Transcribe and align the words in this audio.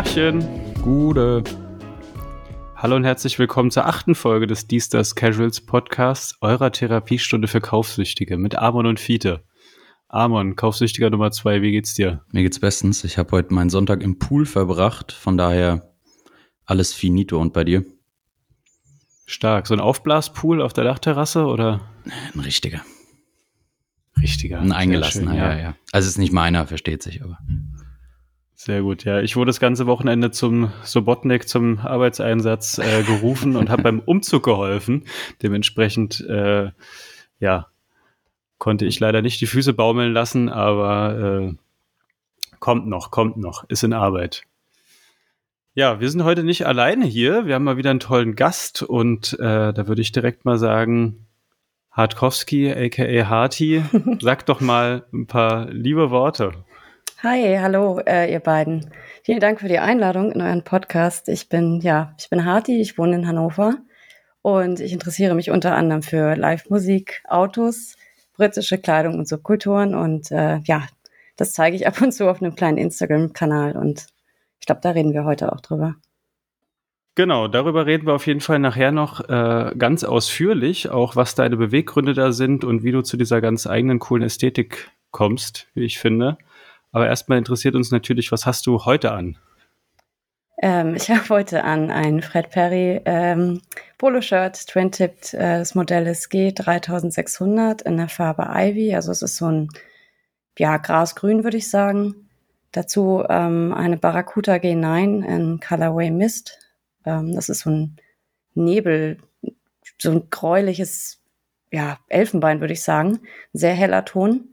Tachchen. 0.00 0.42
Gute. 0.80 1.44
Hallo 2.74 2.96
und 2.96 3.04
herzlich 3.04 3.38
willkommen 3.38 3.70
zur 3.70 3.84
achten 3.84 4.14
Folge 4.14 4.46
des 4.46 4.66
Diesters 4.66 5.14
Casuals 5.14 5.60
Podcasts, 5.60 6.38
eurer 6.40 6.72
Therapiestunde 6.72 7.48
für 7.48 7.60
Kaufsüchtige 7.60 8.38
mit 8.38 8.56
Amon 8.56 8.86
und 8.86 8.98
Fiete. 8.98 9.44
Amon, 10.08 10.56
Kaufsüchtiger 10.56 11.10
Nummer 11.10 11.32
zwei, 11.32 11.60
wie 11.60 11.72
geht's 11.72 11.92
dir? 11.92 12.24
Mir 12.32 12.42
geht's 12.42 12.58
bestens. 12.58 13.04
Ich 13.04 13.18
habe 13.18 13.30
heute 13.32 13.52
meinen 13.52 13.68
Sonntag 13.68 14.02
im 14.02 14.18
Pool 14.18 14.46
verbracht, 14.46 15.12
von 15.12 15.36
daher 15.36 15.92
alles 16.64 16.94
finito. 16.94 17.38
Und 17.38 17.52
bei 17.52 17.64
dir? 17.64 17.84
Stark. 19.26 19.66
So 19.66 19.74
ein 19.74 19.80
Aufblaspool 19.80 20.62
auf 20.62 20.72
der 20.72 20.84
Dachterrasse 20.84 21.44
oder? 21.44 21.82
Ein 22.32 22.40
richtiger. 22.40 22.80
Richtiger. 24.18 24.60
Ein 24.60 24.72
eingelassener, 24.72 25.36
ja. 25.36 25.52
ja, 25.52 25.58
ja. 25.58 25.76
Also 25.92 26.06
es 26.06 26.12
ist 26.12 26.18
nicht 26.18 26.32
meiner, 26.32 26.66
versteht 26.66 27.02
sich, 27.02 27.22
aber. 27.22 27.38
Sehr 28.62 28.82
gut, 28.82 29.04
ja. 29.04 29.22
Ich 29.22 29.36
wurde 29.36 29.48
das 29.48 29.58
ganze 29.58 29.86
Wochenende 29.86 30.32
zum 30.32 30.70
Sobotnik, 30.82 31.48
zum 31.48 31.78
Arbeitseinsatz 31.78 32.76
äh, 32.76 33.02
gerufen 33.04 33.56
und 33.56 33.70
habe 33.70 33.84
beim 33.84 34.00
Umzug 34.04 34.42
geholfen. 34.42 35.06
Dementsprechend, 35.42 36.20
äh, 36.28 36.70
ja, 37.38 37.68
konnte 38.58 38.84
ich 38.84 39.00
leider 39.00 39.22
nicht 39.22 39.40
die 39.40 39.46
Füße 39.46 39.72
baumeln 39.72 40.12
lassen, 40.12 40.50
aber 40.50 41.48
äh, 41.48 41.54
kommt 42.58 42.86
noch, 42.86 43.10
kommt 43.10 43.38
noch, 43.38 43.64
ist 43.70 43.82
in 43.82 43.94
Arbeit. 43.94 44.42
Ja, 45.72 45.98
wir 46.00 46.10
sind 46.10 46.24
heute 46.24 46.44
nicht 46.44 46.66
alleine 46.66 47.06
hier. 47.06 47.46
Wir 47.46 47.54
haben 47.54 47.64
mal 47.64 47.78
wieder 47.78 47.88
einen 47.88 47.98
tollen 47.98 48.34
Gast 48.34 48.82
und 48.82 49.38
äh, 49.40 49.72
da 49.72 49.88
würde 49.88 50.02
ich 50.02 50.12
direkt 50.12 50.44
mal 50.44 50.58
sagen, 50.58 51.26
Hartkowski, 51.92 52.70
aka 52.70 53.26
Harti, 53.26 53.82
sag 54.20 54.44
doch 54.44 54.60
mal 54.60 55.06
ein 55.14 55.26
paar 55.26 55.70
liebe 55.70 56.10
Worte. 56.10 56.52
Hi, 57.18 57.58
hallo, 57.60 58.00
äh, 58.06 58.32
ihr 58.32 58.40
beiden. 58.40 58.90
Vielen 59.22 59.40
Dank 59.40 59.60
für 59.60 59.68
die 59.68 59.78
Einladung 59.78 60.32
in 60.32 60.40
euren 60.40 60.64
Podcast. 60.64 61.28
Ich 61.28 61.48
bin, 61.48 61.80
ja, 61.80 62.14
ich 62.18 62.30
bin 62.30 62.44
Harti, 62.44 62.80
ich 62.80 62.96
wohne 62.96 63.16
in 63.16 63.26
Hannover 63.26 63.76
und 64.42 64.80
ich 64.80 64.92
interessiere 64.92 65.34
mich 65.34 65.50
unter 65.50 65.74
anderem 65.74 66.02
für 66.02 66.34
Live-Musik, 66.34 67.22
Autos, 67.28 67.96
britische 68.36 68.78
Kleidung 68.78 69.18
und 69.18 69.28
Subkulturen 69.28 69.94
und 69.94 70.30
äh, 70.30 70.58
ja, 70.64 70.86
das 71.36 71.52
zeige 71.52 71.76
ich 71.76 71.86
ab 71.86 72.00
und 72.00 72.12
zu 72.12 72.28
auf 72.28 72.40
einem 72.40 72.54
kleinen 72.54 72.78
Instagram-Kanal 72.78 73.76
und 73.76 74.06
ich 74.58 74.66
glaube, 74.66 74.80
da 74.82 74.90
reden 74.90 75.12
wir 75.12 75.24
heute 75.24 75.52
auch 75.52 75.60
drüber. 75.60 75.96
Genau, 77.16 77.48
darüber 77.48 77.86
reden 77.86 78.06
wir 78.06 78.14
auf 78.14 78.26
jeden 78.26 78.40
Fall 78.40 78.60
nachher 78.60 78.92
noch 78.92 79.28
äh, 79.28 79.74
ganz 79.76 80.04
ausführlich, 80.04 80.90
auch 80.90 81.16
was 81.16 81.34
deine 81.34 81.56
Beweggründe 81.56 82.14
da 82.14 82.32
sind 82.32 82.64
und 82.64 82.82
wie 82.82 82.92
du 82.92 83.02
zu 83.02 83.16
dieser 83.16 83.40
ganz 83.40 83.66
eigenen 83.66 83.98
coolen 83.98 84.22
Ästhetik 84.22 84.90
kommst, 85.10 85.68
wie 85.74 85.84
ich 85.84 85.98
finde. 85.98 86.38
Aber 86.92 87.06
erstmal 87.06 87.38
interessiert 87.38 87.74
uns 87.74 87.90
natürlich, 87.90 88.32
was 88.32 88.46
hast 88.46 88.66
du 88.66 88.84
heute 88.84 89.12
an? 89.12 89.38
Ähm, 90.62 90.94
ich 90.94 91.10
habe 91.10 91.28
heute 91.30 91.64
an 91.64 91.90
ein 91.90 92.20
Fred 92.20 92.50
Perry 92.50 93.00
ähm, 93.04 93.62
Poloshirt, 93.96 94.66
Twin-Tipped. 94.66 95.34
Äh, 95.34 95.58
das 95.58 95.74
Modell 95.74 96.06
ist 96.06 96.30
G3600 96.30 97.82
in 97.84 97.96
der 97.96 98.08
Farbe 98.08 98.48
Ivy. 98.50 98.94
Also 98.94 99.10
es 99.12 99.22
ist 99.22 99.36
so 99.36 99.46
ein, 99.46 99.68
ja, 100.58 100.76
grasgrün, 100.76 101.44
würde 101.44 101.56
ich 101.56 101.70
sagen. 101.70 102.28
Dazu 102.72 103.24
ähm, 103.28 103.72
eine 103.72 103.96
Barracuda 103.96 104.54
G9 104.54 105.24
in 105.24 105.60
Colorway 105.60 106.10
Mist. 106.10 106.58
Ähm, 107.06 107.34
das 107.34 107.48
ist 107.48 107.60
so 107.60 107.70
ein 107.70 107.96
Nebel, 108.54 109.16
so 109.98 110.10
ein 110.10 110.28
gräuliches, 110.28 111.22
ja, 111.72 111.98
Elfenbein, 112.08 112.60
würde 112.60 112.74
ich 112.74 112.82
sagen. 112.82 113.20
Sehr 113.54 113.74
heller 113.74 114.04
Ton 114.04 114.50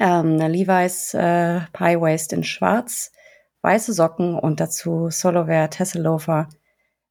ähm, 0.00 0.34
eine 0.34 0.48
Levi's 0.48 1.14
äh, 1.14 1.60
Pie 1.72 2.00
Waist 2.00 2.32
in 2.32 2.44
schwarz, 2.44 3.12
weiße 3.62 3.92
Socken 3.92 4.34
und 4.34 4.60
dazu 4.60 5.08
Soloware 5.10 5.70
Tesselofer 5.70 6.48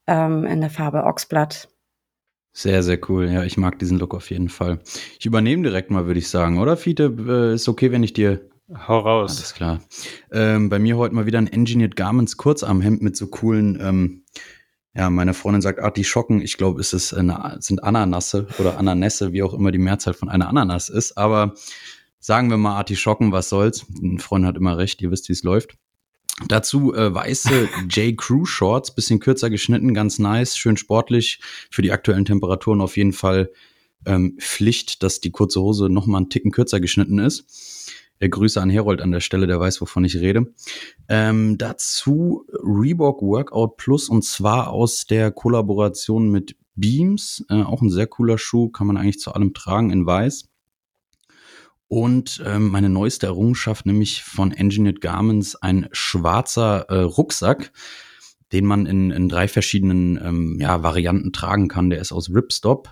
ähm, 0.07 0.46
in 0.46 0.62
der 0.62 0.69
Farbe 0.69 1.03
Oxblood. 1.03 1.68
Sehr, 2.53 2.84
sehr 2.84 3.00
cool. 3.09 3.29
Ja, 3.29 3.44
ich 3.44 3.57
mag 3.57 3.79
diesen 3.79 4.00
Look 4.00 4.16
auf 4.16 4.29
jeden 4.29 4.50
Fall. 4.50 4.79
Ich 5.19 5.25
übernehme 5.25 5.63
direkt 5.63 5.91
mal, 5.91 6.06
würde 6.06 6.19
ich 6.19 6.29
sagen, 6.29 6.59
oder? 6.59 6.78
Fiete, 6.78 7.13
äh, 7.28 7.56
ist 7.56 7.68
okay, 7.68 7.91
wenn 7.91 8.03
ich 8.03 8.13
dir 8.13 8.50
Hau 8.88 9.00
raus. 9.00 9.38
Alles 9.38 9.53
klar. 9.53 9.79
Ähm, 10.31 10.69
bei 10.69 10.79
mir 10.79 10.97
heute 10.97 11.13
mal 11.13 11.28
wieder 11.28 11.38
ein 11.38 11.47
Engineered 11.47 11.95
Garments 11.95 12.35
Kurzarmhemd 12.38 13.01
mit 13.01 13.16
so 13.16 13.28
coolen, 13.28 13.78
ähm, 13.79 14.24
ja, 14.95 15.09
meine 15.09 15.34
Freundin 15.34 15.62
sagt 15.62 15.79
Artischocken. 15.79 16.41
Ich 16.41 16.57
glaube, 16.57 16.79
es 16.79 16.94
ist 16.94 17.13
eine, 17.13 17.57
sind 17.59 17.84
Ananasse 17.84 18.47
oder 18.57 18.78
Ananässe, 18.78 19.34
wie 19.34 19.44
auch 19.44 19.53
immer 19.53 19.72
die 19.72 19.78
Mehrzahl 19.78 20.13
von 20.13 20.29
einer 20.29 20.47
Ananas 20.47 20.90
ist. 20.90 21.18
Aber 21.18 21.53
sagen 22.25 22.50
wir 22.50 22.58
mal 22.58 22.75
Artischocken, 22.75 23.31
was 23.31 23.50
soll's. 23.50 23.86
Ein 24.02 24.18
Freund 24.18 24.47
hat 24.47 24.58
immer 24.58 24.80
recht, 24.80 25.00
ihr 25.03 25.12
wisst, 25.12 25.30
wie 25.30 25.34
es 25.34 25.44
läuft. 25.44 25.78
Dazu 26.47 26.91
äh, 26.96 27.13
weiße 27.13 27.69
J. 27.90 28.18
Crew 28.18 28.46
Shorts, 28.46 28.96
bisschen 28.96 29.19
kürzer 29.19 29.52
geschnitten, 29.52 29.94
ganz 29.94 30.18
nice, 30.18 30.58
schön 30.58 30.75
sportlich. 30.75 31.40
Für 31.69 31.84
die 31.84 31.91
aktuellen 31.91 32.25
Temperaturen 32.25 32.81
auf 32.81 32.97
jeden 32.97 33.13
Fall 33.13 33.52
ähm, 34.08 34.38
Pflicht, 34.40 35.03
dass 35.03 35.22
die 35.22 35.30
kurze 35.30 35.62
Hose 35.62 35.88
noch 35.88 36.08
mal 36.08 36.18
einen 36.18 36.31
Ticken 36.31 36.50
kürzer 36.50 36.80
geschnitten 36.80 37.19
ist. 37.19 37.91
Äh, 38.18 38.30
Grüße 38.30 38.59
an 38.59 38.72
Herold 38.72 39.02
an 39.02 39.12
der 39.12 39.19
Stelle, 39.19 39.46
der 39.46 39.59
weiß, 39.59 39.80
wovon 39.81 40.03
ich 40.03 40.16
rede. 40.16 40.52
Ähm, 41.07 41.59
dazu 41.59 42.47
Reebok 42.53 43.22
Workout 43.22 43.78
Plus 43.78 44.09
und 44.09 44.24
zwar 44.24 44.72
aus 44.72 45.06
der 45.06 45.30
Kollaboration 45.30 46.31
mit 46.31 46.56
Beams. 46.75 47.46
Äh, 47.50 47.62
auch 47.62 47.84
ein 47.84 47.92
sehr 47.92 48.07
cooler 48.07 48.40
Schuh, 48.40 48.69
kann 48.69 48.88
man 48.88 48.97
eigentlich 48.97 49.19
zu 49.19 49.31
allem 49.31 49.53
tragen 49.53 49.92
in 49.92 50.07
weiß. 50.07 50.50
Und 51.88 52.41
ähm, 52.46 52.69
meine 52.69 52.90
neueste 52.90 53.28
Errungenschaft, 53.28 53.85
nämlich 53.85 54.23
von 54.23 54.51
Engineered 54.51 55.01
Garments, 55.01 55.56
ein 55.56 55.88
schwarzer 55.91 56.90
äh, 56.90 57.01
Rucksack, 57.01 57.72
den 58.51 58.66
man 58.66 58.85
in, 58.85 59.12
in 59.12 59.29
drei 59.29 59.47
verschiedenen 59.47 60.18
ähm, 60.24 60.57
ja, 60.59 60.81
Varianten 60.81 61.31
tragen 61.31 61.68
kann. 61.68 61.90
Der 61.90 62.00
ist 62.00 62.12
aus 62.12 62.29
Ripstop, 62.29 62.91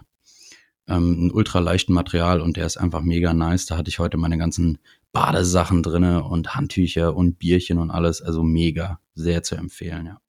ähm, 0.88 1.28
ein 1.28 1.32
ultraleichten 1.32 1.94
Material 1.94 2.42
und 2.42 2.58
der 2.58 2.66
ist 2.66 2.78
einfach 2.78 3.02
mega 3.02 3.34
nice. 3.34 3.66
Da 3.66 3.78
hatte 3.78 3.90
ich 3.90 4.00
heute 4.00 4.18
meine 4.18 4.38
ganzen 4.38 4.78
Badesachen 5.12 5.84
drinne 5.84 6.24
und 6.24 6.56
Handtücher 6.56 7.16
und 7.16 7.40
Bierchen 7.40 7.80
und 7.80 7.92
alles. 7.92 8.22
Also 8.22 8.44
mega, 8.44 9.00
sehr 9.16 9.44
zu 9.44 9.56
empfehlen, 9.56 10.06
ja. 10.06 10.20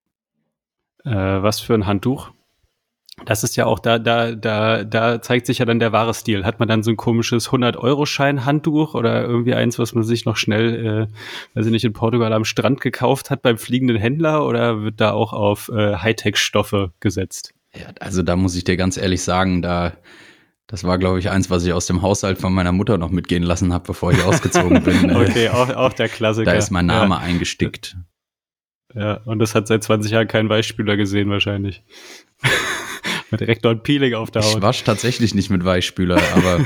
Äh, 1.05 1.43
was 1.43 1.61
für 1.61 1.75
ein 1.75 1.87
Handtuch? 1.87 2.33
Das 3.25 3.45
ist 3.45 3.57
ja 3.57 3.67
auch 3.67 3.79
da, 3.79 3.99
da, 3.99 4.33
da, 4.33 4.83
da 4.83 5.23
zeigt 5.23 5.47
sich 5.47 5.59
ja 5.59 5.65
dann 5.65 5.79
der 5.79 5.93
wahre 5.93 6.15
Stil. 6.15 6.45
Hat 6.45 6.59
man 6.59 6.69
dann 6.69 6.83
so 6.83 6.91
ein 6.91 6.97
komisches 6.97 7.49
100-Euro-Schein-Handtuch 7.49 8.95
oder 8.95 9.23
irgendwie 9.23 9.55
eins, 9.55 9.79
was 9.79 9.95
man 9.95 10.03
sich 10.03 10.25
noch 10.25 10.37
schnell, 10.37 11.09
äh, 11.09 11.57
weiß 11.57 11.67
ich 11.67 11.73
nicht, 11.73 11.85
in 11.85 11.93
Portugal 11.93 12.33
am 12.33 12.45
Strand 12.45 12.81
gekauft 12.81 13.31
hat 13.31 13.43
beim 13.43 13.57
fliegenden 13.57 13.97
Händler 13.97 14.45
oder 14.45 14.83
wird 14.83 15.01
da 15.01 15.13
auch 15.13 15.33
auf 15.33 15.69
äh, 15.69 15.97
Hightech-Stoffe 15.97 16.93
gesetzt? 16.99 17.55
Ja, 17.75 17.87
also 18.01 18.23
da 18.23 18.37
muss 18.37 18.57
ich 18.57 18.65
dir 18.65 18.77
ganz 18.77 18.97
ehrlich 18.97 19.23
sagen, 19.23 19.63
da, 19.63 19.93
das 20.67 20.83
war, 20.83 20.99
glaube 20.99 21.21
ich, 21.21 21.31
eins, 21.31 21.51
was 21.51 21.65
ich 21.65 21.73
aus 21.73 21.87
dem 21.87 22.03
Haushalt 22.03 22.39
von 22.39 22.53
meiner 22.53 22.73
Mutter 22.73 22.99
noch 22.99 23.11
mitgehen 23.11 23.45
lassen 23.45 23.73
habe, 23.73 23.85
bevor 23.87 24.11
ich 24.13 24.23
ausgezogen 24.25 24.83
bin. 24.83 25.15
okay, 25.17 25.51
auch, 25.51 25.71
auch 25.71 25.93
der 25.93 26.09
Klassiker. 26.09 26.51
Da 26.51 26.57
ist 26.57 26.71
mein 26.71 26.87
Name 26.87 27.15
ja. 27.15 27.21
eingestickt. 27.21 27.97
Ja, 28.94 29.15
und 29.25 29.41
das 29.41 29.55
hat 29.55 29.66
seit 29.66 29.82
20 29.82 30.12
Jahren 30.12 30.28
kein 30.28 30.49
Weichspüler 30.49 30.97
gesehen 30.97 31.28
wahrscheinlich. 31.31 31.82
Mit 33.31 33.41
direkt 33.41 33.65
dort 33.65 33.82
Peeling 33.82 34.15
auf 34.15 34.31
der 34.31 34.43
Haut. 34.43 34.56
Ich 34.56 34.62
wasche 34.62 34.84
tatsächlich 34.84 35.34
nicht 35.34 35.50
mit 35.50 35.65
Weichspüler, 35.65 36.21
aber. 36.34 36.65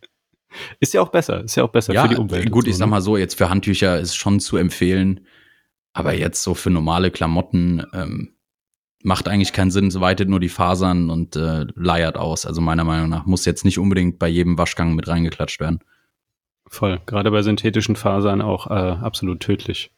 ist 0.80 0.94
ja 0.94 1.00
auch 1.00 1.08
besser. 1.08 1.42
Ist 1.42 1.56
ja 1.56 1.64
auch 1.64 1.70
besser 1.70 1.92
ja, 1.92 2.02
für 2.02 2.08
die 2.08 2.16
Umwelt. 2.16 2.50
Gut, 2.50 2.68
ich 2.68 2.76
sag 2.76 2.86
ne? 2.86 2.90
mal 2.92 3.00
so, 3.00 3.16
jetzt 3.16 3.36
für 3.36 3.50
Handtücher 3.50 3.98
ist 3.98 4.14
schon 4.14 4.38
zu 4.38 4.56
empfehlen. 4.56 5.26
Aber 5.92 6.14
jetzt 6.14 6.42
so 6.44 6.54
für 6.54 6.70
normale 6.70 7.10
Klamotten 7.10 7.84
ähm, 7.92 8.34
macht 9.02 9.26
eigentlich 9.26 9.52
keinen 9.52 9.72
Sinn. 9.72 9.88
Es 9.88 9.98
weitet 9.98 10.28
nur 10.28 10.38
die 10.38 10.48
Fasern 10.48 11.10
und 11.10 11.34
äh, 11.34 11.66
leiert 11.74 12.16
aus. 12.16 12.46
Also 12.46 12.60
meiner 12.60 12.84
Meinung 12.84 13.08
nach 13.08 13.26
muss 13.26 13.44
jetzt 13.44 13.64
nicht 13.64 13.78
unbedingt 13.78 14.18
bei 14.18 14.28
jedem 14.28 14.58
Waschgang 14.58 14.94
mit 14.94 15.08
reingeklatscht 15.08 15.58
werden. 15.58 15.80
Voll. 16.68 17.00
Gerade 17.06 17.32
bei 17.32 17.42
synthetischen 17.42 17.96
Fasern 17.96 18.42
auch 18.42 18.68
äh, 18.68 18.72
absolut 18.72 19.40
tödlich. 19.40 19.90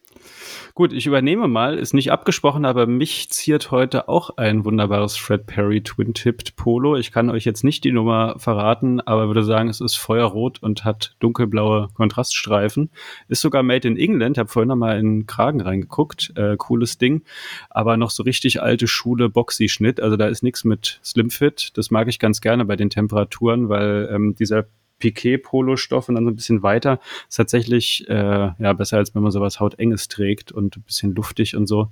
Gut, 0.74 0.94
ich 0.94 1.06
übernehme 1.06 1.48
mal, 1.48 1.76
ist 1.76 1.92
nicht 1.92 2.12
abgesprochen, 2.12 2.64
aber 2.64 2.86
mich 2.86 3.28
ziert 3.28 3.70
heute 3.70 4.08
auch 4.08 4.38
ein 4.38 4.64
wunderbares 4.64 5.19
Fred 5.19 5.44
Perry 5.44 5.82
Twin-Tipped 5.82 6.56
Polo. 6.56 6.96
Ich 6.96 7.12
kann 7.12 7.28
euch 7.28 7.44
jetzt 7.44 7.62
nicht 7.62 7.84
die 7.84 7.92
Nummer 7.92 8.36
verraten, 8.38 9.02
aber 9.02 9.26
würde 9.26 9.44
sagen, 9.44 9.69
es 9.69 9.82
ist 9.82 9.96
feuerrot 9.96 10.62
und 10.62 10.86
hat 10.86 11.14
dunkelblaue 11.19 11.90
Kontraststreifen. 11.92 12.88
Ist 13.28 13.42
sogar 13.42 13.62
made 13.62 13.86
in 13.86 13.98
England, 13.98 14.38
habe 14.38 14.48
vorhin 14.48 14.69
noch 14.69 14.76
mal 14.76 14.98
in 14.98 15.19
den 15.20 15.26
Kragen 15.26 15.60
reingeguckt, 15.60 16.32
äh, 16.36 16.56
cooles 16.56 16.96
Ding, 16.96 17.22
aber 17.69 17.98
noch 17.98 18.10
so 18.10 18.22
richtig 18.22 18.62
alte 18.62 18.86
Schule 18.86 19.28
Boxy-Schnitt, 19.28 20.00
also 20.00 20.16
da 20.16 20.26
ist 20.26 20.42
nichts 20.42 20.64
mit 20.64 21.00
Slimfit. 21.04 21.76
Das 21.76 21.90
mag 21.90 22.08
ich 22.08 22.19
ganz 22.19 22.40
gerne 22.40 22.64
bei 22.64 22.76
den 22.76 22.88
Temperaturen, 22.88 23.69
weil 23.69 24.08
ähm, 24.10 24.34
dieser 24.36 24.64
Piquet-Polostoff 25.02 26.08
und 26.08 26.14
dann 26.14 26.25
so 26.25 26.31
ein 26.31 26.37
bisschen 26.37 26.62
weiter. 26.62 27.00
Ist 27.28 27.37
tatsächlich 27.37 28.08
äh, 28.08 28.52
ja 28.56 28.72
besser, 28.72 28.99
als 28.99 29.14
wenn 29.14 29.22
man 29.22 29.32
sowas 29.32 29.58
hautenges 29.58 30.06
trägt 30.06 30.52
und 30.52 30.76
ein 30.76 30.82
bisschen 30.82 31.14
luftig 31.14 31.56
und 31.56 31.66
so. 31.66 31.88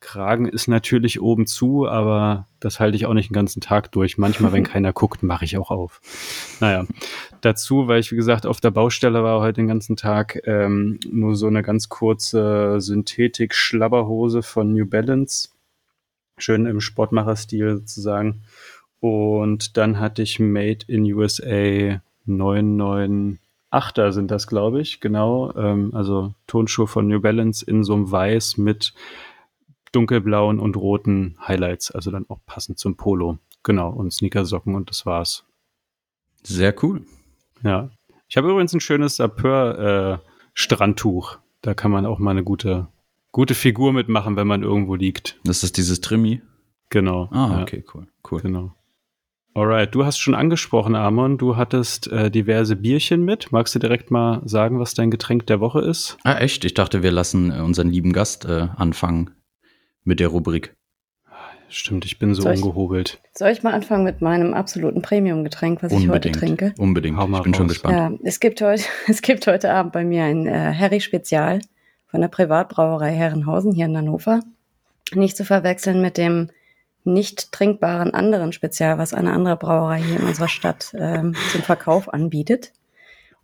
Kragen 0.00 0.46
ist 0.46 0.68
natürlich 0.68 1.20
oben 1.20 1.46
zu, 1.46 1.86
aber 1.86 2.46
das 2.60 2.80
halte 2.80 2.96
ich 2.96 3.06
auch 3.06 3.14
nicht 3.14 3.30
den 3.30 3.34
ganzen 3.34 3.60
Tag 3.60 3.92
durch. 3.92 4.16
Manchmal, 4.16 4.52
wenn 4.52 4.64
keiner 4.72 4.92
guckt, 4.94 5.22
mache 5.22 5.44
ich 5.44 5.58
auch 5.58 5.70
auf. 5.70 6.00
Naja, 6.60 6.86
dazu, 7.42 7.88
weil 7.88 8.00
ich, 8.00 8.10
wie 8.10 8.16
gesagt, 8.16 8.46
auf 8.46 8.60
der 8.60 8.70
Baustelle 8.70 9.22
war 9.22 9.40
heute 9.40 9.60
den 9.60 9.68
ganzen 9.68 9.96
Tag, 9.96 10.40
ähm, 10.44 10.98
nur 11.10 11.36
so 11.36 11.46
eine 11.46 11.62
ganz 11.62 11.90
kurze 11.90 12.80
Synthetik-Schlabberhose 12.80 14.42
von 14.42 14.72
New 14.72 14.86
Balance. 14.86 15.50
Schön 16.38 16.64
im 16.66 16.80
Sportmacher-Stil 16.80 17.78
sozusagen. 17.78 18.42
Und 19.00 19.76
dann 19.76 20.00
hatte 20.00 20.22
ich 20.22 20.40
Made 20.40 20.86
in 20.86 21.04
USA 21.12 22.00
998er 22.26 24.12
sind 24.12 24.30
das, 24.30 24.46
glaube 24.46 24.80
ich, 24.80 25.00
genau. 25.00 25.52
Ähm, 25.56 25.90
also 25.94 26.34
Tonschuhe 26.46 26.86
von 26.86 27.06
New 27.06 27.20
Balance 27.20 27.64
in 27.64 27.84
so 27.84 27.94
einem 27.94 28.10
Weiß 28.10 28.56
mit 28.56 28.94
dunkelblauen 29.92 30.58
und 30.58 30.76
roten 30.76 31.36
Highlights, 31.46 31.90
also 31.90 32.10
dann 32.10 32.24
auch 32.28 32.40
passend 32.46 32.78
zum 32.78 32.96
Polo. 32.96 33.38
Genau, 33.62 33.90
und 33.90 34.12
Sneakersocken 34.12 34.74
und 34.74 34.90
das 34.90 35.06
war's. 35.06 35.44
Sehr 36.42 36.74
cool. 36.84 37.02
Ja. 37.62 37.90
Ich 38.28 38.36
habe 38.36 38.50
übrigens 38.50 38.74
ein 38.74 38.80
schönes 38.80 39.16
Sapeur-Strandtuch. 39.16 41.34
Äh, 41.34 41.38
da 41.62 41.72
kann 41.74 41.90
man 41.90 42.06
auch 42.06 42.18
mal 42.18 42.32
eine 42.32 42.44
gute, 42.44 42.88
gute 43.32 43.54
Figur 43.54 43.92
mitmachen, 43.92 44.36
wenn 44.36 44.46
man 44.46 44.62
irgendwo 44.62 44.94
liegt. 44.94 45.40
Das 45.44 45.64
ist 45.64 45.78
dieses 45.78 46.00
Trimi. 46.00 46.40
Genau. 46.90 47.28
Ah, 47.32 47.62
okay, 47.62 47.82
ja. 47.84 47.92
cool. 47.94 48.06
Cool. 48.30 48.42
Genau. 48.42 48.72
Alright, 49.56 49.94
du 49.94 50.04
hast 50.04 50.18
schon 50.18 50.34
angesprochen, 50.34 50.94
Amon, 50.94 51.38
du 51.38 51.56
hattest 51.56 52.12
äh, 52.12 52.30
diverse 52.30 52.76
Bierchen 52.76 53.24
mit. 53.24 53.52
Magst 53.52 53.74
du 53.74 53.78
direkt 53.78 54.10
mal 54.10 54.42
sagen, 54.44 54.78
was 54.78 54.92
dein 54.92 55.10
Getränk 55.10 55.46
der 55.46 55.60
Woche 55.60 55.80
ist? 55.80 56.18
Ah, 56.24 56.36
echt? 56.36 56.66
Ich 56.66 56.74
dachte, 56.74 57.02
wir 57.02 57.10
lassen 57.10 57.50
äh, 57.50 57.62
unseren 57.62 57.88
lieben 57.88 58.12
Gast 58.12 58.44
äh, 58.44 58.68
anfangen 58.76 59.30
mit 60.04 60.20
der 60.20 60.28
Rubrik. 60.28 60.76
Stimmt, 61.70 62.04
ich 62.04 62.18
bin 62.18 62.34
so 62.34 62.42
soll 62.42 62.56
ungehobelt. 62.56 63.18
Ich, 63.32 63.38
soll 63.38 63.48
ich 63.48 63.62
mal 63.62 63.72
anfangen 63.72 64.04
mit 64.04 64.20
meinem 64.20 64.52
absoluten 64.52 65.00
Premium-Getränk, 65.00 65.82
was 65.82 65.90
Unbedingt, 65.90 66.26
ich 66.26 66.32
heute 66.32 66.38
trinke? 66.38 66.74
Unbedingt. 66.76 67.18
Ich 67.18 67.24
bin 67.24 67.34
raus. 67.34 67.56
schon 67.56 67.68
gespannt. 67.68 67.96
Ja, 67.96 68.12
es, 68.24 68.40
gibt 68.40 68.60
heute, 68.60 68.82
es 69.08 69.22
gibt 69.22 69.46
heute 69.46 69.72
Abend 69.72 69.94
bei 69.94 70.04
mir 70.04 70.24
ein 70.24 70.46
äh, 70.46 70.74
Harry-Spezial 70.74 71.60
von 72.08 72.20
der 72.20 72.28
Privatbrauerei 72.28 73.12
Herrenhausen 73.14 73.72
hier 73.72 73.86
in 73.86 73.96
Hannover. 73.96 74.40
Nicht 75.14 75.34
zu 75.34 75.46
verwechseln 75.46 76.02
mit 76.02 76.18
dem 76.18 76.50
nicht 77.06 77.52
trinkbaren 77.52 78.12
anderen 78.14 78.52
Spezial, 78.52 78.98
was 78.98 79.14
eine 79.14 79.32
andere 79.32 79.56
Brauerei 79.56 80.00
hier 80.02 80.16
in 80.18 80.26
unserer 80.26 80.48
Stadt 80.48 80.94
ähm, 80.98 81.34
zum 81.52 81.62
Verkauf 81.62 82.12
anbietet. 82.12 82.72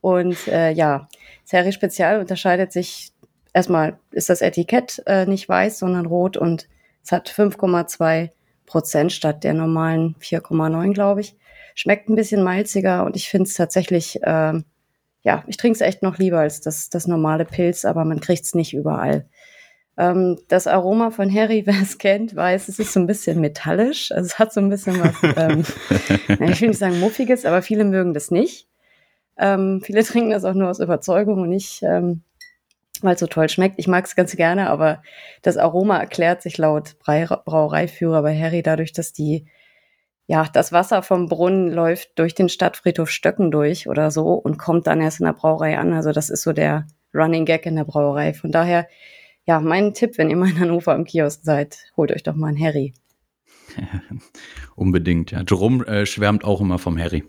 Und 0.00 0.49
äh, 0.49 0.73
ja, 0.73 1.09
Harry 1.53 1.73
Spezial 1.73 2.19
unterscheidet 2.20 2.73
sich 2.73 3.12
erstmal 3.53 3.99
ist 4.11 4.31
das 4.31 4.41
Etikett 4.41 5.03
äh, 5.06 5.26
nicht 5.26 5.49
weiß, 5.49 5.79
sondern 5.79 6.06
rot 6.06 6.37
und 6.37 6.69
es 7.05 7.12
hat 7.12 7.31
5,2 7.31 8.31
Prozent 8.67 9.12
statt 9.12 9.44
der 9.44 9.55
normalen 9.55 10.15
4,9, 10.20 10.93
glaube 10.93 11.20
ich. 11.20 11.37
Schmeckt 11.75 12.08
ein 12.08 12.17
bisschen 12.17 12.43
malziger 12.43 13.05
und 13.05 13.17
ich 13.17 13.29
finde 13.29 13.49
es 13.49 13.55
tatsächlich, 13.55 14.23
äh, 14.23 14.61
ja, 15.23 15.44
ich 15.47 15.56
trinke 15.56 15.76
es 15.76 15.81
echt 15.81 16.03
noch 16.03 16.19
lieber 16.19 16.41
als 16.41 16.61
das, 16.61 16.91
das 16.91 17.06
normale 17.06 17.44
Pilz, 17.44 17.85
aber 17.85 18.05
man 18.05 18.20
kriegt 18.20 18.44
es 18.44 18.55
nicht 18.55 18.75
überall. 18.75 19.26
Ähm, 20.03 20.39
das 20.49 20.67
Aroma 20.67 21.13
von 21.13 21.33
Harry, 21.33 21.63
wer 21.67 21.81
es 21.81 21.99
kennt, 21.99 22.35
weiß, 22.35 22.69
es 22.69 22.79
ist 22.79 22.93
so 22.93 23.01
ein 23.01 23.07
bisschen 23.07 23.41
metallisch. 23.41 24.11
Also 24.11 24.27
es 24.27 24.39
hat 24.39 24.53
so 24.53 24.61
ein 24.61 24.69
bisschen 24.69 25.01
was, 25.01 25.15
ähm, 25.37 25.65
ich 26.51 26.61
will 26.61 26.69
nicht 26.69 26.79
sagen 26.79 26.99
muffiges, 26.99 27.45
aber 27.45 27.63
viele 27.63 27.85
mögen 27.85 28.13
das 28.13 28.31
nicht. 28.31 28.67
Ähm, 29.39 29.81
viele 29.85 30.03
trinken 30.05 30.31
das 30.31 30.45
auch 30.45 30.55
nur 30.55 30.71
aus 30.71 30.81
Überzeugung 30.81 31.43
und 31.43 31.51
nicht, 31.51 31.83
ähm, 31.83 32.23
weil 33.01 33.15
es 33.15 33.21
so 33.21 33.27
toll 33.27 33.49
schmeckt. 33.49 33.79
Ich 33.79 33.87
mag 33.87 34.05
es 34.05 34.17
ganz 34.17 34.35
gerne, 34.35 34.71
aber 34.71 35.03
das 35.43 35.57
Aroma 35.57 35.99
erklärt 35.99 36.43
sich 36.43 36.59
laut 36.59 36.97
Brauereiführer 36.99 38.23
bei 38.23 38.39
Harry 38.39 38.63
dadurch, 38.63 38.93
dass 38.93 39.13
die 39.13 39.47
ja, 40.29 40.47
das 40.53 40.73
Wasser 40.73 41.03
vom 41.03 41.27
Brunnen 41.29 41.71
läuft 41.71 42.19
durch 42.19 42.35
den 42.35 42.49
Stadtfriedhof 42.49 43.11
Stöcken 43.11 43.51
durch 43.51 43.89
oder 43.89 44.11
so 44.11 44.35
und 44.35 44.57
kommt 44.57 44.87
dann 44.87 45.01
erst 45.01 45.21
in 45.21 45.27
der 45.27 45.33
Brauerei 45.33 45.77
an. 45.77 45.93
Also 45.93 46.13
das 46.13 46.31
ist 46.31 46.43
so 46.43 46.53
der 46.53 46.87
Running 47.13 47.45
Gag 47.45 47.67
in 47.67 47.77
der 47.77 47.85
Brauerei. 47.85 48.33
Von 48.33 48.53
daher, 48.53 48.87
ja, 49.44 49.61
mein 49.61 49.94
Tipp, 49.94 50.19
wenn 50.19 50.31
ihr 50.31 50.37
mal 50.37 50.50
in 50.50 50.59
Hannover 50.59 50.93
am 50.94 51.05
Kiosk 51.05 51.41
seid, 51.43 51.79
holt 51.97 52.12
euch 52.12 52.23
doch 52.23 52.35
mal 52.35 52.49
einen 52.49 52.61
Harry. 52.61 52.94
Unbedingt, 54.77 55.31
ja. 55.33 55.43
Jerome 55.47 55.87
äh, 55.87 56.06
schwärmt 56.06 56.44
auch 56.44 56.61
immer 56.61 56.79
vom 56.79 56.99
Harry. 56.99 57.25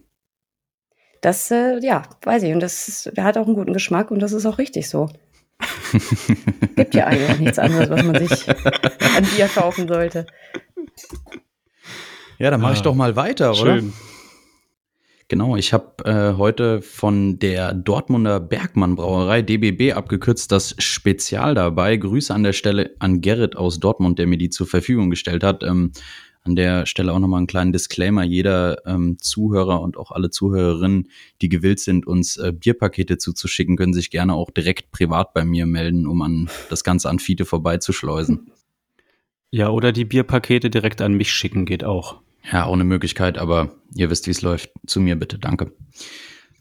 Das, 1.21 1.50
äh, 1.51 1.80
ja, 1.80 2.04
weiß 2.24 2.44
ich. 2.44 2.54
Und 2.54 2.60
das 2.60 2.88
ist, 2.88 3.18
der 3.18 3.24
hat 3.24 3.38
auch 3.38 3.45
einen 3.45 3.56
guten 3.56 3.74
Geschmack 3.74 4.12
und 4.12 4.19
das 4.19 4.33
ist 4.33 4.45
auch 4.45 4.57
richtig 4.57 4.89
so. 4.89 5.10
Gibt 6.75 6.95
ja 6.95 7.07
eigentlich 7.07 7.39
nichts 7.39 7.60
anderes, 7.60 7.89
was 7.89 8.04
man 8.04 8.27
sich 8.27 8.50
an 9.15 9.25
Bier 9.36 9.48
kaufen 9.48 9.88
sollte. 9.88 10.25
Ja, 12.39 12.51
dann 12.51 12.60
mache 12.60 12.74
ja. 12.74 12.77
ich 12.77 12.83
doch 12.83 12.95
mal 12.95 13.15
weiter, 13.15 13.54
Schön. 13.54 13.88
oder? 13.88 13.94
Genau, 15.33 15.56
ich 15.56 15.74
habe 15.74 16.06
äh, 16.06 16.38
heute 16.38 16.83
von 16.83 17.39
der 17.39 17.74
Dortmunder 17.74 18.39
Bergmann 18.39 18.95
Brauerei 18.95 19.41
DBB 19.41 19.94
abgekürzt 19.94 20.51
das 20.51 20.75
Spezial 20.77 21.56
dabei. 21.56 21.97
Grüße 21.97 22.31
an 22.31 22.44
der 22.44 22.53
Stelle 22.53 22.91
an 23.00 23.19
Gerrit 23.19 23.56
aus 23.56 23.80
Dortmund, 23.80 24.19
der 24.19 24.27
mir 24.27 24.38
die 24.38 24.51
zur 24.51 24.68
Verfügung 24.68 25.09
gestellt 25.09 25.44
hat. 25.44 25.63
Ähm, 25.63 25.91
an 26.44 26.56
der 26.56 26.85
Stelle 26.85 27.12
auch 27.12 27.18
nochmal 27.18 27.39
einen 27.39 27.47
kleinen 27.47 27.71
Disclaimer. 27.71 28.24
Jeder 28.24 28.85
ähm, 28.85 29.18
Zuhörer 29.19 29.81
und 29.81 29.97
auch 29.97 30.12
alle 30.12 30.30
Zuhörerinnen, 30.30 31.09
die 31.41 31.50
gewillt 31.50 31.79
sind, 31.79 32.06
uns 32.06 32.38
äh, 32.38 32.53
Bierpakete 32.53 33.18
zuzuschicken, 33.18 33.75
können 33.75 33.94
sich 33.94 34.12
gerne 34.12 34.36
auch 34.36 34.51
direkt 34.51 34.91
privat 34.91 35.33
bei 35.33 35.45
mir 35.45 35.65
melden, 35.65 36.06
um 36.06 36.21
an 36.21 36.47
das 36.69 36.83
Ganze 36.83 37.09
an 37.09 37.18
Fiete 37.18 37.45
vorbeizuschleusen. 37.45 38.51
Ja, 39.50 39.71
oder 39.71 39.94
die 39.94 40.06
Bierpakete 40.06 40.69
direkt 40.69 41.01
an 41.01 41.15
mich 41.15 41.31
schicken, 41.31 41.65
geht 41.65 41.83
auch. 41.83 42.23
Ja, 42.51 42.66
auch 42.66 42.74
eine 42.74 42.84
Möglichkeit, 42.84 43.38
aber 43.38 43.75
ihr 43.95 44.10
wisst, 44.10 44.28
wie 44.28 44.31
es 44.31 44.42
läuft. 44.42 44.72
Zu 44.86 45.00
mir 45.00 45.16
bitte, 45.16 45.40
danke. 45.40 45.72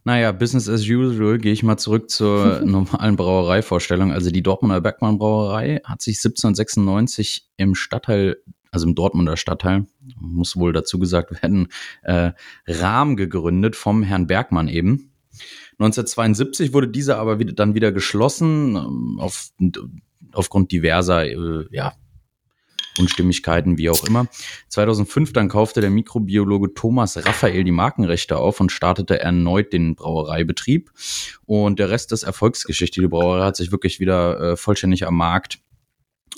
Naja, 0.05 0.33
Business 0.33 0.69
as 0.69 0.83
usual, 0.83 1.39
gehe 1.39 1.53
ich 1.53 1.63
mal 1.63 1.77
zurück 1.77 2.11
zur 2.11 2.61
normalen 2.65 3.17
Brauereivorstellung. 3.17 4.13
Also 4.13 4.31
die 4.31 4.43
Dortmunder 4.43 4.81
Bergmann 4.81 5.19
Brauerei 5.19 5.81
hat 5.85 6.03
sich 6.03 6.17
1796 6.19 7.49
im 7.57 7.75
Stadtteil 7.75 8.37
also 8.73 8.89
im 8.89 8.95
Dortmunder 8.95 9.37
Stadtteil, 9.37 9.87
muss 10.19 10.57
wohl 10.57 10.73
dazu 10.73 10.99
gesagt 10.99 11.43
werden, 11.43 11.69
äh, 12.03 12.33
Rahm 12.67 13.17
gegründet 13.17 13.77
vom 13.77 14.03
Herrn 14.03 14.27
Bergmann 14.27 14.67
eben. 14.67 15.13
1972 15.79 16.73
wurde 16.73 16.89
dieser 16.89 17.19
aber 17.19 17.39
wieder, 17.39 17.53
dann 17.53 17.75
wieder 17.75 17.93
geschlossen, 17.93 18.77
ähm, 18.77 19.19
auf, 19.21 19.51
aufgrund 20.33 20.73
diverser 20.73 21.27
äh, 21.27 21.67
ja, 21.71 21.93
Unstimmigkeiten, 22.99 23.79
wie 23.79 23.91
auch 23.91 24.05
immer. 24.05 24.27
2005 24.69 25.33
dann 25.33 25.49
kaufte 25.49 25.81
der 25.81 25.91
Mikrobiologe 25.91 26.75
Thomas 26.75 27.17
Raphael 27.17 27.65
die 27.65 27.73
Markenrechte 27.73 28.37
auf 28.37 28.61
und 28.61 28.71
startete 28.71 29.21
erneut 29.21 29.73
den 29.73 29.95
Brauereibetrieb. 29.95 30.91
Und 31.47 31.79
der 31.79 31.91
Rest 31.91 32.13
des 32.13 32.23
Erfolgsgeschichte, 32.23 33.01
die 33.01 33.09
Brauerei 33.09 33.45
hat 33.45 33.57
sich 33.57 33.73
wirklich 33.73 34.01
wieder 34.01 34.41
äh, 34.41 34.57
vollständig 34.57 35.07
am 35.07 35.17
Markt 35.17 35.59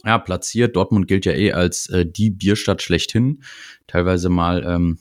ja, 0.04 0.18
platziert. 0.18 0.76
Dortmund 0.76 1.08
gilt 1.08 1.24
ja 1.24 1.32
eh 1.32 1.52
als 1.52 1.88
äh, 1.88 2.06
die 2.06 2.30
Bierstadt 2.30 2.82
schlechthin. 2.82 3.42
Teilweise 3.86 4.28
mal 4.28 4.64
ähm, 4.64 4.98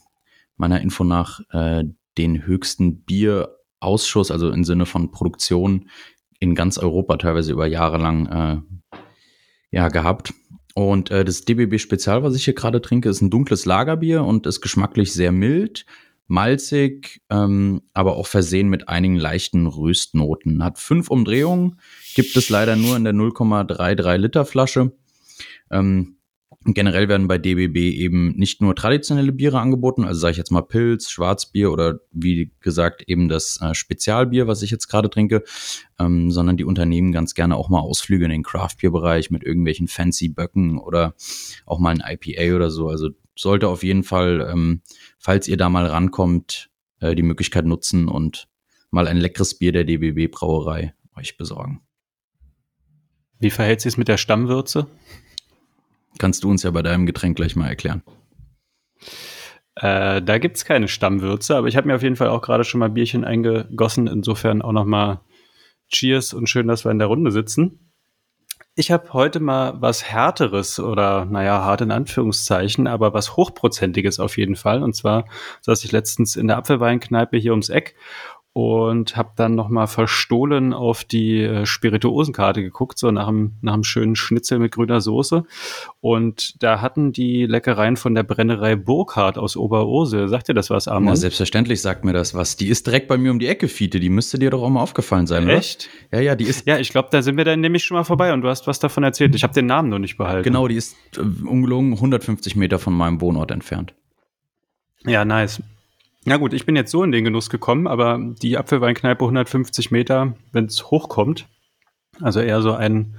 meiner 0.58 0.82
Info 0.82 1.04
nach 1.04 1.42
äh, 1.52 1.84
den 2.18 2.46
höchsten 2.46 3.04
Bierausschuss, 3.04 4.32
also 4.32 4.52
im 4.52 4.64
Sinne 4.64 4.86
von 4.86 5.12
Produktion 5.12 5.90
in 6.40 6.56
ganz 6.56 6.78
Europa 6.78 7.18
teilweise 7.18 7.52
über 7.52 7.66
Jahre 7.68 7.98
lang 7.98 8.28
äh, 8.28 8.98
ja, 9.72 9.88
gehabt. 9.88 10.34
Und 10.74 11.12
äh, 11.12 11.24
das 11.24 11.46
DBB 11.46 11.80
Spezial, 11.80 12.24
was 12.24 12.36
ich 12.36 12.46
hier 12.46 12.56
gerade 12.56 12.82
trinke, 12.82 13.10
ist 13.10 13.22
ein 13.22 13.30
dunkles 13.30 13.66
Lagerbier 13.66 14.24
und 14.24 14.48
ist 14.48 14.62
geschmacklich 14.62 15.14
sehr 15.14 15.32
mild, 15.32 15.86
malzig, 16.28 17.22
ähm, 17.30 17.84
aber 17.94 18.16
auch 18.16 18.28
versehen 18.28 18.70
mit 18.70 18.90
einigen 18.90 19.18
leichten 19.18 19.68
Röstnoten. 19.68 20.64
Hat 20.64 20.80
fünf 20.80 21.10
Umdrehungen, 21.10 21.80
gibt 22.16 22.36
es 22.36 22.50
leider 22.50 22.76
nur 22.76 22.96
in 22.96 23.04
der 23.04 23.14
0,33 23.14 24.18
Liter 24.18 24.46
Flasche. 24.46 24.94
Ähm, 25.70 26.18
generell 26.66 27.10
werden 27.10 27.28
bei 27.28 27.38
DBB 27.38 27.78
eben 27.78 28.36
nicht 28.38 28.62
nur 28.62 28.76
traditionelle 28.76 29.32
Biere 29.32 29.60
angeboten, 29.60 30.06
also 30.06 30.20
sage 30.20 30.32
ich 30.32 30.38
jetzt 30.38 30.52
mal 30.52 30.62
Pilz, 30.62 31.10
Schwarzbier 31.10 31.72
oder 31.72 32.00
wie 32.12 32.52
gesagt 32.62 33.04
eben 33.08 33.28
das 33.28 33.60
äh, 33.62 33.74
Spezialbier, 33.74 34.48
was 34.48 34.62
ich 34.62 34.72
jetzt 34.72 34.88
gerade 34.88 35.10
trinke, 35.10 35.44
ähm, 36.00 36.32
sondern 36.32 36.56
die 36.56 36.64
Unternehmen 36.64 37.12
ganz 37.12 37.34
gerne 37.34 37.58
auch 37.58 37.70
mal 37.70 37.80
Ausflüge 37.80 38.26
in 38.26 38.32
den 38.32 38.44
Craft-Bier-Bereich 38.44 39.30
mit 39.30 39.44
irgendwelchen 39.44 39.88
fancy 39.88 40.30
Böcken 40.30 40.78
oder 40.78 41.16
auch 41.66 41.80
mal 41.80 41.90
ein 42.00 42.04
IPA 42.06 42.56
oder 42.56 42.72
so. 42.72 42.88
Also 42.88 43.10
sollte 43.36 43.68
auf 43.68 43.84
jeden 43.84 44.04
Fall, 44.04 44.48
ähm, 44.50 44.82
falls 45.18 45.48
ihr 45.48 45.58
da 45.58 45.70
mal 45.70 45.86
rankommt, 45.86 46.70
äh, 47.00 47.16
die 47.16 47.24
Möglichkeit 47.24 47.66
nutzen 47.66 48.08
und 48.08 48.48
mal 48.90 49.08
ein 49.08 49.18
leckeres 49.18 49.58
Bier 49.58 49.72
der 49.72 49.84
DBB 49.84 50.32
Brauerei 50.32 50.94
euch 51.16 51.36
besorgen. 51.38 51.82
Wie 53.40 53.50
verhält 53.50 53.82
sich 53.82 53.94
es 53.94 53.98
mit 53.98 54.08
der 54.08 54.18
Stammwürze? 54.18 54.88
Kannst 56.18 56.44
du 56.44 56.50
uns 56.50 56.64
ja 56.64 56.72
bei 56.72 56.82
deinem 56.82 57.06
Getränk 57.06 57.36
gleich 57.36 57.56
mal 57.56 57.68
erklären. 57.68 58.04
Äh, 59.76 60.22
da 60.22 60.38
gibt's 60.38 60.66
keine 60.66 60.88
Stammwürze, 60.88 61.56
aber 61.56 61.68
ich 61.68 61.76
habe 61.76 61.88
mir 61.88 61.96
auf 61.96 62.04
jeden 62.04 62.16
Fall 62.16 62.30
auch 62.30 62.42
gerade 62.42 62.64
schon 62.64 62.80
mal 62.80 62.90
Bierchen 62.90 63.24
eingegossen. 63.24 64.08
Insofern 64.08 64.62
auch 64.62 64.72
noch 64.72 64.86
mal 64.86 65.22
Cheers 65.92 66.34
und 66.34 66.48
schön, 66.48 66.68
dass 66.68 66.86
wir 66.86 66.92
in 66.92 67.00
der 67.00 67.08
Runde 67.08 67.32
sitzen. 67.32 67.80
Ich 68.76 68.90
habe 68.90 69.14
heute 69.14 69.40
mal 69.40 69.80
was 69.82 70.04
Härteres 70.04 70.80
oder, 70.80 71.26
naja, 71.26 71.64
hart 71.64 71.82
in 71.82 71.92
Anführungszeichen, 71.92 72.88
aber 72.88 73.14
was 73.14 73.38
Hochprozentiges 73.38 74.20
auf 74.20 74.38
jeden 74.38 74.56
Fall. 74.56 74.82
Und 74.82 74.96
zwar 74.96 75.26
saß 75.62 75.84
ich 75.84 75.92
letztens 75.92 76.36
in 76.36 76.48
der 76.48 76.58
Apfelweinkneipe 76.58 77.38
hier 77.38 77.52
ums 77.52 77.70
Eck 77.70 77.96
und 78.54 79.18
habe 79.18 79.32
dann 79.36 79.56
noch 79.56 79.70
mal 79.70 79.88
verstohlen 79.88 80.74
auf 80.74 81.04
die 81.04 81.42
äh, 81.42 81.66
Spirituosenkarte 81.66 82.62
geguckt, 82.62 83.00
so 83.00 83.10
nach 83.10 83.28
einem, 83.28 83.54
nach 83.62 83.74
einem 83.74 83.84
schönen 83.84 84.16
Schnitzel 84.16 84.60
mit 84.60 84.72
grüner 84.72 85.02
Soße. 85.02 85.44
Und 86.02 86.62
da 86.62 86.80
hatten 86.80 87.12
die 87.12 87.48
Leckereien 87.48 87.98
von 87.98 88.14
der 88.14 88.22
Brennerei 88.22 88.76
Burkhardt 88.76 89.40
aus 89.40 89.58
Oberursel. 89.58 90.30
Sagt 90.30 90.50
dir 90.50 90.54
das 90.54 90.70
was, 90.70 90.88
Armin? 90.88 91.10
Ja, 91.10 91.16
selbstverständlich 91.16 91.82
sagt 91.82 92.06
mir 92.06 92.14
das 92.14 92.36
was. 92.36 92.56
Die 92.56 92.68
ist 92.68 92.86
direkt 92.86 93.08
bei 93.08 93.18
mir 93.18 93.32
um 93.32 93.40
die 93.40 93.48
Ecke, 93.48 93.68
Fiete. 93.68 94.00
Die 94.00 94.10
müsste 94.10 94.38
dir 94.38 94.52
doch 94.52 94.62
auch 94.62 94.70
mal 94.70 94.82
aufgefallen 94.82 95.26
sein, 95.26 95.46
oder? 95.46 95.56
Echt? 95.56 95.90
Ja, 96.12 96.20
ja, 96.20 96.36
die 96.36 96.46
ist. 96.46 96.68
Ja, 96.68 96.78
ich 96.78 96.90
glaube, 96.90 97.08
da 97.12 97.24
sind 97.24 97.38
wir 97.38 97.46
dann 97.46 97.60
nämlich 97.60 97.84
schon 97.84 97.98
mal 97.98 98.04
vorbei 98.04 98.34
und 98.34 98.42
du 98.42 98.50
hast 98.50 98.68
was 98.68 98.78
davon 98.78 99.04
erzählt. 99.04 99.34
Ich 99.34 99.42
habe 99.42 99.54
den 99.54 99.66
Namen 99.66 99.90
noch 99.90 100.00
nicht 100.00 100.18
behalten. 100.18 100.44
Genau, 100.44 100.68
die 100.68 100.76
ist 100.76 100.96
äh, 101.18 101.22
ungelogen 101.22 101.94
150 101.94 102.56
Meter 102.56 102.78
von 102.78 102.94
meinem 102.94 103.20
Wohnort 103.20 103.50
entfernt. 103.50 103.96
Ja, 105.06 105.26
nice. 105.26 105.64
Na 106.26 106.38
gut, 106.38 106.54
ich 106.54 106.66
bin 106.66 106.76
jetzt 106.78 106.92
so 106.92 107.04
in 107.04 107.12
den 107.12 107.26
Genuss 107.26 107.50
gekommen, 107.50 107.86
aber 107.86 108.18
die 108.42 108.58
Apfelweinkneipe 108.58 109.26
150 109.26 109.92
Meter, 109.92 110.36
wenn 110.54 110.66
es 110.66 110.90
hochkommt, 110.90 111.48
also 112.22 112.40
eher 112.40 112.62
so 112.62 112.72
ein 112.72 113.18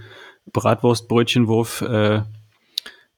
Bratwurstbrötchenwurf 0.52 1.82
äh, 1.82 2.22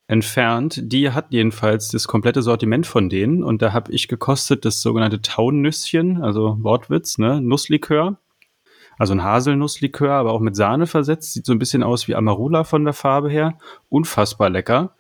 entfernt, 0.09 0.81
die 0.83 1.11
hat 1.13 1.27
jedenfalls 1.31 1.89
das 1.89 2.09
komplette 2.09 2.43
Sortiment 2.43 2.87
von 2.87 3.09
denen 3.09 3.45
und 3.45 3.63
da 3.63 3.73
habe 3.73 3.93
ich 3.93 4.09
gekostet 4.09 4.65
das 4.65 4.83
sogenannte 4.83 5.23
Taunüsschen, 5.23 6.21
also 6.21 6.57
Wortwitz, 6.61 7.19
ne, 7.19 7.41
Nusslikör. 7.41 8.19
Also 8.99 9.13
ein 9.13 9.23
Haselnusslikör, 9.23 10.13
aber 10.13 10.33
auch 10.33 10.41
mit 10.41 10.57
Sahne 10.57 10.87
versetzt. 10.87 11.35
Sieht 11.35 11.45
so 11.45 11.53
ein 11.53 11.59
bisschen 11.59 11.83
aus 11.83 12.09
wie 12.09 12.15
Amarula 12.15 12.65
von 12.65 12.83
der 12.83 12.95
Farbe 12.95 13.29
her. 13.29 13.59
Unfassbar 13.91 14.49
lecker. 14.49 14.97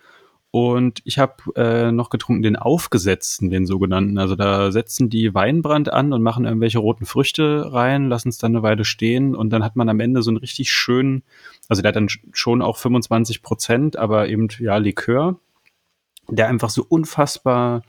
Und 0.56 1.02
ich 1.04 1.18
habe 1.18 1.34
äh, 1.54 1.92
noch 1.92 2.08
getrunken 2.08 2.40
den 2.40 2.56
aufgesetzten, 2.56 3.50
den 3.50 3.66
sogenannten. 3.66 4.16
Also 4.16 4.36
da 4.36 4.72
setzen 4.72 5.10
die 5.10 5.34
Weinbrand 5.34 5.92
an 5.92 6.14
und 6.14 6.22
machen 6.22 6.46
irgendwelche 6.46 6.78
roten 6.78 7.04
Früchte 7.04 7.74
rein, 7.74 8.08
lassen 8.08 8.30
es 8.30 8.38
dann 8.38 8.52
eine 8.52 8.62
Weile 8.62 8.86
stehen 8.86 9.34
und 9.36 9.50
dann 9.50 9.62
hat 9.62 9.76
man 9.76 9.90
am 9.90 10.00
Ende 10.00 10.22
so 10.22 10.30
einen 10.30 10.38
richtig 10.38 10.72
schönen, 10.72 11.24
also 11.68 11.82
der 11.82 11.90
hat 11.90 11.96
dann 11.96 12.08
schon 12.32 12.62
auch 12.62 12.78
25 12.78 13.42
Prozent, 13.42 13.98
aber 13.98 14.30
eben 14.30 14.48
ja 14.58 14.78
Likör, 14.78 15.38
der 16.30 16.48
einfach 16.48 16.70
so 16.70 16.86
unfassbar, 16.88 17.82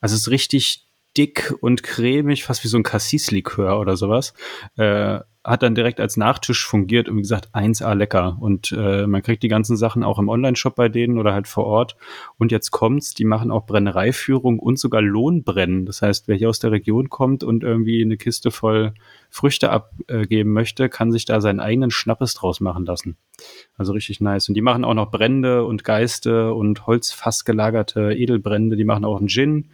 also 0.00 0.14
es 0.14 0.22
ist 0.22 0.30
richtig 0.30 0.86
dick 1.18 1.54
und 1.60 1.82
cremig, 1.82 2.44
fast 2.44 2.64
wie 2.64 2.68
so 2.68 2.78
ein 2.78 2.84
Cassis-Likör 2.84 3.78
oder 3.78 3.98
sowas. 3.98 4.32
Äh, 4.78 5.20
hat 5.44 5.62
dann 5.62 5.74
direkt 5.74 6.00
als 6.00 6.16
Nachtisch 6.16 6.66
fungiert 6.66 7.08
und 7.08 7.16
wie 7.16 7.22
gesagt 7.22 7.54
1A 7.54 7.94
lecker. 7.94 8.38
Und 8.40 8.72
äh, 8.72 9.06
man 9.06 9.22
kriegt 9.22 9.42
die 9.42 9.48
ganzen 9.48 9.76
Sachen 9.76 10.02
auch 10.02 10.18
im 10.18 10.30
Online-Shop 10.30 10.74
bei 10.74 10.88
denen 10.88 11.18
oder 11.18 11.34
halt 11.34 11.46
vor 11.46 11.66
Ort. 11.66 11.96
Und 12.38 12.50
jetzt 12.50 12.70
kommt's, 12.70 13.12
die 13.12 13.26
machen 13.26 13.50
auch 13.50 13.66
Brennereiführung 13.66 14.58
und 14.58 14.78
sogar 14.78 15.02
Lohnbrennen. 15.02 15.84
Das 15.84 16.00
heißt, 16.00 16.28
wer 16.28 16.36
hier 16.36 16.48
aus 16.48 16.60
der 16.60 16.72
Region 16.72 17.10
kommt 17.10 17.44
und 17.44 17.62
irgendwie 17.62 18.02
eine 18.02 18.16
Kiste 18.16 18.50
voll 18.50 18.94
Früchte 19.28 19.70
abgeben 19.70 20.52
möchte, 20.52 20.88
kann 20.88 21.12
sich 21.12 21.26
da 21.26 21.42
seinen 21.42 21.60
eigenen 21.60 21.90
Schnappes 21.90 22.32
draus 22.32 22.60
machen 22.60 22.86
lassen. 22.86 23.18
Also 23.76 23.92
richtig 23.92 24.22
nice. 24.22 24.48
Und 24.48 24.54
die 24.54 24.62
machen 24.62 24.84
auch 24.84 24.94
noch 24.94 25.10
Brände 25.10 25.66
und 25.66 25.84
Geiste 25.84 26.54
und 26.54 26.86
Holzfass 26.86 27.44
gelagerte 27.44 28.14
Edelbrände. 28.14 28.76
Die 28.76 28.84
machen 28.84 29.04
auch 29.04 29.18
einen 29.18 29.28
Gin. 29.28 29.70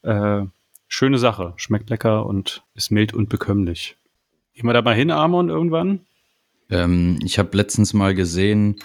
Äh, 0.00 0.44
schöne 0.88 1.18
Sache. 1.18 1.52
Schmeckt 1.56 1.90
lecker 1.90 2.24
und 2.24 2.64
ist 2.74 2.90
mild 2.90 3.12
und 3.12 3.28
bekömmlich. 3.28 3.98
Gehen 4.54 4.66
wir 4.66 4.72
da 4.72 4.82
mal 4.82 4.94
hin, 4.94 5.10
Amon, 5.10 5.48
irgendwann? 5.48 6.00
Ähm, 6.70 7.18
ich 7.24 7.38
habe 7.38 7.56
letztens 7.56 7.94
mal 7.94 8.14
gesehen 8.14 8.76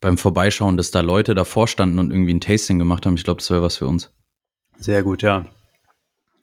beim 0.00 0.16
Vorbeischauen, 0.16 0.76
dass 0.76 0.90
da 0.90 1.00
Leute 1.00 1.34
davor 1.34 1.68
standen 1.68 1.98
und 1.98 2.10
irgendwie 2.10 2.32
ein 2.32 2.40
Tasting 2.40 2.78
gemacht 2.78 3.04
haben. 3.04 3.14
Ich 3.14 3.24
glaube, 3.24 3.38
das 3.38 3.50
wäre 3.50 3.62
was 3.62 3.76
für 3.76 3.86
uns. 3.86 4.12
Sehr 4.78 5.02
gut, 5.02 5.22
ja. 5.22 5.44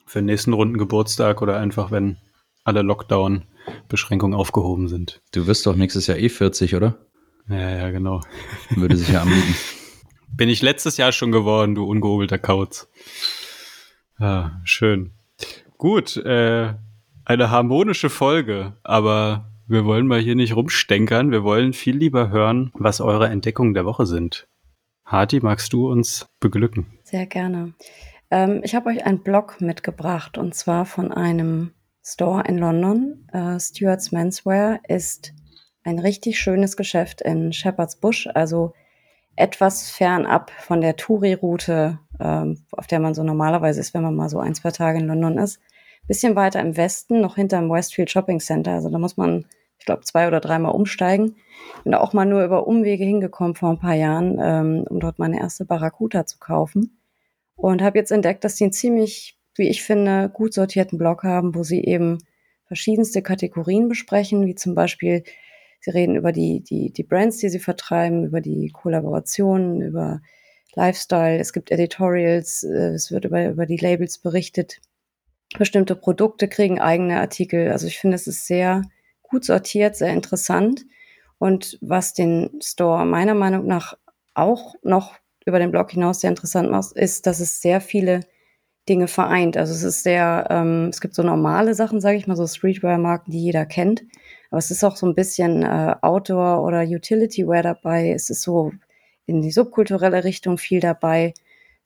Für 0.06 0.20
den 0.20 0.26
nächsten 0.26 0.54
Runden 0.54 0.78
Geburtstag 0.78 1.42
oder 1.42 1.58
einfach, 1.58 1.90
wenn 1.90 2.18
alle 2.64 2.82
Lockdown-Beschränkungen 2.84 4.38
aufgehoben 4.38 4.88
sind. 4.88 5.22
Du 5.32 5.48
wirst 5.48 5.66
doch 5.66 5.76
nächstes 5.76 6.08
Jahr 6.08 6.18
eh 6.18 6.30
40, 6.30 6.76
oder? 6.76 6.98
Ja, 7.50 7.70
ja, 7.70 7.90
genau. 7.90 8.22
Würde 8.70 8.98
sich 8.98 9.10
ja 9.10 9.22
anbieten. 9.22 9.56
Bin 10.36 10.50
ich 10.50 10.62
letztes 10.62 10.98
Jahr 10.98 11.12
schon 11.12 11.32
geworden, 11.32 11.74
du 11.74 11.86
ungehobelter 11.86 12.38
Kauz. 12.38 12.88
Ah, 14.20 14.52
schön. 14.64 15.14
Gut, 15.78 16.18
äh, 16.18 16.74
eine 17.28 17.52
harmonische 17.52 18.10
Folge, 18.10 18.78
aber 18.84 19.52
wir 19.68 19.84
wollen 19.84 20.08
mal 20.08 20.22
hier 20.22 20.36
nicht 20.36 20.56
rumstenkern. 20.56 21.30
Wir 21.30 21.44
wollen 21.44 21.74
viel 21.74 21.98
lieber 21.98 22.30
hören, 22.30 22.72
was 22.74 23.02
eure 23.02 23.28
Entdeckungen 23.28 23.74
der 23.74 23.84
Woche 23.84 24.06
sind. 24.06 24.48
Harti, 25.04 25.42
magst 25.42 25.74
du 25.74 25.92
uns 25.92 26.30
beglücken? 26.40 26.86
Sehr 27.04 27.26
gerne. 27.26 27.74
Ähm, 28.32 28.62
ich 28.64 28.76
habe 28.76 28.90
euch 28.90 29.06
einen 29.06 29.24
Blog 29.24 29.60
mitgebracht 29.60 30.38
und 30.38 30.56
zwar 30.56 30.86
von 30.86 31.12
einem 31.12 31.74
Store 32.02 32.44
in 32.48 32.60
London. 32.60 33.28
Äh, 33.34 33.60
Stuart's 33.60 34.14
Menswear 34.14 34.80
ist 34.88 35.34
ein 35.84 36.00
richtig 36.00 36.40
schönes 36.40 36.78
Geschäft 36.78 37.22
in 37.22 37.52
Shepherd's 37.52 37.98
Bush, 37.98 38.30
also 38.36 38.74
etwas 39.36 39.92
fernab 39.92 40.50
von 40.52 40.80
der 40.80 40.96
Touri-Route, 40.96 42.00
ähm, 42.22 42.66
auf 42.72 42.88
der 42.88 43.02
man 43.02 43.14
so 43.14 43.24
normalerweise 43.24 43.82
ist, 43.82 43.94
wenn 43.94 44.04
man 44.04 44.16
mal 44.16 44.30
so 44.30 44.40
ein, 44.40 44.56
zwei 44.56 44.72
Tage 44.72 45.00
in 45.00 45.08
London 45.08 45.38
ist 45.38 45.60
bisschen 46.08 46.36
weiter 46.36 46.62
im 46.62 46.78
Westen, 46.78 47.22
noch 47.22 47.36
hinterm 47.36 47.70
Westfield 47.70 48.10
Shopping 48.10 48.40
Center. 48.40 48.74
Also 48.74 48.90
da 48.90 48.98
muss 48.98 49.18
man, 49.18 49.46
ich 49.78 49.86
glaube, 49.86 50.04
zwei 50.04 50.28
oder 50.28 50.40
dreimal 50.40 50.74
umsteigen. 50.74 51.36
Bin 51.84 51.92
da 51.92 52.00
auch 52.00 52.14
mal 52.14 52.26
nur 52.26 52.44
über 52.44 52.68
Umwege 52.68 53.04
hingekommen 53.04 53.56
vor 53.56 53.70
ein 53.70 53.80
paar 53.80 53.96
Jahren, 53.96 54.40
ähm, 54.42 54.86
um 54.90 55.00
dort 55.00 55.20
meine 55.20 55.40
erste 55.40 55.66
Barracuda 55.66 56.26
zu 56.26 56.40
kaufen. 56.40 57.00
Und 57.56 57.82
habe 57.82 57.98
jetzt 57.98 58.12
entdeckt, 58.12 58.44
dass 58.44 58.56
die 58.56 58.66
einen 58.66 58.74
ziemlich, 58.74 59.38
wie 59.56 59.68
ich 59.68 59.84
finde, 59.84 60.30
gut 60.30 60.54
sortierten 60.54 60.98
Blog 60.98 61.24
haben, 61.24 61.56
wo 61.56 61.64
sie 61.64 61.84
eben 61.84 62.20
verschiedenste 62.68 63.22
Kategorien 63.22 63.88
besprechen, 63.88 64.46
wie 64.46 64.56
zum 64.56 64.76
Beispiel, 64.76 65.24
sie 65.80 65.92
reden 65.92 66.16
über 66.16 66.32
die, 66.32 66.62
die, 66.62 66.92
die 66.92 67.04
Brands, 67.04 67.38
die 67.38 67.50
sie 67.50 67.60
vertreiben, 67.60 68.26
über 68.26 68.42
die 68.42 68.70
Kollaborationen, 68.72 69.82
über 69.82 70.22
Lifestyle, 70.74 71.40
es 71.40 71.54
gibt 71.54 71.72
Editorials, 71.72 72.64
äh, 72.64 72.94
es 72.94 73.12
wird 73.12 73.26
über, 73.26 73.48
über 73.48 73.66
die 73.66 73.78
Labels 73.78 74.20
berichtet, 74.20 74.80
bestimmte 75.58 75.96
Produkte 75.96 76.48
kriegen 76.48 76.80
eigene 76.80 77.20
Artikel. 77.20 77.72
Also 77.72 77.88
ich 77.88 78.00
finde, 78.00 78.16
es 78.16 78.28
ist 78.28 78.48
sehr 78.48 78.82
gut 79.22 79.46
sortiert, 79.46 79.96
sehr 79.96 80.14
interessant. 80.14 80.86
Und 81.40 81.78
was 81.82 82.14
den 82.14 82.60
Store 82.62 83.06
meiner 83.06 83.36
Meinung 83.36 83.68
nach 83.68 83.98
auch 84.34 84.76
noch 84.84 85.16
über 85.46 85.60
den 85.60 85.72
Blog 85.72 85.92
hinaus 85.92 86.20
sehr 86.20 86.30
interessant 86.30 86.70
macht, 86.70 86.94
ist, 86.94 87.26
dass 87.28 87.40
es 87.40 87.62
sehr 87.62 87.80
viele 87.80 88.22
Dinge 88.90 89.08
vereint. 89.08 89.58
Also 89.58 89.74
es 89.74 89.84
ist 89.84 90.04
sehr, 90.04 90.48
ähm, 90.50 90.88
es 90.90 91.02
gibt 91.02 91.14
so 91.14 91.24
normale 91.24 91.74
Sachen, 91.74 92.00
sage 92.00 92.18
ich 92.18 92.28
mal, 92.28 92.36
so 92.38 92.48
Streetwear-Marken, 92.48 93.32
die 93.32 93.44
jeder 93.44 93.66
kennt. 93.66 94.04
Aber 94.50 94.60
es 94.60 94.72
ist 94.72 94.84
auch 94.84 94.96
so 94.96 95.06
ein 95.06 95.16
bisschen 95.16 95.64
äh, 95.64 95.96
Outdoor- 96.02 96.64
oder 96.64 96.84
Utility-Wear 96.84 97.64
dabei. 97.64 98.12
Es 98.12 98.30
ist 98.30 98.44
so 98.44 98.72
in 99.26 99.42
die 99.42 99.52
subkulturelle 99.52 100.24
Richtung 100.24 100.58
viel 100.58 100.80
dabei. 100.80 101.34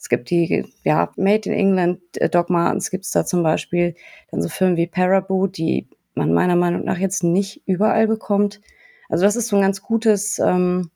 Es 0.01 0.09
gibt 0.09 0.31
die, 0.31 0.65
ja, 0.83 1.11
Made 1.15 1.47
in 1.47 1.53
England 1.53 2.01
äh, 2.17 2.27
Doc 2.27 2.49
Martens 2.49 2.89
gibt 2.89 3.05
es 3.05 3.11
da 3.11 3.23
zum 3.23 3.43
Beispiel. 3.43 3.93
Dann 4.31 4.41
so 4.41 4.49
Filme 4.49 4.75
wie 4.75 4.87
Paraboot, 4.87 5.57
die 5.57 5.87
man 6.15 6.33
meiner 6.33 6.55
Meinung 6.55 6.83
nach 6.83 6.97
jetzt 6.97 7.23
nicht 7.23 7.61
überall 7.67 8.07
bekommt. 8.07 8.61
Also 9.09 9.25
das 9.25 9.35
ist 9.35 9.49
so 9.49 9.57
ein 9.57 9.61
ganz 9.61 9.83
gutes, 9.83 10.39
ähm, 10.39 10.89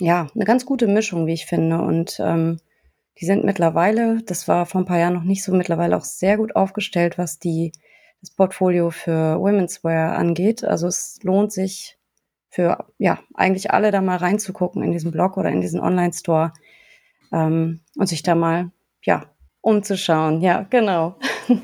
ja, 0.00 0.26
eine 0.34 0.44
ganz 0.44 0.66
gute 0.66 0.88
Mischung, 0.88 1.28
wie 1.28 1.34
ich 1.34 1.46
finde. 1.46 1.80
Und 1.80 2.18
ähm, 2.18 2.58
die 3.20 3.24
sind 3.24 3.44
mittlerweile, 3.44 4.20
das 4.26 4.48
war 4.48 4.66
vor 4.66 4.80
ein 4.80 4.86
paar 4.86 4.98
Jahren 4.98 5.14
noch 5.14 5.22
nicht 5.22 5.44
so, 5.44 5.52
mittlerweile 5.52 5.96
auch 5.96 6.04
sehr 6.04 6.38
gut 6.38 6.56
aufgestellt, 6.56 7.18
was 7.18 7.38
die 7.38 7.70
das 8.20 8.32
Portfolio 8.32 8.90
für 8.90 9.38
Women's 9.38 9.84
Wear 9.84 10.18
angeht. 10.18 10.64
Also 10.64 10.88
es 10.88 11.20
lohnt 11.22 11.52
sich 11.52 11.98
für 12.50 12.84
ja 12.98 13.20
eigentlich 13.34 13.70
alle 13.70 13.92
da 13.92 14.00
mal 14.00 14.16
reinzugucken 14.16 14.82
in 14.82 14.90
diesen 14.90 15.12
Blog 15.12 15.36
oder 15.36 15.50
in 15.50 15.60
diesen 15.60 15.78
Online-Store 15.78 16.52
ähm, 17.32 17.80
und 17.96 18.06
sich 18.06 18.22
da 18.22 18.34
mal, 18.34 18.70
ja, 19.02 19.26
umzuschauen. 19.60 20.40
Ja, 20.40 20.66
genau. 20.68 21.18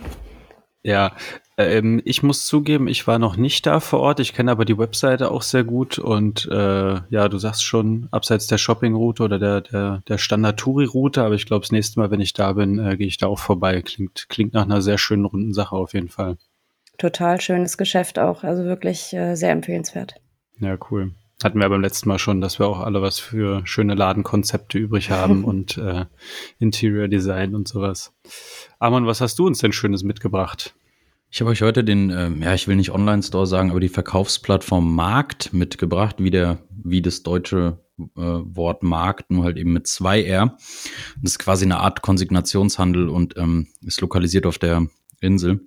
Ja, 0.87 1.17
ähm, 1.57 2.03
ich 2.05 2.23
muss 2.23 2.47
zugeben, 2.47 2.89
ich 2.89 3.07
war 3.07 3.19
noch 3.19 3.39
nicht 3.39 3.65
da 3.65 3.81
vor 3.81 4.01
Ort. 4.01 4.21
Ich 4.21 4.35
kenne 4.35 4.51
aber 4.51 4.67
die 4.67 4.77
Webseite 4.77 5.31
auch 5.31 5.41
sehr 5.41 5.65
gut 5.65 5.99
und 5.99 6.47
äh, 6.53 7.01
ja, 7.09 7.29
du 7.29 7.39
sagst 7.39 7.65
schon, 7.65 8.09
abseits 8.11 8.47
der 8.47 8.59
Shoppingroute 8.59 9.23
oder 9.23 9.39
der, 9.39 9.63
der, 9.63 10.03
der 10.07 10.19
Standard-Touri-Route, 10.19 11.23
aber 11.25 11.37
ich 11.37 11.47
glaube, 11.47 11.63
das 11.63 11.73
nächste 11.73 12.01
Mal, 12.01 12.11
wenn 12.11 12.21
ich 12.21 12.35
da 12.35 12.53
bin, 12.53 12.79
äh, 12.79 12.99
gehe 12.99 13.07
ich 13.07 13.17
da 13.17 13.29
auch 13.29 13.39
vorbei. 13.39 13.81
Klingt, 13.81 14.29
klingt 14.29 14.53
nach 14.53 14.65
einer 14.65 14.83
sehr 14.83 14.99
schönen 14.99 15.25
runden 15.25 15.55
Sache 15.55 15.75
auf 15.75 15.95
jeden 15.95 16.11
Fall. 16.11 16.37
Total 16.99 17.41
schönes 17.41 17.79
Geschäft 17.79 18.19
auch, 18.19 18.45
also 18.45 18.65
wirklich 18.65 19.15
äh, 19.15 19.35
sehr 19.37 19.53
empfehlenswert. 19.53 20.17
Ja, 20.61 20.77
cool. 20.91 21.13
Hatten 21.45 21.61
wir 21.61 21.69
beim 21.69 21.83
letzten 21.83 22.09
Mal 22.09 22.19
schon, 22.19 22.41
dass 22.41 22.59
wir 22.59 22.67
auch 22.67 22.81
alle 22.81 23.03
was 23.03 23.19
für 23.19 23.61
schöne 23.67 23.95
Ladenkonzepte 23.95 24.79
übrig 24.79 25.11
haben 25.11 25.45
und 25.45 25.77
äh, 25.77 26.07
Interior 26.59 27.07
Design 27.07 27.55
und 27.55 27.69
sowas. 27.69 28.15
Amon, 28.79 29.07
was 29.07 29.21
hast 29.21 29.39
du 29.39 29.47
uns 29.47 29.59
denn 29.59 29.75
Schönes 29.75 30.05
mitgebracht? 30.05 30.75
Ich 31.31 31.43
habe 31.43 31.51
euch 31.51 31.61
heute 31.61 31.85
den, 31.85 32.09
äh, 32.09 32.31
ja, 32.41 32.55
ich 32.55 32.67
will 32.67 32.77
nicht 32.77 32.93
Online-Store 32.93 33.47
sagen, 33.47 33.73
aber 33.73 33.81
die 33.81 33.91
Verkaufsplattform 33.91 34.95
Markt 34.95 35.53
mitgebracht, 35.53 36.17
wie 36.19 36.31
der, 36.31 36.61
wie 36.71 37.03
das 37.03 37.23
deutsche 37.23 37.79
äh, 37.99 38.07
Wort 38.17 38.83
Markt, 38.83 39.31
nur 39.31 39.45
halt 39.45 39.59
eben 39.59 39.75
mit 39.75 39.87
zwei 39.87 40.23
R. 40.23 40.57
Das 41.21 41.33
ist 41.33 41.39
quasi 41.39 41.67
eine 41.67 41.81
Art 41.81 42.01
Konsignationshandel 42.01 43.11
und 43.11 43.37
ähm, 43.37 43.67
ist 43.83 44.01
lokalisiert 44.01 44.47
auf 44.47 44.57
der 44.57 44.87
Insel. 45.21 45.61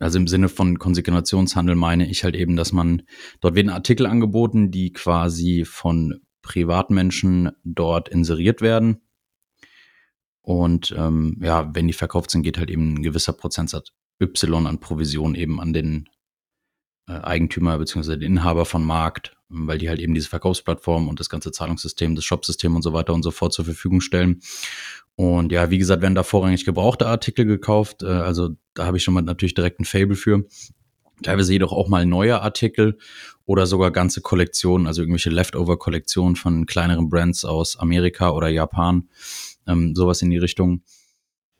Also 0.00 0.18
im 0.18 0.26
Sinne 0.26 0.48
von 0.48 0.78
Konsignationshandel 0.78 1.74
meine 1.74 2.08
ich 2.08 2.24
halt 2.24 2.36
eben, 2.36 2.56
dass 2.56 2.72
man, 2.72 3.02
dort 3.40 3.54
werden 3.54 3.70
Artikel 3.70 4.06
angeboten, 4.06 4.70
die 4.70 4.92
quasi 4.92 5.64
von 5.64 6.20
Privatmenschen 6.42 7.50
dort 7.64 8.08
inseriert 8.08 8.60
werden. 8.60 9.02
Und 10.40 10.94
ähm, 10.96 11.38
ja, 11.42 11.74
wenn 11.74 11.88
die 11.88 11.92
verkauft 11.92 12.30
sind, 12.30 12.42
geht 12.42 12.58
halt 12.58 12.70
eben 12.70 12.94
ein 12.94 13.02
gewisser 13.02 13.32
Prozentsatz 13.32 13.92
Y 14.20 14.66
an 14.66 14.80
Provision 14.80 15.34
eben 15.34 15.60
an 15.60 15.72
den 15.72 16.08
äh, 17.06 17.12
Eigentümer 17.12 17.78
bzw. 17.78 18.16
den 18.16 18.38
Inhaber 18.38 18.64
von 18.64 18.84
Markt, 18.84 19.36
weil 19.48 19.78
die 19.78 19.88
halt 19.88 20.00
eben 20.00 20.14
diese 20.14 20.28
Verkaufsplattform 20.28 21.08
und 21.08 21.20
das 21.20 21.28
ganze 21.28 21.52
Zahlungssystem, 21.52 22.14
das 22.14 22.24
Shopsystem 22.24 22.74
und 22.74 22.82
so 22.82 22.92
weiter 22.92 23.14
und 23.14 23.22
so 23.22 23.30
fort 23.30 23.52
zur 23.52 23.64
Verfügung 23.64 24.00
stellen. 24.00 24.40
Und 25.18 25.50
ja, 25.50 25.68
wie 25.68 25.78
gesagt, 25.78 26.00
werden 26.00 26.14
da 26.14 26.22
vorrangig 26.22 26.64
gebrauchte 26.64 27.08
Artikel 27.08 27.44
gekauft. 27.44 28.04
Äh, 28.04 28.06
also 28.06 28.50
da 28.74 28.86
habe 28.86 28.98
ich 28.98 29.02
schon 29.02 29.14
mal 29.14 29.20
natürlich 29.20 29.52
direkt 29.52 29.80
ein 29.80 29.84
Fable 29.84 30.14
für. 30.14 30.44
Teilweise 31.24 31.52
jedoch 31.52 31.72
auch 31.72 31.88
mal 31.88 32.06
neue 32.06 32.40
Artikel 32.40 32.98
oder 33.44 33.66
sogar 33.66 33.90
ganze 33.90 34.20
Kollektionen, 34.20 34.86
also 34.86 35.02
irgendwelche 35.02 35.30
Leftover-Kollektionen 35.30 36.36
von 36.36 36.66
kleineren 36.66 37.08
Brands 37.10 37.44
aus 37.44 37.76
Amerika 37.80 38.30
oder 38.30 38.46
Japan, 38.46 39.08
ähm, 39.66 39.96
sowas 39.96 40.22
in 40.22 40.30
die 40.30 40.38
Richtung. 40.38 40.82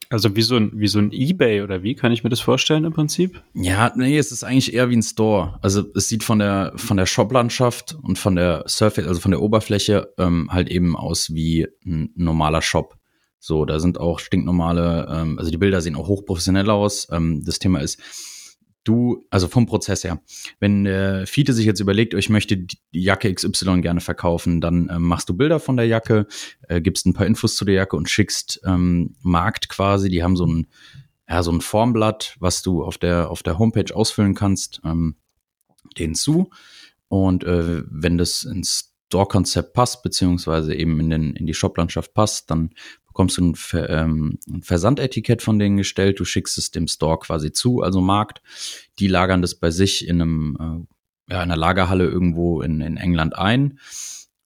Also 0.09 0.37
wie 0.37 0.43
so 0.43 0.55
ein, 0.55 0.71
wie 0.77 0.87
so 0.87 1.01
ein 1.01 1.11
Ebay 1.11 1.63
oder 1.63 1.83
wie 1.83 1.97
kann 1.97 2.13
ich 2.13 2.23
mir 2.23 2.31
das 2.31 2.39
vorstellen 2.39 2.85
im 2.85 2.93
Prinzip? 2.93 3.43
Ja, 3.55 3.93
nee, 3.97 4.19
es 4.19 4.31
ist 4.31 4.45
eigentlich 4.45 4.73
eher 4.73 4.89
wie 4.89 4.97
ein 4.97 5.03
Store. 5.03 5.59
Also 5.63 5.83
es 5.97 6.09
sieht 6.09 6.23
von 6.23 6.39
der 6.39 6.75
von 6.77 6.97
der 6.97 7.07
Shop-Landschaft 7.07 7.97
und 8.01 8.21
von 8.21 8.37
der 8.37 8.63
Surface, 8.69 9.09
also 9.09 9.19
von 9.19 9.33
der 9.33 9.43
Oberfläche 9.43 10.15
ähm, 10.17 10.49
halt 10.53 10.69
eben 10.69 10.97
aus 10.97 11.35
wie 11.35 11.67
ein 11.85 12.13
normaler 12.15 12.63
Shop. 12.63 12.98
So, 13.41 13.65
da 13.65 13.79
sind 13.79 13.99
auch 13.99 14.19
stinknormale, 14.19 15.07
ähm, 15.11 15.39
also 15.39 15.51
die 15.51 15.59
Bilder 15.59 15.81
sehen 15.81 15.97
auch 15.97 16.09
hochprofessionell 16.09 16.71
aus. 16.71 17.09
Ähm, 17.11 17.43
das 17.45 17.59
Thema 17.59 17.81
ist, 17.81 18.01
du, 18.85 19.27
also 19.31 19.49
vom 19.49 19.67
Prozess 19.67 20.03
her, 20.03 20.21
wenn 20.61 20.85
der 20.85 21.27
Fiete 21.27 21.53
sich 21.53 21.67
jetzt 21.67 21.81
überlegt, 21.81 22.15
ich 22.15 22.31
möchte 22.31 22.57
die 22.57 22.79
Jacke 22.91 23.33
XY 23.33 23.81
gerne 23.81 24.01
verkaufen, 24.01 24.61
dann 24.61 24.89
ähm, 24.91 25.03
machst 25.03 25.29
du 25.29 25.37
Bilder 25.37 25.61
von 25.61 25.77
der 25.77 25.87
Jacke, 25.87 26.27
äh, 26.69 26.81
gibst 26.81 27.07
ein 27.07 27.13
paar 27.13 27.27
Infos 27.27 27.55
zu 27.55 27.65
der 27.65 27.75
Jacke 27.75 27.97
und 27.97 28.09
schickst 28.09 28.61
ähm, 28.65 29.15
Markt 29.21 29.69
quasi, 29.69 30.09
die 30.09 30.23
haben 30.23 30.37
so 30.37 30.47
ein, 30.47 30.67
ja, 31.29 31.43
so 31.43 31.53
ein 31.53 31.61
Formblatt, 31.61 32.37
was 32.41 32.63
du 32.63 32.83
auf 32.83 32.99
der, 32.99 33.31
auf 33.31 33.43
der 33.43 33.59
Homepage 33.59 33.95
ausfüllen 33.95 34.35
kannst, 34.35 34.81
ähm, 34.85 35.17
den 35.99 36.15
zu. 36.15 36.51
Und 37.09 37.45
äh, 37.45 37.83
wenn 37.87 38.19
das 38.19 38.45
ins 38.45 38.95
Store-Konzept 39.07 39.73
passt, 39.73 40.03
beziehungsweise 40.03 40.75
eben 40.75 40.99
in, 41.01 41.11
den, 41.11 41.35
in 41.35 41.47
die 41.47 41.55
Shop-Landschaft 41.55 42.15
passt, 42.15 42.51
dann 42.51 42.71
bekommst 43.19 43.39
du 43.39 43.47
ein, 43.47 43.55
Ver, 43.57 43.91
ähm, 43.91 44.39
ein 44.47 44.63
Versandetikett 44.63 45.43
von 45.43 45.59
denen 45.59 45.77
gestellt, 45.77 46.21
du 46.21 46.25
schickst 46.25 46.57
es 46.57 46.71
dem 46.71 46.87
Store 46.87 47.19
quasi 47.19 47.51
zu, 47.51 47.83
also 47.83 48.01
Markt. 48.01 48.43
Die 49.01 49.09
lagern 49.09 49.43
das 49.43 49.57
bei 49.57 49.73
sich 49.73 50.07
in 50.07 50.23
einem, 50.23 50.87
äh, 51.29 51.33
ja, 51.33 51.43
in 51.43 51.51
einer 51.51 51.57
Lagerhalle 51.57 52.07
irgendwo 52.07 52.63
in, 52.63 52.81
in 52.81 52.97
England 52.97 53.37
ein, 53.37 53.81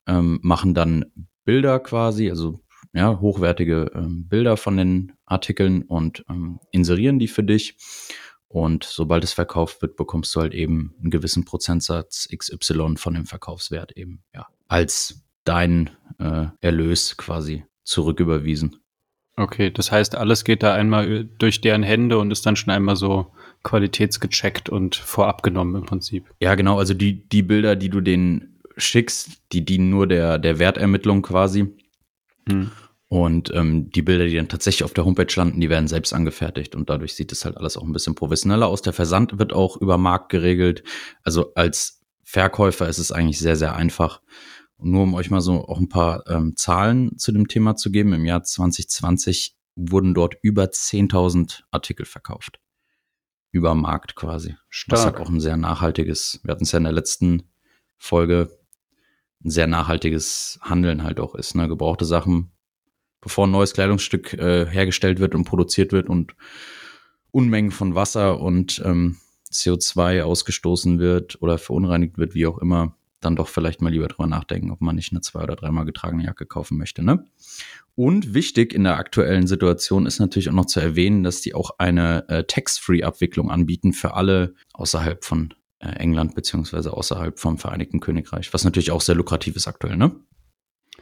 ähm, 0.07 0.39
machen 0.43 0.73
dann 0.73 1.05
Bilder 1.45 1.81
quasi, 1.81 2.31
also 2.31 2.61
ja, 2.95 3.21
hochwertige 3.21 3.91
ähm, 3.95 4.27
Bilder 4.27 4.57
von 4.57 4.79
den 4.79 5.13
Artikeln 5.27 5.83
und 5.83 6.25
ähm, 6.31 6.59
inserieren 6.71 7.19
die 7.19 7.29
für 7.29 7.45
dich. 7.45 7.77
Und 8.49 8.85
sobald 8.85 9.23
es 9.23 9.35
verkauft 9.35 9.83
wird, 9.83 9.97
bekommst 9.97 10.35
du 10.35 10.41
halt 10.41 10.55
eben 10.55 10.95
einen 10.99 11.11
gewissen 11.11 11.45
Prozentsatz 11.45 12.27
XY 12.35 12.95
von 12.97 13.13
dem 13.13 13.27
Verkaufswert 13.27 13.93
eben, 13.99 14.25
ja, 14.35 14.47
als 14.67 15.27
dein 15.45 15.91
äh, 16.19 16.47
Erlös 16.63 17.19
quasi 17.19 17.65
zurücküberwiesen. 17.85 18.77
Okay, 19.37 19.71
das 19.71 19.91
heißt, 19.91 20.15
alles 20.15 20.45
geht 20.45 20.63
da 20.63 20.75
einmal 20.75 21.25
durch 21.25 21.61
deren 21.61 21.83
Hände 21.83 22.19
und 22.19 22.31
ist 22.31 22.45
dann 22.45 22.57
schon 22.57 22.73
einmal 22.73 22.97
so 22.97 23.33
qualitätsgecheckt 23.63 24.69
und 24.69 24.95
vorab 24.95 25.43
genommen 25.43 25.75
im 25.77 25.87
Prinzip. 25.87 26.27
Ja, 26.41 26.55
genau. 26.55 26.79
Also 26.79 26.95
die, 26.95 27.27
die 27.29 27.43
Bilder, 27.43 27.75
die 27.77 27.89
du 27.89 28.01
denen 28.01 28.61
schickst, 28.77 29.43
die 29.53 29.65
dienen 29.65 29.91
nur 29.91 30.07
der, 30.07 30.39
der 30.39 30.59
Wertermittlung 30.59 31.23
quasi. 31.23 31.75
Hm. 32.49 32.71
Und 33.09 33.53
ähm, 33.55 33.91
die 33.91 34.03
Bilder, 34.03 34.27
die 34.27 34.37
dann 34.37 34.49
tatsächlich 34.49 34.85
auf 34.85 34.95
der 34.95 35.05
Homepage 35.05 35.33
landen, 35.37 35.61
die 35.61 35.69
werden 35.69 35.87
selbst 35.87 36.15
angefertigt 36.15 36.75
und 36.75 36.89
dadurch 36.89 37.15
sieht 37.15 37.31
es 37.31 37.45
halt 37.45 37.59
alles 37.59 37.77
auch 37.77 37.83
ein 37.83 37.93
bisschen 37.93 38.15
professioneller 38.15 38.67
aus. 38.67 38.81
Der 38.81 38.95
Versand 38.95 39.39
wird 39.39 39.53
auch 39.53 39.77
über 39.77 39.99
Markt 39.99 40.31
geregelt. 40.31 40.83
Also 41.23 41.53
als 41.55 42.01
Verkäufer 42.25 42.89
ist 42.89 42.99
es 42.99 43.13
eigentlich 43.13 43.39
sehr, 43.39 43.57
sehr 43.57 43.77
einfach. 43.77 44.23
Und 44.83 44.91
nur 44.91 45.05
um 45.05 45.15
euch 45.15 45.31
mal 45.31 45.41
so 45.41 45.69
auch 45.69 45.79
ein 45.79 45.89
paar 45.89 46.27
ähm, 46.27 46.57
Zahlen 46.57 47.17
zu 47.17 47.31
dem 47.31 47.47
Thema 47.47 47.77
zu 47.77 47.93
geben, 47.93 48.13
im 48.13 48.25
Jahr 48.25 48.43
2020 48.43 49.57
wurden 49.77 50.13
dort 50.13 50.35
über 50.43 50.65
10.000 50.65 51.63
Artikel 51.71 52.05
verkauft. 52.05 52.59
Über 53.53 53.77
Markt 53.77 54.17
quasi. 54.17 54.57
Stark. 54.71 54.99
Was 54.99 55.05
halt 55.05 55.17
auch 55.19 55.29
ein 55.29 55.39
sehr 55.39 55.57
nachhaltiges, 55.57 56.41
wir 56.43 56.51
hatten 56.51 56.65
es 56.65 56.73
ja 56.73 56.79
in 56.79 56.85
der 56.85 56.93
letzten 56.93 57.45
Folge, 57.97 58.59
ein 59.45 59.51
sehr 59.51 59.69
nachhaltiges 59.69 60.59
Handeln 60.63 61.05
halt 61.05 61.21
auch 61.21 61.37
ist. 61.37 61.55
Ne? 61.55 61.69
Gebrauchte 61.69 62.05
Sachen, 62.05 62.51
bevor 63.21 63.47
ein 63.47 63.53
neues 63.53 63.75
Kleidungsstück 63.75 64.33
äh, 64.35 64.67
hergestellt 64.67 65.21
wird 65.21 65.37
und 65.37 65.45
produziert 65.45 65.93
wird 65.93 66.09
und 66.09 66.35
Unmengen 67.31 67.71
von 67.71 67.95
Wasser 67.95 68.41
und 68.41 68.83
ähm, 68.85 69.19
CO2 69.53 70.23
ausgestoßen 70.23 70.99
wird 70.99 71.41
oder 71.41 71.57
verunreinigt 71.57 72.19
wird, 72.19 72.35
wie 72.35 72.47
auch 72.47 72.59
immer, 72.59 72.97
dann 73.25 73.37
doch 73.37 73.49
vielleicht 73.49 73.83
mal 73.83 73.91
lieber 73.91 74.09
drüber 74.09 74.27
nachdenken, 74.27 74.71
ob 74.71 74.81
man 74.81 74.97
nicht 74.97 75.13
eine 75.13 75.21
zwei- 75.21 75.43
oder 75.43 75.57
dreimal 75.57 75.85
getragene 75.85 76.25
Jacke 76.25 76.47
kaufen 76.47 76.79
möchte. 76.79 77.03
Ne? 77.03 77.25
Und 77.95 78.35
wichtig 78.35 78.73
in 78.73 78.85
der 78.85 78.97
aktuellen 78.97 79.47
Situation 79.47 80.07
ist 80.07 80.19
natürlich 80.19 80.49
auch 80.49 80.55
noch 80.55 80.67
zu 80.67 80.81
erwähnen, 80.81 81.23
dass 81.23 81.41
die 81.41 81.55
auch 81.55 81.73
eine 81.79 82.29
äh, 82.29 82.45
Tax-Free-Abwicklung 82.45 83.51
anbieten 83.51 83.93
für 83.93 84.15
alle 84.15 84.55
außerhalb 84.73 85.25
von 85.25 85.55
äh, 85.79 85.89
England 85.97 86.35
beziehungsweise 86.35 86.93
außerhalb 86.93 87.39
vom 87.39 87.59
Vereinigten 87.59 88.01
Königreich, 88.01 88.55
was 88.55 88.65
natürlich 88.65 88.93
auch 88.93 89.03
sehr 89.03 89.15
lukrativ 89.15 89.57
ist 89.57 89.69
aktuell. 89.69 89.97
Ne? 89.97 90.13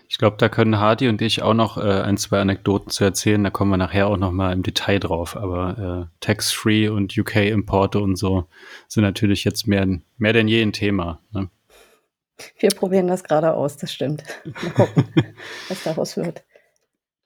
Ich 0.08 0.18
glaube, 0.18 0.36
da 0.38 0.48
können 0.48 0.80
Hardy 0.80 1.08
und 1.08 1.22
ich 1.22 1.42
auch 1.42 1.54
noch 1.54 1.76
äh, 1.76 2.02
ein, 2.02 2.16
zwei 2.16 2.40
Anekdoten 2.40 2.90
zu 2.90 3.04
erzählen. 3.04 3.44
Da 3.44 3.50
kommen 3.50 3.70
wir 3.70 3.76
nachher 3.76 4.08
auch 4.08 4.16
noch 4.16 4.32
mal 4.32 4.52
im 4.52 4.64
Detail 4.64 4.98
drauf. 4.98 5.36
Aber 5.36 6.08
äh, 6.10 6.16
Tax-Free 6.18 6.88
und 6.88 7.16
UK-Importe 7.16 8.00
und 8.00 8.16
so 8.16 8.48
sind 8.88 9.04
natürlich 9.04 9.44
jetzt 9.44 9.68
mehr, 9.68 9.86
mehr 10.18 10.32
denn 10.32 10.48
je 10.48 10.62
ein 10.62 10.72
Thema. 10.72 11.20
Ne? 11.30 11.48
Wir 12.58 12.70
probieren 12.70 13.08
das 13.08 13.24
gerade 13.24 13.54
aus, 13.54 13.76
das 13.76 13.92
stimmt. 13.92 14.22
Mal 14.44 14.70
gucken, 14.70 15.04
was 15.68 15.82
daraus 15.82 16.16
wird. 16.16 16.42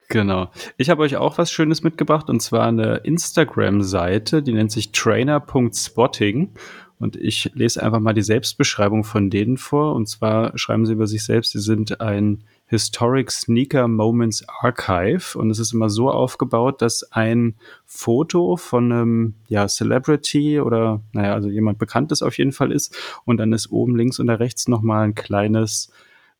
Genau. 0.08 0.50
Ich 0.76 0.90
habe 0.90 1.02
euch 1.02 1.16
auch 1.16 1.38
was 1.38 1.50
Schönes 1.50 1.82
mitgebracht 1.82 2.28
und 2.28 2.40
zwar 2.40 2.66
eine 2.66 2.96
Instagram-Seite, 2.98 4.42
die 4.42 4.52
nennt 4.52 4.70
sich 4.70 4.92
trainer.spotting. 4.92 6.54
Und 6.98 7.16
ich 7.16 7.50
lese 7.54 7.82
einfach 7.82 8.00
mal 8.00 8.14
die 8.14 8.22
Selbstbeschreibung 8.22 9.04
von 9.04 9.28
denen 9.28 9.56
vor. 9.56 9.94
Und 9.94 10.08
zwar 10.08 10.56
schreiben 10.56 10.86
sie 10.86 10.92
über 10.92 11.06
sich 11.06 11.24
selbst, 11.24 11.52
sie 11.52 11.60
sind 11.60 12.00
ein 12.00 12.44
Historic 12.74 13.30
Sneaker 13.30 13.86
Moments 13.86 14.44
Archive. 14.48 15.38
Und 15.38 15.50
es 15.50 15.60
ist 15.60 15.72
immer 15.72 15.88
so 15.88 16.10
aufgebaut, 16.10 16.82
dass 16.82 17.12
ein 17.12 17.54
Foto 17.86 18.56
von 18.56 18.90
einem 18.90 19.34
ja, 19.46 19.68
Celebrity 19.68 20.60
oder, 20.60 21.00
naja, 21.12 21.34
also 21.34 21.48
jemand 21.48 21.78
Bekanntes 21.78 22.20
auf 22.20 22.36
jeden 22.36 22.52
Fall 22.52 22.72
ist. 22.72 22.96
Und 23.24 23.36
dann 23.36 23.52
ist 23.52 23.70
oben 23.70 23.94
links 23.94 24.18
und 24.18 24.28
rechts 24.28 24.66
nochmal 24.66 25.04
ein 25.04 25.14
kleines 25.14 25.92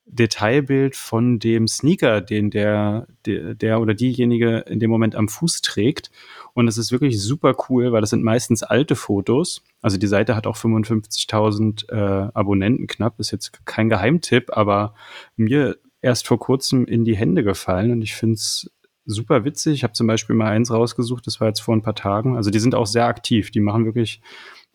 Detailbild 0.07 0.97
von 0.97 1.38
dem 1.38 1.68
Sneaker, 1.68 2.20
den 2.20 2.51
der, 2.51 3.07
der, 3.27 3.55
der 3.55 3.81
oder 3.81 3.94
diejenige 3.94 4.59
in 4.68 4.81
dem 4.81 4.90
Moment 4.90 5.14
am 5.14 5.29
Fuß 5.29 5.62
trägt. 5.62 6.11
Und 6.53 6.66
es 6.66 6.79
ist 6.79 6.90
wirklich 6.90 7.23
super 7.23 7.55
cool, 7.68 7.92
weil 7.92 8.01
das 8.01 8.11
sind 8.11 8.25
meistens 8.25 8.64
alte 8.64 8.97
Fotos. 8.97 9.62
Also 9.83 9.97
die 9.97 10.09
Seite 10.09 10.35
hat 10.35 10.47
auch 10.49 10.57
55.000 10.57 11.90
äh, 11.90 12.31
Abonnenten 12.35 12.88
knapp. 12.88 13.20
Ist 13.20 13.31
jetzt 13.31 13.64
kein 13.66 13.88
Geheimtipp, 13.88 14.51
aber 14.53 14.94
mir 15.37 15.77
erst 16.05 16.27
vor 16.27 16.38
kurzem 16.38 16.85
in 16.85 17.05
die 17.05 17.17
Hände 17.17 17.43
gefallen 17.43 17.90
und 17.90 18.03
ich 18.03 18.14
finde 18.14 18.35
es 18.35 18.71
super 19.07 19.45
witzig. 19.45 19.75
Ich 19.75 19.85
habe 19.85 19.95
zum 19.95 20.07
Beispiel 20.07 20.37
mal 20.37 20.51
eins 20.51 20.71
rausgesucht, 20.71 21.27
das 21.27 21.40
war 21.40 21.49
jetzt 21.49 21.61
vor 21.61 21.75
ein 21.75 21.83
paar 21.83 21.95
Tagen. 21.95 22.37
Also 22.37 22.51
die 22.51 22.59
sind 22.59 22.75
auch 22.75 22.87
sehr 22.87 23.07
aktiv. 23.07 23.51
Die 23.51 23.61
machen 23.61 23.85
wirklich 23.87 24.21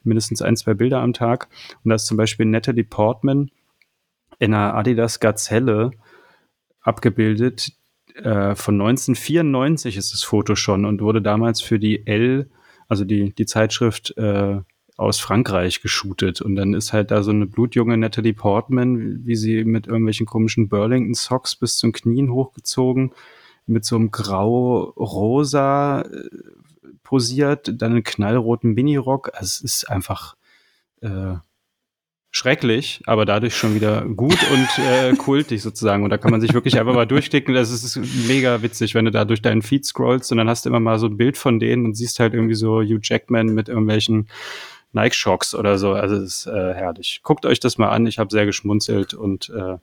mindestens 0.04 0.42
ein, 0.42 0.56
zwei 0.56 0.74
Bilder 0.74 1.02
am 1.02 1.14
Tag. 1.14 1.48
Und 1.84 1.90
da 1.90 1.96
ist 1.96 2.08
zum 2.08 2.18
Beispiel 2.18 2.46
Natalie 2.46 2.84
Portman 2.84 3.52
in 4.40 4.54
einer 4.54 4.76
Adidas 4.76 5.20
Gazelle 5.20 5.92
abgebildet. 6.82 7.74
Äh, 8.16 8.56
von 8.56 8.76
1994 8.76 9.98
ist 9.98 10.14
das 10.14 10.24
Foto 10.24 10.56
schon 10.56 10.86
und 10.86 11.02
wurde 11.02 11.22
damals 11.22 11.62
für 11.62 11.80
die 11.80 12.08
L, 12.08 12.50
also 12.88 13.06
die, 13.06 13.34
die 13.34 13.46
Zeitschrift 13.46 14.18
äh, 14.18 14.62
aus 15.00 15.20
Frankreich 15.20 15.82
geshootet. 15.82 16.42
Und 16.42 16.56
dann 16.56 16.74
ist 16.74 16.92
halt 16.92 17.12
da 17.12 17.24
so 17.24 17.32
eine 17.32 17.46
blutjunge 17.46 17.98
Natalie 17.98 18.34
Portman, 18.34 19.26
wie 19.26 19.36
sie 19.36 19.64
mit 19.64 19.88
irgendwelchen 19.88 20.26
komischen 20.26 20.68
Burlington 20.68 21.14
Socks 21.14 21.56
bis 21.56 21.78
zum 21.78 21.94
Knien 21.94 22.32
hochgezogen, 22.32 23.14
mit 23.66 23.86
so 23.86 23.96
einem 23.96 24.12
grau-rosa 24.12 26.02
äh, 26.02 26.30
posiert, 27.04 27.82
dann 27.82 27.94
einen 27.94 28.04
knallroten 28.04 28.74
Minirock. 28.74 29.30
Also 29.34 29.46
es 29.46 29.62
ist 29.62 29.90
einfach 29.90 30.36
äh, 31.02 31.36
schrecklich, 32.32 33.02
aber 33.06 33.24
dadurch 33.24 33.56
schon 33.56 33.76
wieder 33.76 34.02
gut 34.06 34.38
und 34.52 34.84
äh, 34.84 35.14
kultig 35.18 35.62
sozusagen. 35.62 36.04
Und 36.04 36.10
da 36.10 36.18
kann 36.18 36.32
man 36.32 36.42
sich 36.42 36.54
wirklich 36.54 36.78
einfach 36.78 36.94
mal 36.94 37.08
durchklicken. 37.08 37.54
Das 37.54 37.72
ist 37.72 37.96
mega 38.28 38.62
witzig, 38.62 38.96
wenn 38.96 39.06
du 39.06 39.12
da 39.12 39.24
durch 39.24 39.42
deinen 39.42 39.62
Feed 39.62 39.86
scrollst 39.86 40.32
und 40.34 40.40
dann 40.40 40.50
hast 40.50 40.66
du 40.66 40.70
immer 40.70 40.82
mal 40.82 41.00
so 41.00 41.08
ein 41.08 41.16
Bild 41.16 41.38
von 41.38 41.58
denen 41.58 41.86
und 41.86 41.96
siehst 41.96 42.20
halt 42.20 42.34
irgendwie 42.34 42.56
so 42.56 42.82
Hugh 42.82 43.00
Jackman 43.02 43.48
mit 43.48 43.70
irgendwelchen 43.70 44.28
Nike-Shocks 44.94 45.56
oder 45.56 45.78
so. 45.78 45.94
Also 45.94 46.16
es 46.16 46.46
ist 46.46 46.48
äh, 46.48 46.74
herrlich. 46.74 47.22
Guckt 47.24 47.46
euch 47.46 47.60
das 47.60 47.78
mal 47.78 47.90
an. 47.90 48.08
Ich 48.08 48.20
habe 48.20 48.32
sehr 48.32 48.46
geschmunzelt 48.46 49.14
und 49.14 49.50
äh, 49.50 49.78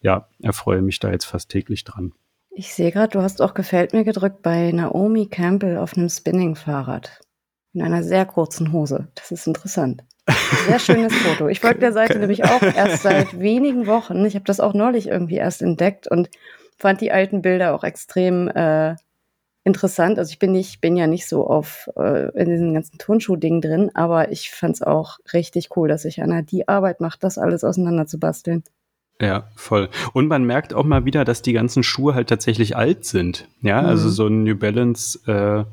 ja, 0.00 0.28
erfreue 0.42 0.82
mich 0.82 0.98
da 0.98 1.10
jetzt 1.10 1.24
fast 1.24 1.50
täglich 1.50 1.84
dran. 1.84 2.12
Ich 2.50 2.72
sehe 2.72 2.90
gerade, 2.90 3.10
du 3.10 3.22
hast 3.22 3.42
auch 3.42 3.54
gefällt 3.54 3.92
mir 3.92 4.04
gedrückt 4.04 4.42
bei 4.42 4.72
Naomi 4.72 5.26
Campbell 5.26 5.78
auf 5.78 5.96
einem 5.96 6.08
Spinning-Fahrrad. 6.08 7.20
In 7.72 7.82
einer 7.82 8.02
sehr 8.02 8.24
kurzen 8.24 8.72
Hose. 8.72 9.08
Das 9.14 9.30
ist 9.30 9.46
interessant. 9.46 10.02
Sehr 10.66 10.78
schönes 10.78 11.14
Foto. 11.22 11.48
Ich 11.48 11.60
folge 11.60 11.80
der 11.80 11.92
Seite 11.92 12.18
nämlich 12.18 12.44
auch 12.44 12.62
erst 12.62 13.02
seit 13.02 13.38
wenigen 13.38 13.86
Wochen. 13.86 14.24
Ich 14.24 14.34
habe 14.34 14.44
das 14.44 14.60
auch 14.60 14.72
neulich 14.72 15.08
irgendwie 15.08 15.36
erst 15.36 15.60
entdeckt 15.62 16.08
und 16.10 16.30
fand 16.78 17.00
die 17.00 17.12
alten 17.12 17.42
Bilder 17.42 17.74
auch 17.74 17.84
extrem 17.84 18.48
äh, 18.48 18.96
interessant. 19.66 20.18
Also 20.18 20.30
ich 20.30 20.38
bin 20.38 20.52
nicht, 20.52 20.80
bin 20.80 20.96
ja 20.96 21.06
nicht 21.06 21.26
so 21.26 21.46
auf 21.46 21.90
äh, 21.96 22.30
in 22.40 22.48
diesen 22.48 22.72
ganzen 22.72 22.98
Turnschuh-Dingen 22.98 23.60
drin, 23.60 23.90
aber 23.94 24.30
ich 24.30 24.50
fand 24.50 24.76
es 24.76 24.82
auch 24.82 25.18
richtig 25.32 25.76
cool, 25.76 25.88
dass 25.88 26.02
sich 26.02 26.22
Anna 26.22 26.42
die 26.42 26.68
Arbeit 26.68 27.00
macht, 27.00 27.24
das 27.24 27.36
alles 27.36 27.64
auseinander 27.64 28.06
zu 28.06 28.18
basteln. 28.18 28.62
Ja, 29.20 29.48
voll. 29.56 29.88
Und 30.12 30.28
man 30.28 30.44
merkt 30.44 30.72
auch 30.72 30.84
mal 30.84 31.04
wieder, 31.04 31.24
dass 31.24 31.42
die 31.42 31.52
ganzen 31.52 31.82
Schuhe 31.82 32.14
halt 32.14 32.28
tatsächlich 32.28 32.76
alt 32.76 33.04
sind. 33.04 33.48
Ja, 33.60 33.78
also 33.78 33.86
mhm. 33.86 33.90
also 33.90 34.08
so 34.10 34.26
ein 34.28 34.44
New 34.44 34.56
Balance 34.56 35.18
äh, 35.26 35.64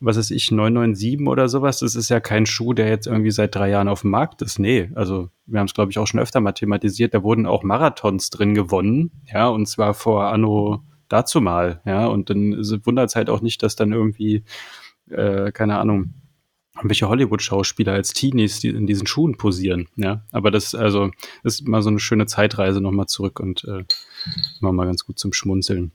was 0.00 0.16
ist 0.16 0.30
ich, 0.30 0.50
997 0.50 1.28
oder 1.28 1.48
sowas, 1.48 1.80
das 1.80 1.94
ist 1.94 2.08
ja 2.08 2.20
kein 2.20 2.46
Schuh, 2.46 2.72
der 2.72 2.88
jetzt 2.88 3.06
irgendwie 3.06 3.30
seit 3.30 3.54
drei 3.54 3.68
Jahren 3.68 3.88
auf 3.88 4.00
dem 4.00 4.10
Markt 4.10 4.40
ist. 4.40 4.58
Nee, 4.58 4.90
also 4.94 5.28
wir 5.44 5.60
haben 5.60 5.66
es, 5.66 5.74
glaube 5.74 5.90
ich, 5.90 5.98
auch 5.98 6.06
schon 6.06 6.20
öfter 6.20 6.40
mal 6.40 6.52
thematisiert, 6.52 7.12
da 7.12 7.22
wurden 7.22 7.44
auch 7.44 7.62
Marathons 7.62 8.30
drin 8.30 8.54
gewonnen, 8.54 9.10
ja, 9.30 9.48
und 9.48 9.66
zwar 9.66 9.92
vor 9.92 10.24
Anno 10.32 10.82
dazu 11.10 11.42
mal, 11.42 11.82
ja, 11.84 12.06
und 12.06 12.30
dann 12.30 12.52
wundert 12.86 13.10
es 13.10 13.16
halt 13.16 13.28
auch 13.28 13.42
nicht, 13.42 13.62
dass 13.62 13.76
dann 13.76 13.92
irgendwie, 13.92 14.44
äh, 15.10 15.52
keine 15.52 15.78
Ahnung, 15.78 16.14
welche 16.82 17.08
Hollywood-Schauspieler 17.08 17.92
als 17.92 18.14
Teenies 18.14 18.60
die 18.60 18.68
in 18.68 18.86
diesen 18.86 19.06
Schuhen 19.06 19.36
posieren, 19.36 19.88
ja. 19.96 20.24
Aber 20.32 20.50
das, 20.50 20.74
also, 20.74 21.10
ist 21.42 21.68
mal 21.68 21.82
so 21.82 21.90
eine 21.90 21.98
schöne 21.98 22.26
Zeitreise 22.26 22.80
nochmal 22.80 23.06
zurück 23.06 23.40
und 23.40 23.64
äh, 23.64 23.84
mal 24.60 24.86
ganz 24.86 25.04
gut 25.04 25.18
zum 25.18 25.32
Schmunzeln. 25.32 25.92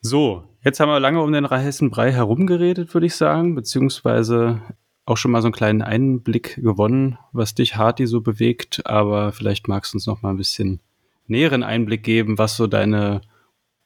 So, 0.00 0.44
jetzt 0.62 0.80
haben 0.80 0.90
wir 0.90 1.00
lange 1.00 1.22
um 1.22 1.32
den 1.32 1.48
heißen 1.48 1.88
Brei 1.88 2.12
herumgeredet, 2.12 2.92
würde 2.92 3.06
ich 3.06 3.14
sagen, 3.14 3.54
beziehungsweise 3.54 4.60
auch 5.06 5.16
schon 5.16 5.30
mal 5.30 5.40
so 5.40 5.46
einen 5.46 5.54
kleinen 5.54 5.82
Einblick 5.82 6.56
gewonnen, 6.56 7.18
was 7.32 7.54
dich 7.54 7.76
Hardy 7.76 8.06
so 8.06 8.20
bewegt, 8.20 8.86
aber 8.86 9.32
vielleicht 9.32 9.68
magst 9.68 9.92
du 9.92 9.96
uns 9.96 10.06
noch 10.06 10.22
mal 10.22 10.30
ein 10.30 10.36
bisschen 10.36 10.80
näheren 11.26 11.62
Einblick 11.62 12.02
geben, 12.02 12.38
was 12.38 12.56
so 12.56 12.66
deine 12.66 13.22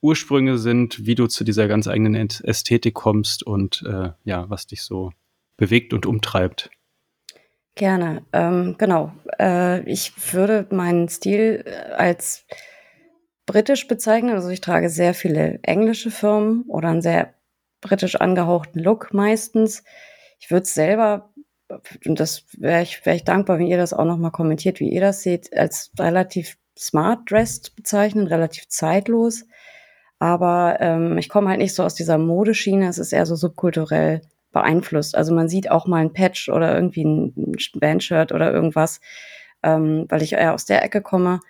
Ursprünge 0.01 0.59
sind, 0.59 1.07
wie 1.07 1.15
du 1.15 1.27
zu 1.27 1.45
dieser 1.45 1.67
ganz 1.69 1.89
eigenen 1.89 2.15
Ästhetik 2.15 2.95
kommst 2.95 3.43
und 3.43 3.85
äh, 3.87 4.11
ja, 4.25 4.49
was 4.49 4.67
dich 4.67 4.83
so 4.83 5.13
bewegt 5.57 5.93
und 5.93 6.07
umtreibt. 6.07 6.71
Gerne, 7.75 8.23
ähm, 8.33 8.75
genau. 8.79 9.13
Äh, 9.39 9.89
ich 9.89 10.13
würde 10.33 10.67
meinen 10.71 11.09
Stil 11.09 11.65
als 11.97 12.45
britisch 13.47 13.87
bezeichnen. 13.89 14.35
Also 14.35 14.49
ich 14.49 14.61
trage 14.61 14.89
sehr 14.89 15.15
viele 15.15 15.59
englische 15.63 16.11
Firmen 16.11 16.63
oder 16.69 16.89
einen 16.89 17.03
sehr 17.03 17.35
britisch 17.81 18.17
angehauchten 18.17 18.81
Look 18.81 19.13
meistens. 19.15 19.85
Ich 20.41 20.51
würde 20.51 20.65
es 20.65 20.75
selber, 20.75 21.33
und 22.05 22.21
das 22.21 22.45
wäre 22.57 22.83
ich, 22.83 23.05
wär 23.07 23.15
ich 23.15 23.25
dankbar, 23.25 23.59
wenn 23.59 23.67
ihr 23.67 23.77
das 23.77 23.93
auch 23.93 24.05
nochmal 24.05 24.33
kommentiert, 24.33 24.81
wie 24.81 24.91
ihr 24.91 25.01
das 25.01 25.23
seht, 25.23 25.57
als 25.57 25.93
relativ 25.99 26.57
smart 26.79 27.31
dressed 27.31 27.75
bezeichnen, 27.77 28.27
relativ 28.27 28.69
zeitlos. 28.69 29.45
Aber 30.19 30.79
ähm, 30.81 31.19
ich 31.19 31.29
komme 31.29 31.49
halt 31.49 31.59
nicht 31.59 31.75
so 31.75 31.85
aus 31.85 31.95
dieser 31.95 32.19
Modeschiene, 32.19 32.89
es 32.89 32.99
ist 32.99 33.13
eher 33.13 33.27
so 33.27 33.37
subkulturell 33.37 34.23
beeinflusst. 34.53 35.15
Also 35.17 35.35
man 35.35 35.49
sieht 35.49 35.71
auch 35.71 35.87
mal 35.87 36.01
ein 36.01 36.13
Patch 36.13 36.49
oder 36.49 36.75
irgendwie 36.75 37.05
ein 37.05 37.57
Bandshirt 37.75 38.33
oder 38.33 38.53
irgendwas, 38.53 39.01
ähm, 39.63 40.07
weil 40.09 40.23
ich 40.23 40.33
eher 40.33 40.55
aus 40.55 40.65
der 40.65 40.83
Ecke 40.83 41.03
komme. 41.03 41.41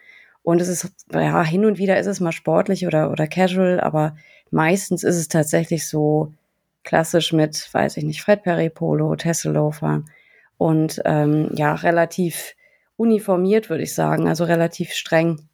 Und 0.42 0.60
es 0.60 0.68
ist, 0.68 0.92
ja, 1.12 1.42
hin 1.44 1.64
und 1.64 1.78
wieder 1.78 1.98
ist 1.98 2.06
es 2.06 2.20
mal 2.20 2.32
sportlich 2.32 2.86
oder, 2.86 3.10
oder 3.10 3.26
casual, 3.26 3.80
aber 3.80 4.16
meistens 4.50 5.04
ist 5.04 5.16
es 5.16 5.28
tatsächlich 5.28 5.86
so 5.86 6.32
klassisch 6.84 7.32
mit, 7.32 7.68
weiß 7.72 7.96
ich 7.98 8.04
nicht, 8.04 8.22
Fred 8.22 8.42
Perry 8.42 8.70
Polo, 8.70 9.14
Tesselofer 9.16 10.04
und 10.56 11.02
ähm, 11.04 11.50
ja, 11.54 11.74
relativ 11.74 12.54
uniformiert, 12.98 13.70
würde 13.70 13.84
ich 13.84 13.94
sagen, 13.94 14.28
also 14.28 14.44
relativ 14.44 14.92
streng. 14.92 15.48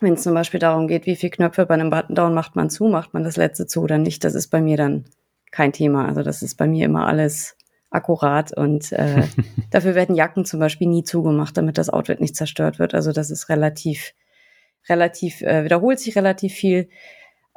Wenn 0.00 0.14
es 0.14 0.22
zum 0.22 0.32
Beispiel 0.32 0.60
darum 0.60 0.86
geht, 0.86 1.04
wie 1.04 1.16
viele 1.16 1.30
Knöpfe 1.30 1.66
bei 1.66 1.74
einem 1.74 1.90
Button-Down 1.90 2.32
macht 2.32 2.56
man 2.56 2.70
zu, 2.70 2.84
macht 2.84 3.12
man 3.12 3.24
das 3.24 3.36
letzte 3.36 3.66
zu 3.66 3.82
oder 3.82 3.98
nicht, 3.98 4.24
das 4.24 4.34
ist 4.34 4.48
bei 4.48 4.62
mir 4.62 4.78
dann 4.78 5.04
kein 5.50 5.72
Thema. 5.72 6.06
Also 6.06 6.22
das 6.22 6.42
ist 6.42 6.54
bei 6.54 6.68
mir 6.68 6.86
immer 6.86 7.06
alles 7.06 7.56
akkurat 7.90 8.56
und 8.56 8.92
äh, 8.92 9.24
dafür 9.70 9.96
werden 9.96 10.14
Jacken 10.14 10.44
zum 10.44 10.60
Beispiel 10.60 10.86
nie 10.86 11.02
zugemacht, 11.02 11.56
damit 11.56 11.76
das 11.76 11.90
Outfit 11.90 12.20
nicht 12.20 12.36
zerstört 12.36 12.78
wird. 12.78 12.94
Also 12.94 13.12
das 13.12 13.30
ist 13.30 13.48
relativ, 13.48 14.14
relativ, 14.88 15.42
äh, 15.42 15.64
wiederholt 15.64 15.98
sich 15.98 16.16
relativ 16.16 16.54
viel. 16.54 16.88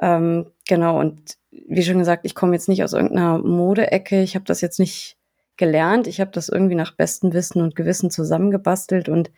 Ähm, 0.00 0.50
genau, 0.68 0.98
und 0.98 1.38
wie 1.52 1.84
schon 1.84 2.00
gesagt, 2.00 2.26
ich 2.26 2.34
komme 2.34 2.54
jetzt 2.54 2.68
nicht 2.68 2.82
aus 2.82 2.94
irgendeiner 2.94 3.38
Modeecke. 3.38 4.22
Ich 4.22 4.34
habe 4.34 4.44
das 4.44 4.60
jetzt 4.60 4.80
nicht 4.80 5.16
gelernt. 5.56 6.06
Ich 6.06 6.20
habe 6.20 6.30
das 6.30 6.48
irgendwie 6.48 6.74
nach 6.74 6.96
bestem 6.96 7.32
Wissen 7.32 7.62
und 7.62 7.76
Gewissen 7.76 8.10
zusammengebastelt 8.10 9.08
und 9.08 9.30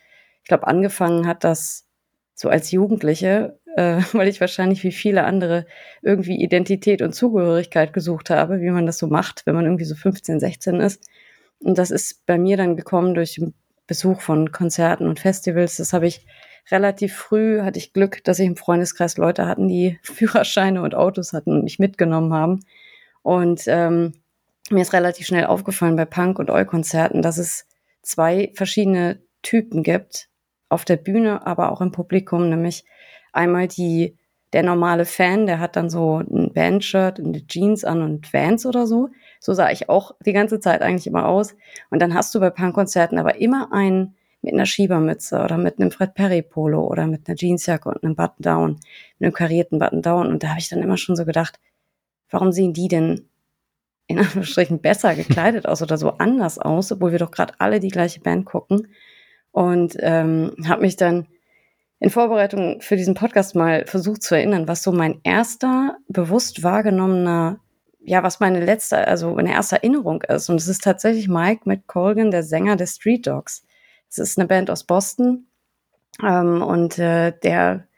ich 0.42 0.48
glaube, 0.48 0.66
angefangen 0.66 1.26
hat 1.26 1.42
das 1.44 1.86
so 2.34 2.48
als 2.48 2.70
Jugendliche, 2.70 3.58
äh, 3.76 4.00
weil 4.12 4.28
ich 4.28 4.40
wahrscheinlich 4.40 4.84
wie 4.84 4.92
viele 4.92 5.24
andere 5.24 5.66
irgendwie 6.02 6.40
Identität 6.40 7.02
und 7.02 7.14
Zugehörigkeit 7.14 7.92
gesucht 7.92 8.30
habe, 8.30 8.60
wie 8.60 8.70
man 8.70 8.86
das 8.86 8.98
so 8.98 9.08
macht, 9.08 9.42
wenn 9.46 9.54
man 9.54 9.64
irgendwie 9.64 9.84
so 9.84 9.94
15, 9.94 10.40
16 10.40 10.80
ist. 10.80 11.04
Und 11.58 11.78
das 11.78 11.90
ist 11.90 12.24
bei 12.26 12.38
mir 12.38 12.56
dann 12.56 12.76
gekommen 12.76 13.14
durch 13.14 13.34
den 13.34 13.54
Besuch 13.86 14.20
von 14.20 14.52
Konzerten 14.52 15.06
und 15.06 15.20
Festivals. 15.20 15.76
Das 15.76 15.92
habe 15.92 16.06
ich 16.06 16.26
relativ 16.70 17.14
früh, 17.14 17.62
hatte 17.62 17.78
ich 17.78 17.92
Glück, 17.92 18.22
dass 18.24 18.38
ich 18.38 18.46
im 18.46 18.56
Freundeskreis 18.56 19.16
Leute 19.16 19.46
hatten, 19.46 19.68
die 19.68 19.98
Führerscheine 20.02 20.82
und 20.82 20.94
Autos 20.94 21.32
hatten 21.32 21.52
und 21.52 21.64
mich 21.64 21.78
mitgenommen 21.78 22.32
haben. 22.32 22.60
Und 23.22 23.62
ähm, 23.66 24.12
mir 24.70 24.82
ist 24.82 24.92
relativ 24.92 25.26
schnell 25.26 25.46
aufgefallen 25.46 25.96
bei 25.96 26.04
Punk- 26.04 26.38
und 26.38 26.50
Eu-Konzerten, 26.50 27.22
dass 27.22 27.38
es 27.38 27.66
zwei 28.02 28.52
verschiedene 28.54 29.20
Typen 29.42 29.82
gibt, 29.82 30.28
auf 30.68 30.84
der 30.84 30.96
Bühne, 30.96 31.46
aber 31.46 31.70
auch 31.70 31.80
im 31.80 31.92
Publikum, 31.92 32.48
nämlich 32.48 32.84
einmal 33.32 33.68
die, 33.68 34.16
der 34.52 34.62
normale 34.62 35.04
Fan, 35.04 35.46
der 35.46 35.60
hat 35.60 35.76
dann 35.76 35.90
so 35.90 36.18
ein 36.18 36.52
Bandshirt 36.52 37.20
und 37.20 37.48
Jeans 37.48 37.84
an 37.84 38.02
und 38.02 38.32
Vans 38.32 38.66
oder 38.66 38.86
so. 38.86 39.10
So 39.40 39.52
sah 39.52 39.70
ich 39.70 39.88
auch 39.88 40.12
die 40.24 40.32
ganze 40.32 40.60
Zeit 40.60 40.82
eigentlich 40.82 41.06
immer 41.06 41.28
aus. 41.28 41.54
Und 41.90 42.00
dann 42.00 42.14
hast 42.14 42.34
du 42.34 42.40
bei 42.40 42.50
Punkkonzerten 42.50 43.18
aber 43.18 43.36
immer 43.36 43.72
einen 43.72 44.16
mit 44.42 44.54
einer 44.54 44.66
Schiebermütze 44.66 45.42
oder 45.42 45.58
mit 45.58 45.78
einem 45.78 45.90
Fred 45.90 46.14
Perry 46.14 46.42
Polo 46.42 46.86
oder 46.86 47.06
mit 47.06 47.28
einer 47.28 47.36
Jeansjacke 47.36 47.88
und 47.88 48.02
einem 48.02 48.14
Button 48.14 48.42
Down, 48.42 48.80
einem 49.20 49.32
karierten 49.32 49.78
Button 49.78 50.02
Down. 50.02 50.28
Und 50.28 50.42
da 50.42 50.50
habe 50.50 50.60
ich 50.60 50.68
dann 50.68 50.82
immer 50.82 50.96
schon 50.96 51.16
so 51.16 51.24
gedacht, 51.24 51.58
warum 52.30 52.52
sehen 52.52 52.72
die 52.72 52.88
denn 52.88 53.28
in 54.06 54.18
Anführungsstrichen 54.18 54.80
besser 54.80 55.14
gekleidet 55.14 55.66
aus 55.66 55.82
oder 55.82 55.98
so 55.98 56.10
anders 56.12 56.58
aus, 56.58 56.92
obwohl 56.92 57.12
wir 57.12 57.18
doch 57.18 57.30
gerade 57.30 57.54
alle 57.58 57.80
die 57.80 57.88
gleiche 57.88 58.20
Band 58.20 58.46
gucken. 58.46 58.88
Und 59.52 59.96
ähm, 60.00 60.52
habe 60.66 60.82
mich 60.82 60.96
dann 60.96 61.26
in 61.98 62.10
Vorbereitung 62.10 62.80
für 62.80 62.96
diesen 62.96 63.14
Podcast 63.14 63.54
mal 63.54 63.86
versucht 63.86 64.22
zu 64.22 64.34
erinnern, 64.34 64.68
was 64.68 64.82
so 64.82 64.92
mein 64.92 65.20
erster 65.24 65.96
bewusst 66.08 66.62
wahrgenommener, 66.62 67.58
ja, 68.00 68.22
was 68.22 68.38
meine 68.38 68.64
letzte, 68.64 69.08
also 69.08 69.34
meine 69.34 69.52
erste 69.52 69.76
Erinnerung 69.76 70.22
ist. 70.22 70.48
Und 70.50 70.56
es 70.56 70.68
ist 70.68 70.84
tatsächlich 70.84 71.28
Mike 71.28 71.62
McColgan, 71.64 72.30
der 72.30 72.42
Sänger 72.42 72.76
der 72.76 72.86
Street 72.86 73.26
Dogs. 73.26 73.64
Es 74.10 74.18
ist 74.18 74.38
eine 74.38 74.46
Band 74.46 74.70
aus 74.70 74.84
Boston. 74.84 75.46
Ähm, 76.22 76.62
und 76.62 76.98
äh, 76.98 77.32
der, 77.42 77.88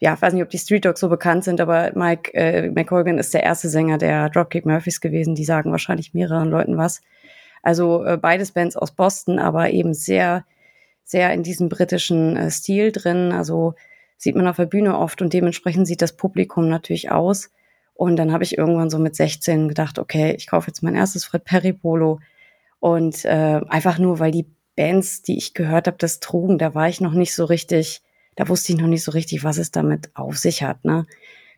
ja, 0.00 0.14
ich 0.14 0.22
weiß 0.22 0.32
nicht, 0.32 0.42
ob 0.42 0.50
die 0.50 0.58
Street 0.58 0.84
Dogs 0.84 1.00
so 1.00 1.08
bekannt 1.08 1.44
sind, 1.44 1.60
aber 1.60 1.92
Mike 1.94 2.32
äh, 2.34 2.70
McColgan 2.70 3.18
ist 3.18 3.34
der 3.34 3.42
erste 3.42 3.68
Sänger 3.68 3.98
der 3.98 4.30
Dropkick 4.30 4.66
Murphys 4.66 5.00
gewesen. 5.00 5.34
Die 5.34 5.44
sagen 5.44 5.70
wahrscheinlich 5.70 6.14
mehreren 6.14 6.50
Leuten 6.50 6.78
was. 6.78 7.02
Also 7.62 8.04
äh, 8.04 8.16
beides 8.16 8.52
Bands 8.52 8.76
aus 8.76 8.92
Boston, 8.92 9.38
aber 9.38 9.70
eben 9.70 9.94
sehr 9.94 10.44
sehr 11.10 11.34
in 11.34 11.42
diesem 11.42 11.68
britischen 11.68 12.36
äh, 12.36 12.50
Stil 12.50 12.92
drin. 12.92 13.32
Also 13.32 13.74
sieht 14.16 14.36
man 14.36 14.46
auf 14.46 14.56
der 14.56 14.66
Bühne 14.66 14.96
oft 14.96 15.20
und 15.22 15.32
dementsprechend 15.32 15.86
sieht 15.86 16.02
das 16.02 16.16
Publikum 16.16 16.68
natürlich 16.68 17.10
aus. 17.10 17.50
Und 17.94 18.16
dann 18.16 18.32
habe 18.32 18.44
ich 18.44 18.56
irgendwann 18.56 18.90
so 18.90 18.98
mit 18.98 19.16
16 19.16 19.68
gedacht, 19.68 19.98
okay, 19.98 20.34
ich 20.36 20.46
kaufe 20.46 20.68
jetzt 20.68 20.82
mein 20.82 20.94
erstes 20.94 21.24
Fred 21.24 21.44
Perry 21.44 21.72
Polo 21.72 22.20
Und 22.78 23.24
äh, 23.24 23.60
einfach 23.68 23.98
nur, 23.98 24.20
weil 24.20 24.30
die 24.30 24.46
Bands, 24.76 25.22
die 25.22 25.36
ich 25.36 25.52
gehört 25.52 25.86
habe, 25.86 25.98
das 25.98 26.20
trugen, 26.20 26.58
da 26.58 26.74
war 26.74 26.88
ich 26.88 27.00
noch 27.00 27.12
nicht 27.12 27.34
so 27.34 27.44
richtig, 27.44 28.02
da 28.40 28.48
wusste 28.48 28.72
ich 28.72 28.78
noch 28.78 28.86
nicht 28.86 29.04
so 29.04 29.12
richtig, 29.12 29.44
was 29.44 29.58
es 29.58 29.70
damit 29.70 30.08
auf 30.14 30.38
sich 30.38 30.62
hat. 30.62 30.82
Ne? 30.82 31.06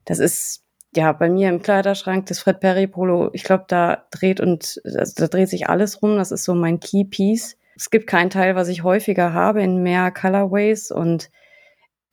Das 0.05 0.19
ist 0.19 0.65
ja 0.97 1.13
bei 1.13 1.31
mir 1.31 1.49
im 1.49 1.63
Kleiderschrank 1.63 2.27
das 2.27 2.41
Fred 2.41 2.59
Perry 2.59 2.89
Polo. 2.89 3.31
Ich 3.35 3.45
glaube, 3.45 3.67
da 3.69 4.09
dreht 4.11 4.41
und 4.41 4.83
also, 4.85 5.13
da 5.17 5.29
dreht 5.29 5.49
sich 5.49 5.69
alles 5.69 6.03
rum. 6.03 6.17
Das 6.17 6.33
ist 6.33 6.43
so 6.43 6.57
mein 6.57 6.81
Key 6.81 7.05
Piece. 7.05 7.57
Es 7.77 7.91
gibt 7.91 8.09
keinen 8.09 8.31
Teil, 8.31 8.57
was 8.57 8.67
ich 8.67 8.83
häufiger 8.83 9.33
habe 9.33 9.63
in 9.63 9.85
mehr 9.85 10.11
Colorways 10.11 10.91
und 10.91 11.31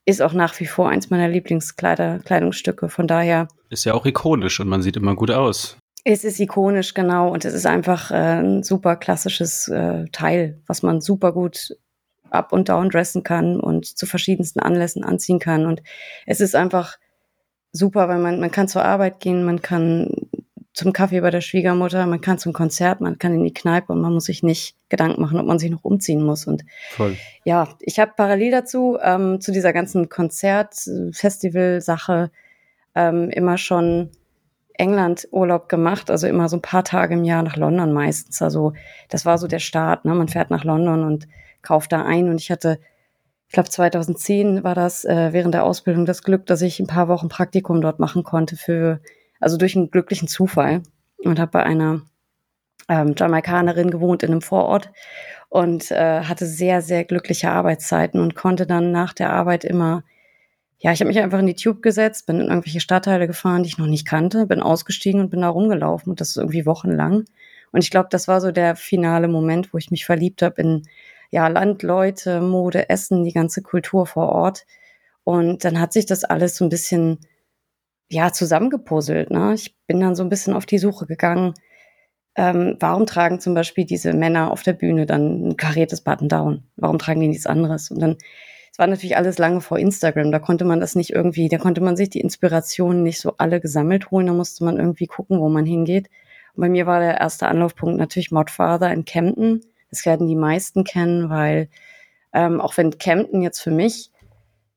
ist 0.05 0.21
auch 0.21 0.34
nach 0.34 0.60
wie 0.60 0.67
vor 0.67 0.88
eins 0.88 1.10
meiner 1.10 1.29
Lieblingskleidungsstücke. 1.29 2.89
Von 2.89 3.08
daher. 3.08 3.47
Ist 3.71 3.86
ja 3.86 3.95
auch 3.95 4.05
ikonisch 4.05 4.60
und 4.60 4.67
man 4.67 4.84
sieht 4.84 4.97
immer 4.97 5.15
gut 5.15 5.32
aus. 5.32 5.77
Es 6.03 6.23
ist 6.23 6.39
ikonisch, 6.39 6.93
genau. 6.93 7.32
Und 7.32 7.43
es 7.43 7.55
ist 7.55 7.65
einfach 7.65 8.12
äh, 8.12 8.39
ein 8.39 8.62
super 8.62 8.97
klassisches 8.97 9.67
äh, 9.67 10.05
Teil, 10.12 10.62
was 10.67 10.84
man 10.84 11.01
super 11.01 11.32
gut 11.32 11.75
up 12.32 12.52
und 12.52 12.70
down 12.70 12.89
dressen 12.89 13.24
kann 13.24 13.60
und 13.60 13.86
zu 13.86 14.06
verschiedensten 14.06 14.60
Anlässen 14.60 15.04
anziehen 15.04 15.39
kann. 15.39 15.65
Und 15.65 15.82
es 16.26 16.42
ist 16.42 16.56
einfach 16.56 16.98
super, 17.72 18.08
weil 18.08 18.20
man, 18.20 18.39
man 18.39 18.52
kann 18.52 18.68
zur 18.68 18.84
Arbeit 18.84 19.20
gehen, 19.20 19.44
man 19.44 19.62
kann 19.62 20.12
zum 20.74 20.94
Kaffee 20.94 21.22
bei 21.22 21.30
der 21.30 21.42
Schwiegermutter, 21.42 22.06
man 22.06 22.22
kann 22.22 22.38
zum 22.38 22.54
Konzert, 22.54 23.02
man 23.02 23.20
kann 23.20 23.34
in 23.34 23.44
die 23.44 23.54
Kneipe 23.54 23.92
und 23.92 24.00
man 24.02 24.13
muss 24.13 24.26
sich 24.26 24.44
nicht 24.44 24.76
Gedanken 24.88 25.22
machen, 25.22 25.39
ob 25.39 25.46
man 25.46 25.60
sich 25.60 25.70
noch 25.70 25.84
umziehen 25.84 26.24
muss. 26.24 26.48
Und 26.48 26.63
Voll. 26.92 27.18
ja, 27.44 27.68
ich 27.82 28.00
habe 28.00 28.13
parallel 28.15 28.52
dazu, 28.52 28.98
ähm, 29.02 29.42
zu 29.42 29.52
dieser 29.52 29.74
ganzen 29.74 30.08
Konzert-Festival-Sache 30.08 32.32
ähm, 32.96 33.30
immer 33.30 33.58
schon 33.58 34.12
England-Urlaub 34.80 35.68
gemacht, 35.68 36.10
also 36.10 36.26
immer 36.28 36.48
so 36.48 36.58
ein 36.58 36.62
paar 36.62 36.86
Tage 36.86 37.15
im 37.15 37.26
Jahr 37.26 37.44
nach 37.44 37.58
London 37.58 37.92
meistens. 37.92 38.42
Also 38.42 38.74
das 39.10 39.26
war 39.26 39.38
so 39.38 39.48
der 39.48 39.60
Start. 39.60 40.06
Ne? 40.06 40.15
Man 40.15 40.30
fährt 40.30 40.50
nach 40.50 40.63
London 40.63 41.04
und 41.04 41.28
kauft 41.69 41.91
da 41.91 42.03
ein. 42.03 42.29
Und 42.29 42.41
ich 42.41 42.49
hatte, 42.49 42.79
ich 43.47 43.53
glaube 43.53 43.69
2010 43.69 44.63
war 44.63 44.73
das 44.73 45.05
äh, 45.05 45.29
während 45.34 45.53
der 45.53 45.63
Ausbildung 45.63 46.08
das 46.08 46.23
Glück, 46.23 46.47
dass 46.47 46.63
ich 46.63 46.79
ein 46.79 46.88
paar 46.88 47.08
Wochen 47.08 47.29
Praktikum 47.29 47.79
dort 47.79 47.99
machen 47.99 48.23
konnte 48.23 48.58
für, 48.58 48.99
also 49.39 49.55
durch 49.55 49.75
einen 49.75 49.91
glücklichen 49.91 50.27
Zufall 50.27 50.82
und 51.23 51.39
habe 51.39 51.51
bei 51.51 51.63
einer 51.63 52.01
ähm, 52.89 53.13
Jamaikanerin 53.15 53.91
gewohnt 53.91 54.23
in 54.23 54.32
einem 54.32 54.41
Vorort 54.41 54.91
und 55.47 55.91
äh, 55.91 56.21
hatte 56.21 56.47
sehr, 56.47 56.82
sehr 56.82 57.03
glückliche 57.03 57.51
Arbeitszeiten 57.51 58.19
und 58.19 58.34
konnte 58.34 58.65
dann 58.65 58.91
nach 58.91 59.13
der 59.13 59.32
Arbeit 59.32 59.63
immer 59.63 60.03
ja, 60.82 60.93
ich 60.93 61.01
habe 61.01 61.10
mich 61.10 61.19
einfach 61.19 61.39
in 61.39 61.45
die 61.45 61.55
Tube 61.55 61.82
gesetzt, 61.82 62.25
bin 62.25 62.39
in 62.39 62.47
irgendwelche 62.47 62.79
Stadtteile 62.79 63.27
gefahren, 63.27 63.63
die 63.63 63.67
ich 63.67 63.77
noch 63.77 63.86
nicht 63.86 64.08
kannte, 64.08 64.45
bin 64.45 64.62
ausgestiegen 64.62 65.19
und 65.19 65.29
bin 65.29 65.41
da 65.41 65.49
rumgelaufen 65.49 66.12
und 66.12 66.21
das 66.21 66.29
ist 66.29 66.38
irgendwie 66.38 66.65
wochenlang. 66.65 67.25
Und 67.73 67.84
ich 67.84 67.91
glaube, 67.91 68.08
das 68.10 68.29
war 68.29 68.39
so 68.39 68.53
der 68.53 68.77
finale 68.77 69.27
Moment, 69.27 69.73
wo 69.73 69.77
ich 69.77 69.91
mich 69.91 70.05
verliebt 70.05 70.41
habe 70.41 70.62
in 70.62 70.88
ja, 71.32 71.48
Landleute, 71.48 72.42
Mode, 72.42 72.89
Essen, 72.89 73.24
die 73.24 73.34
ganze 73.34 73.62
Kultur 73.62 74.06
vor 74.06 74.30
Ort. 74.30 74.65
Und 75.24 75.63
dann 75.63 75.80
hat 75.80 75.94
sich 75.94 76.06
das 76.06 76.24
alles 76.24 76.56
so 76.56 76.65
ein 76.65 76.70
bisschen 76.70 77.20
ja 78.10 78.32
zusammengepuzzelt. 78.32 79.30
Ne? 79.30 79.54
Ich 79.54 79.76
bin 79.88 80.00
dann 80.00 80.15
so 80.15 80.24
ein 80.24 80.30
bisschen 80.30 80.54
auf 80.54 80.65
die 80.65 80.80
Suche 80.80 81.06
gegangen. 81.06 81.54
Ähm, 82.36 82.78
warum 82.80 83.06
tragen 83.06 83.39
zum 83.39 83.54
Beispiel 83.54 83.86
diese 83.86 84.13
Männer 84.13 84.52
auf 84.52 84.63
der 84.63 84.74
Bühne 84.74 85.06
dann 85.06 85.50
ein 85.50 85.58
kariertes 85.58 86.02
Button-Down? 86.02 86.63
Warum 86.78 86.98
tragen 87.00 87.20
die 87.22 87.28
nichts 87.28 87.46
anderes? 87.46 87.92
Und 87.92 88.00
dann 88.00 88.18
war 88.80 88.88
natürlich 88.88 89.18
alles 89.18 89.38
lange 89.38 89.62
vor 89.62 89.78
Instagram. 89.78 90.32
Da 90.32 90.39
konnte 90.39 90.63
man 90.63 90.80
das 90.80 90.96
nicht 90.96 91.12
irgendwie, 91.12 91.50
da 91.50 91.58
konnte 91.58 91.82
man 91.82 91.98
sich 91.98 92.10
die 92.10 92.22
Inspirationen 92.22 93.04
nicht 93.04 93.20
so 93.20 93.34
alle 93.38 93.60
gesammelt 93.60 94.10
holen. 94.10 94.28
Da 94.28 94.34
musste 94.34 94.63
man 94.63 94.78
irgendwie 94.78 95.06
gucken, 95.06 95.39
wo 95.42 95.50
man 95.50 95.65
hingeht. 95.65 96.10
Und 96.54 96.62
bei 96.62 96.70
mir 96.70 96.86
war 96.86 97.02
der 97.02 97.20
erste 97.20 97.48
Anlaufpunkt 97.50 98.00
natürlich 98.00 98.32
Modfather 98.32 98.92
in 98.92 99.04
Kempten. 99.04 99.62
Das 99.89 100.06
werden 100.06 100.28
die 100.28 100.36
meisten 100.36 100.84
kennen, 100.84 101.30
weil 101.30 101.69
ähm, 102.34 102.62
auch 102.62 102.78
wenn 102.78 102.97
Kempten 102.97 103.41
jetzt 103.41 103.60
für 103.60 103.71
mich 103.71 104.12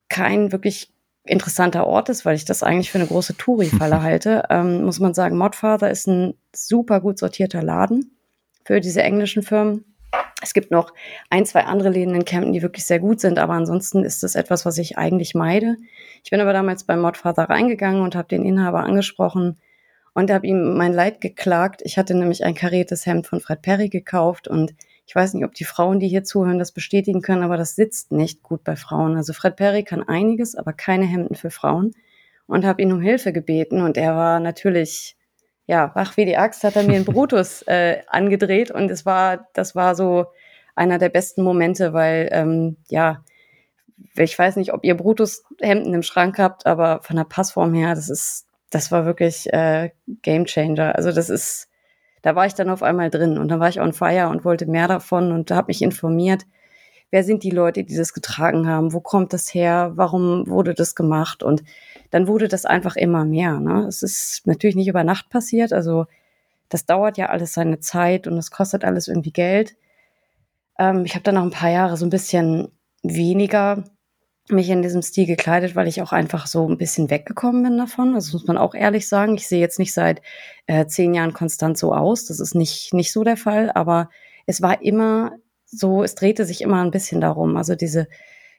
kein 0.09 0.53
wirklich 0.53 0.93
interessanter 1.25 1.87
Ort 1.87 2.09
ist, 2.09 2.25
weil 2.25 2.35
ich 2.35 2.45
das 2.45 2.63
eigentlich 2.63 2.91
für 2.91 2.99
eine 2.99 3.07
große 3.07 3.37
Touri-Falle 3.37 4.03
halte, 4.03 4.45
ähm, 4.51 4.85
muss 4.85 5.01
man 5.01 5.15
sagen, 5.15 5.37
Modfather 5.37 5.91
ist 5.91 6.07
ein 6.07 6.35
super 6.55 7.01
gut 7.01 7.19
sortierter 7.19 7.63
Laden 7.63 8.17
für 8.65 8.81
diese 8.81 9.03
englischen 9.03 9.43
Firmen. 9.43 9.85
Es 10.43 10.55
gibt 10.55 10.73
noch 10.73 10.93
ein, 11.31 11.47
zwei 11.47 11.65
andere 11.65 11.91
Läden 11.91 12.15
in 12.15 12.25
Kempten, 12.25 12.53
die 12.53 12.63
wirklich 12.63 12.85
sehr 12.85 12.99
gut 12.99 13.21
sind, 13.21 13.39
aber 13.39 13.53
ansonsten 13.53 14.05
ist 14.05 14.23
das 14.23 14.35
etwas, 14.35 14.67
was 14.67 14.77
ich 14.79 14.99
eigentlich 14.99 15.35
meide. 15.35 15.77
Ich 16.25 16.31
bin 16.31 16.41
aber 16.41 16.53
damals 16.53 16.85
beim 16.85 17.01
Modfather 17.01 17.45
reingegangen 17.45 18.03
und 18.03 18.17
habe 18.17 18.29
den 18.29 18.45
Inhaber 18.45 18.81
angesprochen 18.81 19.59
und 20.15 20.31
habe 20.31 20.47
ihm 20.47 20.77
mein 20.77 20.93
Leid 20.93 21.21
geklagt. 21.21 21.81
Ich 21.85 21.97
hatte 21.97 22.15
nämlich 22.15 22.45
ein 22.45 22.55
kariertes 22.55 23.07
Hemd 23.07 23.27
von 23.27 23.41
Fred 23.41 23.63
Perry 23.63 23.89
gekauft 23.89 24.49
und 24.49 24.75
ich 25.07 25.15
weiß 25.15 25.35
nicht, 25.35 25.45
ob 25.45 25.55
die 25.55 25.65
Frauen, 25.65 26.01
die 26.01 26.09
hier 26.09 26.25
zuhören, 26.25 26.59
das 26.59 26.73
bestätigen 26.73 27.23
können, 27.23 27.43
aber 27.43 27.57
das 27.57 27.75
sitzt 27.75 28.13
nicht 28.13 28.43
gut 28.43 28.65
bei 28.65 28.77
Frauen. 28.77 29.17
Also 29.17 29.33
Fred 29.33 29.57
Perry 29.57 29.83
kann 29.83 30.03
einiges, 30.03 30.55
aber 30.55 30.73
keine 30.73 31.07
Hemden 31.07 31.35
für 31.35 31.51
Frauen 31.51 31.93
und 32.47 32.65
habe 32.65 32.83
ihn 32.83 32.93
um 32.93 33.01
Hilfe 33.01 33.33
gebeten 33.33 33.83
und 33.83 33.97
er 33.97 34.15
war 34.15 34.41
natürlich 34.41 35.17
ja, 35.67 35.91
wach 35.95 36.17
wie 36.17 36.25
die 36.25 36.37
Axt 36.37 36.65
hat 36.65 36.77
er 36.77 36.83
mir 36.83 36.97
einen 36.97 37.05
Brutus 37.07 37.63
äh, 37.63 38.03
angedreht 38.09 38.71
und 38.71 38.91
es 38.91 39.07
war, 39.07 39.49
das 39.55 39.75
war 39.75 39.95
so 39.95 40.27
einer 40.75 40.99
der 40.99 41.09
besten 41.09 41.43
Momente, 41.43 41.93
weil, 41.93 42.29
ähm, 42.33 42.77
ja, 42.89 43.25
ich 44.17 44.39
weiß 44.39 44.57
nicht, 44.57 44.73
ob 44.73 44.85
ihr 44.85 44.97
Brutus-Hemden 44.97 45.95
im 45.95 46.03
Schrank 46.03 46.39
habt, 46.39 46.67
aber 46.67 47.01
von 47.03 47.17
der 47.17 47.25
Passform 47.25 47.73
her, 47.75 47.95
das 47.95 48.11
ist, 48.11 48.47
das 48.71 48.91
war 48.91 49.07
wirklich 49.07 49.53
äh, 49.53 49.91
Game 50.23 50.45
Changer. 50.47 50.97
Also 50.97 51.13
das 51.13 51.31
ist, 51.31 51.69
da 52.23 52.35
war 52.35 52.47
ich 52.47 52.55
dann 52.55 52.71
auf 52.71 52.83
einmal 52.83 53.11
drin 53.11 53.39
und 53.39 53.49
dann 53.49 53.61
war 53.61 53.69
ich 53.69 53.81
on 53.81 53.93
fire 53.93 54.29
und 54.29 54.45
wollte 54.45 54.67
mehr 54.67 54.89
davon 54.89 55.33
und 55.33 55.51
habe 55.51 55.69
mich 55.69 55.83
informiert, 55.83 56.45
wer 57.11 57.25
sind 57.25 57.43
die 57.43 57.51
Leute, 57.51 57.85
die 57.85 57.97
das 57.97 58.15
getragen 58.15 58.67
haben, 58.67 58.93
wo 58.93 59.01
kommt 59.01 59.33
das 59.33 59.53
her, 59.53 59.93
warum 59.97 60.49
wurde 60.49 60.75
das 60.75 60.95
gemacht 60.95 61.43
und 61.43 61.63
dann 62.11 62.27
wurde 62.27 62.49
das 62.49 62.65
einfach 62.65 62.97
immer 62.97 63.25
mehr. 63.25 63.61
Ne? 63.61 63.87
Es 63.87 64.03
ist 64.03 64.47
natürlich 64.47 64.77
nicht 64.77 64.89
über 64.89 65.05
Nacht 65.05 65.29
passiert, 65.29 65.73
also 65.73 66.07
das 66.69 66.87
dauert 66.87 67.19
ja 67.19 67.27
alles 67.27 67.53
seine 67.53 67.81
Zeit 67.81 68.27
und 68.27 68.39
es 68.39 68.51
kostet 68.51 68.85
alles 68.85 69.09
irgendwie 69.09 69.33
Geld. 69.33 69.77
Ähm, 70.79 71.05
ich 71.05 71.15
habe 71.15 71.23
dann 71.23 71.35
noch 71.35 71.43
ein 71.43 71.51
paar 71.51 71.71
Jahre 71.71 71.99
so 71.99 72.07
ein 72.07 72.11
bisschen 72.11 72.69
weniger 73.03 73.85
mich 74.53 74.69
in 74.71 74.83
diesem 74.83 75.03
Stil 75.03 75.27
gekleidet, 75.27 75.75
weil 75.75 75.89
ich 75.89 76.03
auch 76.03 76.13
einfach 76.13 76.47
so 76.47 76.69
ein 76.69 76.79
bisschen 76.79 77.11
weggekommen 77.11 77.63
bin 77.63 77.79
davon. 77.79 78.15
Das 78.15 78.33
muss 78.33 78.47
man 78.47 78.59
auch 78.59 78.75
ehrlich 78.75 79.09
sagen. 79.09 79.35
Ich 79.35 79.49
sehe 79.49 79.61
jetzt 79.61 79.79
nicht 79.79 79.95
seit 79.95 80.23
äh, 80.67 80.87
zehn 80.87 81.15
Jahren 81.15 81.33
konstant 81.33 81.79
so 81.79 81.95
aus. 81.95 82.27
Das 82.27 82.41
ist 82.41 82.55
nicht, 82.55 82.95
nicht 82.95 83.13
so 83.13 83.25
der 83.25 83.37
Fall, 83.37 83.71
aber 83.75 84.11
es 84.47 84.63
war 84.63 84.83
immer 84.83 85.33
so, 85.67 86.03
es 86.03 86.15
drehte 86.15 86.45
sich 86.45 86.61
immer 86.61 86.83
ein 86.83 86.91
bisschen 86.91 87.21
darum. 87.21 87.57
Also 87.57 87.75
diese 87.75 88.09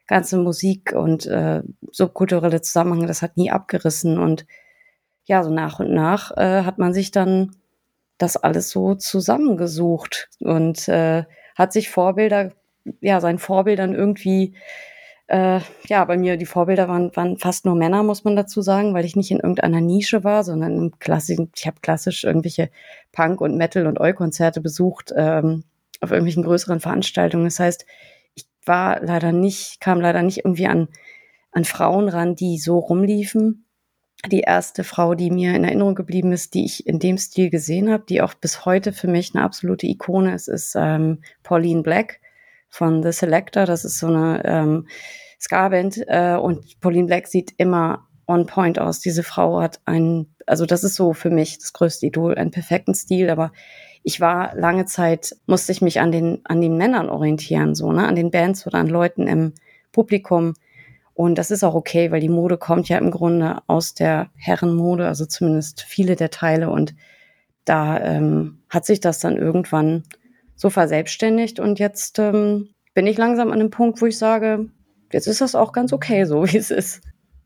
ganze 0.07 0.37
Musik 0.37 0.93
und 0.93 1.25
äh, 1.27 1.61
subkulturelle 1.91 2.61
Zusammenhänge, 2.61 3.07
das 3.07 3.21
hat 3.21 3.37
nie 3.37 3.51
abgerissen. 3.51 4.17
Und 4.17 4.45
ja, 5.25 5.43
so 5.43 5.49
nach 5.49 5.79
und 5.79 5.93
nach 5.93 6.35
äh, 6.35 6.63
hat 6.63 6.77
man 6.77 6.93
sich 6.93 7.11
dann 7.11 7.51
das 8.17 8.37
alles 8.37 8.69
so 8.69 8.95
zusammengesucht 8.95 10.29
und 10.39 10.87
äh, 10.87 11.23
hat 11.55 11.73
sich 11.73 11.89
Vorbilder, 11.89 12.51
ja, 13.01 13.21
seinen 13.21 13.39
Vorbildern 13.39 13.93
irgendwie, 13.93 14.55
äh, 15.33 15.61
ja, 15.87 16.05
bei 16.05 16.15
mir 16.15 16.37
die 16.37 16.45
Vorbilder 16.45 16.87
waren, 16.87 17.15
waren 17.15 17.37
fast 17.39 17.65
nur 17.65 17.73
Männer, 17.73 18.03
muss 18.03 18.23
man 18.23 18.35
dazu 18.35 18.61
sagen, 18.61 18.93
weil 18.93 19.03
ich 19.03 19.15
nicht 19.15 19.31
in 19.31 19.39
irgendeiner 19.39 19.81
Nische 19.81 20.23
war, 20.23 20.43
sondern 20.43 20.77
im 20.77 20.99
klassischen, 20.99 21.51
ich 21.55 21.65
habe 21.65 21.77
klassisch 21.81 22.23
irgendwelche 22.23 22.69
Punk- 23.11 23.41
und 23.41 23.57
Metal- 23.57 23.87
und 23.87 23.99
Eu-Konzerte 23.99 24.61
besucht, 24.61 25.11
ähm, 25.17 25.63
auf 26.01 26.11
irgendwelchen 26.11 26.43
größeren 26.43 26.79
Veranstaltungen. 26.79 27.45
Das 27.45 27.59
heißt, 27.59 27.87
ich 28.35 28.45
war 28.63 29.01
leider 29.01 29.31
nicht, 29.31 29.81
kam 29.81 29.99
leider 30.01 30.21
nicht 30.21 30.45
irgendwie 30.45 30.67
an, 30.67 30.87
an 31.51 31.65
Frauen 31.65 32.09
ran, 32.09 32.35
die 32.35 32.59
so 32.59 32.77
rumliefen. 32.77 33.65
Die 34.31 34.41
erste 34.41 34.83
Frau, 34.83 35.15
die 35.15 35.31
mir 35.31 35.55
in 35.55 35.63
Erinnerung 35.63 35.95
geblieben 35.95 36.31
ist, 36.31 36.53
die 36.53 36.65
ich 36.65 36.85
in 36.85 36.99
dem 36.99 37.17
Stil 37.17 37.49
gesehen 37.49 37.91
habe, 37.91 38.03
die 38.07 38.21
auch 38.21 38.35
bis 38.35 38.65
heute 38.65 38.93
für 38.93 39.07
mich 39.07 39.33
eine 39.33 39.43
absolute 39.43 39.87
Ikone 39.87 40.35
ist, 40.35 40.47
ist 40.47 40.75
ähm, 40.77 41.23
Pauline 41.41 41.81
Black 41.81 42.19
von 42.73 43.03
The 43.03 43.11
Selector. 43.11 43.65
Das 43.67 43.85
ist 43.85 43.99
so 43.99 44.07
eine 44.07 44.41
ähm, 44.45 44.87
Ska-Band 45.39 46.05
äh, 46.07 46.35
und 46.35 46.79
Pauline 46.79 47.05
Black 47.05 47.27
sieht 47.27 47.53
immer 47.57 48.07
on 48.25 48.47
point 48.47 48.79
aus. 48.79 48.99
Diese 48.99 49.21
Frau 49.21 49.61
hat 49.61 49.79
einen, 49.85 50.35
also 50.47 50.65
das 50.65 50.83
ist 50.83 50.95
so 50.95 51.13
für 51.13 51.29
mich 51.29 51.59
das 51.59 51.73
größte 51.73 52.07
Idol, 52.07 52.33
einen 52.33 52.49
perfekten 52.49 52.95
Stil, 52.95 53.29
aber 53.29 53.51
ich 54.01 54.19
war 54.19 54.55
lange 54.55 54.85
Zeit, 54.85 55.35
musste 55.45 55.71
ich 55.71 55.83
mich 55.83 55.99
an 55.99 56.11
den, 56.11 56.41
an 56.45 56.61
den 56.61 56.75
Männern 56.75 57.09
orientieren, 57.09 57.75
so, 57.75 57.91
ne, 57.91 58.07
an 58.07 58.15
den 58.15 58.31
Bands 58.31 58.65
oder 58.65 58.79
an 58.79 58.87
Leuten 58.87 59.27
im 59.27 59.53
Publikum. 59.91 60.55
Und 61.13 61.37
das 61.37 61.51
ist 61.51 61.63
auch 61.63 61.75
okay, 61.75 62.09
weil 62.09 62.21
die 62.21 62.27
Mode 62.27 62.57
kommt 62.57 62.89
ja 62.89 62.97
im 62.97 63.11
Grunde 63.11 63.61
aus 63.67 63.93
der 63.93 64.31
Herrenmode, 64.35 65.07
also 65.07 65.27
zumindest 65.27 65.81
viele 65.81 66.15
der 66.15 66.31
Teile. 66.31 66.71
Und 66.71 66.95
da 67.65 67.99
ähm, 67.99 68.63
hat 68.67 68.87
sich 68.87 68.99
das 68.99 69.19
dann 69.19 69.37
irgendwann 69.37 70.03
so 70.63 70.69
verselbstständigt. 70.69 71.59
Und 71.59 71.77
jetzt 71.77 72.17
ähm, 72.17 72.69
bin 72.95 73.05
ich 73.05 73.17
langsam 73.17 73.51
an 73.51 73.59
dem 73.59 73.69
Punkt, 73.69 74.01
wo 74.01 74.05
ich 74.07 74.17
sage, 74.17 74.69
jetzt 75.11 75.27
ist 75.27 75.41
das 75.41 75.55
auch 75.55 75.73
ganz 75.73 75.93
okay, 75.93 76.25
so 76.25 76.45
wie 76.47 76.57
es 76.57 76.71
ist. 76.71 77.01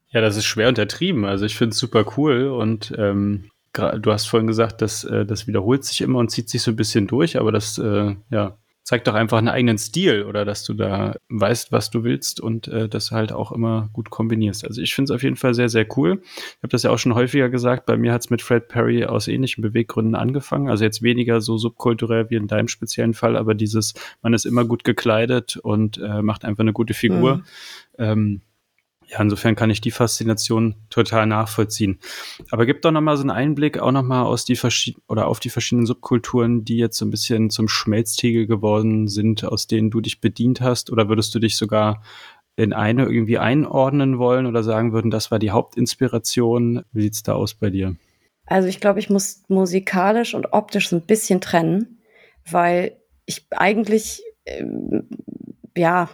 Ja, 0.10 0.22
das 0.22 0.38
ist 0.38 0.46
schwer 0.46 0.70
untertrieben. 0.70 1.26
Also 1.26 1.46
ich 1.46 1.58
finde 1.58 1.74
es 1.74 1.80
super 1.80 2.06
cool 2.16 2.48
und 2.48 2.94
ähm, 2.98 3.50
du 3.74 4.12
hast 4.12 4.28
vorhin 4.28 4.48
gesagt, 4.48 4.82
dass 4.82 5.04
äh, 5.04 5.26
das 5.26 5.48
wiederholt 5.48 5.84
sich 5.84 6.02
immer 6.02 6.20
und 6.20 6.30
zieht 6.30 6.48
sich 6.48 6.62
so 6.62 6.72
ein 6.72 6.78
bisschen 6.78 7.08
durch, 7.08 7.38
aber 7.38 7.52
das 7.52 7.78
äh, 7.78 8.16
ja, 8.30 8.58
zeigt 8.88 9.06
doch 9.06 9.15
einfach 9.15 9.38
einen 9.38 9.50
eigenen 9.50 9.78
Stil 9.78 10.23
oder 10.23 10.45
dass 10.45 10.63
du 10.63 10.73
da 10.73 11.17
weißt, 11.28 11.73
was 11.73 11.89
du 11.89 12.06
willst 12.06 12.39
und 12.39 12.69
äh, 12.69 12.88
das 12.88 13.12
halt 13.12 13.34
auch 13.34 13.52
immer 13.52 13.89
gut 13.91 14.10
kombinierst. 14.10 14.63
Also 14.65 14.82
ich 14.82 14.95
finde 14.95 15.12
es 15.12 15.15
auf 15.17 15.23
jeden 15.23 15.36
Fall 15.36 15.54
sehr, 15.54 15.67
sehr 15.67 15.86
cool. 15.97 16.21
Ich 16.23 16.63
habe 16.63 16.69
das 16.69 16.84
ja 16.84 16.91
auch 16.91 16.97
schon 16.97 17.13
häufiger 17.13 17.50
gesagt, 17.50 17.86
bei 17.86 17.97
mir 17.97 18.13
hat 18.13 18.21
es 18.21 18.30
mit 18.30 18.41
Fred 18.41 18.69
Perry 18.69 19.04
aus 19.04 19.28
ähnlichen 19.28 19.62
Beweggründen 19.62 20.15
angefangen. 20.15 20.69
Also 20.69 20.86
jetzt 20.86 21.02
weniger 21.02 21.41
so 21.41 21.58
subkulturell 21.58 22.30
wie 22.30 22.36
in 22.36 22.47
deinem 22.47 22.69
speziellen 22.69 23.13
Fall, 23.13 23.36
aber 23.36 23.56
dieses, 23.56 23.93
man 24.21 24.34
ist 24.34 24.45
immer 24.45 24.63
gut 24.63 24.86
gekleidet 24.86 25.58
und 25.58 25.97
äh, 25.97 26.21
macht 26.21 26.45
einfach 26.45 26.62
eine 26.62 26.71
gute 26.71 26.93
Figur. 26.93 27.36
Mhm. 27.36 27.43
Ähm, 27.97 28.41
ja, 29.10 29.22
insofern 29.22 29.56
kann 29.56 29.70
ich 29.70 29.80
die 29.80 29.91
Faszination 29.91 30.76
total 30.89 31.28
nachvollziehen. 31.28 32.00
Aber 32.52 32.65
gib 32.65 32.82
doch 32.82 32.91
nochmal 32.91 33.15
so 33.15 33.24
einen 33.24 33.32
Einblick 33.32 33.80
auch 33.80 33.91
nochmal 33.91 34.26
aus 34.26 34.43
die 34.43 34.58
verschiedenen 34.58 35.02
oder 35.08 35.28
auf 35.28 35.39
die 35.39 35.50
verschiedenen 35.50 35.86
Subkulturen, 35.86 36.65
die 36.65 36.78
jetzt 36.78 36.98
so 36.98 37.06
ein 37.06 37.12
bisschen 37.12 37.50
zum 37.50 37.70
Schmelztiegel 37.70 38.48
geworden 38.48 39.08
sind, 39.08 39.46
aus 39.46 39.67
denen 39.67 39.91
du 39.91 40.02
dich 40.02 40.20
bedient 40.20 40.60
hast. 40.60 40.91
Oder 40.91 41.08
würdest 41.08 41.34
du 41.34 41.39
dich 41.39 41.56
sogar 41.56 42.04
in 42.58 42.74
eine 42.74 43.06
irgendwie 43.06 43.38
einordnen 43.38 44.20
wollen 44.20 44.46
oder 44.46 44.62
sagen 44.62 44.91
würden, 44.91 45.10
das 45.10 45.32
war 45.32 45.39
die 45.39 45.52
Hauptinspiration? 45.52 46.84
Wie 46.91 47.04
sieht's 47.04 47.24
da 47.24 47.34
aus 47.34 47.54
bei 47.54 47.70
dir? 47.70 47.96
Also 48.46 48.67
ich 48.67 48.82
glaube, 48.82 49.00
ich 49.00 49.10
muss 49.10 49.43
musikalisch 49.48 50.34
und 50.34 50.52
optisch 50.52 50.89
so 50.89 50.98
ein 50.98 51.06
bisschen 51.06 51.39
trennen, 51.39 52.02
weil 52.50 52.98
ich 53.26 53.46
eigentlich, 53.52 54.22
ähm, 54.46 55.08
ja, 55.76 56.10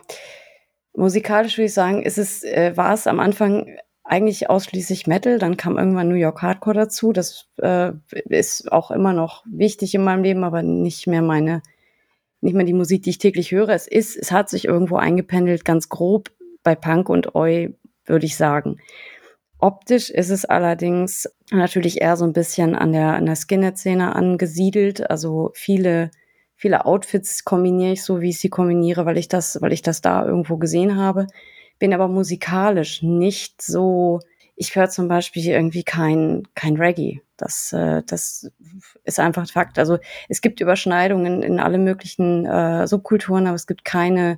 Musikalisch 0.95 1.57
würde 1.57 1.65
ich 1.65 1.73
sagen, 1.73 2.03
ist 2.03 2.17
es, 2.17 2.43
äh, 2.43 2.75
war 2.75 2.93
es 2.93 3.07
am 3.07 3.19
Anfang 3.19 3.77
eigentlich 4.03 4.49
ausschließlich 4.49 5.07
Metal, 5.07 5.39
dann 5.39 5.57
kam 5.57 5.77
irgendwann 5.77 6.09
New 6.09 6.15
York 6.15 6.41
Hardcore 6.41 6.75
dazu. 6.75 7.13
Das 7.13 7.47
äh, 7.57 7.93
ist 8.11 8.71
auch 8.71 8.91
immer 8.91 9.13
noch 9.13 9.43
wichtig 9.49 9.95
in 9.95 10.03
meinem 10.03 10.23
Leben, 10.23 10.43
aber 10.43 10.61
nicht 10.61 11.07
mehr 11.07 11.21
meine, 11.21 11.61
nicht 12.41 12.53
mehr 12.53 12.65
die 12.65 12.73
Musik, 12.73 13.03
die 13.03 13.11
ich 13.11 13.17
täglich 13.17 13.51
höre. 13.51 13.69
Es 13.69 13.87
ist, 13.87 14.17
es 14.17 14.31
hat 14.31 14.49
sich 14.49 14.65
irgendwo 14.65 14.97
eingependelt, 14.97 15.63
ganz 15.65 15.89
grob 15.89 16.31
bei 16.63 16.75
Punk 16.75 17.09
und 17.09 17.33
Oi, 17.35 17.75
würde 18.05 18.25
ich 18.25 18.35
sagen. 18.35 18.77
Optisch 19.57 20.09
ist 20.09 20.29
es 20.29 20.43
allerdings 20.43 21.29
natürlich 21.49 22.01
eher 22.01 22.17
so 22.17 22.25
ein 22.25 22.33
bisschen 22.33 22.75
an 22.75 22.91
der, 22.91 23.13
an 23.13 23.25
der 23.25 23.37
Skinhead-Szene 23.37 24.13
angesiedelt. 24.13 25.09
Also 25.09 25.51
viele 25.53 26.11
viele 26.63 26.85
Outfits 26.85 27.43
kombiniere 27.43 27.91
ich 27.91 28.05
so, 28.05 28.21
wie 28.21 28.29
ich 28.29 28.39
sie 28.39 28.47
kombiniere, 28.47 29.05
weil 29.05 29.17
ich 29.17 29.27
das, 29.27 29.61
weil 29.61 29.73
ich 29.73 29.81
das 29.81 29.99
da 29.99 30.25
irgendwo 30.25 30.55
gesehen 30.55 30.95
habe. 30.95 31.27
Bin 31.77 31.93
aber 31.93 32.07
musikalisch 32.07 33.03
nicht 33.03 33.61
so. 33.61 34.21
Ich 34.55 34.73
höre 34.73 34.87
zum 34.89 35.09
Beispiel 35.09 35.45
irgendwie 35.45 35.83
kein, 35.83 36.43
kein 36.55 36.77
Reggae. 36.77 37.19
Das, 37.35 37.73
äh, 37.73 38.01
das 38.07 38.49
ist 39.03 39.19
einfach 39.19 39.45
Fakt. 39.51 39.77
Also 39.77 39.97
es 40.29 40.39
gibt 40.39 40.61
Überschneidungen 40.61 41.43
in 41.43 41.59
alle 41.59 41.79
möglichen 41.79 42.45
äh, 42.45 42.87
Subkulturen, 42.87 43.45
aber 43.45 43.55
es 43.55 43.67
gibt 43.67 43.83
keine 43.83 44.37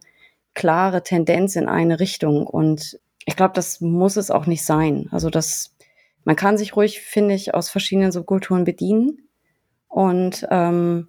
klare 0.56 1.04
Tendenz 1.04 1.56
in 1.56 1.68
eine 1.68 2.00
Richtung. 2.00 2.48
Und 2.48 3.00
ich 3.28 3.36
glaube, 3.36 3.54
das 3.54 3.82
muss 3.82 4.18
es 4.18 4.32
auch 4.32 4.48
nicht 4.48 4.66
sein. 4.66 5.10
Also 5.12 5.30
das, 5.30 5.76
man 6.24 6.36
kann 6.36 6.58
sich 6.58 6.76
ruhig, 6.76 7.02
finde 7.02 7.36
ich, 7.36 7.54
aus 7.54 7.70
verschiedenen 7.70 8.12
Subkulturen 8.12 8.64
bedienen. 8.64 9.30
Und 9.88 10.48
ähm, 10.50 11.08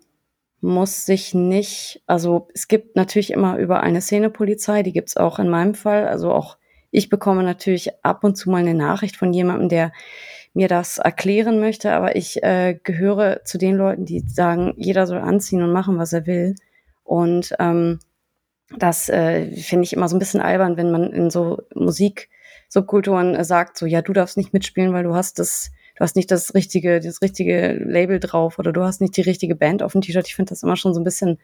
muss 0.67 1.07
sich 1.07 1.33
nicht, 1.33 2.03
also 2.07 2.49
es 2.53 2.69
gibt 2.69 2.97
natürlich 2.97 3.33
immer 3.33 3.57
über 3.57 3.81
eine 3.83 4.01
Szenepolizei, 4.01 4.83
die 4.83 4.93
gibt's 4.93 5.17
auch 5.17 5.39
in 5.39 5.49
meinem 5.49 5.75
Fall. 5.75 6.09
Also 6.09 6.33
auch 6.33 6.59
ich 6.91 7.09
bekomme 7.09 7.43
natürlich 7.43 8.05
ab 8.05 8.25
und 8.25 8.37
zu 8.37 8.51
mal 8.51 8.59
eine 8.59 8.75
Nachricht 8.75 9.17
von 9.17 9.33
jemandem, 9.33 9.69
der 9.69 9.93
mir 10.55 10.69
das 10.69 10.99
erklären 10.99 11.61
möchte, 11.61 11.93
aber 11.93 12.17
ich 12.17 12.43
äh, 12.43 12.79
gehöre 12.83 13.45
zu 13.45 13.59
den 13.59 13.77
Leuten, 13.77 14.07
die 14.07 14.21
sagen, 14.21 14.75
jeder 14.77 15.07
soll 15.07 15.19
anziehen 15.19 15.63
und 15.63 15.73
machen, 15.73 15.99
was 15.99 16.13
er 16.13 16.27
will. 16.27 16.55
Und 17.05 17.55
ähm, 17.59 18.01
das 18.77 19.09
äh, 19.09 19.53
finde 19.53 19.85
ich 19.85 19.93
immer 19.93 20.09
so 20.09 20.17
ein 20.17 20.19
bisschen 20.19 20.41
albern, 20.41 20.77
wenn 20.77 20.91
man 20.91 21.13
in 21.13 21.31
so 21.31 21.63
Musik-Subkulturen 21.75 23.35
äh, 23.35 23.45
sagt, 23.45 23.77
so 23.77 23.87
ja, 23.87 24.03
du 24.03 24.13
darfst 24.13 24.37
nicht 24.37 24.53
mitspielen, 24.53 24.93
weil 24.93 25.05
du 25.05 25.15
hast 25.15 25.39
das 25.39 25.71
du 25.97 26.01
hast 26.01 26.17
nicht 26.17 26.31
das 26.31 26.55
richtige, 26.55 27.01
das 27.01 27.23
richtige 27.23 27.73
Label 27.73 28.21
drauf 28.21 28.59
oder 28.59 28.73
du 28.73 28.83
hast 28.83 29.01
nicht 29.01 29.17
die 29.17 29.23
richtige 29.23 29.57
Band 29.57 29.83
auf 29.83 29.93
dem 29.93 30.03
T-Shirt. 30.03 30.29
Ich 30.29 30.37
finde 30.37 30.51
das 30.51 30.63
immer 30.63 30.77
schon 30.77 30.95
so 30.95 31.01
ein 31.01 31.05
bisschen 31.05 31.39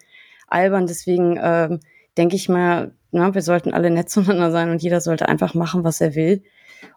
albern. 0.46 0.86
Deswegen 0.86 1.38
ähm, 1.42 1.80
denke 2.18 2.36
ich 2.36 2.48
mal, 2.48 2.92
na, 3.10 3.34
wir 3.34 3.42
sollten 3.42 3.72
alle 3.72 3.90
nett 3.90 4.10
zueinander 4.10 4.50
sein 4.50 4.70
und 4.70 4.82
jeder 4.82 5.00
sollte 5.00 5.28
einfach 5.28 5.54
machen, 5.54 5.84
was 5.84 6.00
er 6.00 6.14
will. 6.14 6.42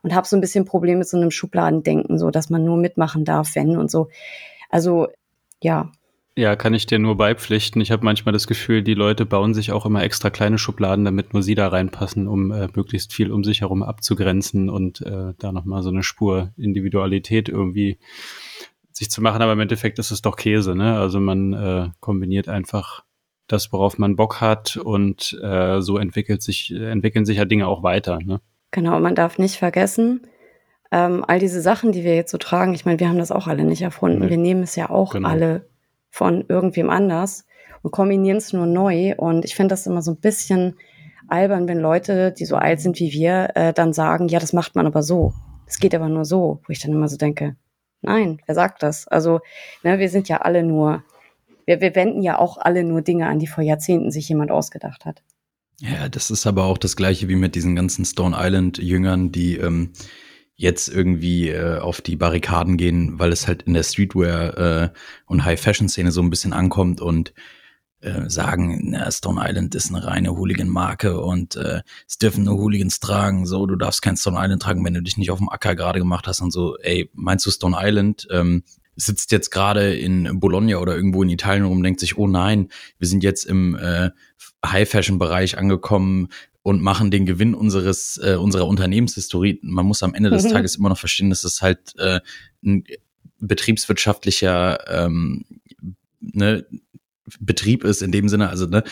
Und 0.01 0.15
habe 0.15 0.27
so 0.27 0.35
ein 0.35 0.41
bisschen 0.41 0.65
Problem 0.65 0.99
mit 0.99 1.07
so 1.07 1.15
einem 1.15 1.31
Schubladendenken, 1.31 2.17
so 2.17 2.31
dass 2.31 2.49
man 2.49 2.65
nur 2.65 2.77
mitmachen 2.77 3.23
darf, 3.23 3.55
wenn 3.55 3.77
und 3.77 3.89
so. 3.89 4.09
Also 4.69 5.07
ja, 5.61 5.91
ja, 6.37 6.55
kann 6.55 6.73
ich 6.73 6.85
dir 6.85 6.99
nur 6.99 7.15
beipflichten. 7.15 7.81
Ich 7.81 7.91
habe 7.91 8.03
manchmal 8.03 8.33
das 8.33 8.45
Gefühl, 8.45 8.83
die 8.83 8.93
Leute 8.93 9.25
bauen 9.25 9.53
sich 9.53 9.71
auch 9.71 9.85
immer 9.85 10.03
extra 10.03 10.29
kleine 10.29 10.57
Schubladen, 10.57 11.05
damit 11.05 11.33
nur 11.33 11.41
sie 11.41 11.55
da 11.55 11.69
reinpassen, 11.69 12.27
um 12.27 12.51
äh, 12.51 12.67
möglichst 12.75 13.13
viel 13.13 13.31
um 13.31 13.45
sich 13.45 13.61
herum 13.61 13.81
abzugrenzen 13.81 14.69
und 14.69 15.01
äh, 15.01 15.33
da 15.39 15.51
nochmal 15.53 15.81
so 15.81 15.89
eine 15.89 16.03
Spur 16.03 16.51
Individualität 16.57 17.47
irgendwie 17.47 17.99
sich 18.91 19.09
zu 19.09 19.21
machen. 19.21 19.41
Aber 19.41 19.53
im 19.53 19.59
Endeffekt 19.61 19.97
ist 19.97 20.11
es 20.11 20.21
doch 20.21 20.35
Käse, 20.35 20.75
ne? 20.75 20.99
Also 20.99 21.21
man 21.21 21.53
äh, 21.53 21.89
kombiniert 22.01 22.49
einfach 22.49 23.05
das, 23.47 23.71
worauf 23.71 23.97
man 23.97 24.17
Bock 24.17 24.41
hat 24.41 24.75
und 24.75 25.39
äh, 25.41 25.79
so 25.79 25.97
entwickelt 25.97 26.41
sich, 26.41 26.71
entwickeln 26.71 27.25
sich 27.25 27.37
ja 27.37 27.45
Dinge 27.45 27.67
auch 27.67 27.81
weiter, 27.81 28.19
ne? 28.19 28.41
Genau, 28.71 28.99
man 28.99 29.15
darf 29.15 29.37
nicht 29.37 29.55
vergessen, 29.55 30.27
ähm, 30.91 31.23
all 31.25 31.39
diese 31.39 31.61
Sachen, 31.61 31.93
die 31.93 32.03
wir 32.03 32.15
jetzt 32.15 32.31
so 32.31 32.37
tragen, 32.37 32.73
ich 32.73 32.83
meine, 32.83 32.99
wir 32.99 33.07
haben 33.07 33.17
das 33.17 33.31
auch 33.31 33.47
alle 33.47 33.63
nicht 33.63 33.81
erfunden. 33.81 34.19
Nee. 34.19 34.29
Wir 34.29 34.37
nehmen 34.37 34.63
es 34.63 34.75
ja 34.75 34.89
auch 34.89 35.13
genau. 35.13 35.29
alle 35.29 35.69
von 36.15 36.45
irgendwem 36.47 36.89
anders 36.89 37.45
und 37.81 37.91
kombinieren 37.91 38.37
es 38.37 38.53
nur 38.53 38.65
neu. 38.65 39.15
Und 39.17 39.43
ich 39.43 39.53
finde 39.53 39.73
das 39.73 39.85
immer 39.85 40.01
so 40.01 40.11
ein 40.11 40.21
bisschen 40.21 40.77
albern, 41.27 41.67
wenn 41.67 41.79
Leute, 41.79 42.31
die 42.31 42.45
so 42.45 42.55
alt 42.55 42.79
sind 42.79 42.99
wie 43.01 43.11
wir, 43.11 43.49
äh, 43.55 43.73
dann 43.73 43.91
sagen, 43.91 44.29
ja, 44.29 44.39
das 44.39 44.53
macht 44.53 44.75
man 44.75 44.87
aber 44.87 45.03
so. 45.03 45.33
Es 45.67 45.77
geht 45.77 45.93
aber 45.93 46.07
nur 46.07 46.23
so, 46.23 46.61
wo 46.65 46.71
ich 46.71 46.79
dann 46.79 46.93
immer 46.93 47.09
so 47.09 47.17
denke, 47.17 47.57
nein, 48.01 48.39
wer 48.45 48.55
sagt 48.55 48.81
das? 48.81 49.09
Also, 49.09 49.41
ne, 49.83 49.99
wir 49.99 50.09
sind 50.09 50.29
ja 50.29 50.37
alle 50.37 50.63
nur, 50.63 51.03
wir, 51.65 51.81
wir 51.81 51.93
wenden 51.95 52.21
ja 52.21 52.39
auch 52.39 52.57
alle 52.57 52.85
nur 52.85 53.01
Dinge 53.01 53.27
an, 53.27 53.39
die 53.39 53.47
vor 53.47 53.63
Jahrzehnten 53.63 54.09
sich 54.09 54.29
jemand 54.29 54.51
ausgedacht 54.51 55.03
hat. 55.03 55.21
Ja, 55.81 56.07
das 56.07 56.31
ist 56.31 56.47
aber 56.47 56.63
auch 56.63 56.77
das 56.77 56.95
gleiche 56.95 57.27
wie 57.27 57.35
mit 57.35 57.55
diesen 57.55 57.75
ganzen 57.75 58.05
Stone 58.05 58.37
Island-Jüngern, 58.39 59.33
die 59.33 59.57
ähm, 59.57 59.91
jetzt 60.55 60.87
irgendwie 60.87 61.49
äh, 61.49 61.79
auf 61.79 62.01
die 62.01 62.15
Barrikaden 62.15 62.77
gehen, 62.77 63.19
weil 63.19 63.31
es 63.31 63.47
halt 63.47 63.63
in 63.63 63.73
der 63.73 63.83
Streetwear 63.83 64.57
äh, 64.57 64.89
und 65.25 65.43
High-Fashion-Szene 65.43 66.11
so 66.11 66.21
ein 66.21 66.29
bisschen 66.29 66.53
ankommt 66.53 67.01
und 67.01 67.33
äh, 68.01 68.29
sagen, 68.29 68.91
na, 68.91 69.11
Stone 69.11 69.41
Island 69.43 69.75
ist 69.75 69.89
eine 69.93 70.05
reine 70.05 70.31
Hooligan-Marke 70.37 71.19
und 71.19 71.55
äh, 71.55 71.81
es 72.07 72.17
dürfen 72.17 72.43
nur 72.43 72.57
Hooligans 72.57 72.99
tragen, 72.99 73.45
so, 73.45 73.65
du 73.65 73.75
darfst 73.75 74.01
kein 74.01 74.15
Stone 74.15 74.37
Island 74.39 74.61
tragen, 74.61 74.85
wenn 74.85 74.93
du 74.93 75.01
dich 75.01 75.17
nicht 75.17 75.31
auf 75.31 75.39
dem 75.39 75.49
Acker 75.49 75.75
gerade 75.75 75.99
gemacht 75.99 76.27
hast 76.27 76.41
und 76.41 76.51
so, 76.51 76.77
ey, 76.77 77.09
meinst 77.13 77.45
du 77.45 77.51
Stone 77.51 77.75
Island? 77.79 78.27
Ähm, 78.31 78.63
sitzt 78.95 79.31
jetzt 79.31 79.49
gerade 79.49 79.93
in 79.93 80.39
Bologna 80.39 80.77
oder 80.77 80.95
irgendwo 80.95 81.21
in 81.21 81.29
Italien 81.29 81.65
rum, 81.65 81.83
denkt 81.83 81.99
sich, 81.99 82.17
oh 82.17 82.27
nein, 82.27 82.69
wir 82.97 83.07
sind 83.07 83.23
jetzt 83.23 83.43
im 83.43 83.75
äh, 83.75 84.11
High-Fashion-Bereich 84.65 85.57
angekommen, 85.57 86.29
und 86.65 86.81
machen 86.81 87.11
den 87.11 87.27
Gewinn 87.27 87.53
unseres 87.53 88.19
äh, 88.23 88.37
unserer 88.37 88.65
Unternehmenshistorie. 88.65 89.59
Man 89.61 89.85
muss 89.85 90.01
am 90.01 90.15
Ende 90.15 90.31
des 90.31 90.45
mhm. 90.45 90.49
Tages 90.53 90.77
immer 90.77 90.89
noch 90.89 90.97
verstehen, 90.97 91.29
dass 91.29 91.43
es 91.43 91.61
halt 91.61 91.93
äh, 91.99 92.21
ein 92.63 92.83
betriebswirtschaftlicher 93.37 94.79
ähm, 94.89 95.45
ne, 96.19 96.65
Betrieb 97.39 97.83
ist 97.83 98.03
in 98.03 98.11
dem 98.11 98.29
Sinne, 98.29 98.49
also 98.49 98.67
ne, 98.67 98.83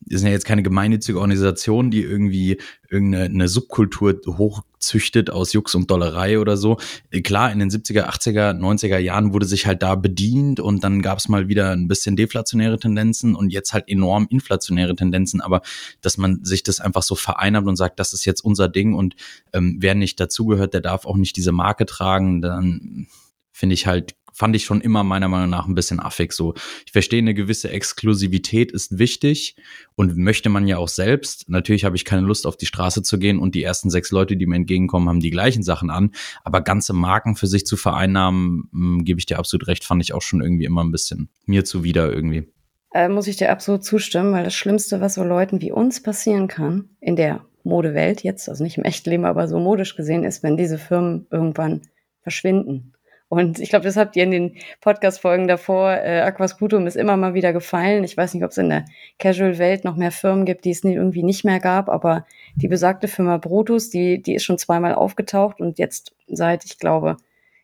wir 0.00 0.18
sind 0.18 0.26
ja 0.26 0.32
jetzt 0.32 0.46
keine 0.46 0.62
gemeinnützige 0.62 1.20
Organisation, 1.20 1.90
die 1.90 2.02
irgendwie 2.02 2.58
irgendeine 2.88 3.48
Subkultur 3.48 4.18
hochzüchtet 4.26 5.28
aus 5.28 5.52
Jux 5.52 5.74
und 5.74 5.90
Dollerei 5.90 6.38
oder 6.38 6.56
so. 6.56 6.78
Klar, 7.22 7.52
in 7.52 7.58
den 7.58 7.70
70er, 7.70 8.08
80er, 8.08 8.58
90er 8.58 8.98
Jahren 8.98 9.34
wurde 9.34 9.46
sich 9.46 9.66
halt 9.66 9.82
da 9.82 9.94
bedient 9.94 10.58
und 10.58 10.84
dann 10.84 11.02
gab 11.02 11.18
es 11.18 11.28
mal 11.28 11.48
wieder 11.48 11.72
ein 11.72 11.86
bisschen 11.86 12.16
deflationäre 12.16 12.78
Tendenzen 12.78 13.34
und 13.34 13.50
jetzt 13.50 13.74
halt 13.74 13.88
enorm 13.88 14.26
inflationäre 14.30 14.96
Tendenzen, 14.96 15.42
aber 15.42 15.60
dass 16.00 16.16
man 16.16 16.44
sich 16.44 16.62
das 16.62 16.80
einfach 16.80 17.02
so 17.02 17.14
vereinnahmt 17.14 17.68
und 17.68 17.76
sagt, 17.76 18.00
das 18.00 18.14
ist 18.14 18.24
jetzt 18.24 18.42
unser 18.42 18.68
Ding 18.68 18.94
und 18.94 19.16
ähm, 19.52 19.76
wer 19.80 19.94
nicht 19.94 20.18
dazugehört, 20.18 20.72
der 20.72 20.80
darf 20.80 21.04
auch 21.04 21.16
nicht 21.16 21.36
diese 21.36 21.52
Marke 21.52 21.84
tragen, 21.84 22.40
dann 22.40 23.06
finde 23.52 23.74
ich 23.74 23.86
halt 23.86 24.14
fand 24.32 24.56
ich 24.56 24.64
schon 24.64 24.80
immer 24.80 25.04
meiner 25.04 25.28
Meinung 25.28 25.50
nach 25.50 25.66
ein 25.66 25.74
bisschen 25.74 26.00
affig. 26.00 26.32
So, 26.32 26.54
ich 26.86 26.92
verstehe, 26.92 27.18
eine 27.18 27.34
gewisse 27.34 27.70
Exklusivität 27.70 28.72
ist 28.72 28.98
wichtig 28.98 29.56
und 29.94 30.16
möchte 30.16 30.48
man 30.48 30.66
ja 30.66 30.78
auch 30.78 30.88
selbst. 30.88 31.48
Natürlich 31.48 31.84
habe 31.84 31.96
ich 31.96 32.04
keine 32.04 32.26
Lust, 32.26 32.46
auf 32.46 32.56
die 32.56 32.66
Straße 32.66 33.02
zu 33.02 33.18
gehen 33.18 33.38
und 33.38 33.54
die 33.54 33.62
ersten 33.62 33.90
sechs 33.90 34.10
Leute, 34.10 34.36
die 34.36 34.46
mir 34.46 34.56
entgegenkommen, 34.56 35.08
haben 35.08 35.20
die 35.20 35.30
gleichen 35.30 35.62
Sachen 35.62 35.90
an. 35.90 36.12
Aber 36.44 36.60
ganze 36.60 36.92
Marken 36.92 37.36
für 37.36 37.46
sich 37.46 37.66
zu 37.66 37.76
vereinnahmen, 37.76 38.68
hm, 38.72 39.04
gebe 39.04 39.20
ich 39.20 39.26
dir 39.26 39.38
absolut 39.38 39.68
recht, 39.68 39.84
fand 39.84 40.02
ich 40.02 40.14
auch 40.14 40.22
schon 40.22 40.42
irgendwie 40.42 40.64
immer 40.64 40.82
ein 40.82 40.92
bisschen 40.92 41.28
mir 41.46 41.64
zuwider 41.64 42.12
irgendwie. 42.12 42.48
Äh, 42.94 43.08
muss 43.08 43.26
ich 43.26 43.36
dir 43.36 43.50
absolut 43.50 43.84
zustimmen, 43.84 44.32
weil 44.32 44.44
das 44.44 44.54
Schlimmste, 44.54 45.00
was 45.00 45.14
so 45.14 45.24
Leuten 45.24 45.60
wie 45.62 45.72
uns 45.72 46.02
passieren 46.02 46.46
kann, 46.46 46.90
in 47.00 47.16
der 47.16 47.44
Modewelt 47.64 48.22
jetzt, 48.22 48.48
also 48.48 48.64
nicht 48.64 48.76
im 48.76 48.84
echten 48.84 49.08
Leben, 49.10 49.24
aber 49.24 49.48
so 49.48 49.58
modisch 49.58 49.96
gesehen, 49.96 50.24
ist, 50.24 50.42
wenn 50.42 50.56
diese 50.56 50.78
Firmen 50.78 51.26
irgendwann 51.30 51.82
verschwinden 52.22 52.92
Und 53.32 53.60
ich 53.60 53.70
glaube, 53.70 53.86
das 53.86 53.96
habt 53.96 54.14
ihr 54.14 54.24
in 54.24 54.30
den 54.30 54.56
Podcast-Folgen 54.82 55.48
davor. 55.48 55.92
Äh, 55.92 56.20
Aquascutum 56.20 56.86
ist 56.86 56.98
immer 56.98 57.16
mal 57.16 57.32
wieder 57.32 57.54
gefallen. 57.54 58.04
Ich 58.04 58.14
weiß 58.14 58.34
nicht, 58.34 58.44
ob 58.44 58.50
es 58.50 58.58
in 58.58 58.68
der 58.68 58.84
Casual-Welt 59.18 59.84
noch 59.84 59.96
mehr 59.96 60.10
Firmen 60.10 60.44
gibt, 60.44 60.66
die 60.66 60.70
es 60.70 60.84
irgendwie 60.84 61.22
nicht 61.22 61.42
mehr 61.42 61.58
gab, 61.58 61.88
aber 61.88 62.26
die 62.56 62.68
besagte 62.68 63.08
Firma 63.08 63.38
Brutus, 63.38 63.88
die, 63.88 64.22
die 64.22 64.34
ist 64.34 64.44
schon 64.44 64.58
zweimal 64.58 64.94
aufgetaucht 64.94 65.62
und 65.62 65.78
jetzt 65.78 66.14
seit, 66.28 66.66
ich 66.66 66.78
glaube, 66.78 67.16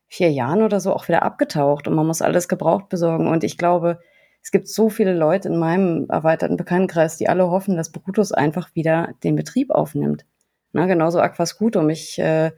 vier 0.07 0.31
Jahren 0.31 0.62
oder 0.62 0.81
so 0.81 0.95
auch 0.95 1.07
wieder 1.07 1.23
abgetaucht 1.23 1.87
und 1.87 1.95
man 1.95 2.07
muss 2.07 2.23
alles 2.23 2.49
gebraucht 2.49 2.89
besorgen. 2.89 3.27
Und 3.27 3.45
ich 3.45 3.59
glaube, 3.59 4.01
es 4.43 4.51
gibt 4.51 4.69
so 4.69 4.89
viele 4.89 5.12
Leute 5.12 5.49
in 5.49 5.59
meinem 5.59 6.07
erweiterten 6.09 6.57
Bekanntenkreis, 6.57 7.19
die 7.19 7.29
alle 7.29 7.51
hoffen, 7.51 7.77
dass 7.77 7.93
Brutus 7.93 8.33
einfach 8.33 8.75
wieder 8.75 9.11
den 9.23 9.37
Betrieb 9.37 9.71
aufnimmt. 9.71 10.25
Na, 10.73 10.87
genauso 10.87 11.21
Aquascutum. 11.21 11.91
Ich 11.91 12.19
äh, 12.19 12.53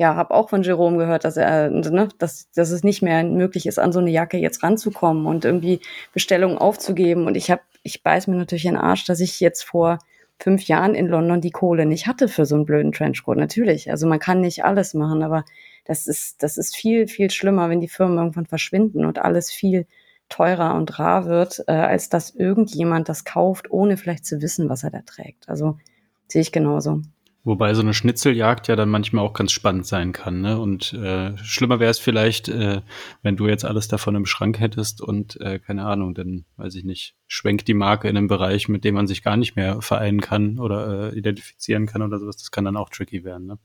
ja, 0.00 0.16
habe 0.16 0.32
auch 0.32 0.48
von 0.48 0.62
Jerome 0.62 0.96
gehört, 0.96 1.26
dass 1.26 1.36
er, 1.36 1.68
ne, 1.68 2.08
dass, 2.16 2.50
dass 2.52 2.70
es 2.70 2.82
nicht 2.82 3.02
mehr 3.02 3.22
möglich 3.22 3.66
ist, 3.66 3.78
an 3.78 3.92
so 3.92 3.98
eine 3.98 4.10
Jacke 4.10 4.38
jetzt 4.38 4.62
ranzukommen 4.62 5.26
und 5.26 5.44
irgendwie 5.44 5.80
Bestellungen 6.14 6.56
aufzugeben. 6.56 7.26
Und 7.26 7.34
ich 7.34 7.50
habe, 7.50 7.60
ich 7.82 8.02
beiß 8.02 8.26
mir 8.26 8.36
natürlich 8.36 8.64
in 8.64 8.76
den 8.76 8.80
Arsch, 8.80 9.04
dass 9.04 9.20
ich 9.20 9.40
jetzt 9.40 9.62
vor 9.62 9.98
fünf 10.38 10.62
Jahren 10.62 10.94
in 10.94 11.06
London 11.06 11.42
die 11.42 11.50
Kohle 11.50 11.84
nicht 11.84 12.06
hatte 12.06 12.28
für 12.28 12.46
so 12.46 12.54
einen 12.54 12.64
blöden 12.64 12.92
Trenchcoat. 12.92 13.36
Natürlich. 13.36 13.90
Also 13.90 14.06
man 14.06 14.18
kann 14.18 14.40
nicht 14.40 14.64
alles 14.64 14.94
machen, 14.94 15.22
aber 15.22 15.44
das 15.84 16.06
ist, 16.06 16.42
das 16.42 16.56
ist 16.56 16.74
viel, 16.74 17.06
viel 17.06 17.30
schlimmer, 17.30 17.68
wenn 17.68 17.82
die 17.82 17.88
Firmen 17.88 18.16
irgendwann 18.16 18.46
verschwinden 18.46 19.04
und 19.04 19.18
alles 19.18 19.50
viel 19.50 19.86
teurer 20.30 20.76
und 20.76 20.98
rar 20.98 21.26
wird, 21.26 21.62
äh, 21.66 21.72
als 21.72 22.08
dass 22.08 22.34
irgendjemand 22.34 23.10
das 23.10 23.26
kauft, 23.26 23.70
ohne 23.70 23.98
vielleicht 23.98 24.24
zu 24.24 24.40
wissen, 24.40 24.70
was 24.70 24.82
er 24.82 24.90
da 24.92 25.02
trägt. 25.02 25.46
Also 25.50 25.76
sehe 26.26 26.40
ich 26.40 26.52
genauso. 26.52 27.02
Wobei 27.42 27.72
so 27.72 27.80
eine 27.80 27.94
Schnitzeljagd 27.94 28.68
ja 28.68 28.76
dann 28.76 28.90
manchmal 28.90 29.24
auch 29.24 29.32
ganz 29.32 29.52
spannend 29.52 29.86
sein 29.86 30.12
kann. 30.12 30.42
Ne? 30.42 30.58
Und 30.60 30.92
äh, 30.92 31.36
schlimmer 31.38 31.80
wäre 31.80 31.90
es 31.90 31.98
vielleicht, 31.98 32.48
äh, 32.48 32.82
wenn 33.22 33.36
du 33.36 33.48
jetzt 33.48 33.64
alles 33.64 33.88
davon 33.88 34.14
im 34.14 34.26
Schrank 34.26 34.60
hättest 34.60 35.00
und 35.00 35.40
äh, 35.40 35.58
keine 35.58 35.86
Ahnung, 35.86 36.14
dann 36.14 36.44
weiß 36.58 36.74
ich 36.74 36.84
nicht, 36.84 37.16
schwenkt 37.26 37.66
die 37.66 37.74
Marke 37.74 38.08
in 38.08 38.16
einen 38.18 38.28
Bereich, 38.28 38.68
mit 38.68 38.84
dem 38.84 38.94
man 38.94 39.06
sich 39.06 39.22
gar 39.22 39.38
nicht 39.38 39.56
mehr 39.56 39.80
vereinen 39.80 40.20
kann 40.20 40.58
oder 40.58 41.12
äh, 41.12 41.18
identifizieren 41.18 41.86
kann 41.86 42.02
oder 42.02 42.18
sowas. 42.18 42.36
Das 42.36 42.50
kann 42.50 42.66
dann 42.66 42.76
auch 42.76 42.90
tricky 42.90 43.24
werden. 43.24 43.46
Ne? 43.46 43.58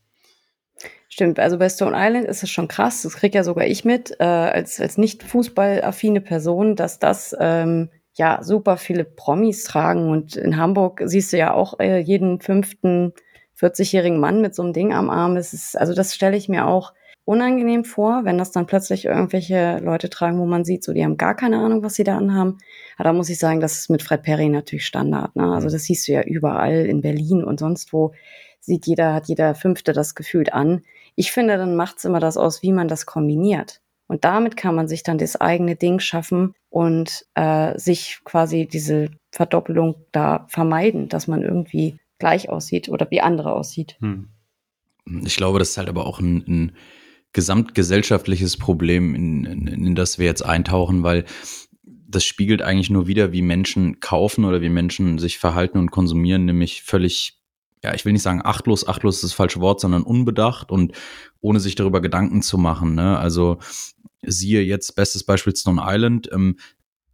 Stimmt, 1.10 1.40
also 1.40 1.58
bei 1.58 1.68
Stone 1.68 1.96
Island 1.98 2.28
ist 2.28 2.44
es 2.44 2.52
schon 2.52 2.70
krass, 2.70 3.02
das 3.02 3.16
krieg 3.16 3.36
ja 3.36 3.44
sogar 3.44 3.66
ich 3.66 3.84
mit, 3.84 4.16
äh, 4.20 4.24
als, 4.24 4.80
als 4.80 4.98
nicht 4.98 5.22
fußballaffine 5.24 6.22
Person, 6.22 6.78
dass 6.78 7.00
das 7.00 7.36
ähm, 7.40 7.90
ja 8.14 8.42
super 8.42 8.78
viele 8.78 9.04
Promis 9.04 9.66
tragen. 9.66 10.10
Und 10.10 10.38
in 10.38 10.56
Hamburg 10.56 11.02
siehst 11.04 11.34
du 11.34 11.38
ja 11.38 11.54
auch 11.54 11.80
äh, 11.80 12.00
jeden 12.00 12.40
fünften 12.40 13.14
40-jährigen 13.60 14.20
Mann 14.20 14.42
mit 14.42 14.56
so 14.56 14.64
einem 14.64 14.74
Ding 14.74 14.94
am 14.94 15.10
Arm. 15.10 15.38
Es 15.38 15.54
ist, 15.54 15.78
also 15.78 15.94
das 15.94 16.14
stelle 16.14 16.38
ich 16.38 16.50
mir 16.50 16.68
auch 16.68 16.94
unangenehm 17.26 17.84
vor, 17.84 18.22
wenn 18.24 18.38
das 18.38 18.52
dann 18.52 18.68
plötzlich 18.68 19.06
irgendwelche 19.06 19.80
Leute 19.80 20.10
tragen, 20.10 20.40
wo 20.40 20.46
man 20.46 20.64
sieht, 20.64 20.84
so 20.84 20.94
die 20.94 21.04
haben 21.04 21.18
gar 21.18 21.36
keine 21.36 21.58
Ahnung, 21.58 21.82
was 21.82 21.96
sie 21.96 22.04
da 22.04 22.18
anhaben. 22.18 22.60
Aber 22.98 23.06
da 23.06 23.14
muss 23.14 23.30
ich 23.30 23.40
sagen, 23.40 23.60
das 23.60 23.80
ist 23.80 23.90
mit 23.90 24.04
Fred 24.04 24.22
Perry 24.22 24.48
natürlich 24.48 24.86
Standard. 24.86 25.36
Ne? 25.36 25.52
Also 25.52 25.68
mhm. 25.68 25.74
das 25.74 25.84
siehst 25.84 26.08
du 26.08 26.14
ja 26.14 26.22
überall 26.22 26.86
in 26.86 27.02
Berlin 27.02 27.44
und 27.44 27.60
sonst 27.60 27.92
wo 27.94 28.14
sieht 28.60 28.88
jeder, 28.88 29.14
hat 29.14 29.28
jeder 29.28 29.56
Fünfte 29.56 29.94
das 29.94 30.16
gefühlt 30.16 30.54
an. 30.54 30.82
Ich 31.16 31.32
finde, 31.32 31.58
dann 31.58 31.76
macht 31.76 31.98
es 31.98 32.06
immer 32.06 32.20
das 32.20 32.38
aus, 32.38 32.62
wie 32.62 32.72
man 32.72 32.88
das 32.88 33.06
kombiniert. 33.06 33.82
Und 34.08 34.24
damit 34.24 34.56
kann 34.56 34.76
man 34.76 34.88
sich 34.88 35.02
dann 35.02 35.18
das 35.18 35.40
eigene 35.40 35.76
Ding 35.76 36.00
schaffen 36.00 36.54
und 36.70 37.26
äh, 37.34 37.78
sich 37.78 38.20
quasi 38.24 38.68
diese 38.68 39.10
Verdoppelung 39.32 39.96
da 40.12 40.46
vermeiden, 40.50 41.10
dass 41.10 41.28
man 41.28 41.42
irgendwie 41.42 41.98
gleich 42.20 42.50
aussieht 42.50 42.90
oder 42.90 43.10
wie 43.12 43.22
andere 43.22 43.54
aussieht. 43.54 43.98
Hm. 44.00 44.30
Ich 45.24 45.36
glaube, 45.36 45.60
das 45.60 45.72
ist 45.72 45.78
halt 45.78 45.90
aber 45.90 46.08
auch 46.08 46.20
ein, 46.20 46.44
ein 46.48 46.72
gesamtgesellschaftliches 47.34 48.58
Problem, 48.58 49.14
in, 49.14 49.46
in, 49.46 49.68
in 49.68 49.96
das 49.96 50.18
wir 50.18 50.26
jetzt 50.26 50.44
eintauchen, 50.44 51.04
weil 51.04 51.26
das 52.08 52.24
spiegelt 52.24 52.62
eigentlich 52.62 52.90
nur 52.90 53.08
wieder, 53.08 53.32
wie 53.34 53.42
Menschen 53.42 54.00
kaufen 54.00 54.46
oder 54.46 54.62
wie 54.62 54.70
Menschen 54.70 55.18
sich 55.18 55.38
verhalten 55.38 55.78
und 55.78 55.92
konsumieren, 55.92 56.46
nämlich 56.46 56.84
völlig, 56.84 57.42
ja, 57.84 57.94
ich 57.94 58.06
will 58.06 58.14
nicht 58.14 58.22
sagen 58.22 58.42
achtlos, 58.44 58.88
achtlos 58.88 59.16
ist 59.16 59.24
das 59.26 59.34
falsche 59.34 59.60
Wort, 59.60 59.82
sondern 59.82 60.04
unbedacht 60.04 60.72
und 60.72 60.94
ohne 61.42 61.60
sich 61.60 61.76
darüber 61.76 62.02
Gedanken 62.02 62.42
zu 62.42 62.58
machen. 62.58 62.96
Ne? 62.96 63.18
Also 63.18 63.60
siehe 64.22 64.62
jetzt 64.62 64.96
bestes 64.96 65.24
Beispiel 65.26 65.56
Stone 65.56 65.82
Island. 65.86 66.30
Ähm, 66.32 66.58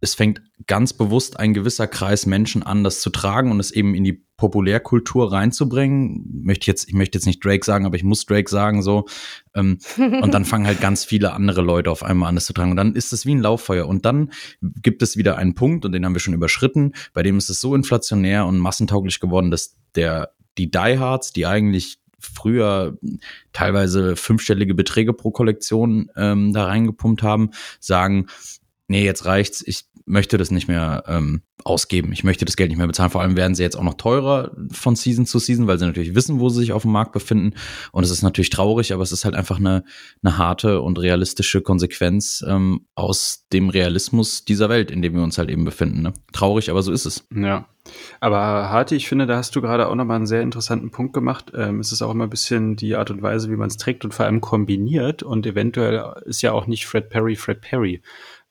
es 0.00 0.14
fängt 0.14 0.40
ganz 0.66 0.92
bewusst 0.92 1.38
ein 1.38 1.54
gewisser 1.54 1.86
Kreis 1.86 2.26
Menschen 2.26 2.62
an, 2.62 2.84
das 2.84 3.00
zu 3.00 3.10
tragen 3.10 3.50
und 3.50 3.60
es 3.60 3.70
eben 3.70 3.94
in 3.94 4.04
die 4.04 4.24
Populärkultur 4.36 5.32
reinzubringen. 5.32 6.42
Möchte 6.44 6.66
jetzt, 6.66 6.88
ich 6.88 6.94
möchte 6.94 7.16
jetzt 7.16 7.26
nicht 7.26 7.44
Drake 7.44 7.64
sagen, 7.64 7.86
aber 7.86 7.96
ich 7.96 8.04
muss 8.04 8.26
Drake 8.26 8.50
sagen 8.50 8.82
so. 8.82 9.06
Ähm, 9.54 9.78
und 9.96 10.34
dann 10.34 10.44
fangen 10.44 10.66
halt 10.66 10.80
ganz 10.80 11.04
viele 11.04 11.32
andere 11.32 11.62
Leute 11.62 11.90
auf 11.90 12.02
einmal 12.02 12.28
an, 12.28 12.34
das 12.34 12.46
zu 12.46 12.52
tragen. 12.52 12.72
Und 12.72 12.76
dann 12.76 12.94
ist 12.94 13.12
es 13.12 13.24
wie 13.24 13.34
ein 13.34 13.40
Lauffeuer. 13.40 13.86
Und 13.86 14.04
dann 14.04 14.32
gibt 14.60 15.02
es 15.02 15.16
wieder 15.16 15.38
einen 15.38 15.54
Punkt, 15.54 15.84
und 15.84 15.92
den 15.92 16.04
haben 16.04 16.14
wir 16.14 16.20
schon 16.20 16.34
überschritten, 16.34 16.92
bei 17.12 17.22
dem 17.22 17.38
ist 17.38 17.50
es 17.50 17.60
so 17.60 17.74
inflationär 17.74 18.46
und 18.46 18.58
massentauglich 18.58 19.20
geworden, 19.20 19.50
dass 19.50 19.76
der, 19.94 20.32
die 20.58 20.70
Diehards, 20.70 21.32
die 21.32 21.46
eigentlich 21.46 21.98
früher 22.18 22.98
teilweise 23.52 24.16
fünfstellige 24.16 24.74
Beträge 24.74 25.12
pro 25.12 25.30
Kollektion 25.30 26.10
ähm, 26.16 26.52
da 26.52 26.66
reingepumpt 26.66 27.22
haben, 27.22 27.50
sagen, 27.80 28.26
nee, 28.92 29.04
jetzt 29.04 29.24
reicht's, 29.24 29.64
ich 29.66 29.86
möchte 30.04 30.36
das 30.36 30.50
nicht 30.50 30.68
mehr 30.68 31.04
ähm, 31.06 31.42
ausgeben. 31.64 32.12
Ich 32.12 32.24
möchte 32.24 32.44
das 32.44 32.56
Geld 32.56 32.70
nicht 32.70 32.78
mehr 32.78 32.86
bezahlen. 32.86 33.10
Vor 33.10 33.22
allem 33.22 33.36
werden 33.36 33.54
sie 33.54 33.62
jetzt 33.62 33.76
auch 33.76 33.82
noch 33.82 33.94
teurer 33.94 34.50
von 34.70 34.96
Season 34.96 35.26
zu 35.26 35.38
Season, 35.38 35.66
weil 35.66 35.78
sie 35.78 35.86
natürlich 35.86 36.14
wissen, 36.14 36.40
wo 36.40 36.48
sie 36.48 36.60
sich 36.60 36.72
auf 36.72 36.82
dem 36.82 36.92
Markt 36.92 37.12
befinden. 37.12 37.54
Und 37.92 38.04
es 38.04 38.10
ist 38.10 38.22
natürlich 38.22 38.50
traurig, 38.50 38.92
aber 38.92 39.02
es 39.02 39.12
ist 39.12 39.24
halt 39.24 39.34
einfach 39.34 39.58
eine, 39.58 39.84
eine 40.22 40.38
harte 40.38 40.80
und 40.82 40.98
realistische 40.98 41.62
Konsequenz 41.62 42.44
ähm, 42.46 42.86
aus 42.94 43.46
dem 43.52 43.68
Realismus 43.68 44.44
dieser 44.44 44.68
Welt, 44.68 44.90
in 44.90 45.02
dem 45.02 45.14
wir 45.14 45.22
uns 45.22 45.38
halt 45.38 45.50
eben 45.50 45.64
befinden. 45.64 46.02
Ne? 46.02 46.12
Traurig, 46.32 46.70
aber 46.70 46.82
so 46.82 46.92
ist 46.92 47.06
es. 47.06 47.26
Ja. 47.34 47.66
Aber 48.20 48.38
Harti, 48.38 48.94
ich 48.94 49.08
finde, 49.08 49.26
da 49.26 49.36
hast 49.36 49.56
du 49.56 49.60
gerade 49.60 49.88
auch 49.88 49.94
nochmal 49.96 50.16
einen 50.16 50.26
sehr 50.26 50.42
interessanten 50.42 50.92
Punkt 50.92 51.14
gemacht. 51.14 51.50
Ähm, 51.54 51.80
es 51.80 51.90
ist 51.90 52.00
auch 52.00 52.12
immer 52.12 52.24
ein 52.24 52.30
bisschen 52.30 52.76
die 52.76 52.94
Art 52.94 53.10
und 53.10 53.22
Weise, 53.22 53.50
wie 53.50 53.56
man 53.56 53.68
es 53.68 53.76
trägt 53.76 54.04
und 54.04 54.14
vor 54.14 54.26
allem 54.26 54.40
kombiniert. 54.40 55.24
Und 55.24 55.46
eventuell 55.46 56.22
ist 56.24 56.42
ja 56.42 56.52
auch 56.52 56.68
nicht 56.68 56.86
Fred 56.86 57.08
Perry 57.08 57.34
Fred 57.34 57.60
Perry 57.60 58.00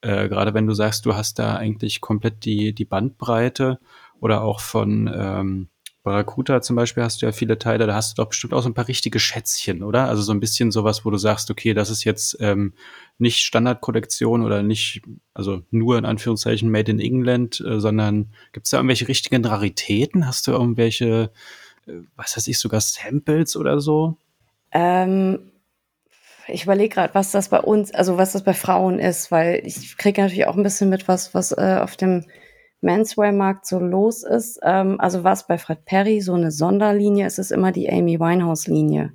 äh, 0.01 0.27
gerade 0.29 0.53
wenn 0.53 0.67
du 0.67 0.73
sagst, 0.73 1.05
du 1.05 1.15
hast 1.15 1.39
da 1.39 1.55
eigentlich 1.55 2.01
komplett 2.01 2.45
die, 2.45 2.73
die 2.73 2.85
Bandbreite 2.85 3.79
oder 4.19 4.43
auch 4.43 4.59
von 4.59 5.11
ähm, 5.13 5.69
Barracuda 6.03 6.61
zum 6.61 6.75
Beispiel 6.75 7.03
hast 7.03 7.21
du 7.21 7.27
ja 7.27 7.31
viele 7.31 7.59
Teile, 7.59 7.85
da 7.85 7.93
hast 7.93 8.17
du 8.17 8.21
doch 8.21 8.29
bestimmt 8.29 8.53
auch 8.53 8.63
so 8.63 8.69
ein 8.69 8.73
paar 8.73 8.87
richtige 8.87 9.19
Schätzchen, 9.19 9.83
oder? 9.83 10.07
Also 10.07 10.23
so 10.23 10.31
ein 10.31 10.39
bisschen 10.39 10.71
sowas, 10.71 11.05
wo 11.05 11.11
du 11.11 11.17
sagst, 11.17 11.51
okay, 11.51 11.75
das 11.75 11.91
ist 11.91 12.03
jetzt 12.05 12.37
ähm, 12.39 12.73
nicht 13.19 13.39
Standardkollektion 13.39 14.41
oder 14.41 14.63
nicht, 14.63 15.03
also 15.35 15.61
nur 15.69 15.99
in 15.99 16.05
Anführungszeichen 16.05 16.71
Made 16.71 16.91
in 16.91 16.99
England, 16.99 17.61
äh, 17.61 17.79
sondern 17.79 18.31
gibt 18.51 18.65
es 18.65 18.71
da 18.71 18.77
irgendwelche 18.77 19.07
richtigen 19.07 19.45
Raritäten? 19.45 20.25
Hast 20.25 20.47
du 20.47 20.51
irgendwelche, 20.51 21.31
äh, 21.85 21.91
was 22.15 22.35
weiß 22.35 22.47
ich, 22.47 22.57
sogar 22.57 22.81
Samples 22.81 23.55
oder 23.55 23.79
so? 23.79 24.17
Ähm, 24.71 25.50
ich 26.51 26.63
überlege 26.63 26.95
gerade, 26.95 27.15
was 27.15 27.31
das 27.31 27.49
bei 27.49 27.59
uns, 27.59 27.93
also 27.93 28.17
was 28.17 28.33
das 28.33 28.43
bei 28.43 28.53
Frauen 28.53 28.99
ist, 28.99 29.31
weil 29.31 29.61
ich 29.65 29.97
kriege 29.97 30.21
natürlich 30.21 30.47
auch 30.47 30.55
ein 30.55 30.63
bisschen 30.63 30.89
mit, 30.89 31.07
was, 31.07 31.33
was 31.33 31.51
äh, 31.51 31.79
auf 31.81 31.95
dem 31.95 32.25
Menswear-Markt 32.81 33.65
so 33.65 33.79
los 33.79 34.23
ist. 34.23 34.59
Ähm, 34.63 34.99
also 34.99 35.23
was 35.23 35.47
bei 35.47 35.57
Fred 35.57 35.85
Perry 35.85 36.21
so 36.21 36.33
eine 36.33 36.51
Sonderlinie 36.51 37.27
ist, 37.27 37.39
ist 37.39 37.51
immer 37.51 37.71
die 37.71 37.89
Amy 37.89 38.19
Winehouse-Linie. 38.19 39.13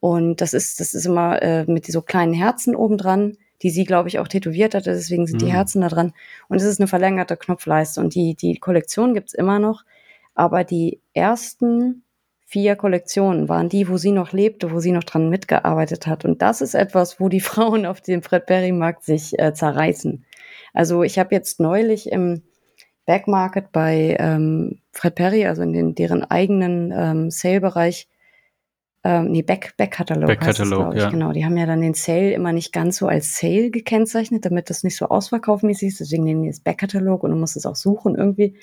Und 0.00 0.40
das 0.40 0.54
ist, 0.54 0.80
das 0.80 0.94
ist 0.94 1.04
immer 1.04 1.42
äh, 1.42 1.64
mit 1.70 1.86
so 1.86 2.00
kleinen 2.00 2.32
Herzen 2.32 2.74
obendran, 2.74 3.36
die 3.62 3.70
sie, 3.70 3.84
glaube 3.84 4.08
ich, 4.08 4.18
auch 4.18 4.28
tätowiert 4.28 4.74
hatte, 4.74 4.90
deswegen 4.90 5.26
sind 5.26 5.42
mhm. 5.42 5.46
die 5.46 5.52
Herzen 5.52 5.82
da 5.82 5.88
dran. 5.88 6.12
Und 6.48 6.56
es 6.56 6.64
ist 6.64 6.80
eine 6.80 6.88
verlängerte 6.88 7.36
Knopfleiste. 7.36 8.00
Und 8.00 8.14
die, 8.14 8.34
die 8.34 8.56
Kollektion 8.56 9.12
gibt's 9.12 9.34
immer 9.34 9.58
noch. 9.58 9.84
Aber 10.34 10.64
die 10.64 11.00
ersten 11.12 12.04
vier 12.50 12.74
Kollektionen 12.74 13.48
waren 13.48 13.68
die, 13.68 13.88
wo 13.88 13.96
sie 13.96 14.10
noch 14.10 14.32
lebte, 14.32 14.72
wo 14.72 14.80
sie 14.80 14.90
noch 14.90 15.04
dran 15.04 15.30
mitgearbeitet 15.30 16.08
hat. 16.08 16.24
Und 16.24 16.42
das 16.42 16.60
ist 16.60 16.74
etwas, 16.74 17.20
wo 17.20 17.28
die 17.28 17.40
Frauen 17.50 17.86
auf 17.86 18.00
dem 18.00 18.22
Fred 18.22 18.46
Perry 18.46 18.72
Markt 18.72 19.04
sich 19.04 19.38
äh, 19.38 19.54
zerreißen. 19.54 20.24
Also 20.74 21.04
ich 21.04 21.18
habe 21.20 21.32
jetzt 21.32 21.60
neulich 21.60 22.10
im 22.10 22.42
Backmarket 23.06 23.70
bei 23.70 24.16
ähm, 24.18 24.80
Fred 24.90 25.14
Perry, 25.14 25.46
also 25.46 25.62
in 25.62 25.72
den, 25.72 25.94
deren 25.94 26.24
eigenen 26.24 26.92
ähm, 26.92 27.30
Sale-Bereich, 27.30 28.08
ähm, 29.04 29.30
nee, 29.30 29.42
Back, 29.42 29.74
Back-Katalog. 29.76 30.26
Back-Katalog, 30.26 30.94
ja. 30.94 31.08
Genau, 31.08 31.32
die 31.32 31.44
haben 31.44 31.56
ja 31.56 31.66
dann 31.66 31.80
den 31.80 31.94
Sale 31.94 32.32
immer 32.32 32.52
nicht 32.52 32.72
ganz 32.72 32.98
so 32.98 33.06
als 33.06 33.38
Sale 33.38 33.70
gekennzeichnet, 33.70 34.44
damit 34.44 34.70
das 34.70 34.82
nicht 34.82 34.96
so 34.96 35.06
ausverkaufmäßig 35.06 35.88
ist. 35.88 36.00
Deswegen 36.00 36.24
nehmen 36.24 36.42
die 36.42 36.50
das 36.50 36.60
Back-Katalog 36.60 37.22
und 37.22 37.30
du 37.30 37.36
musst 37.36 37.56
es 37.56 37.64
auch 37.64 37.76
suchen 37.76 38.16
irgendwie. 38.16 38.56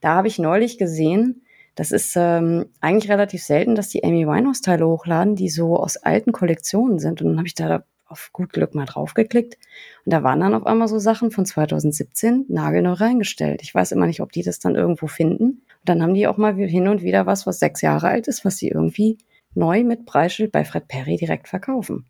Da 0.00 0.14
habe 0.14 0.28
ich 0.28 0.38
neulich 0.38 0.78
gesehen, 0.78 1.41
das 1.74 1.90
ist 1.90 2.14
ähm, 2.16 2.66
eigentlich 2.80 3.10
relativ 3.10 3.42
selten, 3.42 3.74
dass 3.74 3.88
die 3.88 4.04
Amy 4.04 4.26
Winehouse-Teile 4.26 4.86
hochladen, 4.86 5.36
die 5.36 5.48
so 5.48 5.76
aus 5.76 5.96
alten 5.96 6.32
Kollektionen 6.32 6.98
sind. 6.98 7.22
Und 7.22 7.28
dann 7.28 7.38
habe 7.38 7.46
ich 7.46 7.54
da 7.54 7.84
auf 8.06 8.30
gut 8.32 8.52
Glück 8.52 8.74
mal 8.74 8.84
draufgeklickt. 8.84 9.56
Und 10.04 10.12
da 10.12 10.22
waren 10.22 10.40
dann 10.40 10.54
auf 10.54 10.66
einmal 10.66 10.88
so 10.88 10.98
Sachen 10.98 11.30
von 11.30 11.46
2017 11.46 12.44
nagelneu 12.48 12.92
reingestellt. 12.92 13.62
Ich 13.62 13.74
weiß 13.74 13.92
immer 13.92 14.06
nicht, 14.06 14.20
ob 14.20 14.32
die 14.32 14.42
das 14.42 14.58
dann 14.58 14.76
irgendwo 14.76 15.06
finden. 15.06 15.44
Und 15.44 15.62
dann 15.86 16.02
haben 16.02 16.14
die 16.14 16.26
auch 16.26 16.36
mal 16.36 16.54
hin 16.54 16.88
und 16.88 17.02
wieder 17.02 17.26
was, 17.26 17.46
was 17.46 17.58
sechs 17.58 17.80
Jahre 17.80 18.08
alt 18.08 18.28
ist, 18.28 18.44
was 18.44 18.58
sie 18.58 18.68
irgendwie 18.68 19.18
neu 19.54 19.82
mit 19.82 20.04
Preisschild 20.04 20.52
bei 20.52 20.64
Fred 20.64 20.88
Perry 20.88 21.16
direkt 21.16 21.48
verkaufen. 21.48 22.06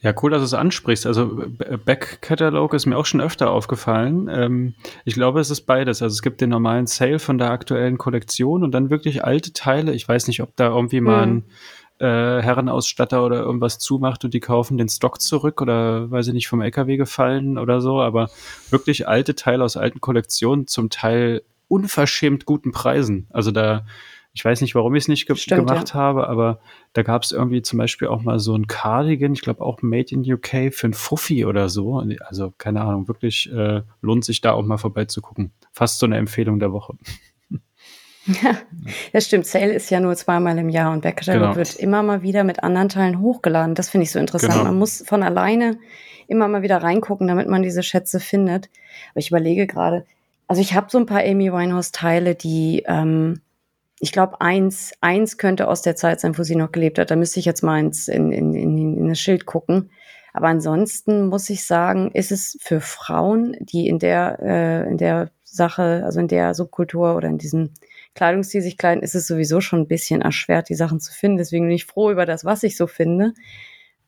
Ja, 0.00 0.14
cool, 0.22 0.30
dass 0.30 0.40
du 0.40 0.44
es 0.44 0.54
ansprichst. 0.54 1.06
Also 1.06 1.44
Back-Catalog 1.84 2.74
ist 2.74 2.86
mir 2.86 2.96
auch 2.96 3.06
schon 3.06 3.20
öfter 3.20 3.50
aufgefallen. 3.50 4.28
Ähm, 4.30 4.74
ich 5.04 5.14
glaube, 5.14 5.40
es 5.40 5.50
ist 5.50 5.62
beides. 5.62 6.02
Also 6.02 6.14
es 6.14 6.22
gibt 6.22 6.40
den 6.40 6.50
normalen 6.50 6.86
Sale 6.86 7.18
von 7.18 7.38
der 7.38 7.50
aktuellen 7.50 7.98
Kollektion 7.98 8.62
und 8.62 8.72
dann 8.72 8.90
wirklich 8.90 9.24
alte 9.24 9.52
Teile. 9.52 9.92
Ich 9.92 10.08
weiß 10.08 10.26
nicht, 10.28 10.42
ob 10.42 10.56
da 10.56 10.68
irgendwie 10.68 11.00
mal 11.00 11.22
ein 11.22 11.44
äh, 11.98 12.42
Herrenausstatter 12.42 13.24
oder 13.24 13.40
irgendwas 13.40 13.78
zumacht 13.78 14.24
und 14.24 14.32
die 14.32 14.40
kaufen 14.40 14.78
den 14.78 14.88
Stock 14.88 15.20
zurück 15.20 15.60
oder 15.60 16.10
weiß 16.10 16.28
ich 16.28 16.34
nicht, 16.34 16.48
vom 16.48 16.62
LKW 16.62 16.96
gefallen 16.96 17.58
oder 17.58 17.80
so. 17.80 18.00
Aber 18.00 18.30
wirklich 18.70 19.06
alte 19.06 19.34
Teile 19.34 19.64
aus 19.64 19.76
alten 19.76 20.00
Kollektionen, 20.00 20.66
zum 20.66 20.88
Teil 20.88 21.42
unverschämt 21.68 22.46
guten 22.46 22.72
Preisen. 22.72 23.26
Also 23.30 23.50
da 23.50 23.84
ich 24.32 24.44
weiß 24.44 24.60
nicht, 24.60 24.74
warum 24.74 24.94
ich 24.94 25.04
es 25.04 25.08
nicht 25.08 25.26
ge 25.26 25.34
Stimmt, 25.36 25.66
gemacht 25.66 25.88
ja. 25.88 25.94
habe, 25.94 26.28
aber 26.28 26.60
da 26.92 27.02
gab 27.02 27.22
es 27.22 27.32
irgendwie 27.32 27.62
zum 27.62 27.78
Beispiel 27.78 28.08
auch 28.08 28.22
mal 28.22 28.38
so 28.38 28.54
ein 28.54 28.68
Cardigan, 28.68 29.32
ich 29.32 29.40
glaube 29.40 29.64
auch 29.64 29.82
Made 29.82 30.14
in 30.14 30.20
UK 30.20 30.72
für 30.72 30.86
ein 30.86 30.94
Fuffi 30.94 31.44
oder 31.44 31.68
so. 31.68 32.02
Also 32.20 32.52
keine 32.56 32.82
Ahnung, 32.82 33.08
wirklich 33.08 33.50
äh, 33.52 33.82
lohnt 34.00 34.24
sich 34.24 34.40
da 34.40 34.52
auch 34.52 34.64
mal 34.64 34.78
vorbeizugucken. 34.78 35.52
Fast 35.72 35.98
so 35.98 36.06
eine 36.06 36.16
Empfehlung 36.16 36.60
der 36.60 36.72
Woche. 36.72 36.94
Ja, 38.26 38.56
das 39.12 39.26
stimmt. 39.26 39.46
Sale 39.46 39.72
ist 39.72 39.90
ja 39.90 39.98
nur 39.98 40.14
zweimal 40.14 40.58
im 40.58 40.68
Jahr 40.68 40.92
und 40.92 41.02
Backcatalog 41.02 41.42
genau. 41.42 41.56
wird 41.56 41.76
immer 41.76 42.02
mal 42.02 42.22
wieder 42.22 42.44
mit 42.44 42.62
anderen 42.62 42.88
Teilen 42.88 43.20
hochgeladen. 43.20 43.74
Das 43.74 43.90
finde 43.90 44.04
ich 44.04 44.12
so 44.12 44.18
interessant. 44.18 44.52
Genau. 44.52 44.64
Man 44.64 44.78
muss 44.78 45.02
von 45.06 45.22
alleine 45.22 45.78
immer 46.28 46.46
mal 46.46 46.62
wieder 46.62 46.78
reingucken, 46.78 47.26
damit 47.26 47.48
man 47.48 47.62
diese 47.62 47.82
Schätze 47.82 48.20
findet. 48.20 48.70
Aber 49.10 49.18
ich 49.18 49.30
überlege 49.30 49.66
gerade, 49.66 50.06
also 50.46 50.62
ich 50.62 50.74
habe 50.74 50.86
so 50.90 50.98
ein 50.98 51.06
paar 51.06 51.24
Amy 51.24 51.52
Winehouse-Teile, 51.52 52.36
die 52.36 52.84
ähm, 52.86 53.40
ich 54.00 54.12
glaube, 54.12 54.40
eins, 54.40 54.92
eins 55.02 55.36
könnte 55.36 55.68
aus 55.68 55.82
der 55.82 55.94
Zeit 55.94 56.20
sein, 56.20 56.36
wo 56.36 56.42
sie 56.42 56.56
noch 56.56 56.72
gelebt 56.72 56.98
hat. 56.98 57.10
Da 57.10 57.16
müsste 57.16 57.38
ich 57.38 57.46
jetzt 57.46 57.62
mal 57.62 57.78
ins, 57.78 58.08
in, 58.08 58.32
in, 58.32 58.54
in, 58.54 58.96
in 58.96 59.08
das 59.08 59.20
Schild 59.20 59.44
gucken. 59.44 59.90
Aber 60.32 60.48
ansonsten 60.48 61.26
muss 61.26 61.50
ich 61.50 61.66
sagen, 61.66 62.10
ist 62.12 62.32
es 62.32 62.56
für 62.62 62.80
Frauen, 62.80 63.56
die 63.60 63.88
in 63.88 63.98
der, 63.98 64.38
äh, 64.40 64.88
in 64.88 64.96
der 64.96 65.30
Sache, 65.44 66.02
also 66.04 66.18
in 66.18 66.28
der 66.28 66.54
Subkultur 66.54 67.14
oder 67.14 67.28
in 67.28 67.36
diesem 67.36 67.74
Kleidungsstil 68.14 68.62
sich 68.62 68.78
kleiden, 68.78 69.02
ist 69.02 69.14
es 69.14 69.26
sowieso 69.26 69.60
schon 69.60 69.80
ein 69.80 69.88
bisschen 69.88 70.22
erschwert, 70.22 70.70
die 70.70 70.74
Sachen 70.74 71.00
zu 71.00 71.12
finden. 71.12 71.38
Deswegen 71.38 71.66
bin 71.66 71.74
ich 71.74 71.84
froh 71.84 72.10
über 72.10 72.24
das, 72.24 72.44
was 72.44 72.62
ich 72.62 72.76
so 72.78 72.86
finde. 72.86 73.34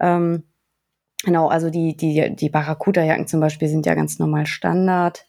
Ähm, 0.01 0.45
genau, 1.23 1.49
also 1.49 1.69
die, 1.69 1.97
die, 1.97 2.35
die 2.35 2.49
Barracuda-Jacken 2.49 3.27
zum 3.27 3.41
Beispiel 3.41 3.69
sind 3.69 3.85
ja 3.85 3.95
ganz 3.95 4.19
normal 4.19 4.47
Standard. 4.47 5.27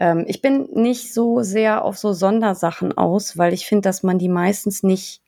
Ähm, 0.00 0.24
ich 0.26 0.40
bin 0.42 0.68
nicht 0.72 1.12
so 1.12 1.42
sehr 1.42 1.84
auf 1.84 1.98
so 1.98 2.12
Sondersachen 2.12 2.96
aus, 2.96 3.36
weil 3.36 3.52
ich 3.52 3.66
finde, 3.66 3.82
dass 3.82 4.02
man 4.02 4.18
die 4.18 4.28
meistens 4.28 4.82
nicht 4.82 5.22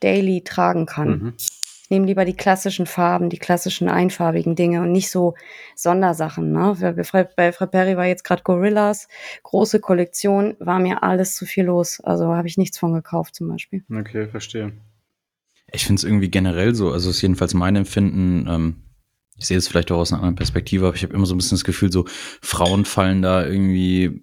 daily 0.00 0.42
tragen 0.42 0.86
kann. 0.86 1.08
Mhm. 1.08 1.34
Ich 1.84 1.90
nehme 1.90 2.06
lieber 2.06 2.24
die 2.24 2.36
klassischen 2.36 2.86
Farben, 2.86 3.28
die 3.28 3.38
klassischen 3.38 3.90
einfarbigen 3.90 4.56
Dinge 4.56 4.80
und 4.80 4.90
nicht 4.90 5.10
so 5.10 5.34
Sondersachen. 5.76 6.50
Ne? 6.50 6.94
Bei 7.36 7.52
Frau 7.52 7.66
Perry 7.66 7.96
war 7.98 8.06
jetzt 8.06 8.24
gerade 8.24 8.42
Gorillas, 8.42 9.06
große 9.42 9.80
Kollektion, 9.80 10.56
war 10.60 10.78
mir 10.78 11.02
alles 11.02 11.36
zu 11.36 11.44
viel 11.44 11.64
los. 11.64 12.00
Also 12.00 12.34
habe 12.34 12.48
ich 12.48 12.56
nichts 12.56 12.78
von 12.78 12.94
gekauft 12.94 13.34
zum 13.34 13.48
Beispiel. 13.48 13.84
Okay, 13.94 14.28
verstehe. 14.28 14.72
Ich 15.72 15.84
finde 15.84 16.00
es 16.00 16.04
irgendwie 16.04 16.30
generell 16.30 16.74
so, 16.74 16.90
also 16.90 17.10
ist 17.10 17.20
jedenfalls 17.20 17.52
mein 17.52 17.76
Empfinden, 17.76 18.46
ähm, 18.48 18.76
ich 19.38 19.46
sehe 19.46 19.58
es 19.58 19.68
vielleicht 19.68 19.90
auch 19.90 19.98
aus 19.98 20.12
einer 20.12 20.20
anderen 20.20 20.36
Perspektive, 20.36 20.86
aber 20.86 20.96
ich 20.96 21.02
habe 21.02 21.14
immer 21.14 21.26
so 21.26 21.34
ein 21.34 21.38
bisschen 21.38 21.56
das 21.56 21.64
Gefühl, 21.64 21.90
so 21.90 22.04
Frauen 22.40 22.84
fallen 22.84 23.22
da 23.22 23.46
irgendwie 23.46 24.22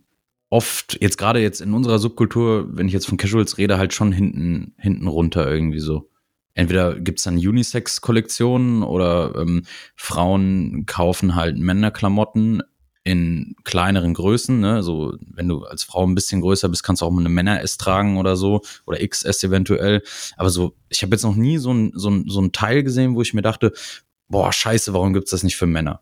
oft, 0.49 0.97
jetzt 1.01 1.17
gerade 1.17 1.39
jetzt 1.39 1.61
in 1.61 1.73
unserer 1.73 1.99
Subkultur, 1.99 2.67
wenn 2.71 2.87
ich 2.87 2.93
jetzt 2.93 3.07
von 3.07 3.17
Casuals 3.17 3.57
rede, 3.57 3.77
halt 3.77 3.93
schon 3.93 4.11
hinten, 4.11 4.73
hinten 4.77 5.07
runter 5.07 5.49
irgendwie 5.49 5.79
so. 5.79 6.09
Entweder 6.53 6.99
gibt's 6.99 7.23
dann 7.23 7.35
Unisex-Kollektionen 7.37 8.83
oder 8.83 9.33
ähm, 9.37 9.63
Frauen 9.95 10.85
kaufen 10.85 11.35
halt 11.35 11.57
Männerklamotten 11.57 12.61
in 13.03 13.55
kleineren 13.63 14.13
Größen, 14.13 14.59
ne? 14.59 14.83
So, 14.83 15.17
wenn 15.21 15.47
du 15.47 15.63
als 15.63 15.83
Frau 15.83 16.05
ein 16.05 16.13
bisschen 16.13 16.41
größer 16.41 16.69
bist, 16.69 16.83
kannst 16.83 17.01
du 17.01 17.05
auch 17.05 17.11
mal 17.11 17.21
eine 17.21 17.29
Männer-S 17.29 17.77
tragen 17.77 18.17
oder 18.17 18.35
so 18.35 18.61
oder 18.85 18.99
XS 19.05 19.43
eventuell. 19.43 20.03
Aber 20.35 20.49
so, 20.49 20.75
ich 20.89 21.01
habe 21.01 21.15
jetzt 21.15 21.23
noch 21.23 21.35
nie 21.35 21.57
so 21.57 21.73
ein, 21.73 21.93
so, 21.95 22.09
ein, 22.09 22.25
so 22.27 22.41
ein 22.41 22.51
Teil 22.51 22.83
gesehen, 22.83 23.15
wo 23.15 23.21
ich 23.21 23.33
mir 23.33 23.41
dachte, 23.41 23.71
boah, 24.31 24.51
scheiße, 24.51 24.93
warum 24.93 25.13
gibt's 25.13 25.31
das 25.31 25.43
nicht 25.43 25.57
für 25.57 25.67
Männer? 25.67 26.01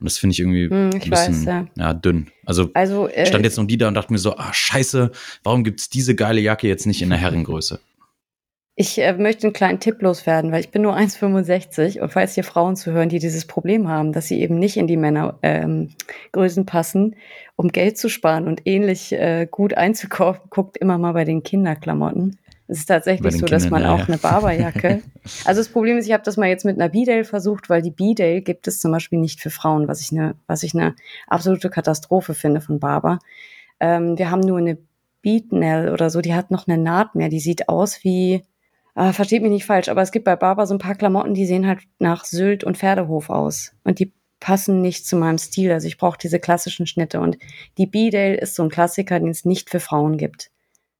Und 0.00 0.04
das 0.04 0.18
finde 0.18 0.32
ich 0.32 0.40
irgendwie 0.40 0.68
hm, 0.68 0.90
ich 0.90 1.04
ein 1.04 1.10
bisschen 1.10 1.34
weiß, 1.34 1.44
ja. 1.44 1.66
ja. 1.76 1.94
dünn. 1.94 2.30
Also, 2.44 2.70
also 2.74 3.08
äh, 3.08 3.26
stand 3.26 3.44
jetzt 3.44 3.56
noch 3.56 3.66
die 3.66 3.78
da 3.78 3.88
und 3.88 3.94
dachte 3.94 4.12
mir 4.12 4.18
so, 4.18 4.36
ah, 4.36 4.52
scheiße, 4.52 5.10
warum 5.42 5.64
gibt's 5.64 5.88
diese 5.88 6.14
geile 6.14 6.40
Jacke 6.40 6.68
jetzt 6.68 6.86
nicht 6.86 7.02
in 7.02 7.08
der 7.08 7.18
Herrengröße? 7.18 7.80
Ich 8.76 8.96
äh, 9.00 9.12
möchte 9.14 9.48
einen 9.48 9.54
kleinen 9.54 9.80
Tipp 9.80 10.00
loswerden, 10.02 10.52
weil 10.52 10.60
ich 10.60 10.70
bin 10.70 10.82
nur 10.82 10.96
1,65 10.96 12.00
und 12.00 12.12
falls 12.12 12.34
hier 12.34 12.44
Frauen 12.44 12.76
zuhören, 12.76 13.08
die 13.08 13.18
dieses 13.18 13.44
Problem 13.44 13.88
haben, 13.88 14.12
dass 14.12 14.28
sie 14.28 14.40
eben 14.40 14.56
nicht 14.56 14.76
in 14.76 14.86
die 14.86 14.96
Männergrößen 14.96 16.62
ähm, 16.62 16.66
passen, 16.66 17.16
um 17.56 17.72
Geld 17.72 17.98
zu 17.98 18.08
sparen 18.08 18.46
und 18.46 18.62
ähnlich 18.66 19.12
äh, 19.12 19.48
gut 19.50 19.74
einzukaufen, 19.74 20.42
guckt 20.50 20.76
immer 20.76 20.96
mal 20.96 21.12
bei 21.12 21.24
den 21.24 21.42
Kinderklamotten. 21.42 22.38
Es 22.70 22.80
ist 22.80 22.86
tatsächlich 22.86 23.34
so, 23.38 23.46
dass 23.46 23.70
man 23.70 23.86
auch 23.86 24.00
ja. 24.00 24.04
eine 24.04 24.18
Barberjacke. 24.18 25.02
also 25.46 25.60
das 25.60 25.70
Problem 25.70 25.96
ist, 25.96 26.06
ich 26.06 26.12
habe 26.12 26.22
das 26.22 26.36
mal 26.36 26.48
jetzt 26.48 26.66
mit 26.66 26.76
einer 26.78 26.90
B-Dale 26.90 27.24
versucht, 27.24 27.70
weil 27.70 27.80
die 27.80 27.90
B-Dale 27.90 28.42
gibt 28.42 28.68
es 28.68 28.78
zum 28.78 28.92
Beispiel 28.92 29.18
nicht 29.18 29.40
für 29.40 29.48
Frauen, 29.48 29.88
was 29.88 30.02
ich 30.02 30.12
eine, 30.12 30.34
was 30.46 30.62
ich 30.62 30.74
eine 30.74 30.94
absolute 31.26 31.70
Katastrophe 31.70 32.34
finde 32.34 32.60
von 32.60 32.78
Barber. 32.78 33.20
Ähm, 33.80 34.18
wir 34.18 34.30
haben 34.30 34.40
nur 34.40 34.58
eine 34.58 34.76
Beatnell 35.22 35.90
oder 35.90 36.10
so, 36.10 36.20
die 36.20 36.34
hat 36.34 36.50
noch 36.50 36.68
eine 36.68 36.76
Naht 36.76 37.14
mehr, 37.14 37.30
die 37.30 37.40
sieht 37.40 37.70
aus 37.70 38.04
wie, 38.04 38.44
äh, 38.94 39.12
versteht 39.12 39.42
mich 39.42 39.50
nicht 39.50 39.64
falsch, 39.64 39.88
aber 39.88 40.02
es 40.02 40.12
gibt 40.12 40.26
bei 40.26 40.36
Barber 40.36 40.66
so 40.66 40.74
ein 40.74 40.78
paar 40.78 40.94
Klamotten, 40.94 41.32
die 41.32 41.46
sehen 41.46 41.66
halt 41.66 41.80
nach 41.98 42.26
Sylt 42.26 42.64
und 42.64 42.76
Pferdehof 42.76 43.30
aus. 43.30 43.72
Und 43.82 43.98
die 43.98 44.12
passen 44.40 44.82
nicht 44.82 45.06
zu 45.06 45.16
meinem 45.16 45.38
Stil. 45.38 45.72
Also 45.72 45.86
ich 45.86 45.98
brauche 45.98 46.18
diese 46.18 46.38
klassischen 46.38 46.86
Schnitte. 46.86 47.20
Und 47.20 47.38
die 47.76 47.86
B-Dale 47.86 48.36
ist 48.36 48.54
so 48.54 48.62
ein 48.62 48.68
Klassiker, 48.68 49.18
den 49.18 49.30
es 49.30 49.44
nicht 49.44 49.70
für 49.70 49.80
Frauen 49.80 50.16
gibt. 50.16 50.50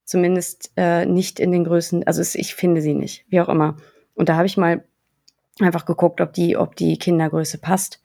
Zumindest 0.08 0.72
äh, 0.74 1.04
nicht 1.04 1.38
in 1.38 1.52
den 1.52 1.64
Größen, 1.64 2.06
also 2.06 2.22
es, 2.22 2.34
ich 2.34 2.54
finde 2.54 2.80
sie 2.80 2.94
nicht, 2.94 3.26
wie 3.28 3.42
auch 3.42 3.50
immer. 3.50 3.76
Und 4.14 4.30
da 4.30 4.36
habe 4.36 4.46
ich 4.46 4.56
mal 4.56 4.82
einfach 5.60 5.84
geguckt, 5.84 6.22
ob 6.22 6.32
die, 6.32 6.56
ob 6.56 6.76
die 6.76 6.96
Kindergröße 6.96 7.58
passt. 7.58 8.00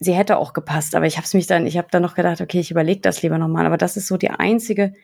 Sie 0.00 0.14
hätte 0.14 0.36
auch 0.36 0.52
gepasst, 0.52 0.96
aber 0.96 1.06
ich 1.06 1.16
habe 1.16 1.26
es 1.26 1.34
mich 1.34 1.46
dann, 1.46 1.64
ich 1.64 1.78
habe 1.78 1.86
dann 1.92 2.02
noch 2.02 2.16
gedacht, 2.16 2.40
okay, 2.40 2.58
ich 2.58 2.72
überlege 2.72 3.02
das 3.02 3.22
lieber 3.22 3.38
nochmal. 3.38 3.66
Aber 3.66 3.76
das 3.76 3.96
ist 3.96 4.08
so 4.08 4.16
die 4.16 4.30
einzige 4.30 4.94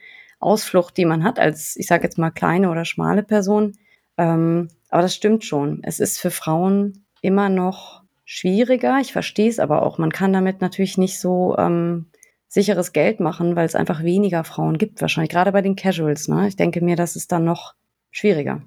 Ausflucht, 0.40 0.96
die 0.96 1.04
man 1.04 1.22
hat 1.22 1.38
als, 1.38 1.76
ich 1.76 1.86
sage 1.86 2.02
jetzt 2.02 2.18
mal, 2.18 2.32
kleine 2.32 2.68
oder 2.68 2.84
schmale 2.84 3.22
Person. 3.22 3.78
Ähm, 4.18 4.70
aber 4.88 5.02
das 5.02 5.14
stimmt 5.14 5.44
schon. 5.44 5.84
Es 5.84 6.00
ist 6.00 6.18
für 6.18 6.32
Frauen 6.32 7.04
immer 7.20 7.48
noch 7.48 8.02
schwieriger. 8.24 8.98
Ich 9.00 9.12
verstehe 9.12 9.50
es 9.50 9.60
aber 9.60 9.82
auch. 9.82 9.98
Man 9.98 10.10
kann 10.10 10.32
damit 10.32 10.60
natürlich 10.60 10.98
nicht 10.98 11.20
so 11.20 11.56
ähm, 11.58 12.06
sicheres 12.54 12.92
Geld 12.92 13.18
machen, 13.18 13.56
weil 13.56 13.66
es 13.66 13.74
einfach 13.74 14.04
weniger 14.04 14.44
Frauen 14.44 14.78
gibt, 14.78 15.00
wahrscheinlich. 15.00 15.30
Gerade 15.30 15.50
bei 15.50 15.60
den 15.60 15.74
Casuals, 15.74 16.28
ne? 16.28 16.46
Ich 16.46 16.54
denke 16.54 16.82
mir, 16.82 16.94
das 16.94 17.16
ist 17.16 17.32
dann 17.32 17.44
noch 17.44 17.74
schwieriger. 18.12 18.62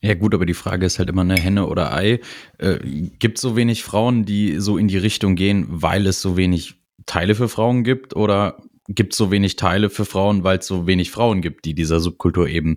Ja 0.00 0.14
gut, 0.14 0.32
aber 0.32 0.46
die 0.46 0.54
Frage 0.54 0.86
ist 0.86 1.00
halt 1.00 1.10
immer 1.10 1.22
eine 1.22 1.34
Henne 1.34 1.66
oder 1.66 1.92
Ei. 1.92 2.20
Äh, 2.58 2.78
gibt 3.18 3.38
so 3.38 3.56
wenig 3.56 3.82
Frauen, 3.82 4.24
die 4.24 4.60
so 4.60 4.78
in 4.78 4.86
die 4.86 4.98
Richtung 4.98 5.34
gehen, 5.34 5.66
weil 5.68 6.06
es 6.06 6.22
so 6.22 6.36
wenig 6.36 6.76
Teile 7.06 7.34
für 7.34 7.48
Frauen 7.48 7.82
gibt? 7.82 8.14
Oder 8.14 8.58
gibt 8.88 9.14
es 9.14 9.18
so 9.18 9.32
wenig 9.32 9.56
Teile 9.56 9.90
für 9.90 10.04
Frauen, 10.04 10.44
weil 10.44 10.58
es 10.58 10.66
so 10.66 10.86
wenig 10.86 11.10
Frauen 11.10 11.40
gibt, 11.40 11.64
die 11.64 11.74
dieser 11.74 11.98
Subkultur 11.98 12.46
eben 12.46 12.76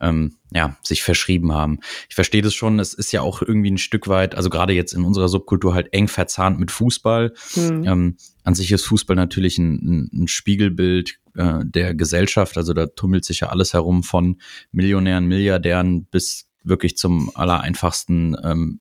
ähm, 0.00 0.36
ja, 0.52 0.76
sich 0.82 1.02
verschrieben 1.02 1.52
haben. 1.52 1.80
Ich 2.08 2.14
verstehe 2.14 2.42
das 2.42 2.54
schon, 2.54 2.78
es 2.78 2.94
ist 2.94 3.12
ja 3.12 3.20
auch 3.20 3.42
irgendwie 3.42 3.70
ein 3.70 3.78
Stück 3.78 4.08
weit, 4.08 4.34
also 4.34 4.50
gerade 4.50 4.72
jetzt 4.72 4.92
in 4.92 5.04
unserer 5.04 5.28
Subkultur 5.28 5.74
halt 5.74 5.92
eng 5.92 6.08
verzahnt 6.08 6.58
mit 6.58 6.70
Fußball. 6.70 7.34
Mhm. 7.54 7.84
Ähm, 7.84 8.16
an 8.44 8.54
sich 8.54 8.72
ist 8.72 8.86
Fußball 8.86 9.16
natürlich 9.16 9.58
ein, 9.58 10.10
ein 10.12 10.28
Spiegelbild 10.28 11.18
äh, 11.34 11.60
der 11.64 11.94
Gesellschaft, 11.94 12.56
also 12.56 12.72
da 12.72 12.86
tummelt 12.86 13.24
sich 13.24 13.40
ja 13.40 13.48
alles 13.48 13.74
herum 13.74 14.02
von 14.02 14.40
Millionären, 14.72 15.26
Milliardären 15.26 16.04
bis 16.04 16.46
wirklich 16.64 16.96
zum 16.96 17.30
allereinfachsten 17.34 18.36
ähm, 18.42 18.80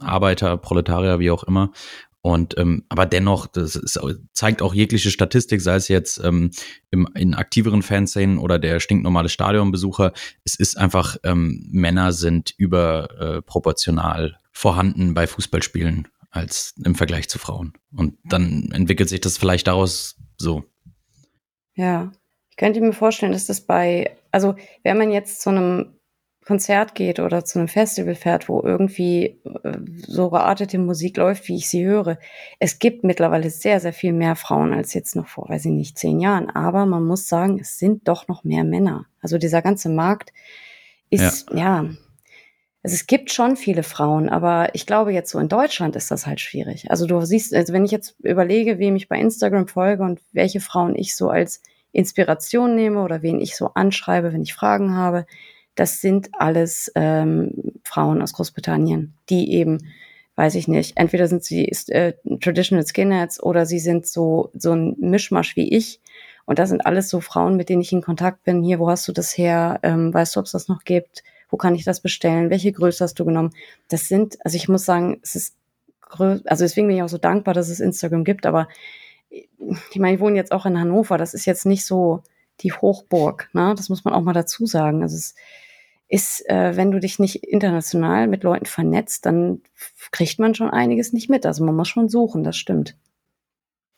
Arbeiter, 0.00 0.56
Proletarier, 0.56 1.18
wie 1.18 1.30
auch 1.30 1.44
immer. 1.44 1.72
Und 2.22 2.58
ähm, 2.58 2.84
aber 2.90 3.06
dennoch, 3.06 3.46
das 3.46 3.76
ist, 3.76 3.98
zeigt 4.32 4.60
auch 4.60 4.74
jegliche 4.74 5.10
Statistik, 5.10 5.62
sei 5.62 5.76
es 5.76 5.88
jetzt 5.88 6.22
ähm, 6.22 6.50
im, 6.90 7.08
in 7.14 7.34
aktiveren 7.34 7.82
Fanszenen 7.82 8.38
oder 8.38 8.58
der 8.58 8.78
stinknormale 8.78 9.30
Stadionbesucher. 9.30 10.12
Es 10.44 10.54
ist 10.54 10.76
einfach, 10.76 11.16
ähm, 11.24 11.66
Männer 11.70 12.12
sind 12.12 12.52
überproportional 12.58 14.26
äh, 14.26 14.48
vorhanden 14.52 15.14
bei 15.14 15.26
Fußballspielen 15.26 16.08
als 16.30 16.74
im 16.84 16.94
Vergleich 16.94 17.28
zu 17.28 17.38
Frauen. 17.38 17.72
Und 17.96 18.18
dann 18.24 18.70
entwickelt 18.72 19.08
sich 19.08 19.20
das 19.20 19.38
vielleicht 19.38 19.66
daraus 19.66 20.16
so. 20.36 20.64
Ja, 21.74 22.12
ich 22.50 22.56
könnte 22.56 22.80
mir 22.80 22.92
vorstellen, 22.92 23.32
dass 23.32 23.46
das 23.46 23.62
bei, 23.62 24.16
also 24.30 24.54
wenn 24.82 24.98
man 24.98 25.10
jetzt 25.10 25.40
zu 25.40 25.50
einem 25.50 25.99
Konzert 26.50 26.96
geht 26.96 27.20
oder 27.20 27.44
zu 27.44 27.60
einem 27.60 27.68
Festival 27.68 28.16
fährt, 28.16 28.48
wo 28.48 28.60
irgendwie 28.60 29.38
äh, 29.62 29.78
so 30.04 30.30
geartete 30.30 30.78
Musik 30.78 31.16
läuft, 31.16 31.46
wie 31.46 31.54
ich 31.54 31.68
sie 31.68 31.84
höre. 31.84 32.18
Es 32.58 32.80
gibt 32.80 33.04
mittlerweile 33.04 33.50
sehr, 33.50 33.78
sehr 33.78 33.92
viel 33.92 34.12
mehr 34.12 34.34
Frauen 34.34 34.72
als 34.72 34.92
jetzt 34.92 35.14
noch 35.14 35.28
vor, 35.28 35.48
weiß 35.48 35.66
ich 35.66 35.70
nicht, 35.70 35.96
zehn 35.96 36.18
Jahren. 36.18 36.50
Aber 36.50 36.86
man 36.86 37.04
muss 37.04 37.28
sagen, 37.28 37.60
es 37.60 37.78
sind 37.78 38.08
doch 38.08 38.26
noch 38.26 38.42
mehr 38.42 38.64
Männer. 38.64 39.06
Also 39.20 39.38
dieser 39.38 39.62
ganze 39.62 39.90
Markt 39.90 40.32
ist, 41.08 41.46
ja, 41.52 41.84
ja 41.84 41.90
also 42.82 42.94
es 42.94 43.06
gibt 43.06 43.30
schon 43.30 43.54
viele 43.54 43.84
Frauen, 43.84 44.28
aber 44.28 44.74
ich 44.74 44.86
glaube 44.86 45.12
jetzt 45.12 45.30
so 45.30 45.38
in 45.38 45.48
Deutschland 45.48 45.94
ist 45.94 46.10
das 46.10 46.26
halt 46.26 46.40
schwierig. 46.40 46.90
Also 46.90 47.06
du 47.06 47.20
siehst, 47.20 47.54
also 47.54 47.72
wenn 47.72 47.84
ich 47.84 47.92
jetzt 47.92 48.18
überlege, 48.24 48.80
wem 48.80 48.96
ich 48.96 49.08
bei 49.08 49.20
Instagram 49.20 49.68
folge 49.68 50.02
und 50.02 50.20
welche 50.32 50.58
Frauen 50.58 50.96
ich 50.96 51.14
so 51.14 51.30
als 51.30 51.62
Inspiration 51.92 52.74
nehme 52.74 53.04
oder 53.04 53.22
wen 53.22 53.40
ich 53.40 53.54
so 53.54 53.70
anschreibe, 53.74 54.32
wenn 54.32 54.42
ich 54.42 54.54
Fragen 54.54 54.96
habe, 54.96 55.26
das 55.80 56.02
sind 56.02 56.28
alles 56.34 56.92
ähm, 56.94 57.52
Frauen 57.84 58.20
aus 58.20 58.34
Großbritannien, 58.34 59.14
die 59.30 59.54
eben, 59.54 59.78
weiß 60.36 60.54
ich 60.56 60.68
nicht, 60.68 60.98
entweder 60.98 61.26
sind 61.26 61.42
sie 61.42 61.72
äh, 61.88 62.12
Traditional 62.42 62.86
Skinheads 62.86 63.42
oder 63.42 63.64
sie 63.64 63.78
sind 63.78 64.06
so, 64.06 64.50
so 64.52 64.72
ein 64.72 64.94
Mischmasch 64.98 65.56
wie 65.56 65.74
ich. 65.74 66.02
Und 66.44 66.58
das 66.58 66.68
sind 66.68 66.84
alles 66.84 67.08
so 67.08 67.22
Frauen, 67.22 67.56
mit 67.56 67.70
denen 67.70 67.80
ich 67.80 67.94
in 67.94 68.02
Kontakt 68.02 68.44
bin. 68.44 68.62
Hier, 68.62 68.78
wo 68.78 68.90
hast 68.90 69.08
du 69.08 69.12
das 69.12 69.38
her? 69.38 69.80
Ähm, 69.82 70.12
weißt 70.12 70.36
du, 70.36 70.40
ob 70.40 70.46
es 70.46 70.52
das 70.52 70.68
noch 70.68 70.84
gibt? 70.84 71.22
Wo 71.48 71.56
kann 71.56 71.74
ich 71.74 71.84
das 71.84 72.02
bestellen? 72.02 72.50
Welche 72.50 72.72
Größe 72.72 73.02
hast 73.02 73.18
du 73.18 73.24
genommen? 73.24 73.54
Das 73.88 74.06
sind, 74.06 74.36
also 74.44 74.56
ich 74.56 74.68
muss 74.68 74.84
sagen, 74.84 75.18
es 75.22 75.34
ist, 75.34 75.56
also 76.10 76.62
deswegen 76.62 76.88
bin 76.88 76.96
ich 76.98 77.02
auch 77.02 77.08
so 77.08 77.16
dankbar, 77.16 77.54
dass 77.54 77.70
es 77.70 77.80
Instagram 77.80 78.24
gibt, 78.24 78.44
aber 78.44 78.68
ich 79.30 79.98
meine, 79.98 80.16
ich 80.16 80.20
wohne 80.20 80.36
jetzt 80.36 80.52
auch 80.52 80.66
in 80.66 80.78
Hannover, 80.78 81.16
das 81.16 81.32
ist 81.32 81.46
jetzt 81.46 81.64
nicht 81.64 81.86
so 81.86 82.22
die 82.60 82.72
Hochburg, 82.72 83.48
ne? 83.54 83.74
Das 83.74 83.88
muss 83.88 84.04
man 84.04 84.12
auch 84.12 84.20
mal 84.20 84.34
dazu 84.34 84.66
sagen. 84.66 85.02
Also 85.02 85.16
es 85.16 85.34
ist, 86.10 86.46
äh, 86.50 86.76
wenn 86.76 86.90
du 86.90 86.98
dich 86.98 87.20
nicht 87.20 87.36
international 87.36 88.26
mit 88.26 88.42
Leuten 88.42 88.66
vernetzt, 88.66 89.26
dann 89.26 89.62
kriegt 90.10 90.40
man 90.40 90.54
schon 90.56 90.68
einiges 90.68 91.12
nicht 91.12 91.30
mit. 91.30 91.46
Also 91.46 91.64
man 91.64 91.76
muss 91.76 91.88
schon 91.88 92.08
suchen, 92.08 92.42
das 92.42 92.56
stimmt. 92.56 92.96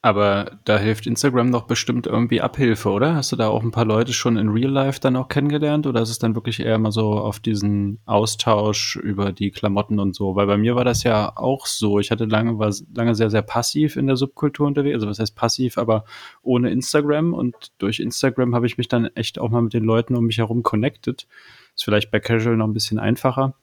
Aber 0.05 0.59
da 0.65 0.79
hilft 0.79 1.07
Instagram 1.07 1.53
doch 1.53 1.63
bestimmt 1.63 2.09
irgendwie 2.09 2.41
Abhilfe, 2.41 2.91
oder? 2.91 3.15
Hast 3.15 3.31
du 3.31 3.37
da 3.37 3.49
auch 3.49 3.63
ein 3.63 3.71
paar 3.71 3.85
Leute 3.85 4.13
schon 4.13 4.37
in 4.37 4.49
Real 4.49 4.71
Life 4.71 4.99
dann 5.01 5.15
auch 5.15 5.29
kennengelernt? 5.29 5.87
Oder 5.87 6.03
ist 6.03 6.11
es 6.11 6.19
dann 6.19 6.35
wirklich 6.35 6.59
eher 6.59 6.77
mal 6.79 6.91
so 6.91 7.13
auf 7.13 7.39
diesen 7.39 8.01
Austausch 8.05 8.97
über 8.97 9.31
die 9.31 9.53
Klamotten 9.53 10.01
und 10.01 10.17
so? 10.17 10.35
Weil 10.35 10.49
bei 10.49 10.57
mir 10.59 10.75
war 10.75 10.85
das 10.85 11.05
ja 11.05 11.33
auch 11.37 11.67
so. 11.67 12.01
Ich 12.01 12.11
hatte 12.11 12.25
lange, 12.25 12.59
war 12.59 12.75
lange 12.95 13.15
sehr, 13.15 13.31
sehr 13.31 13.43
passiv 13.43 13.97
in 13.97 14.09
der 14.09 14.17
Subkultur 14.17 14.67
unterwegs. 14.67 14.97
Also 14.97 15.07
was 15.07 15.21
heißt 15.21 15.37
passiv, 15.37 15.79
aber 15.79 16.05
ohne 16.43 16.71
Instagram. 16.71 17.33
Und 17.33 17.73
durch 17.79 18.01
Instagram 18.01 18.57
habe 18.57 18.67
ich 18.67 18.77
mich 18.77 18.89
dann 18.89 19.07
echt 19.15 19.39
auch 19.39 19.51
mal 19.51 19.63
mit 19.63 19.73
den 19.73 19.85
Leuten 19.85 20.17
um 20.17 20.27
mich 20.27 20.39
herum 20.39 20.65
connected. 20.65 21.29
Ist 21.75 21.85
vielleicht 21.85 22.11
bei 22.11 22.21
Casual 22.21 22.57
noch 22.57 22.67
ein 22.67 22.75
bisschen 22.75 22.99
einfacher. 22.99 23.55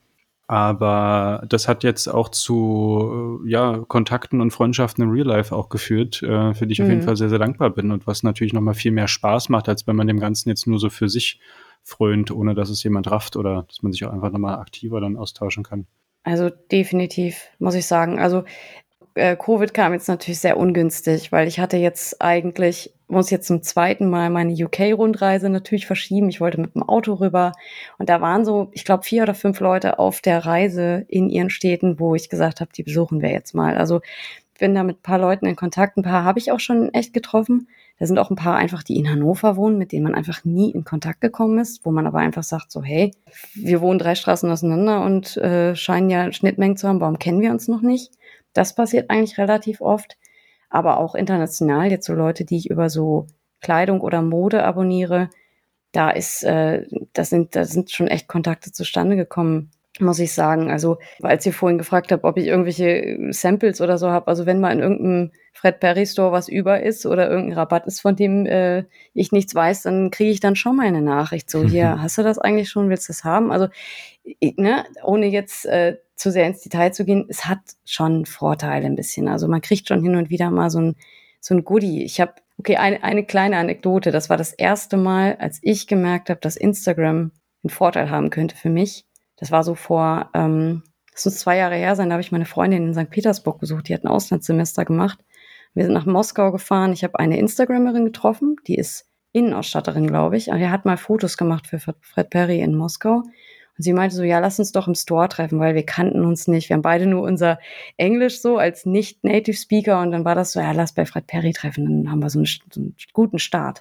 Aber 0.50 1.44
das 1.48 1.68
hat 1.68 1.84
jetzt 1.84 2.08
auch 2.08 2.28
zu 2.28 3.40
äh, 3.46 3.50
ja, 3.50 3.84
Kontakten 3.86 4.40
und 4.40 4.50
Freundschaften 4.50 5.04
in 5.04 5.10
Real 5.10 5.26
Life 5.26 5.54
auch 5.54 5.68
geführt, 5.68 6.24
äh, 6.24 6.54
für 6.54 6.66
die 6.66 6.72
ich 6.72 6.80
mhm. 6.80 6.84
auf 6.84 6.88
jeden 6.88 7.00
mhm. 7.02 7.06
Fall 7.06 7.16
sehr, 7.16 7.28
sehr 7.28 7.38
dankbar 7.38 7.70
bin 7.70 7.92
und 7.92 8.08
was 8.08 8.24
natürlich 8.24 8.52
nochmal 8.52 8.74
viel 8.74 8.90
mehr 8.90 9.06
Spaß 9.06 9.48
macht, 9.48 9.68
als 9.68 9.86
wenn 9.86 9.94
man 9.94 10.08
dem 10.08 10.18
Ganzen 10.18 10.48
jetzt 10.48 10.66
nur 10.66 10.80
so 10.80 10.90
für 10.90 11.08
sich 11.08 11.38
frönt, 11.84 12.32
ohne 12.32 12.54
dass 12.54 12.68
es 12.68 12.82
jemand 12.82 13.08
rafft 13.08 13.36
oder 13.36 13.64
dass 13.68 13.82
man 13.82 13.92
sich 13.92 14.04
auch 14.04 14.12
einfach 14.12 14.32
nochmal 14.32 14.56
aktiver 14.56 15.00
dann 15.00 15.16
austauschen 15.16 15.62
kann. 15.62 15.86
Also 16.24 16.50
definitiv, 16.50 17.48
muss 17.60 17.76
ich 17.76 17.86
sagen. 17.86 18.18
Also 18.18 18.42
äh, 19.14 19.36
Covid 19.36 19.72
kam 19.72 19.92
jetzt 19.92 20.08
natürlich 20.08 20.40
sehr 20.40 20.56
ungünstig, 20.56 21.30
weil 21.30 21.46
ich 21.46 21.60
hatte 21.60 21.76
jetzt 21.76 22.20
eigentlich 22.20 22.92
muss 23.10 23.30
jetzt 23.30 23.46
zum 23.46 23.62
zweiten 23.62 24.08
Mal 24.08 24.30
meine 24.30 24.52
UK-Rundreise 24.52 25.48
natürlich 25.48 25.86
verschieben. 25.86 26.28
Ich 26.28 26.40
wollte 26.40 26.60
mit 26.60 26.74
dem 26.74 26.82
Auto 26.82 27.14
rüber. 27.14 27.52
Und 27.98 28.08
da 28.08 28.20
waren 28.20 28.44
so, 28.44 28.68
ich 28.72 28.84
glaube, 28.84 29.04
vier 29.04 29.22
oder 29.22 29.34
fünf 29.34 29.60
Leute 29.60 29.98
auf 29.98 30.20
der 30.20 30.44
Reise 30.44 31.04
in 31.08 31.28
ihren 31.28 31.50
Städten, 31.50 31.98
wo 31.98 32.14
ich 32.14 32.28
gesagt 32.28 32.60
habe, 32.60 32.70
die 32.74 32.82
besuchen 32.82 33.22
wir 33.22 33.30
jetzt 33.30 33.54
mal. 33.54 33.76
Also 33.76 34.00
bin 34.60 34.74
da 34.74 34.84
mit 34.84 34.98
ein 34.98 35.02
paar 35.02 35.18
Leuten 35.18 35.46
in 35.46 35.56
Kontakt. 35.56 35.96
Ein 35.96 36.02
paar 36.02 36.22
habe 36.22 36.38
ich 36.38 36.52
auch 36.52 36.60
schon 36.60 36.94
echt 36.94 37.12
getroffen. 37.12 37.68
Da 37.98 38.06
sind 38.06 38.18
auch 38.18 38.30
ein 38.30 38.36
paar 38.36 38.56
einfach, 38.56 38.82
die 38.82 38.96
in 38.96 39.10
Hannover 39.10 39.56
wohnen, 39.56 39.76
mit 39.76 39.92
denen 39.92 40.04
man 40.04 40.14
einfach 40.14 40.44
nie 40.44 40.70
in 40.70 40.84
Kontakt 40.84 41.20
gekommen 41.20 41.58
ist, 41.58 41.84
wo 41.84 41.90
man 41.90 42.06
aber 42.06 42.18
einfach 42.18 42.44
sagt, 42.44 42.70
so, 42.70 42.82
hey, 42.82 43.12
wir 43.54 43.80
wohnen 43.80 43.98
drei 43.98 44.14
Straßen 44.14 44.50
auseinander 44.50 45.02
und 45.04 45.36
äh, 45.38 45.74
scheinen 45.74 46.08
ja 46.08 46.32
Schnittmengen 46.32 46.76
zu 46.76 46.88
haben, 46.88 47.00
warum 47.00 47.18
kennen 47.18 47.40
wir 47.40 47.50
uns 47.50 47.68
noch 47.68 47.82
nicht? 47.82 48.12
Das 48.52 48.74
passiert 48.74 49.10
eigentlich 49.10 49.38
relativ 49.38 49.80
oft 49.80 50.16
aber 50.70 50.98
auch 50.98 51.14
international 51.14 51.90
jetzt 51.90 52.06
so 52.06 52.14
Leute, 52.14 52.44
die 52.44 52.56
ich 52.56 52.70
über 52.70 52.88
so 52.88 53.26
Kleidung 53.60 54.00
oder 54.00 54.22
Mode 54.22 54.64
abonniere, 54.64 55.28
da 55.92 56.10
ist, 56.10 56.44
äh, 56.44 56.86
das 57.12 57.30
sind, 57.30 57.56
da 57.56 57.64
sind 57.64 57.90
schon 57.90 58.06
echt 58.06 58.28
Kontakte 58.28 58.72
zustande 58.72 59.16
gekommen, 59.16 59.70
muss 59.98 60.20
ich 60.20 60.32
sagen. 60.32 60.70
Also, 60.70 60.98
als 61.20 61.44
ihr 61.44 61.52
vorhin 61.52 61.78
gefragt 61.78 62.12
habt, 62.12 62.24
ob 62.24 62.36
ich 62.36 62.46
irgendwelche 62.46 63.18
Samples 63.30 63.80
oder 63.80 63.98
so 63.98 64.10
habe, 64.10 64.28
also 64.28 64.46
wenn 64.46 64.60
mal 64.60 64.72
in 64.72 64.78
irgendeinem 64.78 65.32
Fred 65.52 65.80
Perry 65.80 66.06
Store 66.06 66.32
was 66.32 66.48
über 66.48 66.80
ist 66.80 67.04
oder 67.06 67.28
irgendein 67.28 67.58
Rabatt 67.58 67.86
ist, 67.86 68.00
von 68.00 68.14
dem 68.14 68.46
äh, 68.46 68.84
ich 69.14 69.32
nichts 69.32 69.54
weiß, 69.54 69.82
dann 69.82 70.10
kriege 70.10 70.30
ich 70.30 70.40
dann 70.40 70.56
schon 70.56 70.76
mal 70.76 70.86
eine 70.86 71.02
Nachricht. 71.02 71.50
So, 71.50 71.64
hier, 71.64 72.00
hast 72.02 72.18
du 72.18 72.22
das 72.22 72.38
eigentlich 72.38 72.70
schon, 72.70 72.88
willst 72.88 73.08
du 73.08 73.12
das 73.12 73.24
haben? 73.24 73.50
Also, 73.50 73.68
ich, 74.22 74.56
ne, 74.56 74.84
ohne 75.02 75.26
jetzt 75.26 75.66
äh, 75.66 75.96
zu 76.20 76.30
sehr 76.30 76.46
ins 76.46 76.60
Detail 76.60 76.92
zu 76.92 77.06
gehen, 77.06 77.26
es 77.30 77.46
hat 77.46 77.60
schon 77.86 78.26
Vorteile 78.26 78.84
ein 78.84 78.94
bisschen. 78.94 79.26
Also 79.26 79.48
man 79.48 79.62
kriegt 79.62 79.88
schon 79.88 80.02
hin 80.02 80.16
und 80.16 80.28
wieder 80.28 80.50
mal 80.50 80.68
so 80.68 80.78
ein, 80.78 80.96
so 81.40 81.54
ein 81.54 81.64
Goodie. 81.64 82.04
Ich 82.04 82.20
habe, 82.20 82.34
okay, 82.58 82.76
eine, 82.76 83.02
eine 83.02 83.24
kleine 83.24 83.56
Anekdote. 83.56 84.10
Das 84.10 84.28
war 84.28 84.36
das 84.36 84.52
erste 84.52 84.98
Mal, 84.98 85.36
als 85.40 85.60
ich 85.62 85.86
gemerkt 85.86 86.28
habe, 86.28 86.38
dass 86.40 86.56
Instagram 86.56 87.32
einen 87.62 87.70
Vorteil 87.70 88.10
haben 88.10 88.28
könnte 88.28 88.54
für 88.54 88.68
mich. 88.68 89.06
Das 89.36 89.50
war 89.50 89.64
so 89.64 89.74
vor, 89.74 90.28
ähm, 90.34 90.82
das 91.12 91.24
muss 91.24 91.38
zwei 91.38 91.56
Jahre 91.56 91.76
her 91.76 91.96
sein, 91.96 92.10
da 92.10 92.14
habe 92.14 92.22
ich 92.22 92.32
meine 92.32 92.44
Freundin 92.44 92.88
in 92.88 92.94
St. 92.94 93.08
Petersburg 93.08 93.58
besucht. 93.58 93.88
Die 93.88 93.94
hat 93.94 94.04
ein 94.04 94.08
Auslandssemester 94.08 94.84
gemacht. 94.84 95.18
Wir 95.72 95.84
sind 95.84 95.94
nach 95.94 96.06
Moskau 96.06 96.52
gefahren. 96.52 96.92
Ich 96.92 97.02
habe 97.02 97.18
eine 97.18 97.38
Instagramerin 97.38 98.04
getroffen, 98.04 98.56
die 98.66 98.74
ist 98.74 99.06
Innenausstatterin, 99.32 100.06
glaube 100.06 100.36
ich. 100.36 100.50
Und 100.50 100.58
die 100.58 100.68
hat 100.68 100.84
mal 100.84 100.98
Fotos 100.98 101.38
gemacht 101.38 101.66
für 101.66 101.78
Fred 101.78 102.28
Perry 102.28 102.60
in 102.60 102.74
Moskau. 102.74 103.22
Und 103.80 103.84
sie 103.84 103.94
meinte 103.94 104.14
so, 104.14 104.22
ja, 104.24 104.40
lass 104.40 104.58
uns 104.58 104.72
doch 104.72 104.88
im 104.88 104.94
Store 104.94 105.26
treffen, 105.30 105.58
weil 105.58 105.74
wir 105.74 105.86
kannten 105.86 106.22
uns 106.26 106.46
nicht. 106.46 106.68
Wir 106.68 106.74
haben 106.74 106.82
beide 106.82 107.06
nur 107.06 107.22
unser 107.22 107.58
Englisch 107.96 108.42
so 108.42 108.58
als 108.58 108.84
nicht-Native 108.84 109.56
Speaker 109.56 110.02
und 110.02 110.10
dann 110.10 110.22
war 110.22 110.34
das 110.34 110.52
so, 110.52 110.60
ja, 110.60 110.72
lass 110.72 110.92
bei 110.92 111.06
Fred 111.06 111.26
Perry 111.26 111.54
treffen, 111.54 111.86
dann 111.86 112.12
haben 112.12 112.22
wir 112.22 112.28
so 112.28 112.40
einen, 112.40 112.44
so 112.44 112.78
einen 112.78 112.94
guten 113.14 113.38
Start. 113.38 113.80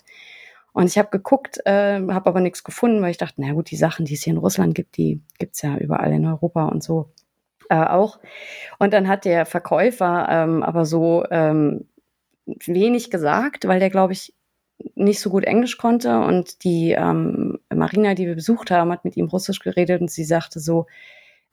Und 0.72 0.86
ich 0.86 0.97
habe 0.97 1.10
geguckt, 1.10 1.60
äh, 1.66 2.00
habe 2.00 2.30
aber 2.30 2.39
nichts 2.39 2.64
gefunden, 2.64 3.02
weil 3.02 3.12
ich 3.12 3.18
dachte, 3.18 3.41
na 3.41 3.52
gut, 3.52 3.72
die 3.72 3.76
Sachen, 3.76 4.06
die 4.06 4.14
es 4.14 4.24
hier 4.24 4.32
in 4.32 4.39
Russland 4.39 4.74
gibt, 4.74 4.95
die 4.95 5.22
gibt's 5.38 5.62
ja 5.64 5.76
überall 5.76 6.14
in 6.14 6.26
Europa 6.26 6.70
und 6.70 6.82
so 6.82 7.12
äh, 7.70 7.84
auch. 7.84 8.20
Und 8.78 8.93
dann 8.93 9.10
hat 9.10 9.26
der 9.26 9.45
Verkäufer 9.45 10.28
ähm, 10.30 10.64
aber 10.64 10.86
so 10.86 11.26
ähm, 11.30 11.89
wenig 12.45 13.12
gesagt, 13.12 13.68
weil 13.68 13.82
der, 13.82 13.89
glaube 13.89 14.14
ich, 14.14 14.34
nicht 14.96 15.20
so 15.20 15.30
gut 15.30 15.44
Englisch 15.44 15.78
konnte 15.78 16.20
und 16.20 16.64
die 16.64 16.92
ähm, 16.92 17.60
Marina, 17.74 18.14
die 18.16 18.28
wir 18.28 18.36
besucht 18.36 18.72
haben, 18.72 18.92
hat 18.92 19.06
mit 19.06 19.18
ihm 19.18 19.28
Russisch 19.28 19.60
geredet 19.60 20.02
und 20.02 20.12
sie 20.12 20.24
sagte 20.24 20.60
so, 20.60 20.88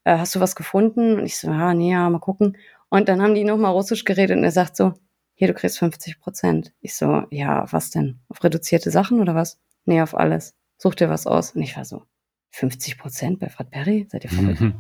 äh, 0.05 0.18
hast 0.18 0.35
du 0.35 0.41
was 0.41 0.57
gefunden? 0.57 1.18
Und 1.18 1.27
ich 1.27 1.39
so, 1.39 1.49
ja, 1.49 1.74
nee, 1.74 1.93
ja, 1.93 2.09
mal 2.09 2.20
gucken. 2.20 2.57
Und 2.89 3.09
dann 3.09 3.20
haben 3.20 3.35
die 3.35 3.45
nochmal 3.45 3.72
Russisch 3.72 4.05
geredet 4.05 4.37
und 4.37 4.45
er 4.45 4.53
sagt 4.53 4.77
so, 4.77 4.95
hier, 5.35 5.49
du 5.49 5.55
kriegst 5.55 5.79
50 5.79 6.20
Prozent. 6.20 6.72
Ich 6.81 6.95
so, 6.95 7.24
ja, 7.31 7.70
was 7.70 7.91
denn? 7.91 8.20
Auf 8.29 8.43
reduzierte 8.43 8.91
Sachen 8.91 9.20
oder 9.20 9.35
was? 9.35 9.61
Nee, 9.85 10.01
auf 10.01 10.16
alles. 10.16 10.55
Such 10.79 10.95
dir 10.95 11.11
was 11.11 11.27
aus. 11.27 11.53
Und 11.53 11.62
ich 11.62 11.77
war 11.77 11.85
so, 11.85 12.05
50 12.51 12.99
Prozent 12.99 13.39
bei 13.39 13.49
Fred 13.49 13.70
Perry? 13.70 14.07
Seid 14.11 14.24
ihr 14.24 14.31
verrückt? 14.31 14.61
Mhm. 14.61 14.74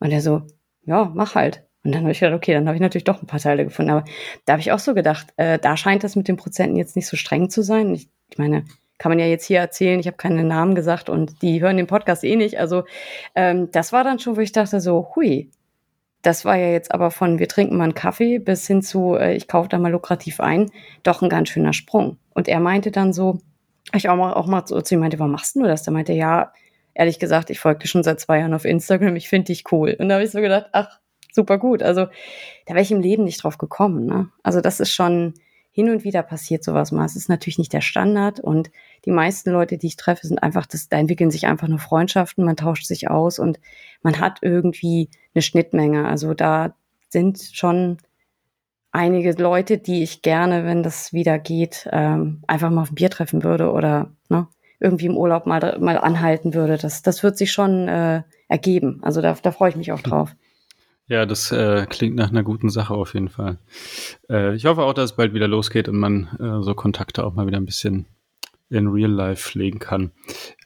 Und 0.00 0.10
er 0.10 0.20
so, 0.20 0.42
ja, 0.84 1.10
mach 1.14 1.34
halt. 1.34 1.64
Und 1.86 1.92
dann 1.92 2.02
habe 2.02 2.10
ich 2.10 2.18
gedacht, 2.18 2.34
okay, 2.34 2.52
dann 2.52 2.66
habe 2.66 2.74
ich 2.74 2.82
natürlich 2.82 3.04
doch 3.04 3.22
ein 3.22 3.28
paar 3.28 3.38
Teile 3.38 3.64
gefunden. 3.64 3.92
Aber 3.92 4.04
da 4.44 4.54
habe 4.54 4.60
ich 4.60 4.72
auch 4.72 4.80
so 4.80 4.92
gedacht, 4.92 5.28
äh, 5.36 5.58
da 5.58 5.76
scheint 5.76 6.02
das 6.02 6.16
mit 6.16 6.26
den 6.26 6.36
Prozenten 6.36 6.76
jetzt 6.76 6.96
nicht 6.96 7.06
so 7.06 7.16
streng 7.16 7.48
zu 7.48 7.62
sein. 7.62 7.94
Ich, 7.94 8.08
ich 8.28 8.38
meine, 8.38 8.64
kann 8.98 9.10
man 9.10 9.20
ja 9.20 9.26
jetzt 9.26 9.44
hier 9.44 9.60
erzählen, 9.60 10.00
ich 10.00 10.08
habe 10.08 10.16
keinen 10.16 10.48
Namen 10.48 10.74
gesagt 10.74 11.08
und 11.08 11.42
die 11.42 11.62
hören 11.62 11.76
den 11.76 11.86
Podcast 11.86 12.24
eh 12.24 12.34
nicht. 12.34 12.58
Also 12.58 12.84
ähm, 13.36 13.70
das 13.70 13.92
war 13.92 14.02
dann 14.02 14.18
schon, 14.18 14.36
wo 14.36 14.40
ich 14.40 14.50
dachte 14.50 14.80
so, 14.80 15.12
hui, 15.14 15.50
das 16.22 16.44
war 16.44 16.56
ja 16.56 16.70
jetzt 16.70 16.92
aber 16.92 17.12
von 17.12 17.38
wir 17.38 17.46
trinken 17.46 17.76
mal 17.76 17.84
einen 17.84 17.94
Kaffee 17.94 18.40
bis 18.40 18.66
hin 18.66 18.82
zu 18.82 19.14
äh, 19.14 19.36
ich 19.36 19.46
kaufe 19.46 19.68
da 19.68 19.78
mal 19.78 19.92
lukrativ 19.92 20.40
ein, 20.40 20.72
doch 21.04 21.22
ein 21.22 21.28
ganz 21.28 21.50
schöner 21.50 21.72
Sprung. 21.72 22.18
Und 22.34 22.48
er 22.48 22.58
meinte 22.58 22.90
dann 22.90 23.12
so, 23.12 23.38
ich 23.94 24.08
auch 24.08 24.16
mal, 24.16 24.32
auch 24.32 24.46
mal 24.46 24.64
zu 24.64 24.82
ihm 24.90 25.00
meinte, 25.00 25.20
warum 25.20 25.30
machst 25.30 25.54
du 25.54 25.62
das? 25.62 25.84
Der 25.84 25.92
meinte, 25.92 26.14
ja, 26.14 26.52
ehrlich 26.94 27.20
gesagt, 27.20 27.50
ich 27.50 27.60
folge 27.60 27.86
schon 27.86 28.02
seit 28.02 28.18
zwei 28.18 28.40
Jahren 28.40 28.54
auf 28.54 28.64
Instagram, 28.64 29.14
ich 29.14 29.28
finde 29.28 29.52
dich 29.52 29.70
cool. 29.70 29.94
Und 30.00 30.08
da 30.08 30.16
habe 30.16 30.24
ich 30.24 30.32
so 30.32 30.40
gedacht, 30.40 30.66
ach, 30.72 30.98
super 31.36 31.58
gut. 31.58 31.84
Also 31.84 32.06
da 32.66 32.74
wäre 32.74 32.82
ich 32.82 32.90
im 32.90 33.00
Leben 33.00 33.22
nicht 33.22 33.44
drauf 33.44 33.58
gekommen. 33.58 34.06
Ne? 34.06 34.28
Also 34.42 34.60
das 34.60 34.80
ist 34.80 34.92
schon 34.92 35.34
hin 35.70 35.90
und 35.90 36.04
wieder 36.04 36.22
passiert 36.22 36.64
sowas 36.64 36.90
mal. 36.90 37.04
Es 37.04 37.16
ist 37.16 37.28
natürlich 37.28 37.58
nicht 37.58 37.72
der 37.72 37.82
Standard 37.82 38.40
und 38.40 38.70
die 39.04 39.10
meisten 39.10 39.50
Leute, 39.50 39.76
die 39.76 39.88
ich 39.88 39.96
treffe, 39.96 40.26
sind 40.26 40.42
einfach, 40.42 40.66
das, 40.66 40.88
da 40.88 40.96
entwickeln 40.96 41.30
sich 41.30 41.46
einfach 41.46 41.68
nur 41.68 41.78
Freundschaften, 41.78 42.44
man 42.44 42.56
tauscht 42.56 42.86
sich 42.86 43.10
aus 43.10 43.38
und 43.38 43.60
man 44.02 44.18
hat 44.18 44.38
irgendwie 44.40 45.10
eine 45.34 45.42
Schnittmenge. 45.42 46.08
Also 46.08 46.32
da 46.32 46.74
sind 47.10 47.38
schon 47.52 47.98
einige 48.90 49.32
Leute, 49.32 49.76
die 49.76 50.02
ich 50.02 50.22
gerne, 50.22 50.64
wenn 50.64 50.82
das 50.82 51.12
wieder 51.12 51.38
geht, 51.38 51.86
ähm, 51.92 52.42
einfach 52.46 52.70
mal 52.70 52.80
auf 52.80 52.92
ein 52.92 52.94
Bier 52.94 53.10
treffen 53.10 53.44
würde 53.44 53.70
oder 53.70 54.10
ne, 54.30 54.48
irgendwie 54.80 55.06
im 55.06 55.16
Urlaub 55.18 55.44
mal, 55.44 55.78
mal 55.78 55.98
anhalten 55.98 56.54
würde. 56.54 56.78
Das, 56.78 57.02
das 57.02 57.22
wird 57.22 57.36
sich 57.36 57.52
schon 57.52 57.86
äh, 57.88 58.22
ergeben. 58.48 59.00
Also 59.02 59.20
da, 59.20 59.34
da 59.34 59.52
freue 59.52 59.68
ich 59.68 59.76
mich 59.76 59.92
auch 59.92 60.00
drauf. 60.00 60.34
Ja, 61.08 61.24
das 61.24 61.52
äh, 61.52 61.86
klingt 61.88 62.16
nach 62.16 62.30
einer 62.30 62.42
guten 62.42 62.68
Sache 62.68 62.94
auf 62.94 63.14
jeden 63.14 63.28
Fall. 63.28 63.58
Äh, 64.28 64.56
ich 64.56 64.66
hoffe 64.66 64.82
auch, 64.82 64.92
dass 64.92 65.12
es 65.12 65.16
bald 65.16 65.34
wieder 65.34 65.46
losgeht 65.46 65.88
und 65.88 65.98
man 65.98 66.28
äh, 66.40 66.62
so 66.64 66.74
Kontakte 66.74 67.24
auch 67.24 67.34
mal 67.34 67.46
wieder 67.46 67.58
ein 67.58 67.64
bisschen 67.64 68.06
in 68.68 68.88
Real 68.88 69.10
Life 69.10 69.48
pflegen 69.48 69.78
kann. 69.78 70.10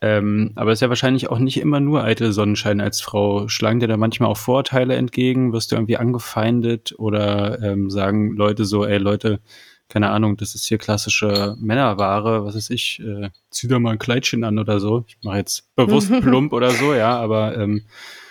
Ähm, 0.00 0.52
aber 0.54 0.72
es 0.72 0.78
ist 0.78 0.82
ja 0.82 0.88
wahrscheinlich 0.88 1.28
auch 1.28 1.38
nicht 1.38 1.60
immer 1.60 1.80
nur 1.80 2.02
eitel 2.02 2.32
Sonnenschein 2.32 2.80
als 2.80 3.02
Frau. 3.02 3.48
Schlagen 3.48 3.80
dir 3.80 3.88
da 3.88 3.98
manchmal 3.98 4.30
auch 4.30 4.38
Vorurteile 4.38 4.94
entgegen? 4.94 5.52
Wirst 5.52 5.72
du 5.72 5.76
irgendwie 5.76 5.98
angefeindet 5.98 6.94
oder 6.96 7.60
ähm, 7.62 7.90
sagen 7.90 8.34
Leute 8.34 8.64
so, 8.64 8.86
ey 8.86 8.96
Leute, 8.96 9.40
keine 9.88 10.10
Ahnung, 10.10 10.38
das 10.38 10.54
ist 10.54 10.64
hier 10.66 10.78
klassische 10.78 11.56
Männerware, 11.60 12.44
was 12.44 12.54
weiß 12.54 12.70
ich, 12.70 13.02
äh, 13.04 13.28
zieh 13.50 13.68
da 13.68 13.78
mal 13.78 13.90
ein 13.90 13.98
Kleidchen 13.98 14.44
an 14.44 14.58
oder 14.58 14.80
so. 14.80 15.04
Ich 15.06 15.18
mache 15.22 15.38
jetzt 15.38 15.74
bewusst 15.74 16.10
plump 16.22 16.54
oder 16.54 16.70
so, 16.70 16.94
ja, 16.94 17.18
aber 17.18 17.58
ähm, 17.58 17.82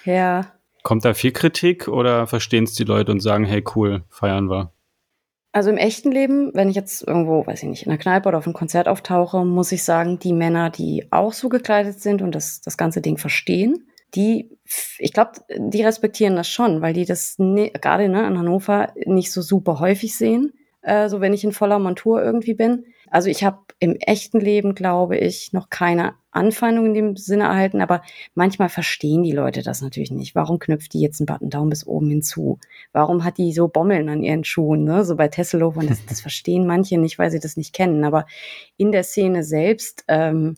ja. 0.05 0.53
Kommt 0.89 1.05
da 1.05 1.13
viel 1.13 1.31
Kritik 1.31 1.87
oder 1.87 2.25
verstehen 2.25 2.63
es 2.63 2.73
die 2.73 2.83
Leute 2.83 3.11
und 3.11 3.19
sagen, 3.19 3.45
hey 3.45 3.63
cool, 3.75 4.05
feiern 4.09 4.49
wir? 4.49 4.73
Also 5.51 5.69
im 5.69 5.77
echten 5.77 6.11
Leben, 6.11 6.49
wenn 6.55 6.67
ich 6.67 6.75
jetzt 6.75 7.07
irgendwo, 7.07 7.45
weiß 7.45 7.61
ich 7.61 7.69
nicht, 7.69 7.85
in 7.85 7.91
einer 7.91 8.01
Kneipe 8.01 8.27
oder 8.27 8.39
auf 8.39 8.47
einem 8.47 8.55
Konzert 8.55 8.87
auftauche, 8.87 9.45
muss 9.45 9.71
ich 9.71 9.83
sagen, 9.83 10.17
die 10.17 10.33
Männer, 10.33 10.71
die 10.71 11.05
auch 11.11 11.33
so 11.33 11.47
gekleidet 11.47 12.01
sind 12.01 12.23
und 12.23 12.33
das, 12.33 12.61
das 12.61 12.75
ganze 12.75 13.01
Ding 13.01 13.19
verstehen, 13.19 13.87
die, 14.15 14.49
ich 14.97 15.13
glaube, 15.13 15.33
die 15.55 15.83
respektieren 15.83 16.35
das 16.35 16.49
schon, 16.49 16.81
weil 16.81 16.93
die 16.93 17.05
das 17.05 17.37
ne, 17.37 17.69
gerade 17.69 18.09
ne, 18.09 18.25
in 18.25 18.39
Hannover 18.39 18.91
nicht 19.05 19.31
so 19.31 19.43
super 19.43 19.79
häufig 19.79 20.15
sehen 20.15 20.53
äh, 20.81 21.09
so 21.09 21.21
wenn 21.21 21.33
ich 21.33 21.43
in 21.43 21.51
voller 21.51 21.79
Montur 21.79 22.21
irgendwie 22.23 22.53
bin. 22.53 22.85
Also 23.11 23.29
ich 23.29 23.43
habe 23.43 23.59
im 23.79 23.95
echten 23.95 24.39
Leben, 24.39 24.75
glaube 24.75 25.17
ich, 25.17 25.53
noch 25.53 25.69
keine 25.69 26.13
Anfeindung 26.31 26.87
in 26.87 26.93
dem 26.93 27.15
Sinne 27.15 27.45
erhalten, 27.45 27.81
aber 27.81 28.01
manchmal 28.35 28.69
verstehen 28.69 29.23
die 29.23 29.31
Leute 29.31 29.63
das 29.63 29.81
natürlich 29.81 30.11
nicht. 30.11 30.35
Warum 30.35 30.59
knüpft 30.59 30.93
die 30.93 31.01
jetzt 31.01 31.19
einen 31.19 31.25
Button 31.25 31.49
Down 31.49 31.69
bis 31.69 31.87
oben 31.87 32.09
hinzu? 32.09 32.59
Warum 32.91 33.23
hat 33.23 33.37
die 33.37 33.53
so 33.53 33.67
Bommeln 33.67 34.09
an 34.09 34.21
ihren 34.21 34.43
Schuhen, 34.43 34.83
ne? 34.83 35.05
so 35.05 35.15
bei 35.15 35.27
Tesselhofer? 35.27 35.83
Das, 35.83 36.05
das 36.05 36.21
verstehen 36.21 36.67
manche 36.67 36.97
nicht, 36.97 37.17
weil 37.17 37.31
sie 37.31 37.39
das 37.39 37.57
nicht 37.57 37.73
kennen. 37.73 38.03
Aber 38.03 38.25
in 38.77 38.91
der 38.91 39.03
Szene 39.03 39.43
selbst 39.43 40.03
ähm, 40.07 40.57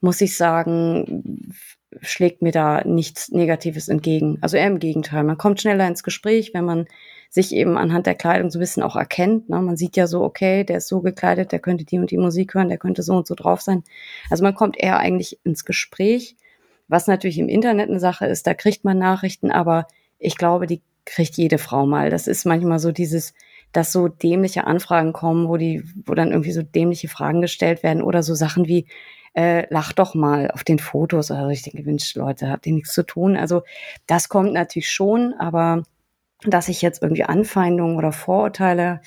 muss 0.00 0.20
ich 0.20 0.36
sagen, 0.36 1.52
schlägt 2.00 2.42
mir 2.42 2.52
da 2.52 2.82
nichts 2.84 3.30
Negatives 3.30 3.88
entgegen. 3.88 4.38
Also 4.40 4.56
eher 4.56 4.66
im 4.66 4.78
Gegenteil. 4.78 5.24
Man 5.24 5.38
kommt 5.38 5.60
schneller 5.60 5.86
ins 5.86 6.02
Gespräch, 6.02 6.52
wenn 6.54 6.64
man 6.64 6.86
sich 7.34 7.52
eben 7.52 7.76
anhand 7.76 8.06
der 8.06 8.14
Kleidung 8.14 8.48
so 8.48 8.58
ein 8.58 8.60
bisschen 8.60 8.84
auch 8.84 8.94
erkennt. 8.94 9.48
Ne? 9.48 9.60
Man 9.60 9.76
sieht 9.76 9.96
ja 9.96 10.06
so, 10.06 10.22
okay, 10.22 10.62
der 10.62 10.76
ist 10.76 10.86
so 10.86 11.00
gekleidet, 11.00 11.50
der 11.50 11.58
könnte 11.58 11.84
die 11.84 11.98
und 11.98 12.12
die 12.12 12.16
Musik 12.16 12.54
hören, 12.54 12.68
der 12.68 12.78
könnte 12.78 13.02
so 13.02 13.12
und 13.16 13.26
so 13.26 13.34
drauf 13.34 13.60
sein. 13.60 13.82
Also 14.30 14.44
man 14.44 14.54
kommt 14.54 14.76
eher 14.78 14.98
eigentlich 14.98 15.40
ins 15.42 15.64
Gespräch, 15.64 16.36
was 16.86 17.08
natürlich 17.08 17.40
im 17.40 17.48
Internet 17.48 17.90
eine 17.90 17.98
Sache 17.98 18.26
ist, 18.26 18.46
da 18.46 18.54
kriegt 18.54 18.84
man 18.84 18.98
Nachrichten, 18.98 19.50
aber 19.50 19.88
ich 20.20 20.36
glaube, 20.36 20.68
die 20.68 20.80
kriegt 21.06 21.36
jede 21.36 21.58
Frau 21.58 21.86
mal. 21.86 22.08
Das 22.08 22.28
ist 22.28 22.46
manchmal 22.46 22.78
so 22.78 22.92
dieses, 22.92 23.34
dass 23.72 23.90
so 23.90 24.06
dämliche 24.06 24.68
Anfragen 24.68 25.12
kommen, 25.12 25.48
wo 25.48 25.56
die, 25.56 25.82
wo 26.06 26.14
dann 26.14 26.30
irgendwie 26.30 26.52
so 26.52 26.62
dämliche 26.62 27.08
Fragen 27.08 27.40
gestellt 27.40 27.82
werden 27.82 28.00
oder 28.00 28.22
so 28.22 28.36
Sachen 28.36 28.68
wie, 28.68 28.86
äh, 29.32 29.66
lach 29.70 29.92
doch 29.92 30.14
mal 30.14 30.52
auf 30.52 30.62
den 30.62 30.78
Fotos. 30.78 31.32
Also 31.32 31.48
ich 31.48 31.62
denke, 31.62 31.82
Mensch, 31.82 32.14
Leute, 32.14 32.48
habt 32.48 32.64
ihr 32.68 32.74
nichts 32.74 32.94
zu 32.94 33.02
tun? 33.02 33.36
Also 33.36 33.64
das 34.06 34.28
kommt 34.28 34.52
natürlich 34.52 34.92
schon, 34.92 35.34
aber 35.36 35.82
dass 36.46 36.68
ich 36.68 36.82
jetzt 36.82 37.02
irgendwie 37.02 37.24
Anfeindungen 37.24 37.96
oder 37.96 38.12
Vorurteile 38.12 39.00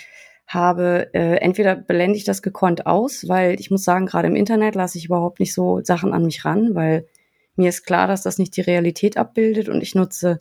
habe, 0.47 1.09
äh, 1.13 1.35
entweder 1.37 1.75
blende 1.75 2.17
ich 2.17 2.23
das 2.23 2.41
gekonnt 2.41 2.85
aus, 2.85 3.27
weil 3.27 3.59
ich 3.59 3.69
muss 3.69 3.83
sagen, 3.83 4.05
gerade 4.05 4.27
im 4.27 4.35
Internet 4.35 4.75
lasse 4.75 4.97
ich 4.97 5.05
überhaupt 5.05 5.39
nicht 5.39 5.53
so 5.53 5.81
Sachen 5.83 6.13
an 6.13 6.23
mich 6.23 6.45
ran, 6.45 6.73
weil 6.73 7.05
mir 7.57 7.69
ist 7.69 7.85
klar, 7.85 8.07
dass 8.07 8.23
das 8.23 8.37
nicht 8.37 8.55
die 8.55 8.61
Realität 8.61 9.17
abbildet 9.17 9.67
und 9.67 9.81
ich 9.81 9.93
nutze 9.93 10.37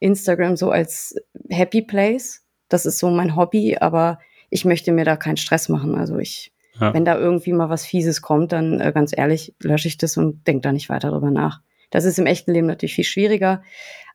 Instagram 0.00 0.56
so 0.56 0.70
als 0.70 1.14
Happy 1.50 1.82
Place. 1.82 2.42
Das 2.68 2.84
ist 2.84 2.98
so 2.98 3.10
mein 3.10 3.36
Hobby, 3.36 3.76
aber 3.78 4.18
ich 4.50 4.64
möchte 4.64 4.90
mir 4.90 5.04
da 5.04 5.16
keinen 5.16 5.36
Stress 5.36 5.68
machen. 5.68 5.94
Also 5.94 6.18
ich, 6.18 6.52
ja. 6.80 6.92
wenn 6.92 7.04
da 7.04 7.16
irgendwie 7.16 7.52
mal 7.52 7.68
was 7.68 7.86
Fieses 7.86 8.22
kommt, 8.22 8.50
dann 8.52 8.80
äh, 8.80 8.92
ganz 8.92 9.16
ehrlich 9.16 9.54
lösche 9.60 9.88
ich 9.88 9.98
das 9.98 10.16
und 10.16 10.46
denke 10.48 10.62
da 10.62 10.72
nicht 10.72 10.88
weiter 10.88 11.10
drüber 11.10 11.30
nach. 11.30 11.60
Das 11.90 12.04
ist 12.04 12.18
im 12.18 12.26
echten 12.26 12.52
Leben 12.52 12.66
natürlich 12.66 12.94
viel 12.94 13.04
schwieriger, 13.04 13.62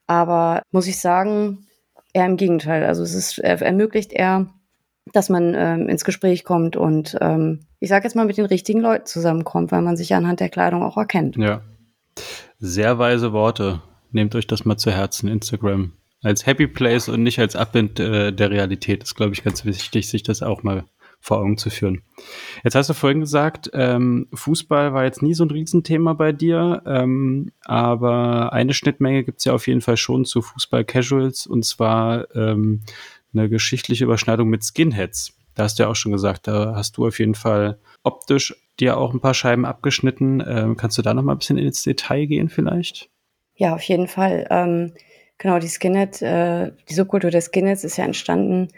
aber 0.06 0.62
muss 0.70 0.86
ich 0.86 0.98
sagen, 0.98 1.66
Eher 2.12 2.26
im 2.26 2.36
Gegenteil. 2.36 2.84
Also 2.84 3.02
es 3.02 3.14
ist, 3.14 3.38
ermöglicht 3.38 4.12
eher, 4.12 4.46
dass 5.12 5.28
man 5.28 5.54
ähm, 5.56 5.88
ins 5.88 6.04
Gespräch 6.04 6.44
kommt 6.44 6.76
und 6.76 7.16
ähm, 7.20 7.60
ich 7.80 7.88
sage 7.88 8.04
jetzt 8.04 8.14
mal 8.14 8.26
mit 8.26 8.36
den 8.36 8.46
richtigen 8.46 8.80
Leuten 8.80 9.06
zusammenkommt, 9.06 9.72
weil 9.72 9.82
man 9.82 9.96
sich 9.96 10.14
anhand 10.14 10.40
der 10.40 10.50
Kleidung 10.50 10.82
auch 10.82 10.96
erkennt. 10.96 11.36
Ja. 11.36 11.62
Sehr 12.58 12.98
weise 12.98 13.32
Worte. 13.32 13.80
Nehmt 14.12 14.34
euch 14.34 14.46
das 14.46 14.64
mal 14.64 14.76
zu 14.76 14.90
Herzen, 14.90 15.28
Instagram. 15.28 15.92
Als 16.22 16.44
Happy 16.44 16.66
Place 16.66 17.08
und 17.08 17.22
nicht 17.22 17.38
als 17.38 17.56
Abbild 17.56 17.98
äh, 17.98 18.32
der 18.32 18.50
Realität. 18.50 19.02
Ist, 19.02 19.14
glaube 19.14 19.32
ich, 19.32 19.42
ganz 19.42 19.64
wichtig, 19.64 20.08
sich 20.08 20.22
das 20.22 20.42
auch 20.42 20.62
mal 20.62 20.84
vor 21.20 21.38
Augen 21.38 21.58
zu 21.58 21.70
führen. 21.70 22.02
Jetzt 22.64 22.74
hast 22.74 22.88
du 22.88 22.94
vorhin 22.94 23.20
gesagt, 23.20 23.70
ähm, 23.74 24.26
Fußball 24.32 24.94
war 24.94 25.04
jetzt 25.04 25.22
nie 25.22 25.34
so 25.34 25.44
ein 25.44 25.50
Riesenthema 25.50 26.14
bei 26.14 26.32
dir, 26.32 26.82
ähm, 26.86 27.52
aber 27.64 28.52
eine 28.52 28.72
Schnittmenge 28.72 29.22
gibt's 29.22 29.44
ja 29.44 29.52
auf 29.52 29.66
jeden 29.66 29.82
Fall 29.82 29.98
schon 29.98 30.24
zu 30.24 30.40
Fußball-Casuals 30.40 31.46
und 31.46 31.64
zwar 31.64 32.34
ähm, 32.34 32.80
eine 33.34 33.48
geschichtliche 33.48 34.04
Überschneidung 34.04 34.48
mit 34.48 34.64
Skinheads. 34.64 35.34
Da 35.54 35.64
hast 35.64 35.78
du 35.78 35.82
ja 35.82 35.88
auch 35.90 35.96
schon 35.96 36.12
gesagt, 36.12 36.48
da 36.48 36.74
hast 36.74 36.96
du 36.96 37.06
auf 37.06 37.18
jeden 37.18 37.34
Fall 37.34 37.78
optisch 38.02 38.54
dir 38.78 38.96
auch 38.96 39.12
ein 39.12 39.20
paar 39.20 39.34
Scheiben 39.34 39.66
abgeschnitten. 39.66 40.42
Ähm, 40.46 40.76
kannst 40.76 40.96
du 40.96 41.02
da 41.02 41.12
noch 41.12 41.22
mal 41.22 41.32
ein 41.32 41.38
bisschen 41.38 41.58
ins 41.58 41.82
Detail 41.82 42.26
gehen 42.26 42.48
vielleicht? 42.48 43.10
Ja, 43.56 43.74
auf 43.74 43.82
jeden 43.82 44.08
Fall. 44.08 44.46
Ähm, 44.48 44.94
genau, 45.36 45.58
die 45.58 45.68
Skinhead, 45.68 46.22
äh, 46.22 46.72
die 46.88 46.94
Subkultur 46.94 47.30
der 47.30 47.42
Skinheads 47.42 47.84
ist 47.84 47.98
ja 47.98 48.04
entstanden 48.04 48.68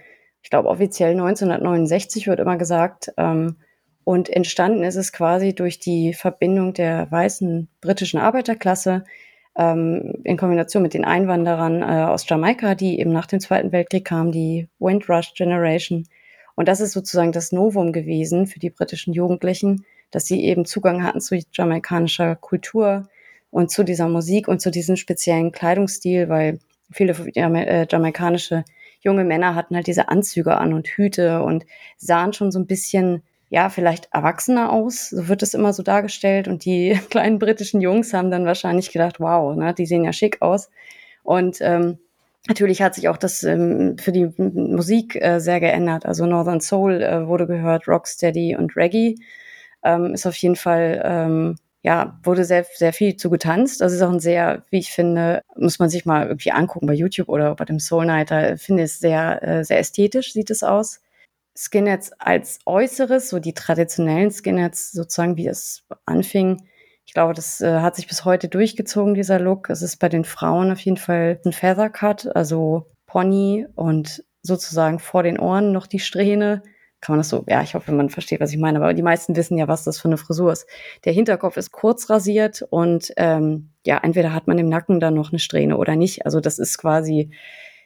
ich 0.42 0.50
glaube 0.50 0.68
offiziell 0.68 1.12
1969 1.12 2.26
wird 2.26 2.40
immer 2.40 2.56
gesagt. 2.56 3.12
Ähm, 3.16 3.56
und 4.04 4.28
entstanden 4.28 4.82
ist 4.82 4.96
es 4.96 5.12
quasi 5.12 5.54
durch 5.54 5.78
die 5.78 6.12
Verbindung 6.12 6.74
der 6.74 7.10
weißen 7.10 7.68
britischen 7.80 8.18
Arbeiterklasse 8.18 9.04
ähm, 9.56 10.14
in 10.24 10.36
Kombination 10.36 10.82
mit 10.82 10.94
den 10.94 11.04
Einwanderern 11.04 11.82
äh, 11.82 12.04
aus 12.04 12.28
Jamaika, 12.28 12.74
die 12.74 12.98
eben 12.98 13.12
nach 13.12 13.26
dem 13.26 13.38
Zweiten 13.40 13.70
Weltkrieg 13.70 14.04
kamen, 14.04 14.32
die 14.32 14.68
Windrush 14.80 15.34
Generation. 15.34 16.08
Und 16.54 16.68
das 16.68 16.80
ist 16.80 16.92
sozusagen 16.92 17.32
das 17.32 17.52
Novum 17.52 17.92
gewesen 17.92 18.46
für 18.46 18.58
die 18.58 18.70
britischen 18.70 19.14
Jugendlichen, 19.14 19.84
dass 20.10 20.26
sie 20.26 20.44
eben 20.44 20.64
Zugang 20.64 21.04
hatten 21.04 21.20
zu 21.20 21.38
jamaikanischer 21.52 22.36
Kultur 22.36 23.08
und 23.50 23.70
zu 23.70 23.84
dieser 23.84 24.08
Musik 24.08 24.48
und 24.48 24.60
zu 24.60 24.70
diesem 24.70 24.96
speziellen 24.96 25.52
Kleidungsstil, 25.52 26.28
weil 26.28 26.58
viele 26.90 27.12
äh, 27.34 27.86
jamaikanische 27.88 28.64
junge 29.02 29.24
Männer 29.24 29.54
hatten 29.54 29.76
halt 29.76 29.86
diese 29.86 30.08
Anzüge 30.08 30.56
an 30.56 30.72
und 30.72 30.88
Hüte 30.88 31.42
und 31.42 31.64
sahen 31.96 32.32
schon 32.32 32.50
so 32.50 32.58
ein 32.58 32.66
bisschen, 32.66 33.22
ja, 33.50 33.68
vielleicht 33.68 34.08
erwachsener 34.12 34.72
aus. 34.72 35.10
So 35.10 35.28
wird 35.28 35.42
es 35.42 35.54
immer 35.54 35.72
so 35.72 35.82
dargestellt. 35.82 36.48
Und 36.48 36.64
die 36.64 36.98
kleinen 37.10 37.38
britischen 37.38 37.80
Jungs 37.80 38.14
haben 38.14 38.30
dann 38.30 38.46
wahrscheinlich 38.46 38.92
gedacht, 38.92 39.20
wow, 39.20 39.54
ne, 39.56 39.74
die 39.74 39.86
sehen 39.86 40.04
ja 40.04 40.12
schick 40.12 40.40
aus. 40.40 40.70
Und 41.22 41.58
ähm, 41.60 41.98
Natürlich 42.48 42.82
hat 42.82 42.96
sich 42.96 43.08
auch 43.08 43.18
das 43.18 43.44
ähm, 43.44 43.96
für 43.98 44.10
die 44.10 44.28
Musik 44.36 45.14
äh, 45.14 45.38
sehr 45.38 45.60
geändert. 45.60 46.06
Also 46.06 46.26
Northern 46.26 46.60
Soul 46.60 47.00
äh, 47.00 47.28
wurde 47.28 47.46
gehört, 47.46 47.86
Rocksteady 47.86 48.56
und 48.56 48.76
Reggae 48.76 49.14
ähm, 49.84 50.14
ist 50.14 50.26
auf 50.26 50.34
jeden 50.36 50.56
Fall 50.56 51.00
ähm, 51.04 51.56
ja, 51.82 52.18
wurde 52.22 52.44
sehr, 52.44 52.64
sehr 52.74 52.92
viel 52.92 53.16
zu 53.16 53.28
getanzt. 53.28 53.80
Das 53.80 53.92
ist 53.92 54.02
auch 54.02 54.10
ein 54.12 54.20
sehr, 54.20 54.64
wie 54.70 54.78
ich 54.78 54.92
finde, 54.92 55.42
muss 55.56 55.78
man 55.80 55.88
sich 55.88 56.06
mal 56.06 56.26
irgendwie 56.28 56.52
angucken 56.52 56.86
bei 56.86 56.94
YouTube 56.94 57.28
oder 57.28 57.54
bei 57.56 57.64
dem 57.64 57.80
Soul 57.80 58.06
Night. 58.06 58.30
Da 58.30 58.56
finde 58.56 58.84
es 58.84 59.00
sehr, 59.00 59.42
äh, 59.42 59.64
sehr 59.64 59.78
ästhetisch, 59.80 60.32
sieht 60.32 60.50
es 60.50 60.62
aus. 60.62 61.00
Skinheads 61.56 62.12
als 62.18 62.60
Äußeres, 62.66 63.28
so 63.28 63.38
die 63.40 63.52
traditionellen 63.52 64.30
Skinheads, 64.30 64.92
sozusagen 64.92 65.36
wie 65.36 65.48
es 65.48 65.84
anfing. 66.06 66.62
Ich 67.04 67.14
glaube, 67.14 67.34
das 67.34 67.60
äh, 67.60 67.80
hat 67.80 67.96
sich 67.96 68.06
bis 68.06 68.24
heute 68.24 68.48
durchgezogen, 68.48 69.14
dieser 69.14 69.40
Look. 69.40 69.68
Es 69.68 69.82
ist 69.82 69.96
bei 69.96 70.08
den 70.08 70.24
Frauen 70.24 70.70
auf 70.70 70.80
jeden 70.80 70.96
Fall 70.96 71.40
ein 71.44 71.52
Feather 71.52 71.90
Cut, 71.90 72.34
also 72.36 72.86
Pony 73.06 73.66
und 73.74 74.24
sozusagen 74.42 74.98
vor 75.00 75.24
den 75.24 75.38
Ohren 75.38 75.72
noch 75.72 75.86
die 75.86 75.98
Strähne 75.98 76.62
kann 77.02 77.14
man 77.14 77.18
das 77.18 77.28
so, 77.28 77.44
ja, 77.48 77.62
ich 77.62 77.74
hoffe, 77.74 77.90
man 77.92 78.10
versteht, 78.10 78.40
was 78.40 78.52
ich 78.52 78.58
meine, 78.58 78.78
aber 78.78 78.94
die 78.94 79.02
meisten 79.02 79.34
wissen 79.34 79.58
ja, 79.58 79.66
was 79.66 79.82
das 79.82 80.00
für 80.00 80.06
eine 80.06 80.16
Frisur 80.16 80.52
ist. 80.52 80.66
Der 81.04 81.12
Hinterkopf 81.12 81.56
ist 81.56 81.72
kurz 81.72 82.08
rasiert 82.08 82.64
und 82.70 83.12
ähm, 83.16 83.70
ja, 83.84 83.98
entweder 84.02 84.32
hat 84.32 84.46
man 84.46 84.56
im 84.58 84.68
Nacken 84.68 85.00
dann 85.00 85.14
noch 85.14 85.30
eine 85.30 85.40
Strähne 85.40 85.76
oder 85.76 85.96
nicht. 85.96 86.24
Also 86.24 86.40
das 86.40 86.60
ist 86.60 86.78
quasi, 86.78 87.30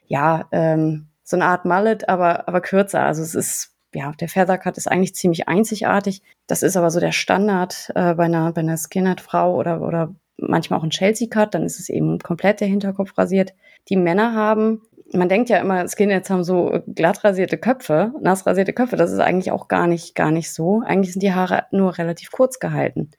ja, 0.06 0.46
ähm, 0.52 1.08
so 1.24 1.36
eine 1.36 1.46
Art 1.46 1.64
Mallet, 1.64 2.08
aber, 2.10 2.46
aber 2.46 2.60
kürzer. 2.60 3.00
Also 3.04 3.22
es 3.22 3.34
ist, 3.34 3.72
ja, 3.94 4.12
der 4.12 4.28
Feathercut 4.28 4.76
ist 4.76 4.86
eigentlich 4.86 5.14
ziemlich 5.14 5.48
einzigartig. 5.48 6.22
Das 6.46 6.62
ist 6.62 6.76
aber 6.76 6.90
so 6.90 7.00
der 7.00 7.12
Standard 7.12 7.90
äh, 7.94 8.14
bei 8.14 8.24
einer, 8.24 8.52
bei 8.52 8.60
einer 8.60 8.76
Skinhead-Frau 8.76 9.56
oder, 9.56 9.80
oder 9.80 10.14
manchmal 10.36 10.78
auch 10.78 10.84
ein 10.84 10.90
Chelsea-Cut, 10.90 11.54
dann 11.54 11.64
ist 11.64 11.80
es 11.80 11.88
eben 11.88 12.18
komplett 12.18 12.60
der 12.60 12.68
Hinterkopf 12.68 13.16
rasiert. 13.16 13.54
Die 13.88 13.96
Männer 13.96 14.34
haben 14.34 14.82
man 15.16 15.28
denkt 15.28 15.48
ja 15.48 15.58
immer, 15.58 15.86
Skinheads 15.88 16.30
haben 16.30 16.44
so 16.44 16.80
glatt 16.86 17.24
rasierte 17.24 17.58
Köpfe, 17.58 18.12
nass 18.20 18.46
rasierte 18.46 18.72
Köpfe. 18.72 18.96
Das 18.96 19.12
ist 19.12 19.20
eigentlich 19.20 19.50
auch 19.50 19.68
gar 19.68 19.86
nicht, 19.86 20.14
gar 20.14 20.30
nicht 20.30 20.52
so. 20.52 20.82
Eigentlich 20.84 21.12
sind 21.12 21.22
die 21.22 21.32
Haare 21.34 21.64
nur 21.70 21.98
relativ 21.98 22.30
kurz 22.30 22.58
gehalten. 22.58 23.10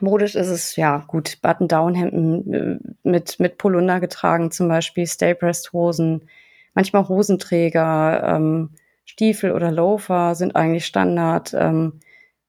Modisch 0.00 0.34
ist 0.34 0.48
es, 0.48 0.76
ja, 0.76 1.04
gut, 1.06 1.40
Button-Down-Hemden 1.40 2.52
äh, 2.52 2.78
mit, 3.04 3.38
mit 3.38 3.58
Polunder 3.58 4.00
getragen, 4.00 4.50
zum 4.50 4.68
Beispiel 4.68 5.06
Stay-Pressed-Hosen, 5.06 6.28
manchmal 6.74 7.08
Hosenträger, 7.08 8.34
ähm, 8.34 8.70
Stiefel 9.04 9.52
oder 9.52 9.70
Loafer 9.70 10.34
sind 10.34 10.56
eigentlich 10.56 10.86
Standard. 10.86 11.54
Ähm, 11.54 12.00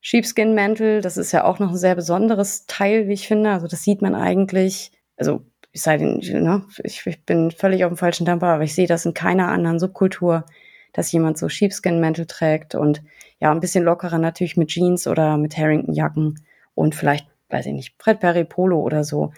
Sheepskin-Mäntel, 0.02 1.02
das 1.02 1.18
ist 1.18 1.32
ja 1.32 1.44
auch 1.44 1.60
noch 1.60 1.72
ein 1.72 1.78
sehr 1.78 1.96
besonderes 1.96 2.66
Teil, 2.68 3.08
wie 3.08 3.14
ich 3.14 3.28
finde. 3.28 3.52
Also 3.52 3.68
das 3.68 3.84
sieht 3.84 4.02
man 4.02 4.16
eigentlich, 4.16 4.92
also 5.18 5.42
ich 5.76 5.82
sei 5.82 5.98
denn, 5.98 6.20
ne, 6.20 6.64
ich, 6.86 7.06
ich 7.06 7.26
bin 7.26 7.52
völlig 7.52 7.84
auf 7.84 7.92
dem 7.92 7.98
falschen 7.98 8.26
Dampfer, 8.26 8.48
aber 8.48 8.64
ich 8.64 8.74
sehe 8.74 8.88
das 8.88 9.06
in 9.06 9.14
keiner 9.14 9.50
anderen 9.50 9.78
Subkultur, 9.78 10.46
dass 10.94 11.12
jemand 11.12 11.38
so 11.38 11.50
Sheepskin-Mäntel 11.50 12.28
trägt 12.28 12.76
und 12.76 13.04
ja, 13.42 13.52
ein 13.52 13.60
bisschen 13.60 13.84
lockerer 13.84 14.18
natürlich 14.18 14.56
mit 14.56 14.70
Jeans 14.70 15.06
oder 15.06 15.36
mit 15.36 15.58
Harrington-Jacken 15.58 16.40
und 16.76 16.96
vielleicht, 16.96 17.28
weiß 17.50 17.66
ich 17.66 17.74
nicht, 17.74 17.94
Fred 18.02 18.22
Perry 18.22 18.46
Polo 18.46 18.80
oder 18.80 19.04
so. 19.04 19.34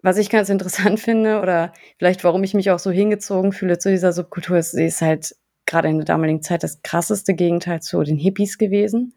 Was 0.00 0.16
ich 0.16 0.30
ganz 0.30 0.48
interessant 0.48 0.98
finde 0.98 1.42
oder 1.42 1.74
vielleicht 1.98 2.24
warum 2.24 2.42
ich 2.42 2.54
mich 2.54 2.70
auch 2.70 2.78
so 2.78 2.90
hingezogen 2.90 3.52
fühle 3.52 3.76
zu 3.76 3.90
dieser 3.90 4.14
Subkultur, 4.14 4.56
ist, 4.56 4.70
sie 4.70 4.86
ist 4.86 5.02
halt 5.02 5.36
gerade 5.66 5.88
in 5.88 5.98
der 5.98 6.06
damaligen 6.06 6.40
Zeit 6.40 6.62
das 6.62 6.80
krasseste 6.80 7.34
Gegenteil 7.34 7.82
zu 7.82 8.02
den 8.02 8.16
Hippies 8.16 8.56
gewesen. 8.56 9.12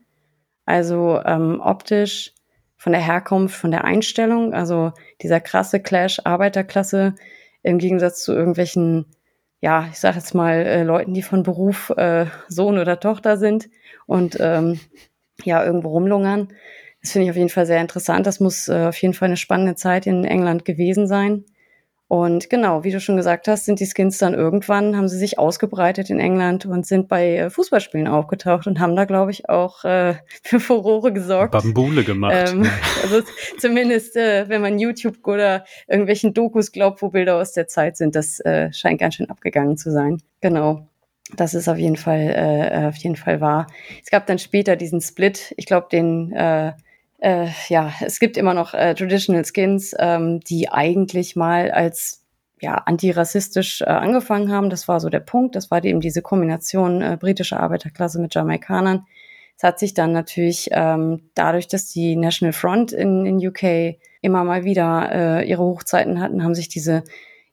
Also 0.66 1.22
ähm, 1.24 1.62
optisch, 1.62 2.34
von 2.78 2.92
der 2.92 3.02
Herkunft, 3.02 3.56
von 3.56 3.72
der 3.72 3.84
Einstellung, 3.84 4.54
also 4.54 4.92
dieser 5.22 5.40
krasse 5.40 5.80
Clash 5.80 6.20
Arbeiterklasse 6.24 7.16
im 7.64 7.78
Gegensatz 7.80 8.24
zu 8.24 8.34
irgendwelchen, 8.34 9.06
ja, 9.62 9.88
ich 9.92 10.00
sage 10.00 10.18
jetzt 10.18 10.36
mal, 10.36 10.66
äh, 10.66 10.84
Leuten, 10.84 11.14
die 11.14 11.22
von 11.22 11.44
Beruf 11.44 11.90
äh, 11.98 12.26
Sohn 12.48 12.78
oder 12.78 13.00
Tochter 13.00 13.38
sind 13.38 13.70
und 14.06 14.38
ähm, 14.40 14.80
ja, 15.44 15.64
irgendwo 15.66 15.90
rumlungern. 15.90 16.50
Das 17.02 17.12
finde 17.12 17.26
ich 17.26 17.32
auf 17.32 17.38
jeden 17.38 17.50
Fall 17.50 17.66
sehr 17.66 17.82
interessant. 17.82 18.28
Das 18.28 18.40
muss 18.40 18.68
äh, 18.68 18.88
auf 18.88 18.98
jeden 19.02 19.14
Fall 19.14 19.28
eine 19.28 19.38
spannende 19.38 19.76
Zeit 19.76 20.08
in 20.08 20.24
England 20.26 20.66
gewesen 20.66 21.08
sein. 21.08 21.46
Und 22.08 22.52
genau, 22.52 22.84
wie 22.84 22.92
du 22.92 23.00
schon 23.00 23.18
gesagt 23.18 23.48
hast, 23.48 23.66
sind 23.66 23.80
die 23.80 23.88
Skins 23.88 24.20
dann 24.20 24.36
irgendwann, 24.36 24.96
haben 24.96 25.08
sie 25.08 25.18
sich 25.18 25.40
ausgebreitet 25.40 26.12
in 26.12 26.20
England 26.20 26.68
und 26.68 26.86
sind 26.86 27.08
bei 27.08 27.36
äh, 27.36 27.50
Fußballspielen 27.50 28.08
aufgetaucht 28.08 28.68
und 28.68 28.80
haben 28.80 28.96
da, 28.96 29.06
glaube 29.06 29.32
ich, 29.32 29.50
auch 29.50 29.84
äh, 29.86 30.14
für 30.44 30.60
Furore 30.60 31.12
gesorgt. 31.12 31.54
Bambule 31.54 32.04
gemacht. 32.04 32.52
Ähm, 32.52 32.70
also 33.04 33.22
zumindest, 33.58 34.16
äh, 34.18 34.48
wenn 34.48 34.62
man 34.62 34.78
YouTube 34.78 35.26
oder 35.26 35.66
irgendwelchen 35.88 36.36
Dokus 36.36 36.72
glaubt, 36.72 37.02
wo 37.02 37.10
Bilder 37.10 37.38
aus 37.38 37.54
der 37.54 37.68
Zeit 37.68 37.98
sind, 37.98 38.16
das 38.16 38.40
äh, 38.42 38.72
scheint 38.72 39.00
ganz 39.00 39.16
schön 39.16 39.30
abgegangen 39.32 39.76
zu 39.76 39.92
sein. 39.92 40.22
Genau. 40.42 40.88
Das 41.36 41.56
ist 41.56 41.68
auf 41.68 41.78
jeden 41.78 41.98
Fall, 41.98 42.70
äh, 42.72 42.88
auf 42.88 42.98
jeden 42.98 43.16
Fall 43.16 43.42
wahr. 43.42 43.66
Es 44.04 44.12
gab 44.12 44.28
dann 44.28 44.38
später 44.38 44.76
diesen 44.76 45.02
Split, 45.02 45.56
ich 45.58 45.66
glaube, 45.66 45.88
den 45.92 46.32
äh, 47.26 47.48
ja, 47.70 47.92
es 48.02 48.20
gibt 48.20 48.38
immer 48.38 48.54
noch 48.54 48.76
äh, 48.76 48.94
Traditional 48.94 49.44
Skins, 49.46 49.96
ähm, 49.98 50.42
die 50.42 50.70
eigentlich 50.70 51.36
mal 51.36 51.72
als 51.72 52.24
ja, 52.62 52.76
antirassistisch 52.76 53.82
äh, 53.82 53.86
angefangen 53.86 54.52
haben. 54.52 54.70
Das 54.70 54.88
war 54.88 55.00
so 55.00 55.10
der 55.10 55.22
Punkt. 55.22 55.56
Das 55.56 55.72
war 55.72 55.84
eben 55.84 56.02
diese 56.02 56.22
Kombination 56.22 57.02
äh, 57.02 57.18
britischer 57.20 57.60
Arbeiterklasse 57.60 58.22
mit 58.22 58.36
Jamaikanern. 58.36 59.06
Es 59.58 59.64
hat 59.64 59.80
sich 59.80 59.96
dann 59.96 60.12
natürlich 60.12 60.70
ähm, 60.72 61.32
dadurch, 61.34 61.68
dass 61.68 61.92
die 61.92 62.16
National 62.16 62.54
Front 62.54 62.92
in, 62.92 63.26
in 63.26 63.48
UK 63.48 63.98
immer 64.22 64.44
mal 64.44 64.64
wieder 64.64 65.10
äh, 65.12 65.50
ihre 65.50 65.64
Hochzeiten 65.64 66.20
hatten, 66.20 66.44
haben 66.44 66.54
sich 66.54 66.70
diese, 66.70 67.04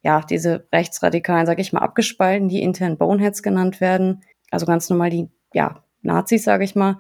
ja, 0.03 0.21
diese 0.21 0.67
Rechtsradikalen, 0.71 1.47
sage 1.47 1.63
ich 1.63 1.73
mal, 1.73 1.81
abgespalten, 1.81 2.49
die 2.49 2.63
intern 2.63 2.99
Boneheads 2.99 3.43
genannt 3.43 3.81
werden. 3.81 4.23
Also 4.51 4.67
ganz 4.67 4.91
normal 4.91 5.09
die, 5.09 5.31
ja, 5.55 5.83
Nazis, 6.03 6.45
sage 6.45 6.65
ich 6.65 6.75
mal. 6.75 6.99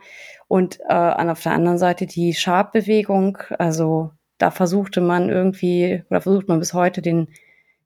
Und 0.48 0.80
äh, 0.88 0.94
auf 0.94 1.42
der 1.42 1.52
anderen 1.52 1.78
Seite 1.78 2.06
die 2.06 2.34
Sharp-Bewegung, 2.34 3.38
also 3.58 4.10
da 4.38 4.50
versuchte 4.50 5.00
man 5.00 5.28
irgendwie, 5.28 6.02
oder 6.10 6.20
versucht 6.20 6.48
man 6.48 6.58
bis 6.58 6.74
heute 6.74 7.00
den, 7.02 7.28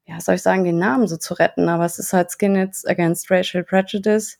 ja, 0.06 0.20
soll 0.20 0.36
ich 0.36 0.42
sagen, 0.42 0.64
den 0.64 0.78
Namen 0.78 1.06
so 1.06 1.16
zu 1.16 1.34
retten, 1.34 1.68
aber 1.68 1.84
es 1.84 1.98
ist 1.98 2.12
halt 2.12 2.30
Skinheads 2.30 2.86
Against 2.86 3.30
Racial 3.30 3.64
Prejudice 3.64 4.38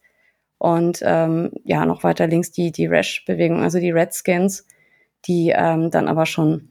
und 0.59 1.01
ähm, 1.03 1.53
ja, 1.65 1.85
noch 1.85 2.05
weiter 2.05 2.27
links 2.27 2.53
die, 2.53 2.73
die 2.73 2.87
Rash-Bewegung, 2.87 3.63
also 3.63 3.79
die 3.79 3.91
Redskins, 3.91 4.67
die 5.27 5.53
ähm, 5.55 5.91
dann 5.91 6.09
aber 6.09 6.27
schon 6.27 6.71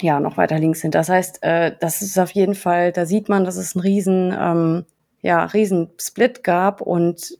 ja 0.00 0.20
noch 0.20 0.36
weiter 0.36 0.58
links 0.58 0.80
sind. 0.80 0.94
Das 0.94 1.08
heißt, 1.08 1.42
äh, 1.42 1.76
das 1.78 2.02
ist 2.02 2.18
auf 2.18 2.30
jeden 2.30 2.54
Fall, 2.54 2.92
da 2.92 3.06
sieht 3.06 3.28
man, 3.28 3.44
dass 3.44 3.56
es 3.56 3.74
einen 3.74 3.82
riesen, 3.82 4.34
ähm, 4.38 4.86
ja, 5.20 5.44
riesen 5.44 5.90
Split 6.00 6.44
gab 6.44 6.80
und 6.80 7.38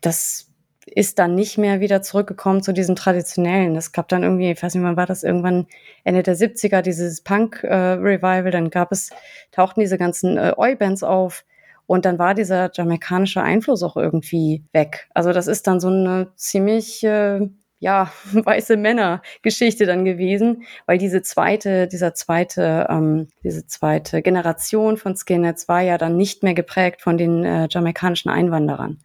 das 0.00 0.52
ist 0.96 1.18
dann 1.18 1.34
nicht 1.34 1.58
mehr 1.58 1.80
wieder 1.80 2.00
zurückgekommen 2.00 2.62
zu 2.62 2.72
diesem 2.72 2.96
traditionellen. 2.96 3.76
Es 3.76 3.92
gab 3.92 4.08
dann 4.08 4.22
irgendwie, 4.22 4.50
ich 4.50 4.62
weiß 4.62 4.74
nicht, 4.74 4.82
wann 4.82 4.96
war 4.96 5.04
das, 5.04 5.24
irgendwann 5.24 5.66
Ende 6.04 6.22
der 6.22 6.34
70er, 6.34 6.80
dieses 6.80 7.20
Punk-Revival, 7.20 8.46
äh, 8.46 8.50
dann 8.50 8.70
gab 8.70 8.92
es, 8.92 9.10
tauchten 9.52 9.80
diese 9.80 9.98
ganzen 9.98 10.38
äh, 10.38 10.54
Oi-Bands 10.56 11.02
auf 11.02 11.44
und 11.84 12.06
dann 12.06 12.18
war 12.18 12.32
dieser 12.32 12.70
jamaikanische 12.72 13.42
Einfluss 13.42 13.82
auch 13.82 13.98
irgendwie 13.98 14.64
weg. 14.72 15.06
Also 15.12 15.34
das 15.34 15.48
ist 15.48 15.66
dann 15.66 15.80
so 15.80 15.88
eine 15.88 16.28
ziemlich, 16.34 17.04
äh, 17.04 17.46
ja, 17.78 18.10
weiße 18.32 18.78
Männer-Geschichte 18.78 19.84
dann 19.84 20.06
gewesen, 20.06 20.62
weil 20.86 20.96
diese 20.96 21.20
zweite, 21.20 21.88
dieser 21.88 22.14
zweite, 22.14 22.86
ähm, 22.88 23.28
diese 23.44 23.66
zweite 23.66 24.22
Generation 24.22 24.96
von 24.96 25.14
Skinheads 25.14 25.68
war 25.68 25.82
ja 25.82 25.98
dann 25.98 26.16
nicht 26.16 26.42
mehr 26.42 26.54
geprägt 26.54 27.02
von 27.02 27.18
den 27.18 27.44
äh, 27.44 27.68
jamaikanischen 27.70 28.30
Einwanderern. 28.30 29.02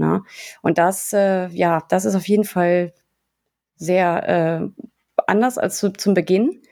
Ne? 0.00 0.22
Und 0.62 0.78
das, 0.78 1.12
äh, 1.12 1.48
ja, 1.48 1.84
das 1.88 2.04
ist 2.04 2.16
auf 2.16 2.26
jeden 2.26 2.44
Fall 2.44 2.92
sehr 3.76 4.28
äh, 4.74 4.82
anders 5.26 5.58
als 5.58 5.78
zu, 5.78 5.92
zum 5.92 6.14
Beginn. 6.14 6.62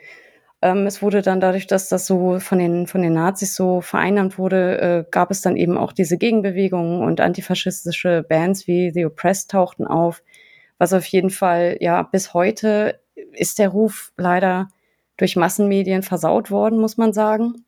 Ähm, 0.62 0.86
es 0.86 1.02
wurde 1.02 1.22
dann 1.22 1.40
dadurch, 1.40 1.66
dass 1.66 1.88
das 1.88 2.06
so 2.06 2.40
von 2.40 2.58
den, 2.58 2.86
von 2.86 3.02
den 3.02 3.12
Nazis 3.12 3.54
so 3.54 3.80
vereinnahmt 3.80 4.38
wurde, 4.38 4.80
äh, 4.80 5.10
gab 5.10 5.30
es 5.30 5.42
dann 5.42 5.56
eben 5.56 5.78
auch 5.78 5.92
diese 5.92 6.18
Gegenbewegungen 6.18 7.02
und 7.02 7.20
antifaschistische 7.20 8.24
Bands 8.28 8.66
wie 8.66 8.90
The 8.90 9.06
Oppressed 9.06 9.50
tauchten 9.50 9.86
auf. 9.86 10.22
Was 10.78 10.92
auf 10.92 11.04
jeden 11.06 11.30
Fall, 11.30 11.76
ja, 11.80 12.02
bis 12.02 12.34
heute 12.34 13.00
ist 13.32 13.58
der 13.58 13.68
Ruf 13.68 14.12
leider 14.16 14.68
durch 15.18 15.36
Massenmedien 15.36 16.02
versaut 16.02 16.50
worden, 16.50 16.78
muss 16.78 16.96
man 16.96 17.12
sagen. 17.12 17.64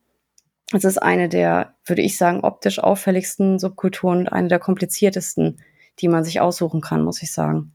Es 0.73 0.85
ist 0.85 0.99
eine 0.99 1.29
der, 1.29 1.75
würde 1.85 2.03
ich 2.03 2.17
sagen, 2.17 2.41
optisch 2.41 2.79
auffälligsten 2.79 3.59
Subkulturen 3.59 4.21
und 4.21 4.29
eine 4.29 4.49
der 4.49 4.61
kompliziertesten, 4.61 5.61
die 5.99 6.09
man 6.09 6.25
sich 6.25 6.41
aussuchen 6.41 6.81
kann, 6.81 7.03
muss 7.03 7.23
ich 7.23 7.33
sagen. 7.33 7.73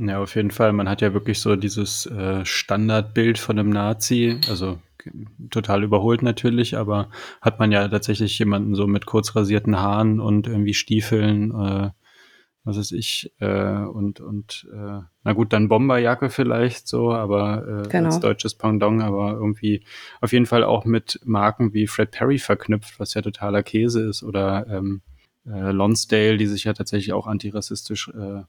Ja, 0.00 0.20
auf 0.20 0.34
jeden 0.36 0.50
Fall. 0.50 0.72
Man 0.72 0.88
hat 0.88 1.00
ja 1.00 1.12
wirklich 1.12 1.40
so 1.40 1.56
dieses 1.56 2.06
äh, 2.06 2.44
Standardbild 2.44 3.38
von 3.38 3.58
einem 3.58 3.70
Nazi, 3.70 4.40
also 4.48 4.78
total 5.50 5.82
überholt 5.84 6.22
natürlich, 6.22 6.76
aber 6.76 7.08
hat 7.40 7.58
man 7.58 7.72
ja 7.72 7.86
tatsächlich 7.88 8.38
jemanden 8.38 8.74
so 8.74 8.86
mit 8.86 9.06
kurz 9.06 9.34
rasierten 9.34 9.78
Haaren 9.78 10.20
und 10.20 10.46
irgendwie 10.46 10.74
Stiefeln, 10.74 11.52
äh, 11.52 11.90
was 12.64 12.76
weiß 12.76 12.92
ich, 12.92 13.32
äh, 13.40 13.82
und, 13.84 14.20
und 14.20 14.66
äh, 14.72 15.00
na 15.24 15.32
gut, 15.32 15.52
dann 15.52 15.68
Bomberjacke 15.68 16.30
vielleicht 16.30 16.86
so, 16.86 17.12
aber 17.12 17.84
äh, 17.84 17.88
genau. 17.88 18.06
als 18.06 18.20
deutsches 18.20 18.54
Pendant, 18.54 19.02
aber 19.02 19.32
irgendwie 19.32 19.84
auf 20.20 20.32
jeden 20.32 20.46
Fall 20.46 20.64
auch 20.64 20.84
mit 20.84 21.20
Marken 21.24 21.72
wie 21.72 21.86
Fred 21.86 22.10
Perry 22.10 22.38
verknüpft, 22.38 23.00
was 23.00 23.14
ja 23.14 23.22
totaler 23.22 23.62
Käse 23.62 24.06
ist, 24.06 24.22
oder 24.22 24.66
ähm, 24.68 25.02
äh, 25.46 25.70
Lonsdale, 25.70 26.36
die 26.36 26.46
sich 26.46 26.64
ja 26.64 26.72
tatsächlich 26.72 27.12
auch 27.12 27.26
antirassistisch 27.26 28.08
äh, 28.08 28.42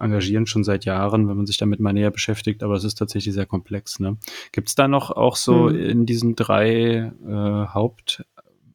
engagieren 0.00 0.46
schon 0.46 0.64
seit 0.64 0.84
Jahren, 0.84 1.28
wenn 1.28 1.36
man 1.36 1.46
sich 1.46 1.58
damit 1.58 1.78
mal 1.78 1.92
näher 1.92 2.10
beschäftigt, 2.10 2.62
aber 2.62 2.74
es 2.74 2.84
ist 2.84 2.96
tatsächlich 2.96 3.34
sehr 3.34 3.46
komplex. 3.46 4.00
Ne? 4.00 4.16
Gibt 4.50 4.68
es 4.68 4.74
da 4.74 4.88
noch 4.88 5.10
auch 5.10 5.36
so 5.36 5.68
hm. 5.68 5.76
in 5.76 6.06
diesen 6.06 6.34
drei 6.34 7.12
äh, 7.26 7.66
Haupt 7.74 8.24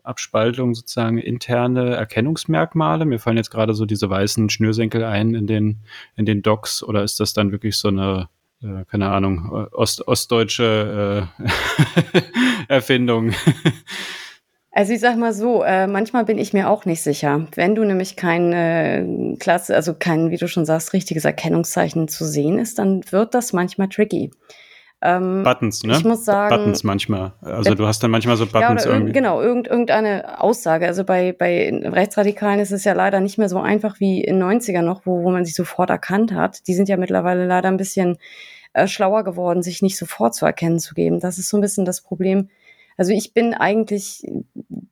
Abspaltung 0.05 0.73
sozusagen 0.73 1.17
interne 1.17 1.95
Erkennungsmerkmale? 1.95 3.05
Mir 3.05 3.19
fallen 3.19 3.37
jetzt 3.37 3.51
gerade 3.51 3.73
so 3.73 3.85
diese 3.85 4.09
weißen 4.09 4.49
Schnürsenkel 4.49 5.03
ein 5.03 5.33
in 5.33 5.47
den, 5.47 5.81
in 6.15 6.25
den 6.25 6.41
Docks 6.41 6.83
oder 6.83 7.03
ist 7.03 7.19
das 7.19 7.33
dann 7.33 7.51
wirklich 7.51 7.77
so 7.77 7.89
eine, 7.89 8.29
äh, 8.61 8.85
keine 8.85 9.09
Ahnung, 9.09 9.67
Ost, 9.71 10.07
ostdeutsche 10.07 11.27
äh, 11.47 12.21
Erfindung? 12.67 13.33
Also 14.77 14.91
ich 14.91 14.99
sag 14.99 15.17
mal 15.17 15.31
so, 15.31 15.63
äh, 15.63 15.87
manchmal 15.87 16.25
bin 16.25 16.37
ich 16.37 16.51
mir 16.51 16.69
auch 16.69 16.83
nicht 16.83 17.01
sicher. 17.01 17.47
Wenn 17.55 17.75
du 17.75 17.85
nämlich 17.85 18.17
kein 18.17 18.51
äh, 18.51 19.37
Klasse, 19.39 19.73
also 19.73 19.93
kein, 19.93 20.31
wie 20.31 20.37
du 20.37 20.49
schon 20.49 20.65
sagst, 20.65 20.91
richtiges 20.91 21.23
Erkennungszeichen 21.23 22.09
zu 22.09 22.25
sehen 22.25 22.59
ist, 22.59 22.77
dann 22.77 23.01
wird 23.09 23.33
das 23.33 23.53
manchmal 23.53 23.87
tricky. 23.87 24.31
Ähm, 25.05 25.43
Buttons, 25.43 25.83
ne? 25.83 25.93
Ich 25.93 26.03
muss 26.03 26.25
sagen. 26.25 26.55
Buttons 26.55 26.83
manchmal. 26.83 27.33
Also 27.41 27.75
du 27.75 27.85
hast 27.85 28.01
dann 28.01 28.09
manchmal 28.09 28.37
so 28.37 28.45
Buttons 28.47 28.85
ja, 28.85 28.91
irgendwie. 28.91 29.13
Genau, 29.13 29.39
irgend, 29.39 29.67
irgendeine 29.67 30.41
Aussage. 30.41 30.87
Also 30.87 31.03
bei, 31.03 31.31
bei 31.31 31.71
Rechtsradikalen 31.83 32.59
ist 32.59 32.71
es 32.71 32.83
ja 32.85 32.93
leider 32.93 33.19
nicht 33.19 33.37
mehr 33.37 33.49
so 33.49 33.59
einfach 33.59 33.99
wie 33.99 34.23
in 34.23 34.41
90er 34.41 34.81
noch, 34.81 35.05
wo, 35.05 35.23
wo 35.23 35.31
man 35.31 35.45
sich 35.45 35.53
sofort 35.53 35.91
erkannt 35.91 36.33
hat. 36.33 36.67
Die 36.67 36.73
sind 36.73 36.89
ja 36.89 36.97
mittlerweile 36.97 37.45
leider 37.45 37.67
ein 37.67 37.77
bisschen 37.77 38.17
äh, 38.73 38.87
schlauer 38.87 39.23
geworden, 39.23 39.61
sich 39.61 39.83
nicht 39.83 39.97
sofort 39.97 40.33
zu 40.33 40.45
erkennen 40.45 40.79
zu 40.79 40.95
geben. 40.95 41.19
Das 41.19 41.37
ist 41.37 41.49
so 41.49 41.57
ein 41.57 41.61
bisschen 41.61 41.85
das 41.85 42.01
Problem. 42.01 42.49
Also 42.97 43.11
ich 43.11 43.33
bin 43.33 43.53
eigentlich 43.53 44.25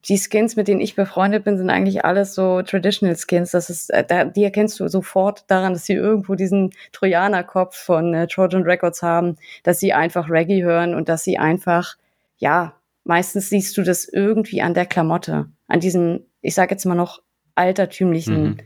die 0.09 0.17
Skins, 0.17 0.55
mit 0.55 0.67
denen 0.67 0.81
ich 0.81 0.95
befreundet 0.95 1.45
bin, 1.45 1.57
sind 1.57 1.69
eigentlich 1.69 2.03
alles 2.03 2.35
so 2.35 2.61
Traditional 2.61 3.15
Skins. 3.15 3.51
Das 3.51 3.69
ist, 3.69 3.89
äh, 3.89 4.29
die 4.29 4.43
erkennst 4.43 4.79
du 4.79 4.87
sofort 4.89 5.49
daran, 5.49 5.73
dass 5.73 5.85
sie 5.85 5.93
irgendwo 5.93 6.35
diesen 6.35 6.71
Trojanerkopf 6.91 7.77
von 7.77 8.13
äh, 8.13 8.27
Trojan 8.27 8.63
Records 8.63 9.01
haben, 9.01 9.37
dass 9.63 9.79
sie 9.79 9.93
einfach 9.93 10.29
Reggae 10.29 10.63
hören 10.63 10.93
und 10.93 11.07
dass 11.07 11.23
sie 11.23 11.37
einfach, 11.37 11.95
ja, 12.37 12.73
meistens 13.05 13.49
siehst 13.49 13.77
du 13.77 13.83
das 13.83 14.05
irgendwie 14.05 14.61
an 14.61 14.73
der 14.73 14.85
Klamotte, 14.85 15.47
an 15.67 15.79
diesem, 15.79 16.25
ich 16.41 16.55
sage 16.55 16.71
jetzt 16.71 16.85
mal 16.85 16.95
noch 16.95 17.21
altertümlichen 17.55 18.43
mhm. 18.43 18.57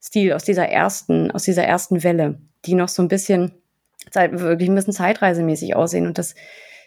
Stil 0.00 0.34
aus 0.34 0.44
dieser 0.44 0.68
ersten, 0.68 1.30
aus 1.30 1.44
dieser 1.44 1.64
ersten 1.64 2.04
Welle, 2.04 2.38
die 2.66 2.74
noch 2.74 2.88
so 2.88 3.02
ein 3.02 3.08
bisschen 3.08 3.52
wirklich 4.12 4.68
ein 4.68 4.74
bisschen 4.74 4.92
zeitreisemäßig 4.92 5.74
aussehen. 5.76 6.06
Und 6.06 6.18
das 6.18 6.34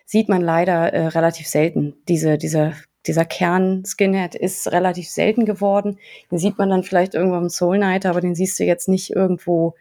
sieht 0.08 0.30
man 0.30 0.42
leider 0.42 0.94
äh, 0.94 1.08
relativ 1.08 1.48
selten. 1.48 1.94
Diese, 2.08 2.38
diese, 2.38 2.74
dieser 3.06 3.26
Kern-Skinhead 3.26 4.36
ist 4.36 4.72
relativ 4.72 5.10
selten 5.10 5.46
geworden. 5.46 6.00
Den 6.32 6.40
sieht 6.40 6.58
man 6.58 6.70
dann 6.70 6.84
vielleicht 6.84 7.14
irgendwo 7.14 7.38
im 7.38 7.50
Soul 7.50 7.78
Night, 7.78 8.06
aber 8.06 8.22
den 8.22 8.34
siehst 8.34 8.58
du 8.58 8.64
jetzt 8.64 8.88
nicht 8.88 9.12
irgendwo 9.12 9.76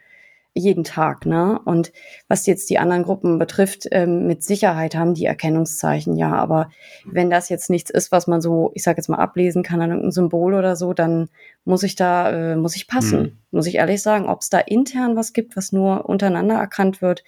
jeden 0.53 0.85
Tag, 0.85 1.27
ne? 1.27 1.61
Und 1.65 1.93
was 2.29 2.47
jetzt 2.47 2.71
die 2.71 2.79
anderen 2.79 3.03
Gruppen 3.03 3.39
betrifft, 3.39 3.87
ähm, 3.93 4.27
mit 4.27 4.43
Sicherheit 4.43 4.97
haben 4.97 5.13
die 5.13 5.27
Erkennungszeichen, 5.27 6.17
ja. 6.17 6.33
Aber 6.33 6.71
wenn 7.05 7.31
das 7.31 7.51
jetzt 7.51 7.69
nichts 7.69 7.91
ist, 7.91 8.11
was 8.11 8.27
man 8.27 8.41
so, 8.41 8.73
ich 8.75 8.83
sage 8.83 8.97
jetzt 8.97 9.09
mal, 9.09 9.19
ablesen 9.19 9.63
kann 9.63 9.83
an 9.83 9.91
irgendeinem 9.91 10.13
Symbol 10.13 10.55
oder 10.55 10.75
so, 10.75 10.95
dann 10.95 11.29
muss 11.65 11.83
ich 11.83 11.95
da, 11.95 12.31
äh, 12.31 12.57
muss 12.57 12.75
ich 12.75 12.89
passen, 12.89 13.19
hm. 13.19 13.39
muss 13.51 13.67
ich 13.67 13.77
ehrlich 13.77 14.03
sagen. 14.03 14.29
Ob 14.29 14.41
es 14.41 14.49
da 14.49 14.59
intern 14.59 15.15
was 15.15 15.35
gibt, 15.35 15.57
was 15.57 15.73
nur 15.73 16.09
untereinander 16.09 16.57
erkannt 16.57 17.03
wird, 17.03 17.23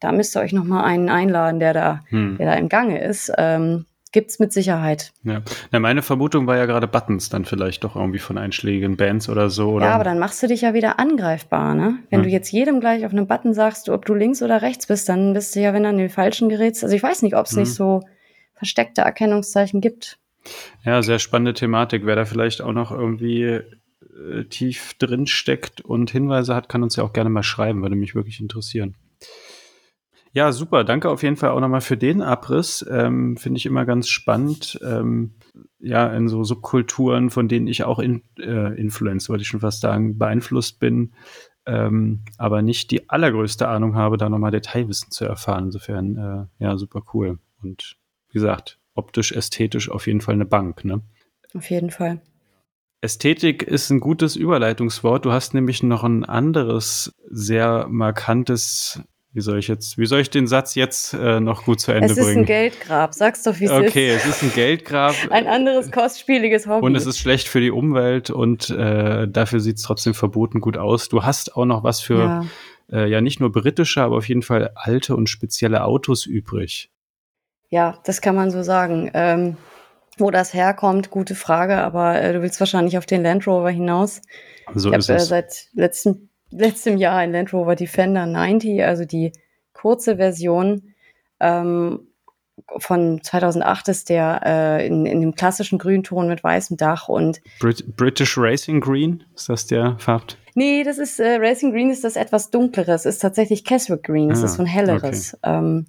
da 0.00 0.12
müsst 0.12 0.36
ihr 0.36 0.40
euch 0.40 0.52
noch 0.52 0.64
mal 0.64 0.82
einen 0.84 1.08
einladen, 1.08 1.60
der 1.60 1.74
da, 1.74 2.00
hm. 2.08 2.36
der 2.38 2.46
da 2.46 2.54
im 2.54 2.68
Gange 2.68 3.02
ist. 3.02 3.32
Ähm, 3.36 3.86
gibt's 4.12 4.38
mit 4.38 4.52
Sicherheit. 4.52 5.12
Ja. 5.22 5.42
ja, 5.72 5.78
meine 5.78 6.02
Vermutung 6.02 6.46
war 6.46 6.56
ja 6.56 6.66
gerade 6.66 6.88
Buttons 6.88 7.28
dann 7.28 7.44
vielleicht 7.44 7.84
doch 7.84 7.96
irgendwie 7.96 8.18
von 8.18 8.38
einschlägigen 8.38 8.96
Bands 8.96 9.28
oder 9.28 9.50
so. 9.50 9.70
Oder? 9.70 9.86
Ja, 9.86 9.94
aber 9.94 10.04
dann 10.04 10.18
machst 10.18 10.42
du 10.42 10.48
dich 10.48 10.62
ja 10.62 10.74
wieder 10.74 10.98
angreifbar, 10.98 11.74
ne? 11.74 11.98
Wenn 12.10 12.20
ja. 12.20 12.24
du 12.24 12.30
jetzt 12.30 12.50
jedem 12.50 12.80
gleich 12.80 13.04
auf 13.06 13.12
einem 13.12 13.26
Button 13.26 13.54
sagst, 13.54 13.88
ob 13.88 14.04
du 14.04 14.14
links 14.14 14.42
oder 14.42 14.62
rechts 14.62 14.86
bist, 14.86 15.08
dann 15.08 15.32
bist 15.32 15.54
du 15.54 15.60
ja, 15.60 15.72
wenn 15.72 15.84
du 15.84 15.90
an 15.90 15.98
den 15.98 16.10
falschen 16.10 16.48
gerätst. 16.48 16.82
Also 16.82 16.96
ich 16.96 17.02
weiß 17.02 17.22
nicht, 17.22 17.36
ob 17.36 17.46
es 17.46 17.52
mhm. 17.52 17.60
nicht 17.60 17.74
so 17.74 18.02
versteckte 18.54 19.02
Erkennungszeichen 19.02 19.80
gibt. 19.80 20.18
Ja, 20.84 21.02
sehr 21.02 21.18
spannende 21.18 21.54
Thematik. 21.54 22.04
Wer 22.04 22.16
da 22.16 22.24
vielleicht 22.24 22.62
auch 22.62 22.72
noch 22.72 22.90
irgendwie 22.90 23.42
äh, 23.42 24.44
tief 24.48 24.94
drin 24.94 25.26
steckt 25.26 25.80
und 25.80 26.10
Hinweise 26.10 26.54
hat, 26.54 26.68
kann 26.68 26.82
uns 26.82 26.96
ja 26.96 27.04
auch 27.04 27.12
gerne 27.12 27.30
mal 27.30 27.42
schreiben, 27.42 27.82
würde 27.82 27.96
mich 27.96 28.14
wirklich 28.14 28.40
interessieren. 28.40 28.96
Ja, 30.32 30.52
super. 30.52 30.84
Danke 30.84 31.10
auf 31.10 31.22
jeden 31.22 31.36
Fall 31.36 31.50
auch 31.50 31.60
nochmal 31.60 31.80
für 31.80 31.96
den 31.96 32.22
Abriss. 32.22 32.86
Ähm, 32.88 33.36
Finde 33.36 33.58
ich 33.58 33.66
immer 33.66 33.84
ganz 33.84 34.08
spannend. 34.08 34.78
Ähm, 34.82 35.34
ja, 35.80 36.06
in 36.08 36.28
so 36.28 36.44
Subkulturen, 36.44 37.30
von 37.30 37.48
denen 37.48 37.66
ich 37.66 37.82
auch 37.84 37.98
in, 37.98 38.22
äh, 38.38 38.78
Influence, 38.78 39.28
wollte 39.28 39.42
ich 39.42 39.48
schon 39.48 39.60
fast 39.60 39.80
sagen, 39.80 40.18
beeinflusst 40.18 40.78
bin, 40.78 41.14
ähm, 41.66 42.20
aber 42.38 42.62
nicht 42.62 42.90
die 42.92 43.10
allergrößte 43.10 43.66
Ahnung 43.66 43.96
habe, 43.96 44.16
da 44.18 44.28
nochmal 44.28 44.52
Detailwissen 44.52 45.10
zu 45.10 45.24
erfahren. 45.24 45.64
Insofern, 45.66 46.16
äh, 46.16 46.64
ja, 46.64 46.76
super 46.76 47.02
cool. 47.12 47.38
Und 47.62 47.96
wie 48.28 48.34
gesagt, 48.34 48.78
optisch, 48.94 49.32
ästhetisch 49.32 49.90
auf 49.90 50.06
jeden 50.06 50.20
Fall 50.20 50.34
eine 50.34 50.46
Bank, 50.46 50.84
ne? 50.84 51.00
Auf 51.54 51.68
jeden 51.70 51.90
Fall. 51.90 52.20
Ästhetik 53.00 53.62
ist 53.62 53.90
ein 53.90 53.98
gutes 53.98 54.36
Überleitungswort. 54.36 55.24
Du 55.24 55.32
hast 55.32 55.54
nämlich 55.54 55.82
noch 55.82 56.04
ein 56.04 56.24
anderes 56.24 57.14
sehr 57.28 57.86
markantes 57.88 59.02
wie 59.32 59.40
soll 59.40 59.58
ich 59.58 59.68
jetzt, 59.68 59.96
wie 59.96 60.06
soll 60.06 60.20
ich 60.20 60.30
den 60.30 60.46
Satz 60.46 60.74
jetzt 60.74 61.14
äh, 61.14 61.38
noch 61.40 61.64
gut 61.64 61.80
zu 61.80 61.92
Ende 61.92 62.08
bringen? 62.08 62.20
Es 62.20 62.26
ist 62.26 62.36
ein 62.36 62.44
Geldgrab, 62.46 63.14
sag's 63.14 63.42
doch, 63.44 63.60
wie 63.60 63.66
es 63.66 63.70
okay, 63.70 63.84
ist. 63.84 63.90
Okay, 63.90 64.10
es 64.10 64.26
ist 64.26 64.42
ein 64.42 64.52
Geldgrab. 64.52 65.14
ein 65.30 65.46
anderes 65.46 65.92
kostspieliges 65.92 66.66
Hobby. 66.66 66.84
Und 66.84 66.96
es 66.96 67.06
ist 67.06 67.18
schlecht 67.18 67.46
für 67.46 67.60
die 67.60 67.70
Umwelt 67.70 68.30
und 68.30 68.70
äh, 68.70 69.28
dafür 69.28 69.60
sieht's 69.60 69.82
trotzdem 69.82 70.14
verboten 70.14 70.60
gut 70.60 70.76
aus. 70.76 71.08
Du 71.08 71.22
hast 71.22 71.56
auch 71.56 71.64
noch 71.64 71.84
was 71.84 72.00
für 72.00 72.18
ja. 72.18 72.44
Äh, 72.92 73.08
ja 73.08 73.20
nicht 73.20 73.40
nur 73.40 73.52
britische, 73.52 74.02
aber 74.02 74.16
auf 74.16 74.28
jeden 74.28 74.42
Fall 74.42 74.72
alte 74.74 75.14
und 75.14 75.28
spezielle 75.28 75.84
Autos 75.84 76.26
übrig. 76.26 76.90
Ja, 77.68 78.00
das 78.04 78.20
kann 78.20 78.34
man 78.34 78.50
so 78.50 78.62
sagen. 78.62 79.10
Ähm, 79.14 79.56
wo 80.18 80.30
das 80.30 80.52
herkommt, 80.52 81.10
gute 81.10 81.34
Frage, 81.34 81.78
aber 81.78 82.20
äh, 82.20 82.32
du 82.32 82.42
willst 82.42 82.60
wahrscheinlich 82.60 82.98
auf 82.98 83.06
den 83.06 83.22
Land 83.22 83.46
Rover 83.46 83.70
hinaus. 83.70 84.20
So 84.74 84.92
ich 84.92 85.08
habe 85.08 85.20
äh, 85.20 85.20
seit 85.20 85.68
letzten 85.72 86.29
letztem 86.50 86.96
Jahr 86.96 87.16
ein 87.16 87.32
Land 87.32 87.52
Rover 87.52 87.76
Defender 87.76 88.26
90, 88.26 88.84
also 88.84 89.04
die 89.04 89.32
kurze 89.72 90.16
Version 90.16 90.94
ähm, 91.40 92.06
von 92.78 93.22
2008 93.22 93.88
ist 93.88 94.08
der 94.10 94.42
äh, 94.44 94.86
in, 94.86 95.06
in 95.06 95.20
dem 95.20 95.34
klassischen 95.34 95.78
Grünton 95.78 96.28
mit 96.28 96.44
weißem 96.44 96.76
Dach 96.76 97.08
und 97.08 97.40
Brit 97.58 97.96
British 97.96 98.36
Racing 98.36 98.80
Green 98.80 99.24
ist 99.34 99.48
das 99.48 99.66
der 99.66 99.96
Farb? 99.98 100.36
Nee, 100.54 100.84
das 100.84 100.98
ist 100.98 101.20
äh, 101.20 101.38
Racing 101.40 101.72
Green 101.72 101.90
ist 101.90 102.04
das 102.04 102.16
etwas 102.16 102.50
dunkleres, 102.50 103.06
ist 103.06 103.20
tatsächlich 103.20 103.64
Keswick 103.64 104.02
Green, 104.02 104.28
das 104.28 104.42
ah, 104.42 104.46
ist 104.46 104.54
so 104.54 104.62
ein 104.62 104.66
helleres. 104.66 105.34
Okay. 105.42 105.56
Ähm, 105.56 105.86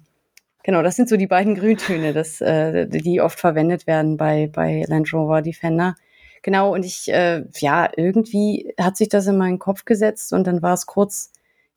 genau, 0.62 0.82
das 0.82 0.96
sind 0.96 1.08
so 1.08 1.16
die 1.16 1.26
beiden 1.26 1.54
Grüntöne, 1.54 2.12
das, 2.12 2.40
äh, 2.40 2.86
die 2.86 3.20
oft 3.20 3.38
verwendet 3.38 3.86
werden 3.86 4.16
bei 4.16 4.48
bei 4.52 4.84
Land 4.88 5.12
Rover 5.12 5.42
Defender. 5.42 5.94
Genau, 6.42 6.74
und 6.74 6.84
ich, 6.84 7.08
äh, 7.12 7.44
ja, 7.58 7.90
irgendwie 7.96 8.74
hat 8.78 8.96
sich 8.96 9.08
das 9.08 9.26
in 9.26 9.36
meinen 9.36 9.58
Kopf 9.58 9.84
gesetzt 9.84 10.32
und 10.32 10.46
dann 10.46 10.60
war 10.62 10.74
es 10.74 10.86
kurz 10.86 11.32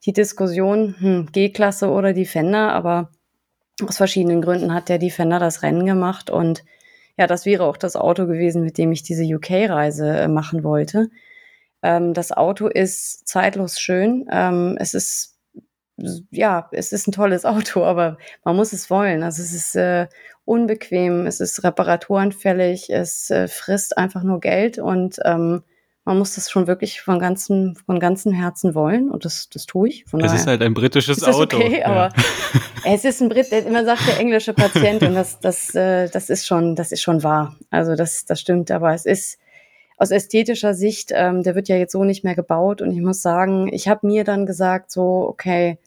die 0.06 0.14
Diskussion, 0.14 0.96
hm, 1.00 1.30
G-Klasse 1.32 1.90
oder 1.90 2.14
Defender, 2.14 2.74
aber 2.74 3.12
aus 3.88 3.98
verschiedenen 3.98 4.42
Gründen 4.42 4.74
hat 4.74 4.90
der 4.90 5.00
Defender 5.00 5.40
das 5.40 5.64
Rennen 5.64 5.86
gemacht 5.86 6.30
und 6.30 6.64
ja, 7.18 7.28
das 7.28 7.46
wäre 7.46 7.64
auch 7.66 7.78
das 7.78 7.96
Auto 7.96 8.26
gewesen, 8.28 8.64
mit 8.64 8.78
dem 8.78 8.92
ich 8.92 9.04
diese 9.04 9.24
UK-Reise 9.24 10.10
äh, 10.10 10.28
machen 10.28 10.64
wollte. 10.64 11.10
Ähm, 11.82 12.14
das 12.14 12.32
Auto 12.32 12.68
ist 12.68 13.28
zeitlos 13.28 13.80
schön. 13.80 14.28
Ähm, 14.32 14.78
es 14.80 14.94
ist 14.94 15.36
ja, 16.32 16.68
es 16.72 16.92
ist 16.92 17.08
ein 17.08 17.12
tolles 17.12 17.46
Auto, 17.46 17.84
aber 17.84 18.18
man 18.44 18.56
muss 18.56 18.74
es 18.74 18.90
wollen. 18.90 19.24
Also 19.24 19.42
es 19.42 19.54
ist 19.54 19.76
äh, 19.76 20.08
unbequem, 20.46 21.26
es 21.26 21.40
ist 21.40 21.64
reparaturanfällig, 21.64 22.90
es 22.90 23.30
äh, 23.32 23.48
frisst 23.48 23.98
einfach 23.98 24.24
nur 24.24 24.40
Geld 24.40 24.78
und 24.78 25.18
ähm, 25.26 25.64
man 26.06 26.20
muss 26.20 26.36
das 26.36 26.52
schon 26.52 26.68
wirklich 26.68 27.02
von 27.02 27.18
ganzem, 27.18 27.76
von 27.76 28.00
ganzem 28.00 28.32
Herzen 28.32 28.76
wollen 28.76 29.10
und 29.10 29.26
das, 29.26 29.50
das 29.50 29.66
tue 29.66 29.90
ich. 29.90 30.06
Von 30.06 30.24
es 30.24 30.34
ist 30.34 30.46
halt 30.46 30.62
ein 30.62 30.76
britisches 30.76 31.18
ist 31.18 31.28
Auto. 31.28 31.58
Okay, 31.58 31.80
ja. 31.80 31.88
aber 31.88 32.10
es 32.86 33.04
ist 33.04 33.22
ein 33.22 33.30
Brit, 33.30 33.52
immer 33.52 33.84
sagt 33.84 34.08
der 34.08 34.20
englische 34.20 34.54
Patient 34.54 35.02
und 35.02 35.16
das, 35.16 35.40
das, 35.40 35.74
äh, 35.74 36.08
das 36.10 36.30
ist 36.30 36.46
schon, 36.46 36.76
das 36.76 36.92
ist 36.92 37.02
schon 37.02 37.24
wahr. 37.24 37.56
Also 37.72 37.96
das, 37.96 38.26
das 38.26 38.40
stimmt, 38.40 38.70
aber 38.70 38.94
es 38.94 39.08
ist 39.08 39.40
aus 39.98 40.12
ästhetischer 40.12 40.76
Sicht, 40.76 41.12
ähm, 41.12 41.42
der 41.42 41.56
wird 41.56 41.70
ja 41.70 41.78
jetzt 41.78 41.94
so 41.94 42.04
nicht 42.04 42.24
mehr 42.24 42.36
gebaut 42.36 42.84
und 42.84 42.92
ich 42.92 43.02
muss 43.02 43.24
sagen, 43.24 43.74
ich 43.74 43.88
habe 43.88 44.06
mir 44.06 44.24
dann 44.24 44.46
gesagt, 44.46 44.92
so, 44.92 45.28
okay, 45.28 45.80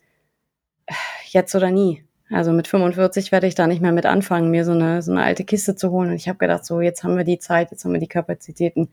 jetzt 1.26 1.54
oder 1.54 1.70
nie. 1.70 2.02
Also 2.30 2.52
mit 2.52 2.68
45 2.68 3.32
werde 3.32 3.46
ich 3.46 3.54
da 3.54 3.66
nicht 3.66 3.80
mehr 3.80 3.92
mit 3.92 4.06
anfangen, 4.06 4.50
mir 4.50 4.64
so 4.64 4.72
eine, 4.72 5.02
so 5.02 5.12
eine 5.12 5.22
alte 5.22 5.44
Kiste 5.44 5.76
zu 5.76 5.90
holen. 5.90 6.10
Und 6.10 6.16
ich 6.16 6.28
habe 6.28 6.38
gedacht, 6.38 6.64
so 6.64 6.80
jetzt 6.80 7.02
haben 7.02 7.16
wir 7.16 7.24
die 7.24 7.38
Zeit, 7.38 7.70
jetzt 7.70 7.84
haben 7.84 7.92
wir 7.92 8.00
die 8.00 8.08
Kapazitäten. 8.08 8.88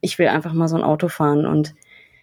Ich 0.00 0.18
will 0.18 0.28
einfach 0.28 0.54
mal 0.54 0.68
so 0.68 0.76
ein 0.76 0.82
Auto 0.82 1.08
fahren. 1.08 1.44
Und 1.44 1.74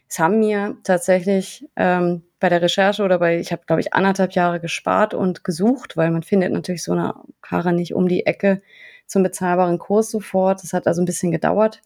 es 0.08 0.20
haben 0.20 0.40
mir 0.40 0.78
tatsächlich 0.84 1.68
ähm, 1.76 2.24
bei 2.40 2.50
der 2.50 2.62
Recherche 2.62 3.04
oder 3.04 3.20
bei, 3.20 3.40
ich 3.40 3.52
habe, 3.52 3.64
glaube 3.66 3.82
ich, 3.82 3.94
anderthalb 3.94 4.34
Jahre 4.34 4.60
gespart 4.60 5.14
und 5.14 5.44
gesucht, 5.44 5.98
weil 5.98 6.12
man 6.12 6.24
findet 6.24 6.52
natürlich 6.52 6.84
so 6.84 6.94
eine 6.94 7.14
Karre 7.42 7.74
nicht 7.74 7.94
um 7.94 8.08
die 8.08 8.26
Ecke 8.26 8.62
zum 9.08 9.24
bezahlbaren 9.24 9.78
Kurs 9.78 10.10
sofort. 10.10 10.64
Das 10.64 10.74
hat 10.74 10.88
also 10.88 11.02
ein 11.02 11.06
bisschen 11.06 11.32
gedauert. 11.32 11.82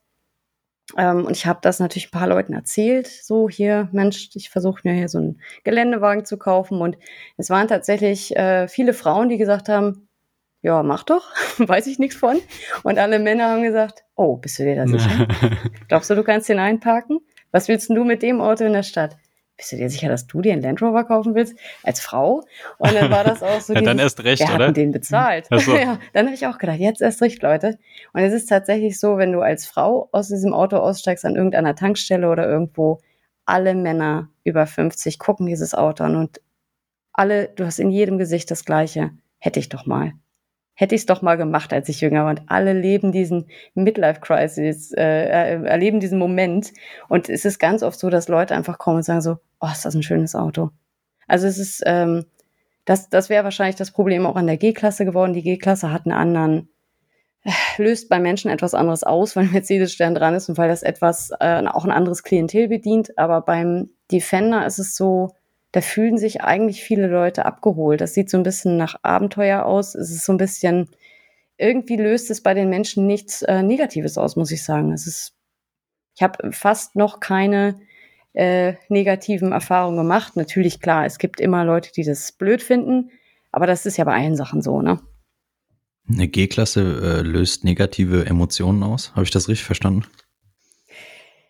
Ähm, 0.98 1.26
und 1.26 1.36
ich 1.36 1.46
habe 1.46 1.60
das 1.62 1.80
natürlich 1.80 2.08
ein 2.08 2.20
paar 2.20 2.28
Leuten 2.28 2.54
erzählt, 2.54 3.08
so 3.08 3.50
hier, 3.50 3.90
Mensch, 3.92 4.30
ich 4.34 4.50
versuche 4.50 4.82
mir 4.84 4.94
hier 4.94 5.10
so 5.10 5.20
einen 5.20 5.42
Geländewagen 5.64 6.26
zu 6.26 6.38
kaufen. 6.38 6.82
Und 6.82 6.98
es 7.38 7.50
waren 7.50 7.68
tatsächlich 7.68 8.36
äh, 8.36 8.68
viele 8.68 8.94
Frauen, 8.94 9.30
die 9.30 9.38
gesagt 9.38 9.70
haben, 9.70 10.08
ja, 10.62 10.84
mach 10.84 11.04
doch, 11.04 11.26
weiß 11.58 11.88
ich 11.88 12.00
nichts 12.00 12.16
von. 12.16 12.40
Und 12.84 12.98
alle 12.98 13.20
Männer 13.20 13.50
haben 13.50 13.64
gesagt, 13.64 14.04
oh, 14.16 14.38
bist 14.38 14.60
du 14.60 14.64
dir 14.64 14.76
da 14.76 14.88
sicher? 14.88 15.28
Glaubst 15.88 16.10
du, 16.10 16.16
du 16.16 16.24
kannst 16.24 16.50
den 16.50 16.60
einparken? 16.60 17.20
Was 17.52 17.68
willst 17.68 17.90
du 17.90 18.04
mit 18.04 18.22
dem 18.22 18.42
Auto 18.42 18.66
in 18.66 18.74
der 18.74 18.84
Stadt? 18.84 19.18
Bist 19.60 19.74
du 19.74 19.76
dir 19.76 19.89
sicher, 19.89 20.07
dass 20.07 20.26
du 20.26 20.41
dir 20.41 20.53
einen 20.53 20.62
Land 20.62 20.82
Rover 20.82 21.03
kaufen 21.03 21.36
willst 21.36 21.53
als 21.84 21.99
Frau? 21.99 22.45
Und 22.78 22.95
dann 22.95 23.12
war 23.12 23.26
das 23.26 23.43
auch 23.43 23.60
so. 23.60 23.74
ja, 23.76 23.82
dieses, 23.82 23.86
dann 23.86 23.99
erst 23.99 24.24
recht, 24.24 24.47
wer 24.47 24.55
oder? 24.55 24.72
Den 24.72 24.91
bezahlt. 24.91 25.47
So. 25.51 25.76
ja, 25.76 25.99
dann 26.14 26.28
habe 26.28 26.34
ich 26.34 26.47
auch 26.47 26.57
gedacht, 26.57 26.80
jetzt 26.80 27.01
erst 27.01 27.22
recht, 27.22 27.43
Leute. 27.43 27.78
Und 28.14 28.22
es 28.22 28.32
ist 28.32 28.47
tatsächlich 28.47 28.97
so, 28.97 29.18
wenn 29.18 29.34
du 29.34 29.41
als 29.41 29.66
Frau 29.66 30.07
aus 30.14 30.30
diesem 30.30 30.53
Auto 30.53 30.78
aussteigst 30.78 31.26
an 31.26 31.36
irgendeiner 31.36 31.76
Tankstelle 31.76 32.30
oder 32.30 32.47
irgendwo, 32.47 33.01
alle 33.45 33.76
Männer 33.76 34.30
über 34.45 34.66
50 34.66 35.20
gucken 35.20 35.45
dieses 35.45 35.74
Auto 35.74 36.05
an 36.05 36.16
und 36.16 36.39
alle, 37.12 37.49
du 37.49 37.66
hast 37.66 37.80
in 37.80 37.91
jedem 37.91 38.18
Gesicht 38.18 38.49
das 38.51 38.64
Gleiche. 38.64 39.12
Hätte 39.39 39.60
ich 39.60 39.68
doch 39.68 39.86
mal 39.86 40.14
hätte 40.80 40.95
ich 40.95 41.01
es 41.01 41.05
doch 41.05 41.22
mal 41.22 41.36
gemacht, 41.36 41.74
als 41.74 41.89
ich 41.89 41.99
jünger 41.99 42.24
war. 42.24 42.30
Und 42.30 42.43
alle 42.47 42.72
leben 42.72 43.12
diesen 43.12 43.47
Midlife-Crisis, 43.74 44.93
äh, 44.93 45.26
erleben 45.66 45.99
diesen 45.99 46.18
Moment. 46.18 46.72
Und 47.10 47.28
es 47.28 47.43
ist 47.43 47.60
ganz 47.60 47.84
oft 47.84 47.99
so, 47.99 48.10
dass 48.10 48.30
Leute 48.30 48.55
einfach 48.55 48.78
kommen 48.78 48.97
und 48.97 49.03
sagen 49.03 49.20
so, 49.20 49.39
oh, 49.60 49.68
ist 49.72 49.86
das 49.86 49.95
ein 49.95 50.03
schönes 50.03 50.36
Auto. 50.36 50.72
Also 51.28 51.47
es 51.47 51.57
ist, 51.57 51.84
ähm, 51.86 52.26
das, 52.86 53.10
das 53.10 53.30
wäre 53.30 53.43
wahrscheinlich 53.43 53.76
das 53.76 53.91
Problem 53.91 54.26
auch 54.26 54.36
an 54.36 54.47
der 54.47 54.57
G-Klasse 54.57 55.05
geworden. 55.05 55.34
Die 55.34 55.43
G-Klasse 55.43 55.91
hat 55.91 56.05
einen 56.05 56.16
anderen, 56.16 56.70
äh, 57.43 57.51
löst 57.78 58.10
bei 58.10 58.20
Menschen 58.20 58.49
etwas 58.49 58.74
anderes 58.74 59.03
aus, 59.03 59.36
weil 59.36 59.45
Mercedes-Stern 59.51 60.16
dran 60.16 60.34
ist 60.34 60.49
und 60.49 60.57
weil 60.57 60.70
das 60.70 60.84
etwas, 60.84 61.30
äh, 61.39 61.64
auch 61.68 61.86
ein 61.86 61.91
anderes 61.91 62.24
Klientel 62.24 62.68
bedient. 62.68 63.18
Aber 63.18 63.41
beim 63.41 63.89
Defender 64.12 64.66
ist 64.66 64.80
es 64.80 64.95
so, 64.95 65.36
da 65.72 65.82
fühlen 65.82 66.18
sich 66.18 66.41
eigentlich 66.41 66.84
viele 66.84 67.07
Leute 67.07 67.45
abgeholt. 67.45 68.01
Das 68.01 68.16
sieht 68.16 68.30
so 68.30 68.38
ein 68.38 68.43
bisschen 68.43 68.76
nach 68.78 68.95
Abenteuer 69.03 69.66
aus. 69.66 69.93
Es 69.93 70.10
ist 70.10 70.26
so 70.26 70.34
ein 70.34 70.38
bisschen, 70.38 70.89
irgendwie 71.57 71.97
löst 71.97 72.32
es 72.32 72.41
bei 72.41 72.55
den 72.55 72.70
Menschen 72.70 73.05
nichts 73.05 73.43
äh, 73.43 73.62
Negatives 73.62 74.18
aus, 74.18 74.36
muss 74.36 74.51
ich 74.51 74.64
sagen. 74.64 74.93
Es 74.93 75.05
ist, 75.05 75.36
ich 76.16 76.24
habe 76.24 76.51
fast 76.51 76.95
noch 76.95 77.20
keine 77.20 77.80
äh, 78.34 78.73
negativen 78.89 79.51
Erfahrungen 79.51 79.97
gemacht. 79.97 80.36
Natürlich, 80.36 80.80
klar, 80.80 81.05
es 81.05 81.17
gibt 81.17 81.39
immer 81.39 81.65
Leute, 81.65 81.91
die 81.91 82.03
das 82.03 82.32
blöd 82.32 82.61
finden, 82.61 83.11
aber 83.51 83.67
das 83.67 83.86
ist 83.86 83.97
ja 83.97 84.05
bei 84.05 84.13
allen 84.15 84.36
Sachen 84.36 84.61
so, 84.61 84.82
ne? 84.82 84.99
Eine 86.07 86.27
G-Klasse 86.27 86.82
äh, 86.82 87.21
löst 87.21 87.63
negative 87.63 88.25
Emotionen 88.25 88.82
aus. 88.82 89.11
Habe 89.11 89.23
ich 89.23 89.32
das 89.32 89.47
richtig 89.47 89.65
verstanden? 89.65 90.05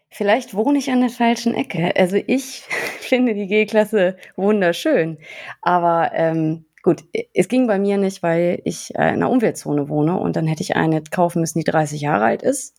Vielleicht 0.10 0.54
wohne 0.54 0.80
ich 0.80 0.92
an 0.92 1.00
der 1.00 1.10
falschen 1.10 1.54
Ecke. 1.54 1.96
Also 1.96 2.18
ich 2.18 2.64
finde 3.00 3.36
die 3.36 3.48
G-Klasse 3.48 4.18
wunderschön. 4.36 5.18
Aber 5.62 6.12
ähm, 6.14 6.66
gut, 6.84 7.06
es 7.34 7.48
ging 7.48 7.68
bei 7.68 7.80
mir 7.80 7.98
nicht, 7.98 8.22
weil 8.22 8.62
ich 8.66 8.94
äh, 8.96 9.10
in 9.10 9.16
einer 9.16 9.30
Umweltzone 9.30 9.88
wohne 9.88 10.20
und 10.20 10.36
dann 10.36 10.48
hätte 10.48 10.64
ich 10.64 10.76
eine 10.76 11.02
kaufen 11.04 11.40
müssen, 11.40 11.60
die 11.60 11.66
30 11.66 12.02
Jahre 12.02 12.26
alt 12.26 12.42
ist. 12.42 12.76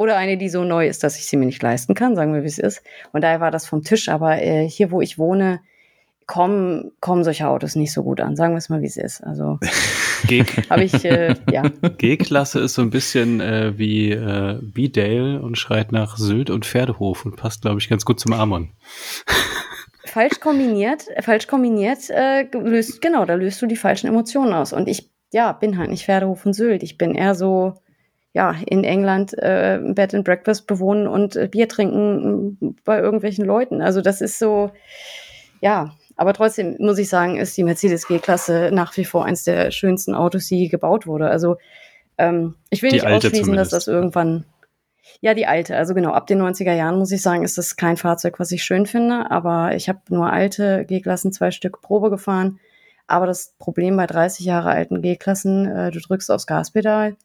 Oder 0.00 0.16
eine, 0.16 0.38
die 0.38 0.48
so 0.48 0.64
neu 0.64 0.88
ist, 0.88 1.04
dass 1.04 1.18
ich 1.18 1.26
sie 1.26 1.36
mir 1.36 1.44
nicht 1.44 1.62
leisten 1.62 1.92
kann, 1.92 2.16
sagen 2.16 2.32
wir, 2.32 2.42
wie 2.42 2.46
es 2.46 2.58
ist. 2.58 2.82
Und 3.12 3.22
daher 3.22 3.40
war 3.40 3.50
das 3.50 3.66
vom 3.66 3.82
Tisch. 3.82 4.08
Aber 4.08 4.40
äh, 4.40 4.66
hier, 4.66 4.90
wo 4.92 5.02
ich 5.02 5.18
wohne, 5.18 5.60
kommen, 6.24 6.92
kommen 7.00 7.22
solche 7.22 7.46
Autos 7.46 7.76
nicht 7.76 7.92
so 7.92 8.02
gut 8.02 8.18
an. 8.22 8.34
Sagen 8.34 8.54
wir 8.54 8.56
es 8.56 8.70
mal, 8.70 8.80
wie 8.80 8.86
es 8.86 8.96
ist. 8.96 9.22
Also 9.22 9.58
habe 10.70 10.84
ich, 10.84 11.04
äh, 11.04 11.34
ja. 11.52 11.64
G-Klasse 11.98 12.60
ist 12.60 12.76
so 12.76 12.80
ein 12.80 12.88
bisschen 12.88 13.42
äh, 13.42 13.76
wie 13.76 14.12
äh, 14.12 14.58
B-Dale 14.62 15.42
und 15.42 15.58
schreit 15.58 15.92
nach 15.92 16.16
Sylt 16.16 16.48
und 16.48 16.64
Pferdehof 16.64 17.26
und 17.26 17.36
passt, 17.36 17.60
glaube 17.60 17.78
ich, 17.78 17.90
ganz 17.90 18.06
gut 18.06 18.20
zum 18.20 18.32
Amon. 18.32 18.70
falsch 20.06 20.40
kombiniert, 20.40 21.08
falsch 21.20 21.46
kombiniert, 21.46 22.08
äh, 22.08 22.44
löst, 22.54 23.02
genau, 23.02 23.26
da 23.26 23.34
löst 23.34 23.60
du 23.60 23.66
die 23.66 23.76
falschen 23.76 24.06
Emotionen 24.06 24.54
aus. 24.54 24.72
Und 24.72 24.88
ich, 24.88 25.10
ja, 25.30 25.52
bin 25.52 25.76
halt 25.76 25.90
nicht 25.90 26.06
Pferdehof 26.06 26.46
und 26.46 26.54
Sylt. 26.54 26.82
Ich 26.82 26.96
bin 26.96 27.14
eher 27.14 27.34
so, 27.34 27.74
ja, 28.32 28.54
in 28.66 28.84
England 28.84 29.36
äh, 29.38 29.80
Bed 29.82 30.14
and 30.14 30.24
Breakfast 30.24 30.66
bewohnen 30.66 31.06
und 31.08 31.36
äh, 31.36 31.48
Bier 31.48 31.68
trinken 31.68 32.76
bei 32.84 33.00
irgendwelchen 33.00 33.44
Leuten. 33.44 33.82
Also 33.82 34.02
das 34.02 34.20
ist 34.20 34.38
so, 34.38 34.70
ja, 35.60 35.92
aber 36.16 36.32
trotzdem 36.32 36.76
muss 36.78 36.98
ich 36.98 37.08
sagen, 37.08 37.38
ist 37.38 37.56
die 37.56 37.64
Mercedes 37.64 38.06
G-Klasse 38.06 38.70
nach 38.72 38.96
wie 38.96 39.04
vor 39.04 39.24
eines 39.24 39.44
der 39.44 39.70
schönsten 39.70 40.14
Autos, 40.14 40.46
die 40.46 40.68
gebaut 40.68 41.06
wurde. 41.06 41.28
Also 41.28 41.56
ähm, 42.18 42.54
ich 42.70 42.82
will 42.82 42.90
die 42.90 42.96
nicht 42.96 43.06
ausschließen, 43.06 43.44
zumindest. 43.44 43.72
dass 43.72 43.86
das 43.86 43.92
irgendwann, 43.92 44.44
ja, 45.20 45.34
die 45.34 45.46
alte, 45.46 45.76
also 45.76 45.94
genau, 45.94 46.12
ab 46.12 46.28
den 46.28 46.40
90er 46.40 46.74
Jahren 46.74 46.98
muss 46.98 47.10
ich 47.10 47.22
sagen, 47.22 47.42
ist 47.42 47.58
das 47.58 47.74
kein 47.76 47.96
Fahrzeug, 47.96 48.38
was 48.38 48.52
ich 48.52 48.62
schön 48.62 48.86
finde. 48.86 49.28
Aber 49.30 49.74
ich 49.74 49.88
habe 49.88 50.00
nur 50.10 50.32
alte 50.32 50.84
G-Klassen, 50.84 51.32
zwei 51.32 51.50
Stück 51.50 51.80
Probe 51.80 52.10
gefahren. 52.10 52.60
Aber 53.08 53.26
das 53.26 53.54
Problem 53.58 53.96
bei 53.96 54.06
30 54.06 54.46
Jahre 54.46 54.70
alten 54.70 55.02
G-Klassen, 55.02 55.66
äh, 55.66 55.90
du 55.90 55.98
drückst 55.98 56.30
aufs 56.30 56.46
Gaspedal 56.46 57.16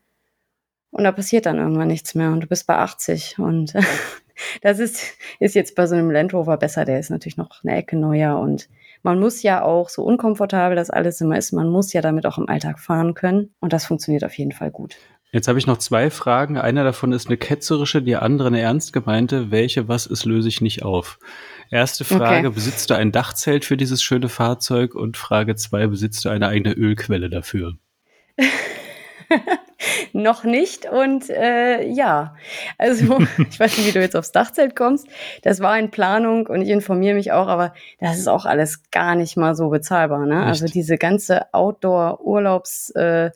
und 0.96 1.04
da 1.04 1.12
passiert 1.12 1.46
dann 1.46 1.58
irgendwann 1.58 1.90
nichts 1.90 2.16
mehr 2.16 2.32
und 2.32 2.40
du 2.40 2.48
bist 2.48 2.68
bei 2.68 2.78
80 2.78 3.38
und 3.38 3.74
das 4.62 4.80
ist, 4.80 5.04
ist 5.42 5.54
jetzt 5.54 5.76
bei 5.76 5.88
so 5.88 5.96
einem 5.96 6.10
Land 6.10 6.34
Rover 6.34 6.56
besser, 6.56 6.86
der 6.86 7.00
ist 7.00 7.10
natürlich 7.10 7.36
noch 7.36 7.64
eine 7.64 7.76
Ecke 7.76 7.98
neuer 7.98 8.40
und 8.40 8.70
man 9.04 9.20
muss 9.20 9.44
ja 9.44 9.62
auch, 9.62 9.90
so 9.90 10.04
unkomfortabel 10.04 10.76
das 10.78 10.90
alles 10.90 11.20
immer 11.20 11.38
ist, 11.38 11.52
man 11.52 11.70
muss 11.70 11.92
ja 11.92 12.02
damit 12.02 12.26
auch 12.26 12.38
im 12.38 12.48
Alltag 12.48 12.80
fahren 12.80 13.14
können. 13.14 13.54
Und 13.60 13.72
das 13.72 13.86
funktioniert 13.86 14.24
auf 14.24 14.36
jeden 14.36 14.52
Fall 14.52 14.72
gut. 14.72 14.96
Jetzt 15.32 15.48
habe 15.48 15.60
ich 15.60 15.68
noch 15.68 15.78
zwei 15.78 16.10
Fragen. 16.10 16.58
Eine 16.58 16.84
davon 16.84 17.12
ist 17.12 17.28
eine 17.28 17.38
ketzerische, 17.38 18.02
die 18.02 18.16
andere 18.16 18.48
eine 18.48 18.62
ernst 18.62 18.94
gemeinte. 18.94 19.52
Welche 19.52 19.88
was 19.88 20.08
ist, 20.08 20.26
löse 20.26 20.48
ich 20.48 20.60
nicht 20.60 20.82
auf. 20.82 21.20
Erste 21.70 22.04
Frage, 22.04 22.48
okay. 22.48 22.56
besitzt 22.56 22.90
du 22.90 22.96
ein 22.96 23.12
Dachzelt 23.12 23.64
für 23.64 23.78
dieses 23.78 24.02
schöne 24.02 24.30
Fahrzeug? 24.30 24.96
Und 24.96 25.18
Frage 25.18 25.56
zwei, 25.56 25.86
besitzt 25.86 26.26
du 26.26 26.30
eine 26.30 26.48
eigene 26.48 26.74
Ölquelle 26.74 27.30
dafür? 27.30 27.74
noch 30.14 30.44
nicht. 30.44 30.86
Und 30.86 31.30
äh, 31.30 31.88
ja, 31.88 32.36
also 32.78 33.20
ich 33.50 33.60
weiß 33.60 33.78
nicht, 33.78 33.88
wie 33.88 33.92
du 33.92 34.02
jetzt 34.02 34.16
aufs 34.16 34.32
Dachzelt 34.32 34.76
kommst. 34.76 35.08
Das 35.42 35.60
war 35.60 35.78
in 35.78 35.92
Planung 35.92 36.48
und 36.48 36.62
ich 36.62 36.70
informiere 36.70 37.16
mich 37.16 37.32
auch, 37.32 37.48
aber 37.48 37.74
das 38.00 38.18
ist 38.18 38.28
auch 38.28 38.46
alles 38.46 38.90
gar 38.92 39.16
nicht 39.16 39.38
mal 39.38 39.56
so 39.56 39.70
bezahlbar. 39.70 40.26
Ne? 40.26 40.44
Also 40.44 40.66
diese 40.66 40.98
ganze 40.98 41.54
Outdoor-Urlaubswelt, 41.54 43.34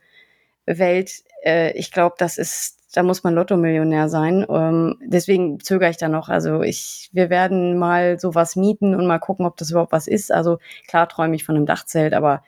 äh, 0.67 1.15
äh, 1.43 1.71
ich 1.77 1.91
glaube, 1.91 2.15
das 2.17 2.37
ist 2.37 2.79
da 2.91 3.03
muss 3.03 3.23
man 3.23 3.35
Lotto-Millionär 3.35 4.09
sein. 4.09 4.45
Ähm, 4.49 4.97
deswegen 5.05 5.59
zögere 5.59 5.91
ich 5.91 5.97
da 5.97 6.07
noch. 6.09 6.27
Also 6.29 6.61
ich, 6.63 7.09
wir 7.13 7.29
werden 7.29 7.77
mal 7.77 8.19
sowas 8.19 8.55
mieten 8.55 8.95
und 8.95 9.05
mal 9.05 9.19
gucken, 9.19 9.45
ob 9.45 9.57
das 9.57 9.69
überhaupt 9.69 9.91
was 9.91 10.07
ist. 10.07 10.31
Also 10.31 10.57
klar 10.87 11.07
träume 11.07 11.35
ich 11.35 11.43
von 11.43 11.55
einem 11.55 11.65
Dachzelt, 11.67 12.13
aber 12.13 12.43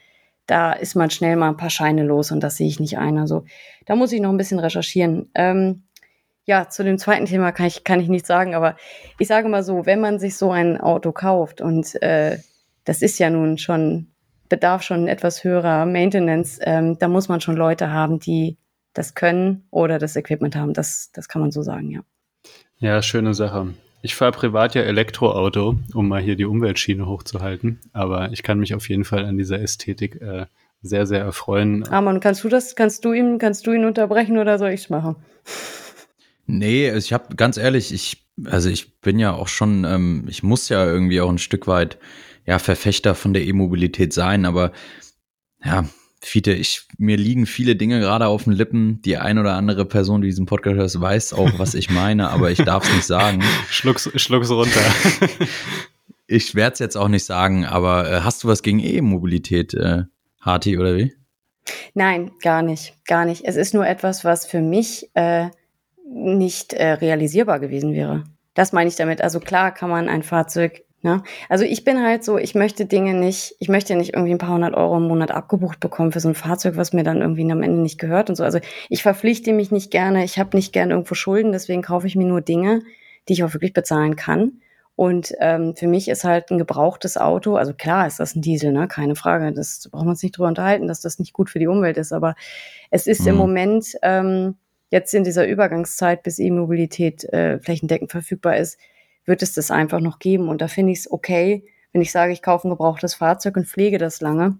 da 0.51 0.73
ist 0.73 0.95
man 0.95 1.09
schnell 1.09 1.37
mal 1.37 1.47
ein 1.47 1.55
paar 1.55 1.69
Scheine 1.69 2.03
los 2.03 2.29
und 2.29 2.41
das 2.41 2.57
sehe 2.57 2.67
ich 2.67 2.81
nicht 2.81 2.97
ein. 2.97 3.17
Also 3.17 3.45
da 3.85 3.95
muss 3.95 4.11
ich 4.11 4.19
noch 4.19 4.31
ein 4.31 4.37
bisschen 4.37 4.59
recherchieren. 4.59 5.29
Ähm, 5.33 5.83
ja, 6.43 6.67
zu 6.67 6.83
dem 6.83 6.97
zweiten 6.97 7.25
Thema 7.25 7.53
kann 7.53 7.67
ich, 7.67 7.85
kann 7.85 8.01
ich 8.01 8.09
nichts 8.09 8.27
sagen, 8.27 8.53
aber 8.53 8.75
ich 9.17 9.29
sage 9.29 9.47
mal 9.47 9.63
so, 9.63 9.85
wenn 9.85 10.01
man 10.01 10.19
sich 10.19 10.35
so 10.35 10.51
ein 10.51 10.77
Auto 10.77 11.13
kauft 11.13 11.61
und 11.61 12.01
äh, 12.01 12.37
das 12.83 13.01
ist 13.01 13.17
ja 13.17 13.29
nun 13.29 13.59
schon, 13.59 14.07
bedarf 14.49 14.81
schon 14.81 15.07
etwas 15.07 15.45
höherer 15.45 15.85
Maintenance, 15.85 16.59
ähm, 16.63 16.99
da 16.99 17.07
muss 17.07 17.29
man 17.29 17.39
schon 17.39 17.55
Leute 17.55 17.93
haben, 17.93 18.19
die 18.19 18.57
das 18.91 19.15
können 19.15 19.65
oder 19.71 19.99
das 19.99 20.17
Equipment 20.17 20.57
haben. 20.57 20.73
Das, 20.73 21.11
das 21.13 21.29
kann 21.29 21.41
man 21.41 21.51
so 21.51 21.61
sagen, 21.61 21.91
ja. 21.91 22.01
Ja, 22.79 23.01
schöne 23.01 23.33
Sache. 23.33 23.73
Ich 24.01 24.15
fahre 24.15 24.31
privat 24.31 24.73
ja 24.73 24.81
Elektroauto, 24.81 25.77
um 25.93 26.07
mal 26.07 26.21
hier 26.21 26.35
die 26.35 26.45
Umweltschiene 26.45 27.05
hochzuhalten. 27.05 27.79
Aber 27.93 28.31
ich 28.31 28.41
kann 28.41 28.59
mich 28.59 28.73
auf 28.73 28.89
jeden 28.89 29.05
Fall 29.05 29.25
an 29.25 29.37
dieser 29.37 29.59
Ästhetik 29.59 30.19
äh, 30.21 30.47
sehr, 30.81 31.05
sehr 31.05 31.19
erfreuen. 31.19 31.87
Arman, 31.87 32.19
kannst 32.19 32.43
du 32.43 32.49
das, 32.49 32.75
kannst 32.75 33.05
du 33.05 33.13
ihn, 33.13 33.37
kannst 33.37 33.67
du 33.67 33.71
ihn 33.71 33.85
unterbrechen 33.85 34.37
oder 34.39 34.57
soll 34.57 34.71
ich 34.71 34.81
es 34.81 34.89
machen? 34.89 35.15
Nee, 36.47 36.89
also 36.89 37.05
ich 37.05 37.13
habe 37.13 37.35
ganz 37.35 37.57
ehrlich, 37.57 37.93
ich, 37.93 38.25
also 38.45 38.69
ich 38.69 38.99
bin 39.01 39.19
ja 39.19 39.33
auch 39.33 39.47
schon, 39.47 39.85
ähm, 39.85 40.25
ich 40.27 40.41
muss 40.41 40.69
ja 40.69 40.83
irgendwie 40.85 41.21
auch 41.21 41.29
ein 41.29 41.37
Stück 41.37 41.67
weit 41.67 41.99
ja 42.45 42.57
Verfechter 42.57 43.13
von 43.13 43.33
der 43.33 43.43
E-Mobilität 43.43 44.13
sein, 44.13 44.45
aber 44.45 44.71
ja, 45.63 45.85
Fiete, 46.23 46.53
ich, 46.53 46.83
mir 46.99 47.17
liegen 47.17 47.47
viele 47.47 47.75
Dinge 47.75 47.99
gerade 47.99 48.27
auf 48.27 48.43
den 48.43 48.53
Lippen. 48.53 49.01
Die 49.01 49.17
ein 49.17 49.39
oder 49.39 49.53
andere 49.53 49.85
Person, 49.85 50.21
die 50.21 50.27
diesen 50.27 50.45
Podcast 50.45 50.77
hört, 50.77 51.01
weiß 51.01 51.33
auch, 51.33 51.57
was 51.57 51.73
ich 51.73 51.89
meine, 51.89 52.29
aber 52.29 52.51
ich 52.51 52.59
darf 52.59 52.87
es 52.87 52.93
nicht 52.93 53.05
sagen. 53.05 53.43
Schluck's, 53.69 54.09
schluck's 54.15 54.51
runter. 54.51 54.81
ich 56.27 56.53
werde 56.53 56.73
es 56.73 56.79
jetzt 56.79 56.95
auch 56.95 57.07
nicht 57.07 57.25
sagen, 57.25 57.65
aber 57.65 58.09
äh, 58.09 58.21
hast 58.21 58.43
du 58.43 58.47
was 58.47 58.61
gegen 58.61 58.79
E-Mobilität, 58.79 59.73
äh, 59.73 60.03
Harti, 60.39 60.77
oder 60.77 60.95
wie? 60.95 61.13
Nein, 61.95 62.31
gar 62.41 62.61
nicht, 62.61 62.93
gar 63.05 63.25
nicht. 63.25 63.43
Es 63.45 63.55
ist 63.55 63.73
nur 63.73 63.87
etwas, 63.87 64.23
was 64.23 64.45
für 64.45 64.61
mich 64.61 65.09
äh, 65.15 65.49
nicht 66.07 66.73
äh, 66.73 66.93
realisierbar 66.93 67.59
gewesen 67.59 67.93
wäre. 67.93 68.25
Das 68.53 68.73
meine 68.73 68.89
ich 68.89 68.95
damit. 68.95 69.21
Also 69.21 69.39
klar 69.39 69.73
kann 69.73 69.89
man 69.89 70.07
ein 70.07 70.23
Fahrzeug 70.23 70.83
Ne? 71.03 71.23
Also 71.49 71.65
ich 71.65 71.83
bin 71.83 72.03
halt 72.03 72.23
so, 72.23 72.37
ich 72.37 72.53
möchte 72.53 72.85
Dinge 72.85 73.15
nicht, 73.15 73.55
ich 73.59 73.69
möchte 73.69 73.95
nicht 73.95 74.13
irgendwie 74.13 74.33
ein 74.33 74.37
paar 74.37 74.53
hundert 74.53 74.75
Euro 74.75 74.97
im 74.97 75.07
Monat 75.07 75.31
abgebucht 75.31 75.79
bekommen 75.79 76.11
für 76.11 76.19
so 76.19 76.29
ein 76.29 76.35
Fahrzeug, 76.35 76.77
was 76.77 76.93
mir 76.93 77.03
dann 77.03 77.21
irgendwie 77.21 77.51
am 77.51 77.63
Ende 77.63 77.81
nicht 77.81 77.99
gehört 77.99 78.29
und 78.29 78.35
so. 78.35 78.43
Also 78.43 78.59
ich 78.89 79.01
verpflichte 79.01 79.51
mich 79.53 79.71
nicht 79.71 79.89
gerne, 79.89 80.23
ich 80.23 80.37
habe 80.37 80.55
nicht 80.55 80.73
gerne 80.73 80.93
irgendwo 80.93 81.15
Schulden, 81.15 81.51
deswegen 81.51 81.81
kaufe 81.81 82.05
ich 82.05 82.15
mir 82.15 82.27
nur 82.27 82.41
Dinge, 82.41 82.83
die 83.27 83.33
ich 83.33 83.43
auch 83.43 83.53
wirklich 83.53 83.73
bezahlen 83.73 84.15
kann. 84.15 84.61
Und 84.95 85.33
ähm, 85.39 85.75
für 85.75 85.87
mich 85.87 86.07
ist 86.07 86.23
halt 86.23 86.51
ein 86.51 86.59
gebrauchtes 86.59 87.17
Auto, 87.17 87.55
also 87.55 87.73
klar 87.73 88.05
ist 88.05 88.19
das 88.19 88.35
ein 88.35 88.41
Diesel, 88.41 88.71
ne? 88.71 88.87
keine 88.87 89.15
Frage, 89.15 89.51
das 89.51 89.89
brauchen 89.91 90.05
wir 90.05 90.11
uns 90.11 90.21
nicht 90.21 90.37
drüber 90.37 90.49
unterhalten, 90.49 90.87
dass 90.87 91.01
das 91.01 91.17
nicht 91.17 91.33
gut 91.33 91.49
für 91.49 91.57
die 91.57 91.67
Umwelt 91.67 91.97
ist, 91.97 92.11
aber 92.11 92.35
es 92.91 93.07
ist 93.07 93.21
mhm. 93.21 93.29
im 93.29 93.35
Moment 93.37 93.95
ähm, 94.03 94.55
jetzt 94.91 95.15
in 95.15 95.23
dieser 95.23 95.47
Übergangszeit, 95.47 96.21
bis 96.21 96.37
E-Mobilität 96.37 97.23
äh, 97.33 97.59
flächendeckend 97.59 98.11
verfügbar 98.11 98.57
ist, 98.57 98.77
wird 99.25 99.41
es 99.41 99.53
das 99.53 99.71
einfach 99.71 99.99
noch 99.99 100.19
geben. 100.19 100.49
Und 100.49 100.61
da 100.61 100.67
finde 100.67 100.93
ich 100.93 100.99
es 100.99 101.11
okay, 101.11 101.65
wenn 101.93 102.01
ich 102.01 102.11
sage, 102.11 102.33
ich 102.33 102.41
kaufe 102.41 102.67
ein 102.67 102.71
gebrauchtes 102.71 103.15
Fahrzeug 103.15 103.57
und 103.57 103.67
pflege 103.67 103.97
das 103.97 104.21
lange. 104.21 104.57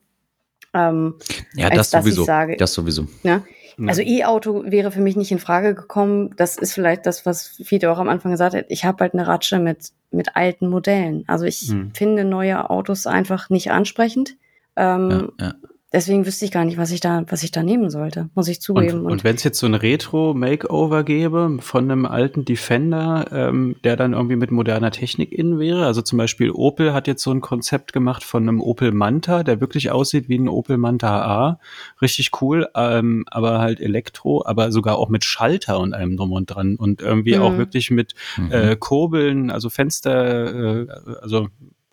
Ähm, 0.74 1.16
ja, 1.56 1.70
das 1.70 1.92
sowieso. 1.92 2.24
Sage, 2.24 2.58
das 2.58 2.74
sowieso. 2.74 3.08
Ja, 3.24 3.44
also 3.88 4.02
E-Auto 4.02 4.64
wäre 4.66 4.92
für 4.92 5.02
mich 5.02 5.16
nicht 5.16 5.32
in 5.32 5.40
Frage 5.40 5.74
gekommen. 5.74 6.32
Das 6.36 6.58
ist 6.58 6.74
vielleicht 6.74 7.06
das, 7.06 7.26
was 7.26 7.48
Fiete 7.64 7.92
auch 7.92 7.98
am 7.98 8.10
Anfang 8.10 8.32
gesagt 8.32 8.56
hat. 8.56 8.66
Ich 8.70 8.86
habe 8.86 9.02
halt 9.02 9.14
eine 9.14 9.28
Ratsche 9.28 9.60
mit, 9.60 9.92
mit 10.12 10.36
alten 10.36 10.70
Modellen. 10.70 11.24
Also 11.28 11.46
ich 11.46 11.62
hm. 11.62 11.92
finde 11.94 12.24
neue 12.24 12.70
Autos 12.70 13.08
einfach 13.08 13.50
nicht 13.50 13.72
ansprechend. 13.72 14.36
Ähm, 14.76 15.32
ja, 15.40 15.48
ja. 15.48 15.54
Deswegen 15.94 16.26
wüsste 16.26 16.46
ich 16.46 16.52
gar 16.52 16.64
nicht, 16.64 16.78
was 16.78 16.92
ich 16.92 17.02
da, 17.02 17.26
was 17.28 17.44
ich 17.44 17.52
da 17.52 17.64
nehmen 17.64 17.90
sollte, 17.90 18.30
muss 18.34 18.48
ich 18.48 18.62
zugeben. 18.62 19.00
Und, 19.00 19.06
und, 19.06 19.12
und 19.12 19.24
wenn 19.26 19.36
es 19.36 19.44
jetzt 19.44 19.60
so 19.60 19.66
ein 19.66 19.74
Retro-Makeover 19.74 21.04
gäbe 21.04 21.58
von 21.60 21.92
einem 21.92 22.06
alten 22.06 22.46
Defender, 22.46 23.26
ähm, 23.34 23.76
der 23.84 23.98
dann 23.98 24.14
irgendwie 24.14 24.38
mit 24.38 24.52
moderner 24.52 24.92
Technik 24.92 25.34
innen 25.34 25.60
wäre, 25.60 25.86
also 25.86 26.02
zum 26.02 26.18
Beispiel 26.18 26.52
Opel 26.52 26.94
hat 26.94 27.08
jetzt 27.08 27.24
so 27.24 27.32
ein 27.32 27.42
Konzept 27.42 27.92
gemacht 27.92 28.24
von 28.24 28.44
einem 28.44 28.62
Opel 28.62 28.94
Manta, 28.94 29.44
der 29.44 29.60
wirklich 29.60 29.92
aussieht 29.92 30.30
wie 30.30 30.38
ein 30.38 30.48
Opel 30.48 30.78
Manta 30.78 31.24
A, 31.24 31.60
richtig 32.02 32.32
cool, 32.42 32.70
ähm, 32.74 33.26
aber 33.30 33.60
halt 33.60 33.82
Elektro, 33.82 34.46
aber 34.46 34.72
sogar 34.72 34.98
auch 34.98 35.10
mit 35.10 35.26
Schalter 35.26 35.78
und 35.80 35.94
allem 35.94 36.16
drum 36.16 36.32
und 36.32 36.46
dran 36.46 36.78
und 36.78 37.02
irgendwie 37.02 37.36
mhm. 37.36 37.42
auch 37.42 37.58
wirklich 37.58 37.92
mit 37.92 38.14
mhm. 38.38 38.52
äh, 38.52 38.76
Kurbeln, 38.78 39.52
also 39.52 39.70
Fenster, 39.70 40.84
äh, 40.84 40.88
also 41.22 41.50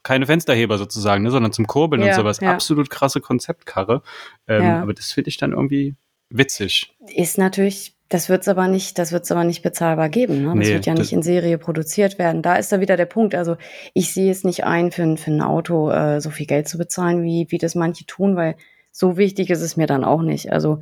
keine 0.09 0.27
Fensterheber 0.27 0.79
sozusagen, 0.79 1.23
ne, 1.23 1.31
sondern 1.31 1.53
zum 1.53 1.67
Kurbeln 1.67 2.03
ja, 2.03 2.09
und 2.09 2.15
sowas. 2.15 2.41
Ja. 2.41 2.53
Absolut 2.53 2.89
krasse 2.91 3.21
Konzeptkarre. 3.21 4.03
Ähm, 4.49 4.63
ja. 4.65 4.83
Aber 4.83 4.95
das 4.95 5.13
finde 5.13 5.29
ich 5.29 5.37
dann 5.37 5.53
irgendwie 5.53 5.95
witzig. 6.31 6.95
Ist 7.15 7.37
natürlich 7.39 7.95
Das 8.11 8.31
wird's 8.31 8.49
aber 8.49 8.69
nicht, 8.69 8.99
das 8.99 9.13
wird's 9.13 9.31
aber 9.31 9.45
nicht 9.45 9.63
bezahlbar 9.63 10.09
geben. 10.09 10.41
Ne? 10.41 10.47
Das 10.47 10.55
Nee, 10.55 10.73
wird 10.75 10.87
ja 10.87 10.95
das- 10.95 11.01
nicht 11.03 11.13
in 11.13 11.23
Serie 11.23 11.59
produziert 11.59 12.19
werden. 12.19 12.41
Da 12.41 12.57
ist 12.57 12.73
da 12.73 12.81
wieder 12.81 12.97
der 12.97 13.05
Punkt. 13.05 13.35
Also 13.35 13.57
ich 13.93 14.15
sehe 14.15 14.31
es 14.31 14.45
nicht 14.45 14.65
ein, 14.65 14.91
für, 14.93 15.03
ein- 15.03 15.19
für 15.19 15.31
ein 15.31 15.43
Auto 15.43 15.91
äh, 15.91 16.19
so 16.23 16.31
viel 16.31 16.47
Geld 16.47 16.69
zu 16.69 16.79
bezahlen, 16.79 17.23
wie, 17.23 17.47
wie 17.51 17.59
das 17.59 17.75
manche 17.75 18.07
tun, 18.07 18.35
weil 18.35 18.57
so 18.93 19.19
wichtig 19.19 19.51
ist 19.51 19.61
es 19.61 19.77
mir 19.77 19.87
dann 19.87 20.05
auch 20.05 20.23
nicht. 20.23 20.51
Also 20.53 20.79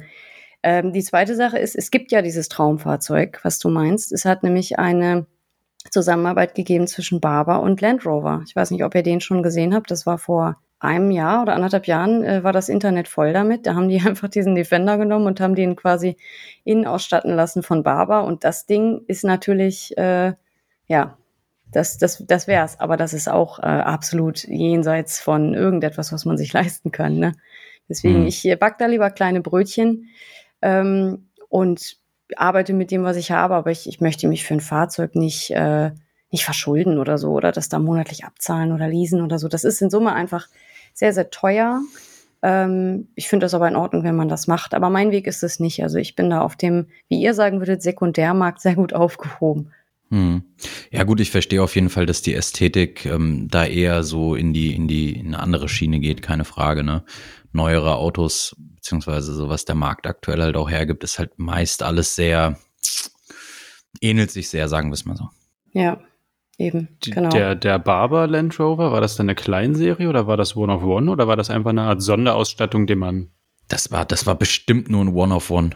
ähm, 0.63 0.93
die 0.93 1.03
zweite 1.03 1.35
Sache 1.35 1.59
ist, 1.59 1.75
es 1.75 1.91
gibt 1.91 2.13
ja 2.13 2.23
dieses 2.23 2.49
Traumfahrzeug, 2.49 3.41
was 3.43 3.59
du 3.59 3.71
meinst. 3.71 4.13
Es 4.13 4.25
hat 4.25 4.45
nämlich 4.45 4.79
eine 4.79 5.27
Zusammenarbeit 5.91 6.55
gegeben 6.55 6.87
zwischen 6.87 7.21
Barber 7.21 7.61
und 7.61 7.81
Land 7.81 8.07
Rover. 8.07 8.43
Ich 8.47 8.55
weiß 8.57 8.71
nicht, 8.71 8.85
ob 8.85 8.95
ihr 8.95 9.03
den 9.03 9.21
schon 9.21 9.43
gesehen 9.43 9.75
habt. 9.75 9.91
Das 9.91 10.07
war 10.07 10.19
vor 10.19 10.57
einem 10.79 11.11
Jahr 11.11 11.43
oder 11.43 11.55
anderthalb 11.55 11.87
Jahren 11.87 12.23
äh, 12.23 12.45
war 12.45 12.53
das 12.53 12.69
Internet 12.69 13.09
voll 13.09 13.33
damit. 13.33 13.67
Da 13.67 13.75
haben 13.75 13.89
die 13.89 14.01
einfach 14.07 14.29
diesen 14.29 14.55
Defender 14.55 14.99
genommen 14.99 15.27
und 15.27 15.41
haben 15.41 15.55
den 15.55 15.77
quasi 15.77 16.17
innen 16.65 16.87
ausstatten 16.87 17.35
lassen 17.35 17.63
von 17.63 17.83
Barber. 17.83 18.25
Und 18.25 18.45
das 18.45 18.67
Ding 18.67 19.03
ist 19.07 19.25
natürlich, 19.25 19.97
äh, 19.97 20.35
ja, 20.87 21.17
das, 21.73 21.99
das, 21.99 22.25
das 22.27 22.47
wär's. 22.47 22.79
Aber 22.79 22.97
das 22.97 23.13
ist 23.13 23.29
auch 23.29 23.59
äh, 23.59 23.63
absolut 23.63 24.45
jenseits 24.45 25.21
von 25.21 25.55
irgendetwas, 25.55 26.13
was 26.13 26.25
man 26.25 26.37
sich 26.37 26.53
leisten 26.53 26.93
kann. 26.93 27.19
Ne? 27.19 27.33
Deswegen, 27.89 28.21
Hm. 28.21 28.27
ich 28.27 28.45
äh, 28.47 28.57
back 28.57 28.79
da 28.79 28.87
lieber 28.87 29.11
kleine 29.11 29.41
Brötchen 29.41 30.09
ähm, 30.63 31.31
und 31.49 31.99
arbeite 32.37 32.73
mit 32.73 32.91
dem, 32.91 33.05
was 33.05 33.17
ich 33.17 33.31
habe, 33.31 33.55
aber 33.55 33.71
ich, 33.71 33.89
ich 33.89 34.01
möchte 34.01 34.29
mich 34.29 34.45
für 34.45 34.55
ein 34.55 34.61
Fahrzeug 34.61 35.15
nicht, 35.15 35.51
äh, 35.51 35.91
nicht 36.31 36.45
verschulden 36.45 36.99
oder 36.99 37.19
so 37.19 37.31
oder 37.33 37.53
das 37.53 37.69
da 37.69 37.79
monatlich 37.79 38.25
abzahlen 38.25 38.73
oder 38.73 38.89
leasen 38.89 39.23
oder 39.23 39.39
so. 39.39 39.49
Das 39.49 39.65
ist 39.65 39.81
in 39.81 39.91
Summe 39.91 40.13
einfach 40.13 40.49
sehr, 40.93 41.13
sehr 41.13 41.31
teuer. 41.31 41.81
Ähm, 42.43 43.09
ich 43.15 43.29
finde 43.29 43.45
das 43.45 43.55
aber 43.55 43.69
in 43.69 43.77
Ordnung, 43.77 44.03
wenn 44.03 44.17
man 44.17 44.29
das 44.29 44.47
macht. 44.47 44.75
Aber 44.75 44.91
mein 44.91 45.13
Weg 45.13 45.27
ist 45.27 45.43
es 45.43 45.61
nicht. 45.61 45.83
Also 45.83 45.99
ich 45.99 46.17
bin 46.17 46.31
da 46.31 46.41
auf 46.41 46.57
dem, 46.57 46.87
wie 47.09 47.21
ihr 47.21 47.35
sagen 47.35 47.61
würdet, 47.61 47.83
Sekundärmarkt 47.83 48.61
sehr 48.61 48.75
gut 48.75 48.93
aufgehoben. 48.93 49.73
Hm. 50.11 50.43
Ja 50.93 51.03
gut, 51.03 51.21
ich 51.21 51.33
verstehe 51.33 51.63
auf 51.63 51.75
jeden 51.75 51.89
Fall, 51.89 52.07
dass 52.07 52.23
die 52.23 52.35
Ästhetik 52.35 53.07
ähm, 53.07 53.49
da 53.51 53.67
eher 53.67 54.05
so 54.05 54.37
in 54.37 54.53
die 54.53 54.75
in 54.75 54.87
die 54.87 55.19
in 55.19 55.29
eine 55.29 55.41
andere 55.41 55.69
Schiene 55.69 55.99
geht, 55.99 56.23
keine 56.23 56.45
Frage. 56.45 56.85
Ne? 56.85 57.03
Neuere 57.53 57.97
Autos 57.97 58.55
beziehungsweise 58.87 59.35
so 59.35 59.49
was 59.49 59.65
der 59.65 59.75
Markt 59.75 60.07
aktuell 60.07 60.41
halt 60.41 60.57
auch 60.57 60.71
hergibt, 60.71 61.03
ist 61.03 61.19
halt 61.19 61.41
meist 61.41 61.83
alles 61.83 62.15
sehr 62.15 62.57
ähnelt 64.01 64.31
sich 64.31 64.49
sehr, 64.49 64.69
sagen 64.69 64.91
wir 64.91 64.95
es 64.95 65.05
mal 65.05 65.17
so. 65.17 65.29
Ja, 65.73 65.99
eben. 66.57 66.97
Genau. 67.03 67.31
Der, 67.31 67.57
der 67.57 67.81
Barber 67.81 68.29
Land 68.29 68.61
Rover, 68.61 68.93
war 68.93 69.01
das 69.01 69.17
dann 69.17 69.27
eine 69.27 69.35
Kleinserie 69.35 70.09
oder 70.09 70.29
war 70.29 70.37
das 70.37 70.55
One 70.55 70.73
of 70.73 70.85
One 70.85 71.11
oder 71.11 71.27
war 71.27 71.35
das 71.35 71.51
einfach 71.51 71.71
eine 71.71 71.83
Art 71.83 72.01
Sonderausstattung, 72.01 72.87
die 72.87 72.95
man. 72.95 73.31
Das 73.67 73.91
war 73.91 74.05
das 74.05 74.25
war 74.25 74.37
bestimmt 74.37 74.89
nur 74.89 75.05
ein 75.05 75.13
One 75.13 75.35
of 75.35 75.51
One. 75.51 75.71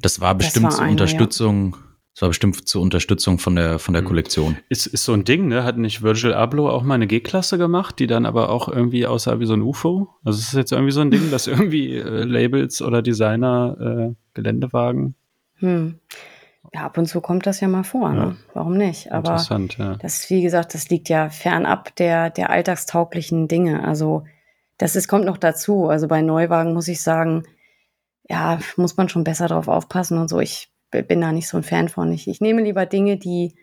Das 0.00 0.20
war 0.20 0.34
bestimmt 0.34 0.64
war 0.64 0.70
zur 0.70 0.84
einer, 0.84 1.04
ja. 1.04 1.68
Das 2.16 2.22
war 2.22 2.28
bestimmt 2.30 2.66
zur 2.66 2.80
Unterstützung 2.80 3.38
von 3.38 3.56
der 3.56 3.78
von 3.78 3.92
der 3.92 4.00
Hm. 4.00 4.08
Kollektion. 4.08 4.56
Ist, 4.70 4.86
ist 4.86 5.04
so 5.04 5.12
ein 5.12 5.24
Ding, 5.24 5.48
ne? 5.48 5.64
Hat 5.64 5.76
nicht 5.76 6.00
Virgil 6.00 6.32
Abloh 6.32 6.70
auch 6.70 6.82
mal 6.82 6.94
eine 6.94 7.06
G-Klasse 7.06 7.58
gemacht, 7.58 7.98
die 7.98 8.06
dann 8.06 8.24
aber 8.24 8.48
auch 8.48 8.70
irgendwie 8.70 9.06
aussah 9.06 9.38
wie 9.38 9.44
so 9.44 9.52
ein 9.52 9.60
UFO? 9.60 10.08
Also 10.24 10.38
es 10.38 10.46
ist 10.46 10.54
jetzt 10.54 10.72
irgendwie 10.72 10.92
so 10.92 11.02
ein 11.02 11.10
Ding, 11.10 11.30
dass 11.30 11.46
irgendwie 11.46 11.94
äh, 11.94 12.24
Labels 12.24 12.80
oder 12.80 13.02
Designer 13.02 13.76
äh, 13.78 14.14
Geländewagen. 14.32 15.14
Hm. 15.56 15.98
Ja, 16.72 16.86
ab 16.86 16.96
und 16.96 17.04
zu 17.04 17.20
kommt 17.20 17.44
das 17.44 17.60
ja 17.60 17.68
mal 17.68 17.84
vor. 17.84 18.10
Ja. 18.14 18.26
Ne? 18.28 18.36
Warum 18.54 18.78
nicht? 18.78 19.12
Aber 19.12 19.32
Interessant, 19.32 19.76
ja. 19.76 19.96
Das, 19.96 20.30
wie 20.30 20.40
gesagt, 20.40 20.72
das 20.72 20.88
liegt 20.88 21.10
ja 21.10 21.28
fernab 21.28 21.94
der, 21.96 22.30
der 22.30 22.48
alltagstauglichen 22.48 23.46
Dinge. 23.46 23.84
Also, 23.84 24.24
das 24.78 24.96
ist, 24.96 25.08
kommt 25.08 25.26
noch 25.26 25.36
dazu. 25.36 25.90
Also 25.90 26.08
bei 26.08 26.22
Neuwagen 26.22 26.72
muss 26.72 26.88
ich 26.88 27.02
sagen, 27.02 27.42
ja, 28.26 28.58
muss 28.76 28.96
man 28.96 29.10
schon 29.10 29.22
besser 29.22 29.48
drauf 29.48 29.68
aufpassen 29.68 30.16
und 30.16 30.28
so. 30.28 30.40
Ich 30.40 30.70
bin 30.90 31.20
da 31.20 31.32
nicht 31.32 31.48
so 31.48 31.56
ein 31.56 31.62
Fan 31.62 31.88
von. 31.88 32.12
Ich, 32.12 32.28
ich 32.28 32.40
nehme 32.40 32.62
lieber 32.62 32.86
Dinge, 32.86 33.16
die, 33.16 33.54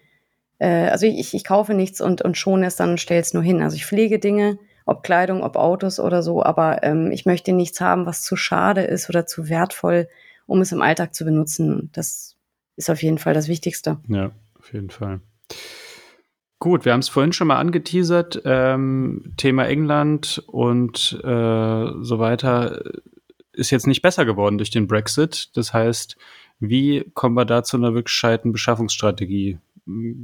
äh, 0.59 0.87
also 0.89 1.05
ich, 1.05 1.33
ich 1.33 1.43
kaufe 1.43 1.73
nichts 1.73 2.01
und, 2.01 2.21
und 2.21 2.37
schone 2.37 2.65
es 2.65 2.75
dann 2.75 2.91
und 2.91 2.99
stelle 2.99 3.21
es 3.21 3.33
nur 3.33 3.43
hin. 3.43 3.61
Also 3.61 3.75
ich 3.75 3.85
pflege 3.85 4.19
Dinge, 4.19 4.57
ob 4.85 5.03
Kleidung, 5.03 5.43
ob 5.43 5.55
Autos 5.55 5.99
oder 5.99 6.21
so, 6.21 6.43
aber 6.43 6.83
ähm, 6.83 7.11
ich 7.11 7.25
möchte 7.25 7.53
nichts 7.53 7.79
haben, 7.81 8.05
was 8.05 8.21
zu 8.21 8.35
schade 8.35 8.81
ist 8.81 9.09
oder 9.09 9.25
zu 9.25 9.49
wertvoll, 9.49 10.07
um 10.45 10.61
es 10.61 10.71
im 10.71 10.81
Alltag 10.81 11.15
zu 11.15 11.25
benutzen. 11.25 11.89
Das 11.93 12.35
ist 12.75 12.89
auf 12.89 13.01
jeden 13.01 13.17
Fall 13.17 13.33
das 13.33 13.47
Wichtigste. 13.47 13.97
Ja, 14.07 14.31
auf 14.59 14.73
jeden 14.73 14.89
Fall. 14.89 15.21
Gut, 16.59 16.85
wir 16.85 16.93
haben 16.93 17.01
es 17.01 17.09
vorhin 17.09 17.33
schon 17.33 17.47
mal 17.47 17.57
angeteasert. 17.57 18.41
Ähm, 18.45 19.33
Thema 19.35 19.67
England 19.67 20.41
und 20.47 21.19
äh, 21.21 21.87
so 22.01 22.19
weiter 22.19 22.81
ist 23.51 23.69
jetzt 23.69 23.85
nicht 23.85 24.01
besser 24.01 24.25
geworden 24.25 24.57
durch 24.57 24.71
den 24.71 24.87
Brexit. 24.87 25.55
Das 25.57 25.73
heißt, 25.73 26.17
wie 26.59 27.09
kommen 27.13 27.35
wir 27.35 27.45
da 27.45 27.63
zu 27.63 27.77
einer 27.77 27.93
wirklich 27.93 28.05
gescheiten 28.05 28.51
Beschaffungsstrategie? 28.51 29.59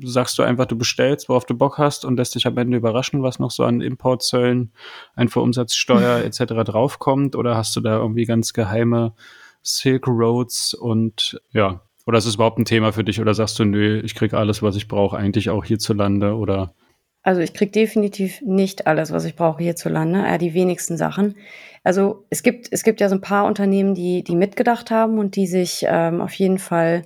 Sagst 0.04 0.40
du 0.40 0.44
einfach, 0.44 0.66
du 0.66 0.78
bestellst, 0.78 1.28
worauf 1.28 1.46
du 1.46 1.54
Bock 1.54 1.78
hast 1.78 2.06
und 2.06 2.16
lässt 2.16 2.36
dich 2.36 2.48
am 2.48 2.58
Ende 2.58 2.78
überraschen, 2.78 3.24
was 3.24 3.40
noch 3.40 3.52
so 3.52 3.64
an 3.64 3.82
Importzöllen, 3.82 4.72
Einfuhrumsatzsteuer 5.16 6.20
etc. 6.24 6.46
draufkommt? 6.64 7.36
Oder 7.36 7.58
hast 7.58 7.76
du 7.76 7.82
da 7.82 7.98
irgendwie 7.98 8.26
ganz 8.26 8.54
geheime 8.54 9.14
Silk 9.62 10.08
Roads 10.08 10.74
und 10.74 11.42
ja, 11.52 11.82
oder 12.06 12.18
ist 12.18 12.26
es 12.26 12.36
überhaupt 12.36 12.58
ein 12.58 12.66
Thema 12.66 12.92
für 12.92 13.04
dich 13.04 13.20
oder 13.20 13.34
sagst 13.34 13.60
du, 13.60 13.66
nö, 13.66 14.00
ich 14.00 14.16
krieg 14.16 14.34
alles, 14.34 14.64
was 14.64 14.76
ich 14.76 14.88
brauche, 14.88 15.18
eigentlich 15.18 15.50
auch 15.50 15.64
hierzulande 15.66 16.36
oder 16.36 16.74
Also 17.22 17.42
ich 17.42 17.54
krieg 17.54 17.74
definitiv 17.74 18.42
nicht 18.42 18.88
alles, 18.88 19.12
was 19.12 19.26
ich 19.26 19.36
brauche 19.36 19.62
hierzulande, 19.62 20.26
äh, 20.26 20.38
die 20.38 20.54
wenigsten 20.54 20.98
Sachen. 20.98 21.36
Also 21.84 22.26
es 22.30 22.44
gibt, 22.44 22.68
es 22.72 22.84
gibt 22.84 23.02
ja 23.02 23.10
so 23.10 23.16
ein 23.16 23.22
paar 23.22 23.46
Unternehmen, 23.46 23.94
die, 23.94 24.24
die 24.24 24.36
mitgedacht 24.36 24.90
haben 24.92 25.20
und 25.20 25.36
die 25.36 25.48
sich 25.48 25.86
ähm, 25.88 26.22
auf 26.22 26.34
jeden 26.34 26.60
Fall 26.60 27.04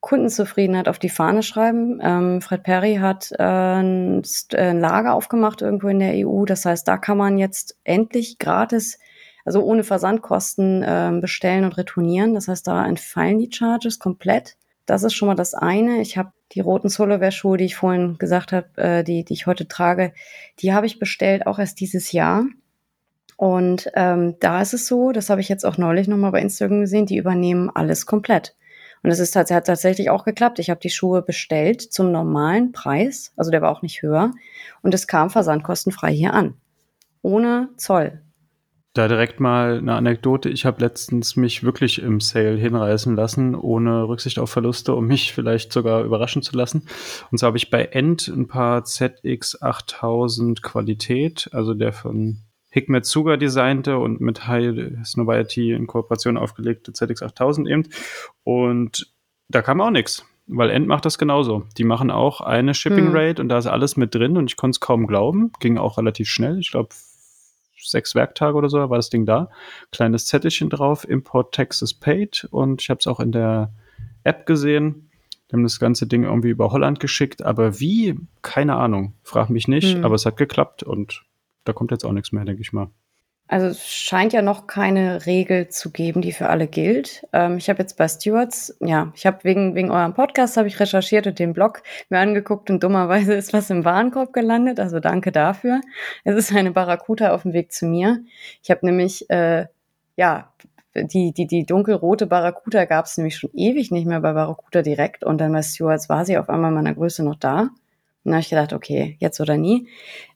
Kundenzufriedenheit 0.00 0.88
auf 0.88 0.98
die 0.98 1.08
Fahne 1.08 1.42
schreiben. 1.42 2.00
Ähm, 2.02 2.40
Fred 2.40 2.62
Perry 2.62 2.96
hat 2.96 3.32
äh, 3.32 3.42
ein, 3.42 4.22
äh, 4.52 4.70
ein 4.70 4.80
Lager 4.80 5.14
aufgemacht 5.14 5.60
irgendwo 5.60 5.88
in 5.88 5.98
der 5.98 6.26
EU. 6.26 6.44
Das 6.44 6.64
heißt, 6.64 6.86
da 6.86 6.96
kann 6.98 7.18
man 7.18 7.36
jetzt 7.36 7.76
endlich 7.84 8.38
gratis, 8.38 8.98
also 9.44 9.62
ohne 9.62 9.82
Versandkosten 9.84 10.84
ähm, 10.86 11.20
bestellen 11.20 11.64
und 11.64 11.76
retournieren. 11.76 12.34
Das 12.34 12.48
heißt, 12.48 12.66
da 12.66 12.86
entfallen 12.86 13.38
die 13.38 13.50
Charges 13.52 13.98
komplett. 13.98 14.56
Das 14.88 15.02
ist 15.02 15.12
schon 15.12 15.28
mal 15.28 15.34
das 15.34 15.52
eine. 15.52 16.00
Ich 16.00 16.16
habe 16.16 16.32
die 16.52 16.60
roten 16.60 16.88
Solowear-Schuhe, 16.88 17.58
die 17.58 17.66
ich 17.66 17.76
vorhin 17.76 18.16
gesagt 18.16 18.52
habe, 18.52 18.68
äh, 18.76 19.04
die, 19.04 19.22
die 19.22 19.34
ich 19.34 19.46
heute 19.46 19.68
trage, 19.68 20.14
die 20.60 20.72
habe 20.72 20.86
ich 20.86 20.98
bestellt, 20.98 21.46
auch 21.46 21.58
erst 21.58 21.80
dieses 21.80 22.10
Jahr. 22.12 22.46
Und 23.36 23.90
ähm, 23.94 24.36
da 24.40 24.62
ist 24.62 24.72
es 24.72 24.86
so, 24.86 25.12
das 25.12 25.28
habe 25.28 25.42
ich 25.42 25.50
jetzt 25.50 25.66
auch 25.66 25.76
neulich 25.76 26.08
nochmal 26.08 26.32
bei 26.32 26.40
Instagram 26.40 26.80
gesehen, 26.80 27.04
die 27.04 27.18
übernehmen 27.18 27.68
alles 27.68 28.06
komplett. 28.06 28.56
Und 29.02 29.10
es 29.10 29.18
ist 29.18 29.36
hat 29.36 29.48
tatsächlich 29.48 30.08
auch 30.08 30.24
geklappt. 30.24 30.58
Ich 30.58 30.70
habe 30.70 30.80
die 30.80 30.88
Schuhe 30.88 31.20
bestellt 31.20 31.82
zum 31.82 32.10
normalen 32.10 32.72
Preis, 32.72 33.34
also 33.36 33.50
der 33.50 33.60
war 33.60 33.70
auch 33.70 33.82
nicht 33.82 34.00
höher. 34.00 34.32
Und 34.80 34.94
es 34.94 35.06
kam 35.06 35.28
versandkostenfrei 35.28 36.12
hier 36.12 36.32
an. 36.32 36.54
Ohne 37.20 37.68
Zoll. 37.76 38.22
Da 38.94 39.06
direkt 39.06 39.38
mal 39.38 39.78
eine 39.78 39.94
Anekdote. 39.94 40.48
Ich 40.48 40.64
habe 40.64 40.80
letztens 40.80 41.36
mich 41.36 41.62
wirklich 41.62 42.02
im 42.02 42.20
Sale 42.20 42.56
hinreißen 42.56 43.14
lassen, 43.14 43.54
ohne 43.54 44.08
Rücksicht 44.08 44.38
auf 44.38 44.50
Verluste, 44.50 44.94
um 44.94 45.06
mich 45.06 45.32
vielleicht 45.32 45.72
sogar 45.72 46.02
überraschen 46.02 46.42
zu 46.42 46.56
lassen. 46.56 46.88
Und 47.30 47.38
so 47.38 47.46
habe 47.46 47.58
ich 47.58 47.70
bei 47.70 47.84
End 47.84 48.28
ein 48.28 48.48
paar 48.48 48.80
ZX8000 48.82 50.62
Qualität, 50.62 51.50
also 51.52 51.74
der 51.74 51.92
von 51.92 52.38
Hikmet 52.70 53.06
Suga 53.06 53.36
designte 53.36 53.98
und 53.98 54.20
mit 54.20 54.46
High 54.46 55.04
Snobiety 55.04 55.72
in 55.72 55.86
Kooperation 55.86 56.36
aufgelegte 56.36 56.92
ZX8000 56.92 57.68
eben. 57.68 57.84
Und 58.44 59.12
da 59.48 59.62
kam 59.62 59.80
auch 59.80 59.90
nichts, 59.90 60.26
weil 60.46 60.70
End 60.70 60.86
macht 60.86 61.04
das 61.04 61.18
genauso. 61.18 61.64
Die 61.76 61.84
machen 61.84 62.10
auch 62.10 62.40
eine 62.40 62.74
Shipping 62.74 63.06
Hm. 63.06 63.16
Rate 63.16 63.42
und 63.42 63.48
da 63.48 63.58
ist 63.58 63.66
alles 63.66 63.96
mit 63.96 64.14
drin 64.14 64.36
und 64.36 64.50
ich 64.50 64.56
konnte 64.56 64.76
es 64.76 64.80
kaum 64.80 65.06
glauben. 65.06 65.52
Ging 65.60 65.78
auch 65.78 65.98
relativ 65.98 66.28
schnell. 66.28 66.58
Ich 66.58 66.70
glaube, 66.70 66.90
sechs 67.80 68.14
Werktage 68.14 68.56
oder 68.56 68.68
so 68.68 68.78
war 68.90 68.96
das 68.96 69.10
Ding 69.10 69.26
da. 69.26 69.50
Kleines 69.92 70.26
Zettelchen 70.26 70.70
drauf, 70.70 71.08
Import 71.08 71.54
Taxes 71.54 71.94
paid 71.94 72.46
und 72.50 72.82
ich 72.82 72.90
habe 72.90 72.98
es 73.00 73.06
auch 73.06 73.20
in 73.20 73.32
der 73.32 73.72
App 74.24 74.46
gesehen. 74.46 75.10
Die 75.50 75.54
haben 75.54 75.62
das 75.62 75.80
ganze 75.80 76.06
Ding 76.06 76.24
irgendwie 76.24 76.50
über 76.50 76.70
Holland 76.72 77.00
geschickt, 77.00 77.42
aber 77.42 77.80
wie? 77.80 78.18
Keine 78.42 78.76
Ahnung. 78.76 79.14
Frag 79.22 79.48
mich 79.48 79.66
nicht, 79.68 79.94
Hm. 79.96 80.04
aber 80.04 80.14
es 80.14 80.26
hat 80.26 80.36
geklappt 80.36 80.82
und 80.82 81.24
da 81.64 81.72
kommt 81.72 81.90
jetzt 81.90 82.04
auch 82.04 82.12
nichts 82.12 82.32
mehr, 82.32 82.44
denke 82.44 82.62
ich 82.62 82.72
mal. 82.72 82.90
Also 83.48 83.68
es 83.68 83.86
scheint 83.86 84.34
ja 84.34 84.42
noch 84.42 84.66
keine 84.66 85.24
Regel 85.24 85.68
zu 85.68 85.90
geben, 85.90 86.20
die 86.20 86.32
für 86.32 86.50
alle 86.50 86.66
gilt. 86.66 87.26
Ähm, 87.32 87.56
ich 87.56 87.70
habe 87.70 87.80
jetzt 87.80 87.96
bei 87.96 88.06
Stewards, 88.06 88.76
ja, 88.80 89.10
ich 89.14 89.24
habe 89.24 89.42
wegen, 89.42 89.74
wegen 89.74 89.90
eurem 89.90 90.12
Podcast 90.12 90.58
habe 90.58 90.68
ich 90.68 90.78
recherchiert 90.78 91.26
und 91.26 91.38
den 91.38 91.54
Blog 91.54 91.82
mir 92.10 92.18
angeguckt 92.18 92.70
und 92.70 92.84
dummerweise 92.84 93.32
ist 93.32 93.54
was 93.54 93.70
im 93.70 93.86
Warenkorb 93.86 94.34
gelandet. 94.34 94.78
Also 94.78 95.00
danke 95.00 95.32
dafür. 95.32 95.80
Es 96.24 96.36
ist 96.36 96.54
eine 96.54 96.72
Barracuda 96.72 97.32
auf 97.32 97.42
dem 97.42 97.54
Weg 97.54 97.72
zu 97.72 97.86
mir. 97.86 98.22
Ich 98.62 98.70
habe 98.70 98.84
nämlich, 98.84 99.28
äh, 99.30 99.66
ja, 100.16 100.52
die, 100.94 101.32
die, 101.32 101.46
die 101.46 101.64
dunkelrote 101.64 102.26
Barracuda 102.26 102.84
gab 102.84 103.06
es 103.06 103.16
nämlich 103.16 103.36
schon 103.36 103.50
ewig 103.54 103.90
nicht 103.90 104.06
mehr 104.06 104.20
bei 104.20 104.32
Barracuda 104.34 104.82
direkt 104.82 105.24
und 105.24 105.38
dann 105.38 105.52
bei 105.52 105.62
Stewards 105.62 106.10
war 106.10 106.26
sie 106.26 106.36
auf 106.36 106.50
einmal 106.50 106.70
in 106.70 106.74
meiner 106.74 106.94
Größe 106.94 107.24
noch 107.24 107.36
da. 107.36 107.70
Und 108.28 108.32
da 108.32 108.36
habe 108.36 108.42
ich 108.42 108.50
gedacht, 108.50 108.72
okay, 108.72 109.16
jetzt 109.20 109.40
oder 109.40 109.56
nie. 109.56 109.88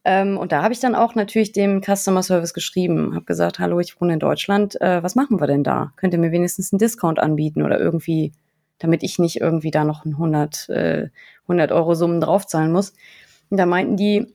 Ähm, 0.05 0.37
und 0.37 0.53
da 0.53 0.63
habe 0.63 0.73
ich 0.73 0.81
dann 0.81 0.95
auch 0.95 1.15
natürlich 1.15 1.53
dem 1.53 1.83
Customer 1.83 2.23
Service 2.23 2.55
geschrieben, 2.55 3.15
habe 3.15 3.25
gesagt, 3.25 3.59
hallo, 3.59 3.81
ich 3.81 4.01
wohne 4.01 4.15
in 4.15 4.19
Deutschland, 4.19 4.81
äh, 4.81 5.03
was 5.03 5.15
machen 5.15 5.41
wir 5.41 5.47
denn 5.47 5.65
da? 5.65 5.93
Könnt 5.97 6.15
ihr 6.15 6.21
mir 6.21 6.33
wenigstens 6.33 6.73
einen 6.73 6.79
Discount 6.79 7.19
anbieten 7.19 7.63
oder 7.63 7.79
irgendwie 7.79 8.33
damit 8.83 9.03
ich 9.03 9.19
nicht 9.19 9.41
irgendwie 9.41 9.71
da 9.71 9.85
noch 9.85 10.05
ein 10.05 10.15
100, 10.15 10.69
äh, 10.69 11.09
100 11.43 11.73
Euro 11.73 11.95
Summen 11.95 12.21
draufzahlen 12.21 12.73
muss. 12.73 12.93
Und 13.51 13.59
da 13.59 13.67
meinten 13.67 13.97
die, 13.97 14.35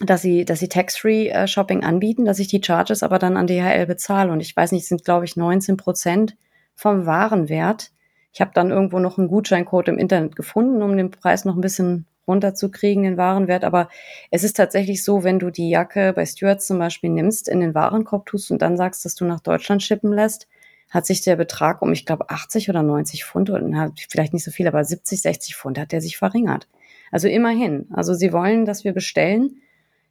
dass 0.00 0.22
sie, 0.22 0.44
dass 0.44 0.60
sie 0.60 0.68
Tax-Free 0.68 1.28
äh, 1.28 1.48
Shopping 1.48 1.84
anbieten, 1.84 2.24
dass 2.24 2.38
ich 2.38 2.48
die 2.48 2.62
Charges 2.62 3.02
aber 3.02 3.18
dann 3.18 3.36
an 3.36 3.46
DHL 3.46 3.86
bezahle. 3.86 4.30
Und 4.30 4.40
ich 4.40 4.56
weiß 4.56 4.72
nicht, 4.72 4.86
sind 4.86 5.04
glaube 5.04 5.24
ich 5.24 5.36
19 5.36 5.76
Prozent 5.76 6.36
vom 6.74 7.06
Warenwert. 7.06 7.90
Ich 8.32 8.40
habe 8.40 8.50
dann 8.54 8.70
irgendwo 8.70 8.98
noch 8.98 9.18
einen 9.18 9.28
Gutscheincode 9.28 9.88
im 9.88 9.98
Internet 9.98 10.36
gefunden, 10.36 10.82
um 10.82 10.96
den 10.96 11.10
Preis 11.10 11.44
noch 11.44 11.56
ein 11.56 11.62
bisschen 11.62 12.06
runterzukriegen, 12.28 13.02
den 13.02 13.16
Warenwert. 13.16 13.64
Aber 13.64 13.88
es 14.30 14.44
ist 14.44 14.56
tatsächlich 14.56 15.02
so, 15.02 15.24
wenn 15.24 15.38
du 15.38 15.50
die 15.50 15.70
Jacke 15.70 16.12
bei 16.12 16.26
Stuart 16.26 16.62
zum 16.62 16.78
Beispiel 16.78 17.10
nimmst, 17.10 17.48
in 17.48 17.60
den 17.60 17.74
Warenkorb 17.74 18.26
tust 18.26 18.50
und 18.50 18.62
dann 18.62 18.76
sagst, 18.76 19.04
dass 19.04 19.14
du 19.14 19.24
nach 19.24 19.40
Deutschland 19.40 19.82
schippen 19.82 20.12
lässt, 20.12 20.46
hat 20.90 21.06
sich 21.06 21.20
der 21.20 21.36
Betrag 21.36 21.82
um, 21.82 21.92
ich 21.92 22.06
glaube, 22.06 22.30
80 22.30 22.70
oder 22.70 22.82
90 22.82 23.24
Pfund, 23.24 23.50
oder 23.50 23.92
vielleicht 24.08 24.32
nicht 24.32 24.44
so 24.44 24.50
viel, 24.50 24.68
aber 24.68 24.84
70, 24.84 25.20
60 25.20 25.56
Pfund 25.56 25.78
hat 25.78 25.92
der 25.92 26.00
sich 26.00 26.16
verringert. 26.16 26.68
Also 27.10 27.28
immerhin. 27.28 27.86
Also 27.92 28.14
sie 28.14 28.32
wollen, 28.32 28.64
dass 28.64 28.84
wir 28.84 28.92
bestellen. 28.92 29.60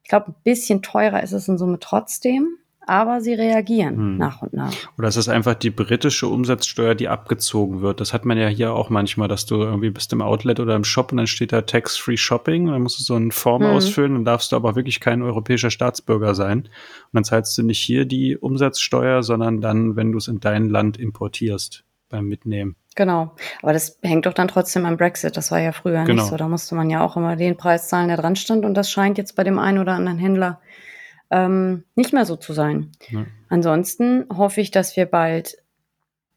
Ich 0.03 0.10
glaube, 0.10 0.31
ein 0.31 0.35
bisschen 0.44 0.81
teurer 0.81 1.23
ist 1.23 1.31
es 1.31 1.48
in 1.48 1.57
Summe 1.57 1.80
trotzdem 1.80 2.57
aber 2.88 3.22
sie 3.22 3.34
reagieren 3.34 3.95
hm. 3.95 4.18
nach 4.18 4.41
und 4.41 4.53
nach. 4.53 4.73
Oder 4.97 5.09
es 5.09 5.18
ist 5.18 5.27
einfach 5.27 5.53
die 5.53 5.69
britische 5.69 6.27
Umsatzsteuer, 6.27 6.95
die 6.95 7.09
abgezogen 7.09 7.81
wird. 7.81 7.99
Das 7.99 8.14
hat 8.14 8.26
man 8.26 8.38
ja 8.38 8.47
hier 8.47 8.73
auch 8.73 8.89
manchmal, 8.89 9.27
dass 9.27 9.45
du 9.45 9.55
irgendwie 9.61 9.89
bist 9.89 10.14
im 10.14 10.22
Outlet 10.22 10.59
oder 10.59 10.76
im 10.76 10.84
Shop 10.84 11.11
und 11.11 11.18
dann 11.18 11.27
steht 11.27 11.51
da 11.51 11.61
Tax-Free 11.61 12.18
Shopping 12.18 12.68
und 12.68 12.72
dann 12.72 12.81
musst 12.81 12.99
du 12.99 13.03
so 13.03 13.15
eine 13.15 13.31
Form 13.31 13.64
hm. 13.64 13.72
ausfüllen, 13.72 14.14
dann 14.14 14.26
darfst 14.26 14.51
du 14.51 14.55
aber 14.55 14.76
wirklich 14.76 14.99
kein 14.99 15.22
europäischer 15.22 15.69
Staatsbürger 15.69 16.34
sein. 16.34 16.59
Und 16.59 16.69
dann 17.14 17.23
zahlst 17.23 17.57
du 17.57 17.64
nicht 17.64 17.80
hier 17.80 18.05
die 18.05 18.38
Umsatzsteuer, 18.38 19.22
sondern 19.22 19.61
dann, 19.61 19.95
wenn 19.95 20.14
du 20.14 20.18
es 20.18 20.27
in 20.27 20.39
dein 20.39 20.69
Land 20.69 20.97
importierst 20.97 21.84
beim 22.09 22.26
Mitnehmen. 22.26 22.76
Genau. 22.95 23.35
Aber 23.61 23.73
das 23.73 23.99
hängt 24.01 24.26
doch 24.26 24.34
dann 24.34 24.47
trotzdem 24.47 24.85
am 24.85 24.97
Brexit. 24.97 25.38
Das 25.38 25.51
war 25.51 25.59
ja 25.59 25.72
früher 25.72 26.03
genau. 26.03 26.22
nicht 26.22 26.31
so. 26.31 26.35
Da 26.35 26.47
musste 26.47 26.73
man 26.73 26.89
ja 26.89 27.05
auch 27.05 27.15
immer 27.15 27.35
den 27.35 27.55
Preis 27.55 27.89
zahlen, 27.89 28.07
der 28.07 28.18
dran 28.18 28.35
stand. 28.35 28.65
Und 28.65 28.73
das 28.73 28.89
scheint 28.89 29.19
jetzt 29.19 29.35
bei 29.35 29.43
dem 29.43 29.59
einen 29.59 29.77
oder 29.77 29.93
anderen 29.93 30.18
Händler 30.18 30.59
ähm, 31.31 31.83
nicht 31.95 32.13
mehr 32.13 32.25
so 32.25 32.35
zu 32.35 32.53
sein. 32.53 32.91
Ja. 33.09 33.25
Ansonsten 33.49 34.25
hoffe 34.35 34.61
ich, 34.61 34.71
dass 34.71 34.95
wir 34.95 35.05
bald 35.05 35.57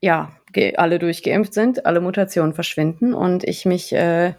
ja 0.00 0.32
alle 0.76 0.98
durchgeimpft 0.98 1.54
sind, 1.54 1.86
alle 1.86 2.00
Mutationen 2.00 2.54
verschwinden 2.54 3.14
und 3.14 3.44
ich 3.44 3.66
mich 3.66 3.92
äh, 3.92 4.34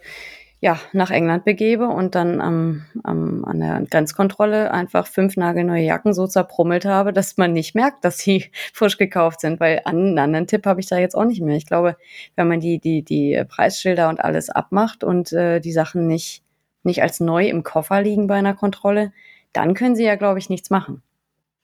ja 0.59 0.79
nach 0.93 1.09
England 1.09 1.43
begebe 1.43 1.87
und 1.87 2.15
dann 2.15 2.39
am, 2.39 2.85
am, 3.03 3.43
an 3.45 3.59
der 3.59 3.81
Grenzkontrolle 3.89 4.71
einfach 4.71 5.07
fünf 5.07 5.35
nagelneue 5.35 5.83
Jacken 5.83 6.13
so 6.13 6.27
zerprummelt 6.27 6.85
habe, 6.85 7.13
dass 7.13 7.37
man 7.37 7.53
nicht 7.53 7.75
merkt, 7.75 8.05
dass 8.05 8.19
sie 8.19 8.51
frisch 8.73 8.97
gekauft 8.97 9.41
sind, 9.41 9.59
weil 9.59 9.81
einen 9.85 10.17
anderen 10.19 10.47
Tipp 10.47 10.65
habe 10.65 10.79
ich 10.79 10.87
da 10.87 10.97
jetzt 10.97 11.15
auch 11.15 11.25
nicht 11.25 11.41
mehr. 11.41 11.55
Ich 11.55 11.65
glaube, 11.65 11.97
wenn 12.35 12.47
man 12.47 12.59
die 12.59 12.79
die 12.79 13.03
die 13.03 13.43
Preisschilder 13.47 14.09
und 14.09 14.19
alles 14.21 14.49
abmacht 14.49 15.03
und 15.03 15.33
äh, 15.33 15.59
die 15.59 15.71
Sachen 15.71 16.07
nicht 16.07 16.43
nicht 16.83 17.01
als 17.01 17.19
neu 17.19 17.47
im 17.47 17.63
Koffer 17.63 18.01
liegen 18.01 18.27
bei 18.27 18.35
einer 18.35 18.55
Kontrolle, 18.55 19.11
dann 19.53 19.73
können 19.73 19.95
sie 19.95 20.03
ja, 20.03 20.15
glaube 20.15 20.39
ich, 20.39 20.49
nichts 20.49 20.69
machen. 20.69 21.01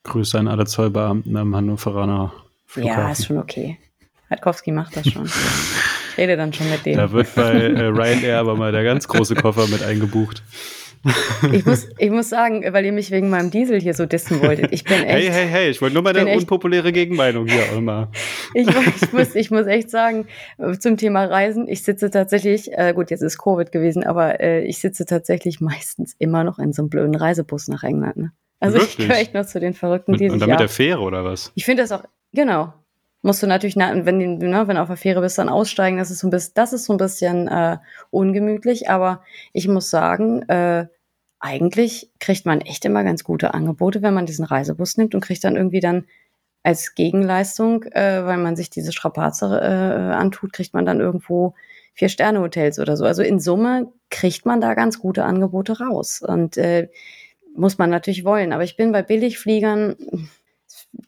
Grüße 0.04 0.38
an 0.38 0.48
alle 0.48 0.66
Zollbeamten 0.66 1.36
am 1.36 1.54
Hannoveraner 1.54 2.32
Flughafen. 2.66 3.02
Ja, 3.02 3.10
ist 3.10 3.26
schon 3.26 3.38
okay. 3.38 3.78
Hartkowski 4.30 4.72
macht 4.72 4.96
das 4.96 5.08
schon. 5.08 5.24
ich 5.26 6.18
rede 6.18 6.36
dann 6.36 6.52
schon 6.52 6.68
mit 6.70 6.84
denen. 6.84 6.98
Da 6.98 7.10
wird 7.10 7.34
bei 7.34 7.52
äh, 7.52 7.86
Ryanair 7.86 8.38
aber 8.38 8.56
mal 8.56 8.72
der 8.72 8.84
ganz 8.84 9.08
große 9.08 9.34
Koffer 9.34 9.66
mit 9.68 9.82
eingebucht. 9.82 10.42
ich, 11.52 11.64
muss, 11.64 11.88
ich 11.98 12.10
muss 12.10 12.28
sagen, 12.28 12.64
weil 12.72 12.84
ihr 12.84 12.92
mich 12.92 13.10
wegen 13.10 13.30
meinem 13.30 13.50
Diesel 13.50 13.80
hier 13.80 13.94
so 13.94 14.06
dissen 14.06 14.40
wolltet. 14.42 14.72
Ich 14.72 14.84
bin 14.84 15.02
echt. 15.04 15.08
Hey, 15.08 15.30
hey, 15.30 15.46
hey, 15.48 15.70
ich 15.70 15.80
wollte 15.80 15.94
nur 15.94 16.02
mal 16.02 16.16
eine 16.16 16.36
unpopuläre 16.36 16.92
Gegenmeinung 16.92 17.46
hier 17.46 17.80
mal. 17.80 18.08
ich, 18.54 18.68
ich, 18.68 19.12
muss, 19.12 19.34
ich 19.34 19.50
muss 19.50 19.66
echt 19.66 19.90
sagen, 19.90 20.26
zum 20.78 20.96
Thema 20.96 21.24
Reisen, 21.24 21.68
ich 21.68 21.82
sitze 21.82 22.10
tatsächlich, 22.10 22.72
äh, 22.72 22.92
gut, 22.94 23.10
jetzt 23.10 23.22
ist 23.22 23.38
Covid 23.38 23.72
gewesen, 23.72 24.04
aber 24.04 24.40
äh, 24.40 24.64
ich 24.64 24.78
sitze 24.78 25.04
tatsächlich 25.04 25.60
meistens 25.60 26.14
immer 26.18 26.44
noch 26.44 26.58
in 26.58 26.72
so 26.72 26.82
einem 26.82 26.90
blöden 26.90 27.14
Reisebus 27.14 27.68
nach 27.68 27.82
England. 27.82 28.16
Ne? 28.16 28.32
Also 28.60 28.78
Wirklich? 28.78 28.98
ich 28.98 29.06
gehöre 29.06 29.20
echt 29.20 29.34
noch 29.34 29.46
zu 29.46 29.60
den 29.60 29.74
Verrückten, 29.74 30.12
die 30.14 30.24
mit, 30.24 30.32
sich. 30.32 30.34
Und 30.34 30.40
dann 30.40 30.50
mit 30.50 30.60
der 30.60 30.68
Fähre 30.68 31.00
oder 31.00 31.24
was? 31.24 31.52
Ich 31.54 31.64
finde 31.64 31.82
das 31.82 31.92
auch, 31.92 32.04
genau 32.32 32.72
musst 33.22 33.42
du 33.42 33.46
natürlich, 33.46 33.76
wenn, 33.76 34.18
ne, 34.18 34.68
wenn 34.68 34.76
du 34.76 34.82
auf 34.82 34.88
der 34.88 34.96
Fähre 34.96 35.20
bist, 35.20 35.38
dann 35.38 35.48
aussteigen. 35.48 35.98
Das 35.98 36.10
ist 36.10 36.20
so 36.20 36.28
ein 36.28 36.30
bisschen, 36.30 36.52
das 36.54 36.72
ist 36.72 36.84
so 36.84 36.94
ein 36.94 36.98
bisschen 36.98 37.48
äh, 37.48 37.78
ungemütlich. 38.10 38.90
Aber 38.90 39.22
ich 39.52 39.68
muss 39.68 39.90
sagen, 39.90 40.42
äh, 40.48 40.86
eigentlich 41.40 42.10
kriegt 42.20 42.46
man 42.46 42.60
echt 42.60 42.84
immer 42.84 43.04
ganz 43.04 43.24
gute 43.24 43.54
Angebote, 43.54 44.02
wenn 44.02 44.14
man 44.14 44.26
diesen 44.26 44.44
Reisebus 44.44 44.96
nimmt 44.96 45.14
und 45.14 45.20
kriegt 45.20 45.44
dann 45.44 45.56
irgendwie 45.56 45.80
dann 45.80 46.06
als 46.62 46.94
Gegenleistung, 46.94 47.84
äh, 47.84 48.24
weil 48.24 48.38
man 48.38 48.56
sich 48.56 48.70
diese 48.70 48.92
Strapaze 48.92 49.60
äh, 49.60 50.14
antut, 50.14 50.52
kriegt 50.52 50.74
man 50.74 50.84
dann 50.84 51.00
irgendwo 51.00 51.54
Vier-Sterne-Hotels 51.94 52.78
oder 52.78 52.96
so. 52.96 53.04
Also 53.04 53.22
in 53.22 53.40
Summe 53.40 53.92
kriegt 54.10 54.46
man 54.46 54.60
da 54.60 54.74
ganz 54.74 54.98
gute 54.98 55.24
Angebote 55.24 55.78
raus. 55.80 56.22
Und 56.24 56.56
äh, 56.56 56.88
muss 57.56 57.78
man 57.78 57.90
natürlich 57.90 58.24
wollen. 58.24 58.52
Aber 58.52 58.64
ich 58.64 58.76
bin 58.76 58.92
bei 58.92 59.02
Billigfliegern, 59.02 59.96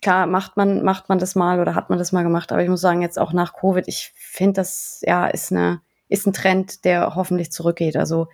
klar, 0.00 0.26
macht 0.26 0.56
man, 0.56 0.82
macht 0.82 1.08
man 1.08 1.18
das 1.18 1.34
mal 1.34 1.60
oder 1.60 1.74
hat 1.74 1.90
man 1.90 1.98
das 1.98 2.12
mal 2.12 2.22
gemacht. 2.22 2.52
Aber 2.52 2.62
ich 2.62 2.68
muss 2.68 2.80
sagen, 2.80 3.02
jetzt 3.02 3.18
auch 3.18 3.32
nach 3.32 3.54
Covid, 3.54 3.86
ich 3.86 4.12
finde, 4.14 4.54
das 4.54 5.02
ja 5.04 5.26
ist 5.26 5.52
eine, 5.52 5.80
ist 6.08 6.26
ein 6.26 6.32
Trend, 6.32 6.84
der 6.84 7.14
hoffentlich 7.14 7.52
zurückgeht. 7.52 7.96
Also 7.96 8.28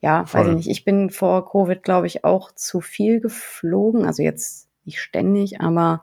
ja, 0.00 0.24
Voll. 0.24 0.40
weiß 0.40 0.48
ich 0.48 0.54
nicht. 0.54 0.70
Ich 0.70 0.84
bin 0.84 1.10
vor 1.10 1.50
Covid, 1.50 1.82
glaube 1.82 2.06
ich, 2.06 2.24
auch 2.24 2.52
zu 2.52 2.80
viel 2.80 3.20
geflogen. 3.20 4.06
Also 4.06 4.22
jetzt 4.22 4.68
nicht 4.84 5.00
ständig, 5.00 5.60
aber 5.60 6.02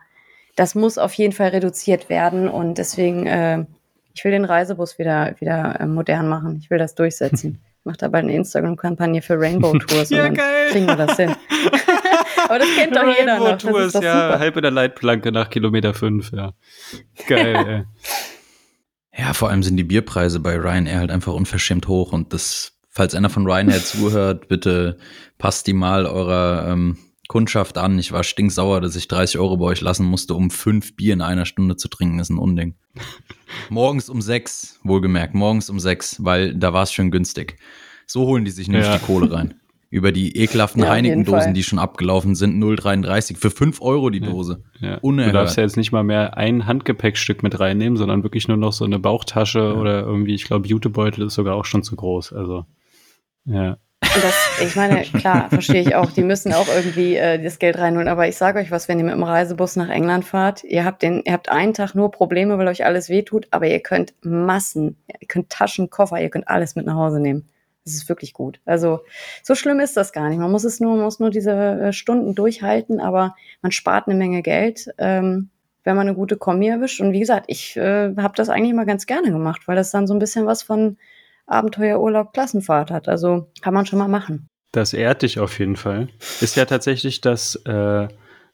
das 0.55 0.75
muss 0.75 0.97
auf 0.97 1.13
jeden 1.13 1.33
Fall 1.33 1.49
reduziert 1.49 2.09
werden. 2.09 2.47
Und 2.47 2.77
deswegen, 2.77 3.25
äh, 3.25 3.65
ich 4.13 4.23
will 4.23 4.31
den 4.31 4.45
Reisebus 4.45 4.99
wieder, 4.99 5.35
wieder 5.39 5.79
äh, 5.79 5.87
modern 5.87 6.27
machen. 6.27 6.57
Ich 6.61 6.69
will 6.69 6.77
das 6.77 6.95
durchsetzen. 6.95 7.61
Ich 7.79 7.89
mache 7.89 7.99
da 7.99 8.09
bald 8.09 8.25
eine 8.25 8.35
Instagram-Kampagne 8.35 9.21
für 9.21 9.39
Rainbow 9.39 9.71
Tours 9.71 10.09
ja, 10.09 10.17
und 10.17 10.25
dann 10.25 10.33
geil. 10.33 10.67
kriegen 10.71 10.87
wir 10.87 10.97
das 10.97 11.15
hin. 11.15 11.33
aber 12.47 12.59
das 12.59 12.67
kennt 12.75 12.95
doch 12.95 13.03
Rainbow 13.03 13.19
jeder 13.19 13.39
noch. 13.39 13.57
Tours, 13.57 13.93
ja, 13.93 13.99
super. 13.99 14.39
halb 14.39 14.55
in 14.55 14.61
der 14.63 14.71
Leitplanke 14.71 15.31
nach 15.31 15.49
Kilometer 15.49 15.93
fünf, 15.93 16.31
ja. 16.31 16.53
Geil, 17.27 17.55
ey. 17.67 17.83
Ja, 19.19 19.33
vor 19.33 19.49
allem 19.49 19.63
sind 19.63 19.77
die 19.77 19.83
Bierpreise 19.83 20.39
bei 20.39 20.55
Ryanair 20.55 20.99
halt 20.99 21.11
einfach 21.11 21.33
unverschämt 21.33 21.87
hoch 21.87 22.13
und 22.13 22.33
das 22.33 22.77
falls 22.89 23.15
einer 23.15 23.29
von 23.29 23.45
Ryanair 23.45 23.83
zuhört, 23.83 24.47
bitte 24.47 24.97
passt 25.37 25.67
die 25.67 25.73
mal 25.73 26.05
eurer 26.05 26.67
ähm, 26.69 26.97
Kundschaft 27.27 27.77
an. 27.77 27.99
Ich 27.99 28.11
war 28.11 28.23
stinksauer, 28.23 28.81
dass 28.81 28.95
ich 28.95 29.07
30 29.07 29.39
Euro 29.39 29.57
bei 29.57 29.65
euch 29.65 29.81
lassen 29.81 30.05
musste, 30.05 30.33
um 30.33 30.49
fünf 30.49 30.95
Bier 30.95 31.13
in 31.13 31.21
einer 31.21 31.45
Stunde 31.45 31.75
zu 31.75 31.87
trinken. 31.89 32.17
Das 32.17 32.29
ist 32.29 32.35
ein 32.35 32.39
Unding. 32.39 32.75
morgens 33.69 34.09
um 34.09 34.21
sechs, 34.21 34.79
wohlgemerkt, 34.83 35.35
morgens 35.35 35.69
um 35.69 35.79
sechs, 35.79 36.23
weil 36.23 36.55
da 36.55 36.73
war 36.73 36.83
es 36.83 36.93
schön 36.93 37.11
günstig. 37.11 37.57
So 38.05 38.25
holen 38.25 38.45
die 38.45 38.51
sich 38.51 38.67
nämlich 38.67 38.87
ja. 38.87 38.97
die 38.97 39.05
Kohle 39.05 39.31
rein. 39.31 39.59
Über 39.89 40.11
die 40.11 40.35
ekelhaften 40.35 40.83
ja, 40.83 40.89
Heineken-Dosen, 40.89 41.53
die 41.53 41.63
schon 41.63 41.79
abgelaufen 41.79 42.35
sind, 42.35 42.61
0,33 42.61 43.37
für 43.37 43.49
5 43.49 43.81
Euro 43.81 44.09
die 44.09 44.19
Dose. 44.19 44.63
Ja. 44.79 44.97
Unerhört. 44.97 45.33
Du 45.33 45.39
darfst 45.39 45.57
ja 45.57 45.63
jetzt 45.63 45.77
nicht 45.77 45.93
mal 45.93 46.03
mehr 46.03 46.35
ein 46.35 46.65
Handgepäckstück 46.65 47.41
mit 47.41 47.59
reinnehmen, 47.59 47.97
sondern 47.97 48.23
wirklich 48.23 48.49
nur 48.49 48.57
noch 48.57 48.73
so 48.73 48.83
eine 48.83 48.99
Bauchtasche 48.99 49.59
ja. 49.59 49.73
oder 49.73 50.01
irgendwie, 50.01 50.35
ich 50.35 50.43
glaube, 50.43 50.67
Jutebeutel 50.67 51.27
ist 51.27 51.35
sogar 51.35 51.55
auch 51.55 51.65
schon 51.65 51.83
zu 51.83 51.95
groß. 51.95 52.33
Also 52.33 52.65
ja. 53.45 53.77
Das, 53.99 54.61
ich 54.61 54.75
meine, 54.75 55.01
klar, 55.01 55.49
verstehe 55.49 55.81
ich 55.81 55.95
auch. 55.95 56.11
Die 56.11 56.23
müssen 56.23 56.53
auch 56.53 56.67
irgendwie 56.67 57.15
äh, 57.15 57.41
das 57.41 57.59
Geld 57.59 57.77
reinholen. 57.77 58.07
Aber 58.07 58.27
ich 58.27 58.35
sage 58.35 58.59
euch 58.59 58.71
was, 58.71 58.87
wenn 58.87 58.99
ihr 58.99 59.05
mit 59.05 59.13
dem 59.13 59.23
Reisebus 59.23 59.75
nach 59.75 59.89
England 59.89 60.25
fahrt, 60.25 60.63
ihr 60.63 60.85
habt 60.85 61.01
den, 61.01 61.23
ihr 61.25 61.33
habt 61.33 61.49
einen 61.49 61.73
Tag 61.73 61.95
nur 61.95 62.11
Probleme, 62.11 62.57
weil 62.57 62.67
euch 62.67 62.85
alles 62.85 63.09
wehtut, 63.09 63.47
aber 63.51 63.67
ihr 63.67 63.79
könnt 63.79 64.13
Massen, 64.21 64.97
ihr 65.07 65.27
könnt 65.27 65.49
Taschen, 65.49 65.89
Koffer, 65.89 66.21
ihr 66.21 66.29
könnt 66.29 66.47
alles 66.47 66.75
mit 66.75 66.85
nach 66.85 66.95
Hause 66.95 67.19
nehmen. 67.19 67.47
Das 67.87 67.95
ist 67.95 68.09
wirklich 68.09 68.33
gut. 68.33 68.59
Also 68.65 68.99
so 69.43 69.55
schlimm 69.55 69.79
ist 69.79 69.95
das 69.95 70.11
gar 70.11 70.27
nicht. 70.27 70.39
Man 70.39 70.51
muss 70.51 70.65
es 70.65 70.81
nur, 70.81 70.95
man 70.95 71.05
muss 71.05 71.19
nur 71.21 71.29
diese 71.29 71.53
äh, 71.53 71.93
Stunden 71.93 72.35
durchhalten, 72.35 72.99
aber 72.99 73.33
man 73.61 73.71
spart 73.71 74.07
eine 74.07 74.17
Menge 74.17 74.41
Geld, 74.41 74.89
ähm, 74.97 75.49
wenn 75.85 75.95
man 75.95 76.05
eine 76.05 76.15
gute 76.15 76.35
Kombi 76.35 76.67
erwischt. 76.67 76.99
Und 76.99 77.13
wie 77.13 77.21
gesagt, 77.21 77.45
ich 77.47 77.77
äh, 77.77 78.13
habe 78.17 78.33
das 78.35 78.49
eigentlich 78.49 78.71
immer 78.71 78.85
ganz 78.85 79.05
gerne 79.05 79.31
gemacht, 79.31 79.69
weil 79.69 79.77
das 79.77 79.91
dann 79.91 80.05
so 80.05 80.13
ein 80.13 80.19
bisschen 80.19 80.45
was 80.45 80.63
von 80.63 80.97
Abenteuerurlaub 81.45 82.33
Klassenfahrt 82.33 82.91
hat. 82.91 83.07
Also 83.07 83.47
kann 83.61 83.73
man 83.73 83.85
schon 83.85 83.99
mal 83.99 84.09
machen. 84.09 84.49
Das 84.73 84.93
ehrt 84.93 85.21
dich 85.21 85.39
auf 85.39 85.57
jeden 85.57 85.77
Fall. 85.77 86.09
Ist 86.41 86.57
ja 86.57 86.65
tatsächlich 86.65 87.21
das 87.21 87.55
äh, 87.65 88.09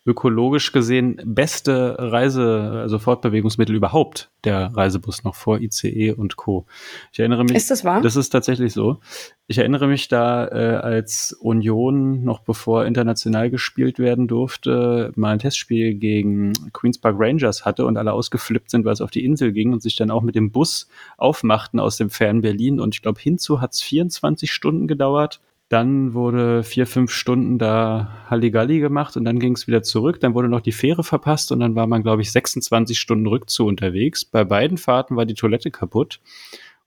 ökologisch 0.06 0.74
gesehen 0.74 1.20
beste 1.24 1.96
Reise, 1.98 2.72
also 2.82 3.00
Fortbewegungsmittel 3.00 3.74
überhaupt, 3.74 4.32
der 4.44 4.76
Reisebus 4.76 5.24
noch 5.24 5.36
vor 5.36 5.62
ICE 5.62 6.12
und 6.12 6.36
Co. 6.36 6.66
Ich 7.14 7.20
erinnere 7.20 7.44
mich. 7.44 7.56
Ist 7.56 7.72
das 7.72 7.86
wahr? 7.86 8.02
Das 8.02 8.18
ist 8.18 8.30
tatsächlich 8.30 8.74
so. 8.74 9.00
Ich 9.48 9.58
erinnere 9.60 9.88
mich 9.88 10.10
da, 10.10 10.48
äh, 10.48 10.76
als 10.76 11.34
Union 11.40 12.24
noch 12.24 12.40
bevor 12.40 12.86
international 12.86 13.50
gespielt 13.50 13.98
werden 13.98 14.28
durfte, 14.28 15.14
mal 15.16 15.32
ein 15.32 15.40
Testspiel 15.40 15.94
gegen 15.94 16.52
Queens 16.74 16.98
Park 16.98 17.16
Rangers 17.18 17.64
hatte 17.64 17.86
und 17.86 17.96
alle 17.96 18.12
ausgeflippt 18.12 18.72
sind, 18.72 18.84
weil 18.84 18.94
es 18.94 19.02
auf 19.02 19.12
die 19.12 19.24
Insel 19.24 19.54
ging 19.54 19.72
und 19.72 19.82
sich 19.82 19.96
dann 19.96 20.12
auch 20.12 20.22
mit 20.22 20.36
dem 20.36 20.52
Bus 20.52 20.90
aufmachten 21.18 21.80
aus 21.80 21.96
dem 21.96 22.10
fernen 22.10 22.42
Berlin. 22.42 22.82
Und 22.82 22.96
ich 22.96 23.02
glaube, 23.02 23.22
hinzu 23.22 23.62
hat 23.62 23.74
es 23.74 23.82
24 23.82 24.52
Stunden 24.52 24.88
gedauert 24.88 25.40
dann 25.74 26.14
wurde 26.14 26.62
vier, 26.62 26.86
fünf 26.86 27.12
Stunden 27.12 27.58
da 27.58 28.16
Halligalli 28.30 28.80
gemacht 28.80 29.18
und 29.18 29.26
dann 29.26 29.40
ging 29.40 29.54
es 29.54 29.66
wieder 29.66 29.82
zurück. 29.82 30.20
Dann 30.20 30.36
wurde 30.36 30.48
noch 30.48 30.62
die 30.62 30.72
Fähre 30.72 31.04
verpasst 31.04 31.52
und 31.52 31.62
dann 31.62 31.74
war 31.74 31.88
man, 31.88 32.04
glaube 32.04 32.22
ich, 32.22 32.32
26 32.32 33.00
Stunden 33.00 33.26
rückzu 33.26 33.66
unterwegs. 33.66 34.24
Bei 34.24 34.44
beiden 34.44 34.78
Fahrten 34.78 35.16
war 35.16 35.26
die 35.26 35.34
Toilette 35.34 35.72
kaputt. 35.72 36.20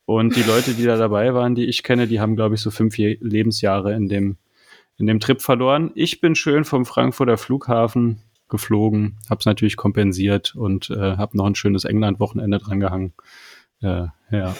Und 0.05 0.37
die 0.37 0.45
Leute, 0.45 0.75
die 0.75 0.85
da 0.85 0.97
dabei 0.97 1.35
waren, 1.35 1.57
die 1.57 1.65
ich 1.65 1.83
kenne, 1.83 2.07
die 2.07 2.21
haben, 2.21 2.37
glaube 2.37 2.55
ich, 2.55 2.61
so 2.61 2.71
fünf 2.71 2.97
Lebensjahre 2.97 3.93
in 3.93 4.07
dem, 4.07 4.37
in 4.99 5.09
dem 5.09 5.19
Trip 5.19 5.43
verloren. 5.43 5.91
Ich 5.97 6.21
bin 6.21 6.37
schön 6.37 6.65
vom 6.65 6.87
Frankfurter 6.87 7.39
Flughafen 7.39 8.23
geflogen, 8.49 9.17
habe 9.29 9.41
es 9.41 9.47
natürlich 9.47 9.77
kompensiert 9.77 10.55
und 10.55 10.91
äh, 10.91 11.17
habe 11.17 11.37
noch 11.37 11.47
ein 11.47 11.57
schönes 11.57 11.85
England-Wochenende 11.85 12.61
drangehangen. 12.61 13.15
Äh, 13.82 14.07
ja. 14.31 14.55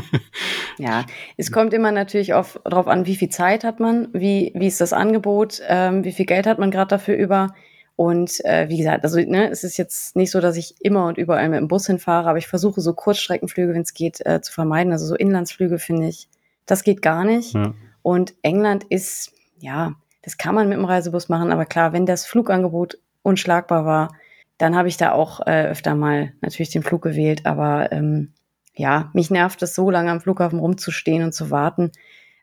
ja, 0.78 1.04
es 1.36 1.52
kommt 1.52 1.74
immer 1.74 1.92
natürlich 1.92 2.34
auf, 2.34 2.60
darauf 2.64 2.86
an, 2.86 3.06
wie 3.06 3.16
viel 3.16 3.28
Zeit 3.28 3.64
hat 3.64 3.80
man, 3.80 4.08
wie, 4.12 4.52
wie 4.54 4.66
ist 4.66 4.80
das 4.80 4.92
Angebot, 4.92 5.60
ähm, 5.68 6.04
wie 6.04 6.12
viel 6.12 6.26
Geld 6.26 6.46
hat 6.46 6.58
man 6.58 6.70
gerade 6.70 6.88
dafür 6.88 7.16
über. 7.16 7.54
Und 7.96 8.44
äh, 8.44 8.68
wie 8.68 8.76
gesagt, 8.76 9.04
also 9.04 9.18
ne, 9.18 9.50
es 9.50 9.64
ist 9.64 9.78
jetzt 9.78 10.16
nicht 10.16 10.30
so, 10.30 10.40
dass 10.40 10.56
ich 10.56 10.74
immer 10.80 11.06
und 11.06 11.16
überall 11.16 11.48
mit 11.48 11.60
dem 11.60 11.68
Bus 11.68 11.86
hinfahre, 11.86 12.28
aber 12.28 12.38
ich 12.38 12.46
versuche 12.46 12.82
so 12.82 12.92
Kurzstreckenflüge, 12.92 13.72
wenn 13.72 13.80
es 13.80 13.94
geht, 13.94 14.24
äh, 14.26 14.42
zu 14.42 14.52
vermeiden. 14.52 14.92
Also 14.92 15.06
so 15.06 15.14
Inlandsflüge 15.14 15.78
finde 15.78 16.08
ich, 16.08 16.28
das 16.66 16.82
geht 16.82 17.00
gar 17.00 17.24
nicht. 17.24 17.54
Ja. 17.54 17.72
Und 18.02 18.34
England 18.42 18.84
ist, 18.84 19.32
ja, 19.58 19.94
das 20.22 20.36
kann 20.36 20.54
man 20.54 20.68
mit 20.68 20.76
dem 20.76 20.84
Reisebus 20.84 21.28
machen, 21.28 21.52
aber 21.52 21.64
klar, 21.64 21.92
wenn 21.92 22.04
das 22.04 22.26
Flugangebot 22.26 22.98
unschlagbar 23.22 23.86
war, 23.86 24.12
dann 24.58 24.76
habe 24.76 24.88
ich 24.88 24.96
da 24.96 25.12
auch 25.12 25.40
äh, 25.46 25.66
öfter 25.66 25.94
mal 25.94 26.32
natürlich 26.40 26.70
den 26.70 26.82
Flug 26.82 27.02
gewählt. 27.02 27.46
Aber 27.46 27.92
ähm, 27.92 28.32
ja, 28.74 29.10
mich 29.14 29.30
nervt 29.30 29.62
es 29.62 29.74
so 29.74 29.90
lange 29.90 30.10
am 30.10 30.20
Flughafen 30.20 30.58
rumzustehen 30.58 31.22
und 31.22 31.32
zu 31.32 31.50
warten 31.50 31.92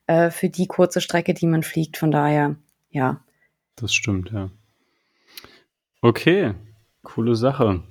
äh, 0.08 0.30
für 0.30 0.50
die 0.50 0.68
kurze 0.68 1.02
Strecke, 1.02 1.34
die 1.34 1.48
man 1.48 1.64
fliegt. 1.64 1.98
Von 1.98 2.12
daher, 2.12 2.56
ja. 2.90 3.22
Das 3.76 3.94
stimmt, 3.94 4.32
ja. 4.32 4.52
Okay, 6.02 6.54
coole 7.02 7.36
Sache. 7.36 7.84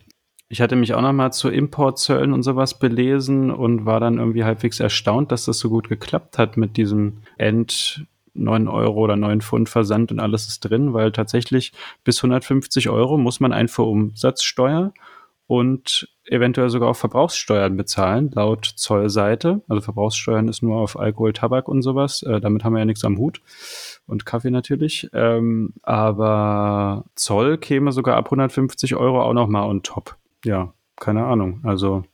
Ich 0.49 0.61
hatte 0.61 0.77
mich 0.77 0.93
auch 0.93 1.01
noch 1.01 1.15
mal 1.15 1.33
zu 1.33 1.49
Importzöllen 1.49 2.35
und 2.35 2.43
sowas 2.43 2.79
belesen 2.79 3.51
und 3.51 3.87
war 3.87 4.01
dann 4.01 4.19
irgendwie 4.19 4.45
halbwegs 4.45 4.81
erstaunt, 4.81 5.33
dass 5.33 5.47
das 5.47 5.59
so 5.59 5.71
gut 5.71 5.89
geklappt 5.89 6.37
hat 6.37 6.59
mit 6.59 6.77
diesem 6.77 7.23
End 7.39 8.07
9 8.35 8.69
Euro 8.69 9.01
oder 9.01 9.17
9 9.17 9.41
Pfund 9.41 9.69
Versand 9.69 10.13
und 10.13 10.21
alles 10.21 10.49
ist 10.49 10.61
drin, 10.61 10.93
weil 10.93 11.13
tatsächlich 11.13 11.73
bis 12.05 12.19
150 12.19 12.89
Euro 12.89 13.19
muss 13.19 13.41
man 13.41 13.53
Einfuhrumsatzsteuer 13.53 14.93
und 15.47 16.09
eventuell 16.25 16.71
sogar 16.71 16.89
auch 16.89 16.97
Verbrauchssteuern 16.97 17.77
bezahlen, 17.77 18.31
laut 18.35 18.65
Zollseite. 18.65 19.61
Also 19.69 19.83
Verbrauchssteuern 19.83 20.49
ist 20.49 20.63
nur 20.63 20.77
auf 20.77 20.99
Alkohol, 20.99 21.33
Tabak 21.33 21.69
und 21.69 21.83
sowas. 21.83 22.23
Äh, 22.23 22.41
damit 22.41 22.65
haben 22.65 22.73
wir 22.73 22.79
ja 22.79 22.85
nichts 22.85 23.05
am 23.05 23.19
Hut 23.19 23.43
und 24.07 24.25
Kaffee 24.25 24.51
natürlich. 24.51 25.11
Ähm, 25.13 25.75
aber 25.83 27.05
Zoll 27.17 27.59
käme 27.59 27.93
sogar 27.93 28.17
ab 28.17 28.27
150 28.27 28.95
Euro 28.97 29.23
auch 29.23 29.35
nochmal 29.35 29.69
on 29.69 29.83
top. 29.83 30.17
Ja, 30.45 30.73
keine 30.97 31.25
Ahnung. 31.27 31.61
Also 31.65 32.05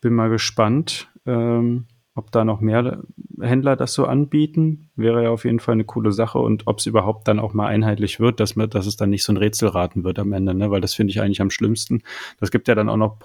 bin 0.00 0.14
mal 0.14 0.28
gespannt, 0.28 1.08
ähm, 1.24 1.86
ob 2.16 2.32
da 2.32 2.44
noch 2.44 2.60
mehr 2.60 3.02
Händler 3.40 3.76
das 3.76 3.92
so 3.92 4.06
anbieten. 4.06 4.88
Wäre 4.96 5.22
ja 5.22 5.30
auf 5.30 5.44
jeden 5.44 5.60
Fall 5.60 5.74
eine 5.74 5.84
coole 5.84 6.10
Sache 6.10 6.38
und 6.38 6.66
ob 6.66 6.78
es 6.78 6.86
überhaupt 6.86 7.28
dann 7.28 7.38
auch 7.38 7.54
mal 7.54 7.66
einheitlich 7.66 8.18
wird, 8.18 8.40
dass, 8.40 8.56
man, 8.56 8.68
dass 8.68 8.86
es 8.86 8.96
dann 8.96 9.10
nicht 9.10 9.22
so 9.22 9.32
ein 9.32 9.36
Rätselraten 9.36 10.02
wird 10.02 10.18
am 10.18 10.32
Ende, 10.32 10.54
ne? 10.54 10.70
weil 10.70 10.80
das 10.80 10.94
finde 10.94 11.12
ich 11.12 11.20
eigentlich 11.20 11.40
am 11.40 11.50
schlimmsten. 11.50 12.02
Das 12.40 12.50
gibt 12.50 12.66
ja 12.66 12.74
dann 12.74 12.88
auch 12.88 12.96
noch, 12.96 13.18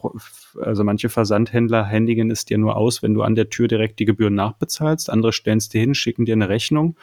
also 0.62 0.84
manche 0.84 1.10
Versandhändler 1.10 1.86
händigen 1.86 2.30
es 2.30 2.46
dir 2.46 2.58
nur 2.58 2.76
aus, 2.76 3.02
wenn 3.02 3.14
du 3.14 3.24
an 3.24 3.36
der 3.36 3.50
Tür 3.50 3.68
direkt 3.68 4.00
die 4.00 4.06
Gebühren 4.06 4.36
nachbezahlst. 4.36 5.10
Andere 5.10 5.34
stellen 5.34 5.58
es 5.58 5.70
dir 5.70 5.82
hin, 5.82 5.96
schicken 5.96 6.26
dir 6.26 6.34
eine 6.34 6.50
Rechnung 6.50 6.96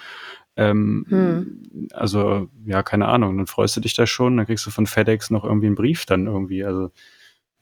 ähm, 0.59 1.07
hm. 1.09 1.89
Also, 1.93 2.49
ja, 2.67 2.83
keine 2.83 3.07
Ahnung. 3.07 3.37
Dann 3.37 3.47
freust 3.47 3.77
du 3.77 3.81
dich 3.81 3.95
da 3.95 4.09
schon, 4.09 4.37
dann 4.37 4.47
kriegst 4.47 4.67
du 4.67 4.71
von 4.71 4.87
FedEx 4.87 5.31
noch 5.31 5.45
irgendwie 5.45 5.67
einen 5.67 5.77
Brief 5.77 6.05
dann 6.05 6.27
irgendwie. 6.27 6.65
Also, 6.65 6.91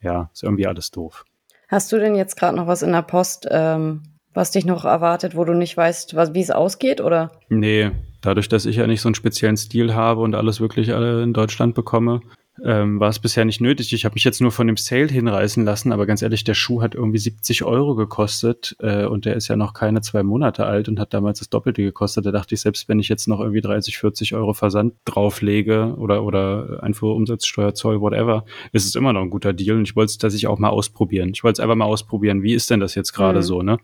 ja, 0.01 0.31
ist 0.33 0.43
irgendwie 0.43 0.65
alles 0.65 0.89
doof. 0.89 1.23
Hast 1.67 1.91
du 1.91 1.99
denn 1.99 2.15
jetzt 2.15 2.35
gerade 2.37 2.57
noch 2.57 2.65
was 2.65 2.81
in 2.81 2.91
der 2.91 3.03
Post, 3.03 3.47
ähm, 3.51 4.01
was 4.37 4.51
dich 4.51 4.65
noch 4.65 4.85
erwartet, 4.85 5.35
wo 5.35 5.43
du 5.43 5.53
nicht 5.53 5.75
weißt, 5.75 6.15
was, 6.15 6.33
wie 6.33 6.41
es 6.41 6.51
ausgeht, 6.51 7.01
oder? 7.01 7.31
Nee, 7.49 7.91
dadurch, 8.21 8.47
dass 8.47 8.65
ich 8.65 8.77
ja 8.77 8.87
nicht 8.87 9.01
so 9.01 9.09
einen 9.09 9.15
speziellen 9.15 9.57
Stil 9.57 9.93
habe 9.93 10.21
und 10.21 10.35
alles 10.35 10.61
wirklich 10.61 10.93
alle 10.93 11.23
in 11.23 11.33
Deutschland 11.33 11.75
bekomme, 11.75 12.21
ähm, 12.63 12.99
war 12.99 13.09
es 13.09 13.19
bisher 13.19 13.45
nicht 13.45 13.61
nötig. 13.61 13.93
Ich 13.93 14.05
habe 14.05 14.15
mich 14.15 14.23
jetzt 14.23 14.41
nur 14.41 14.51
von 14.51 14.67
dem 14.67 14.77
Sale 14.77 15.07
hinreißen 15.07 15.63
lassen, 15.63 15.91
aber 15.91 16.05
ganz 16.05 16.21
ehrlich, 16.21 16.43
der 16.43 16.53
Schuh 16.53 16.81
hat 16.81 16.95
irgendwie 16.95 17.19
70 17.19 17.63
Euro 17.63 17.95
gekostet 17.95 18.75
äh, 18.79 19.05
und 19.05 19.25
der 19.25 19.35
ist 19.35 19.47
ja 19.47 19.55
noch 19.55 19.73
keine 19.73 20.01
zwei 20.01 20.23
Monate 20.23 20.65
alt 20.65 20.89
und 20.89 20.99
hat 20.99 21.13
damals 21.13 21.39
das 21.39 21.49
Doppelte 21.49 21.83
gekostet. 21.83 22.25
Da 22.25 22.31
dachte 22.31 22.55
ich, 22.55 22.61
selbst 22.61 22.89
wenn 22.89 22.99
ich 22.99 23.09
jetzt 23.09 23.27
noch 23.27 23.39
irgendwie 23.39 23.61
30, 23.61 23.97
40 23.97 24.33
Euro 24.33 24.53
Versand 24.53 24.93
drauflege 25.05 25.95
oder, 25.97 26.23
oder 26.23 26.79
Einfuhrumsatzsteuer, 26.81 27.73
Zoll, 27.73 28.01
whatever, 28.01 28.45
ist 28.71 28.85
es 28.85 28.95
immer 28.95 29.13
noch 29.13 29.21
ein 29.21 29.29
guter 29.29 29.53
Deal 29.53 29.77
und 29.77 29.83
ich 29.83 29.95
wollte 29.95 30.11
es 30.11 30.17
tatsächlich 30.17 30.47
auch 30.47 30.59
mal 30.59 30.69
ausprobieren. 30.69 31.29
Ich 31.33 31.43
wollte 31.43 31.61
es 31.61 31.63
einfach 31.63 31.75
mal 31.75 31.85
ausprobieren. 31.85 32.41
Wie 32.41 32.53
ist 32.53 32.69
denn 32.69 32.79
das 32.79 32.95
jetzt 32.95 33.13
gerade 33.13 33.39
mhm. 33.39 33.43
so, 33.43 33.61
ne? 33.61 33.77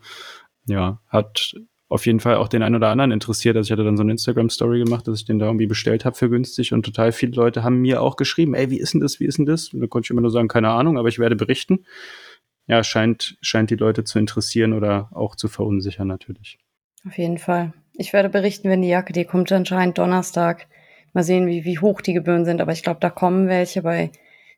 Ja, 0.67 1.01
hat 1.07 1.55
auf 1.93 2.07
jeden 2.07 2.19
Fall 2.19 2.37
auch 2.37 2.47
den 2.47 2.63
einen 2.63 2.75
oder 2.75 2.89
anderen 2.89 3.11
interessiert. 3.11 3.55
Also 3.55 3.67
ich 3.67 3.71
hatte 3.71 3.83
dann 3.83 3.97
so 3.97 4.01
eine 4.01 4.13
Instagram-Story 4.13 4.83
gemacht, 4.83 5.07
dass 5.07 5.19
ich 5.19 5.25
den 5.25 5.37
da 5.37 5.45
irgendwie 5.45 5.67
bestellt 5.67 6.05
habe 6.05 6.15
für 6.15 6.27
günstig 6.27 6.73
und 6.73 6.83
total 6.83 7.11
viele 7.11 7.33
Leute 7.33 7.63
haben 7.63 7.81
mir 7.81 8.01
auch 8.01 8.15
geschrieben, 8.15 8.55
ey, 8.55 8.71
wie 8.71 8.79
ist 8.79 8.95
denn 8.95 9.01
das, 9.01 9.19
wie 9.19 9.25
ist 9.25 9.37
denn 9.37 9.45
das? 9.45 9.69
Und 9.69 9.81
da 9.81 9.85
konnte 9.87 10.07
ich 10.07 10.09
immer 10.09 10.21
nur 10.21 10.31
sagen, 10.31 10.47
keine 10.47 10.69
Ahnung, 10.69 10.97
aber 10.97 11.07
ich 11.07 11.19
werde 11.19 11.35
berichten. 11.35 11.85
Ja, 12.65 12.83
scheint, 12.83 13.37
scheint 13.41 13.69
die 13.69 13.75
Leute 13.75 14.05
zu 14.05 14.17
interessieren 14.17 14.73
oder 14.73 15.09
auch 15.11 15.35
zu 15.35 15.47
verunsichern 15.49 16.07
natürlich. 16.07 16.57
Auf 17.05 17.17
jeden 17.17 17.37
Fall. 17.37 17.73
Ich 17.93 18.11
werde 18.11 18.29
berichten, 18.29 18.69
wenn 18.69 18.81
die 18.81 18.87
Jacke, 18.87 19.13
die 19.13 19.25
kommt 19.25 19.51
anscheinend 19.51 19.99
Donnerstag. 19.99 20.67
Mal 21.13 21.23
sehen, 21.23 21.45
wie, 21.45 21.63
wie 21.63 21.77
hoch 21.77 22.01
die 22.01 22.13
Gebühren 22.13 22.45
sind, 22.45 22.59
aber 22.59 22.71
ich 22.71 22.81
glaube, 22.81 23.01
da 23.01 23.11
kommen 23.11 23.47
welche. 23.47 23.83
Bei 23.83 24.11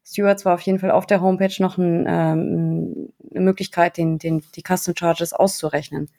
Stewards 0.05 0.45
war 0.45 0.53
auf 0.53 0.61
jeden 0.61 0.79
Fall 0.79 0.91
auf 0.91 1.07
der 1.07 1.21
Homepage 1.21 1.53
noch 1.59 1.77
ein, 1.77 2.05
ähm, 2.07 3.09
eine 3.31 3.41
Möglichkeit, 3.41 3.97
den, 3.97 4.19
den, 4.19 4.43
die 4.55 4.61
Custom 4.61 4.93
Charges 4.95 5.33
auszurechnen. 5.33 6.09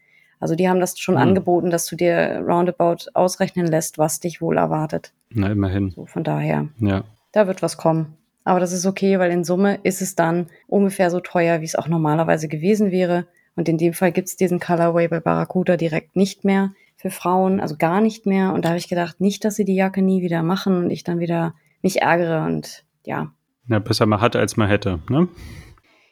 Also 0.40 0.54
die 0.54 0.68
haben 0.68 0.80
das 0.80 0.98
schon 0.98 1.14
mhm. 1.14 1.20
angeboten, 1.20 1.70
dass 1.70 1.86
du 1.86 1.96
dir 1.96 2.42
roundabout 2.46 3.10
ausrechnen 3.14 3.66
lässt, 3.66 3.96
was 3.96 4.20
dich 4.20 4.42
wohl 4.42 4.58
erwartet. 4.58 5.12
Na, 5.30 5.50
immerhin. 5.50 5.90
So, 5.90 6.04
von 6.04 6.24
daher. 6.24 6.68
Ja. 6.78 7.04
Da 7.32 7.46
wird 7.46 7.62
was 7.62 7.76
kommen. 7.76 8.16
Aber 8.44 8.60
das 8.60 8.72
ist 8.72 8.86
okay, 8.86 9.18
weil 9.18 9.30
in 9.30 9.44
Summe 9.44 9.78
ist 9.82 10.02
es 10.02 10.14
dann 10.14 10.46
ungefähr 10.66 11.10
so 11.10 11.20
teuer, 11.20 11.60
wie 11.60 11.64
es 11.64 11.74
auch 11.74 11.88
normalerweise 11.88 12.48
gewesen 12.48 12.90
wäre. 12.90 13.26
Und 13.56 13.68
in 13.68 13.78
dem 13.78 13.92
Fall 13.92 14.12
gibt 14.12 14.28
es 14.28 14.36
diesen 14.36 14.60
Colorway 14.60 15.08
bei 15.08 15.20
Barracuda 15.20 15.76
direkt 15.76 16.16
nicht 16.16 16.44
mehr 16.44 16.72
für 16.96 17.10
Frauen, 17.10 17.60
also 17.60 17.76
gar 17.76 18.00
nicht 18.00 18.26
mehr. 18.26 18.52
Und 18.52 18.64
da 18.64 18.70
habe 18.70 18.78
ich 18.78 18.88
gedacht, 18.88 19.20
nicht, 19.20 19.44
dass 19.44 19.56
sie 19.56 19.64
die 19.64 19.74
Jacke 19.74 20.02
nie 20.02 20.22
wieder 20.22 20.42
machen 20.42 20.76
und 20.76 20.90
ich 20.90 21.04
dann 21.04 21.18
wieder 21.18 21.54
mich 21.82 22.02
ärgere 22.02 22.44
und 22.44 22.84
ja. 23.04 23.32
Ja, 23.68 23.78
besser 23.78 24.06
man 24.06 24.20
hat, 24.20 24.36
als 24.36 24.56
man 24.56 24.68
hätte, 24.68 25.00
ne? 25.08 25.28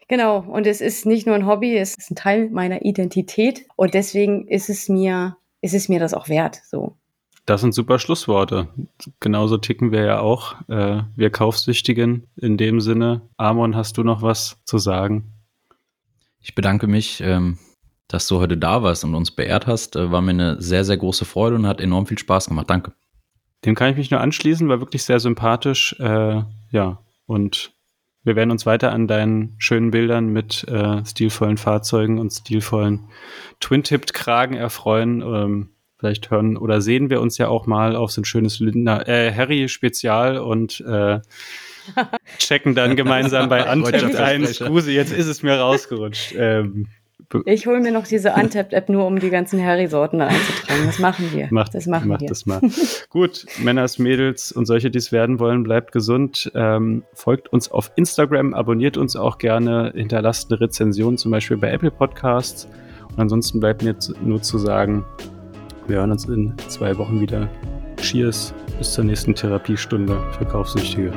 Genau, 0.08 0.40
und 0.40 0.66
es 0.66 0.80
ist 0.80 1.06
nicht 1.06 1.26
nur 1.26 1.34
ein 1.34 1.46
Hobby, 1.46 1.76
es 1.76 1.94
ist 1.96 2.10
ein 2.10 2.16
Teil 2.16 2.50
meiner 2.50 2.84
Identität 2.84 3.66
und 3.76 3.94
deswegen 3.94 4.46
ist 4.48 4.68
es 4.68 4.88
mir, 4.88 5.36
ist 5.62 5.74
es 5.74 5.88
mir 5.88 5.98
das 5.98 6.12
auch 6.12 6.28
wert, 6.28 6.60
so. 6.68 6.96
Das 7.46 7.60
sind 7.60 7.74
super 7.74 7.98
Schlussworte. 7.98 8.68
Genauso 9.20 9.58
ticken 9.58 9.92
wir 9.92 10.02
ja 10.02 10.20
auch. 10.20 10.56
Äh, 10.68 11.02
wir 11.14 11.28
Kaufsüchtigen 11.28 12.26
in 12.36 12.56
dem 12.56 12.80
Sinne. 12.80 13.20
Amon, 13.36 13.76
hast 13.76 13.98
du 13.98 14.02
noch 14.02 14.22
was 14.22 14.62
zu 14.64 14.78
sagen? 14.78 15.30
Ich 16.40 16.54
bedanke 16.54 16.86
mich, 16.86 17.20
ähm, 17.20 17.58
dass 18.08 18.28
du 18.28 18.38
heute 18.38 18.56
da 18.56 18.82
warst 18.82 19.04
und 19.04 19.14
uns 19.14 19.30
beehrt 19.30 19.66
hast. 19.66 19.94
Äh, 19.94 20.10
war 20.10 20.22
mir 20.22 20.30
eine 20.30 20.62
sehr, 20.62 20.84
sehr 20.84 20.96
große 20.96 21.26
Freude 21.26 21.56
und 21.56 21.66
hat 21.66 21.82
enorm 21.82 22.06
viel 22.06 22.18
Spaß 22.18 22.48
gemacht. 22.48 22.70
Danke. 22.70 22.94
Dem 23.66 23.74
kann 23.74 23.90
ich 23.90 23.96
mich 23.96 24.10
nur 24.10 24.20
anschließen, 24.20 24.68
war 24.68 24.80
wirklich 24.80 25.04
sehr 25.04 25.20
sympathisch. 25.20 25.94
Äh, 25.98 26.42
ja, 26.70 26.98
und 27.26 27.72
wir 28.24 28.36
werden 28.36 28.50
uns 28.50 28.64
weiter 28.64 28.90
an 28.92 29.06
deinen 29.06 29.54
schönen 29.58 29.90
Bildern 29.90 30.28
mit 30.28 30.66
äh, 30.68 31.04
stilvollen 31.04 31.58
Fahrzeugen 31.58 32.18
und 32.18 32.30
stilvollen 32.30 33.08
Twin-Tipped-Kragen 33.60 34.56
erfreuen. 34.56 35.20
Ähm, 35.20 35.70
vielleicht 35.98 36.30
hören 36.30 36.56
oder 36.56 36.80
sehen 36.80 37.10
wir 37.10 37.20
uns 37.20 37.36
ja 37.36 37.48
auch 37.48 37.66
mal 37.66 37.96
auf 37.96 38.10
so 38.10 38.22
ein 38.22 38.24
schönes 38.24 38.60
Linda, 38.60 39.02
äh, 39.02 39.32
Harry-Spezial 39.32 40.38
und 40.38 40.80
äh, 40.80 41.20
checken 42.38 42.74
dann 42.74 42.96
gemeinsam 42.96 43.50
bei 43.50 43.70
Untapped 43.70 44.16
ein. 44.16 44.46
Skuse, 44.46 44.90
jetzt 44.90 45.12
ist 45.12 45.26
es 45.26 45.42
mir 45.42 45.58
rausgerutscht. 45.58 46.34
Ähm, 46.34 46.88
ich 47.46 47.66
hole 47.66 47.80
mir 47.80 47.92
noch 47.92 48.06
diese 48.06 48.32
Untapped-App 48.32 48.88
nur, 48.88 49.06
um 49.06 49.18
die 49.18 49.30
ganzen 49.30 49.64
Harry-Sorten 49.64 50.20
einzutragen. 50.20 50.86
Das 50.86 50.98
machen 50.98 51.30
wir. 51.32 51.48
Macht, 51.50 51.74
das 51.74 51.86
machen 51.86 52.08
macht 52.08 52.20
wir. 52.22 52.28
das 52.28 52.46
mal. 52.46 52.60
Gut, 53.08 53.46
Männers, 53.62 53.98
Mädels 53.98 54.52
und 54.52 54.66
solche, 54.66 54.90
die 54.90 54.98
es 54.98 55.12
werden 55.12 55.38
wollen, 55.38 55.62
bleibt 55.62 55.92
gesund. 55.92 56.50
Ähm, 56.54 57.04
folgt 57.12 57.52
uns 57.52 57.70
auf 57.70 57.92
Instagram, 57.96 58.54
abonniert 58.54 58.96
uns 58.96 59.16
auch 59.16 59.38
gerne, 59.38 59.92
hinterlasst 59.94 60.50
eine 60.50 60.60
Rezension, 60.60 61.16
zum 61.16 61.30
Beispiel 61.30 61.56
bei 61.56 61.70
Apple 61.70 61.90
Podcasts. 61.90 62.68
Und 63.10 63.20
ansonsten 63.20 63.60
bleibt 63.60 63.82
mir 63.82 63.96
nur 64.22 64.42
zu 64.42 64.58
sagen, 64.58 65.04
wir 65.86 65.98
hören 65.98 66.12
uns 66.12 66.24
in 66.26 66.54
zwei 66.68 66.96
Wochen 66.98 67.20
wieder. 67.20 67.48
Cheers, 67.96 68.54
bis 68.78 68.92
zur 68.92 69.04
nächsten 69.04 69.34
Therapiestunde 69.34 70.16
für 70.36 70.44
Kaufsüchtige. 70.44 71.12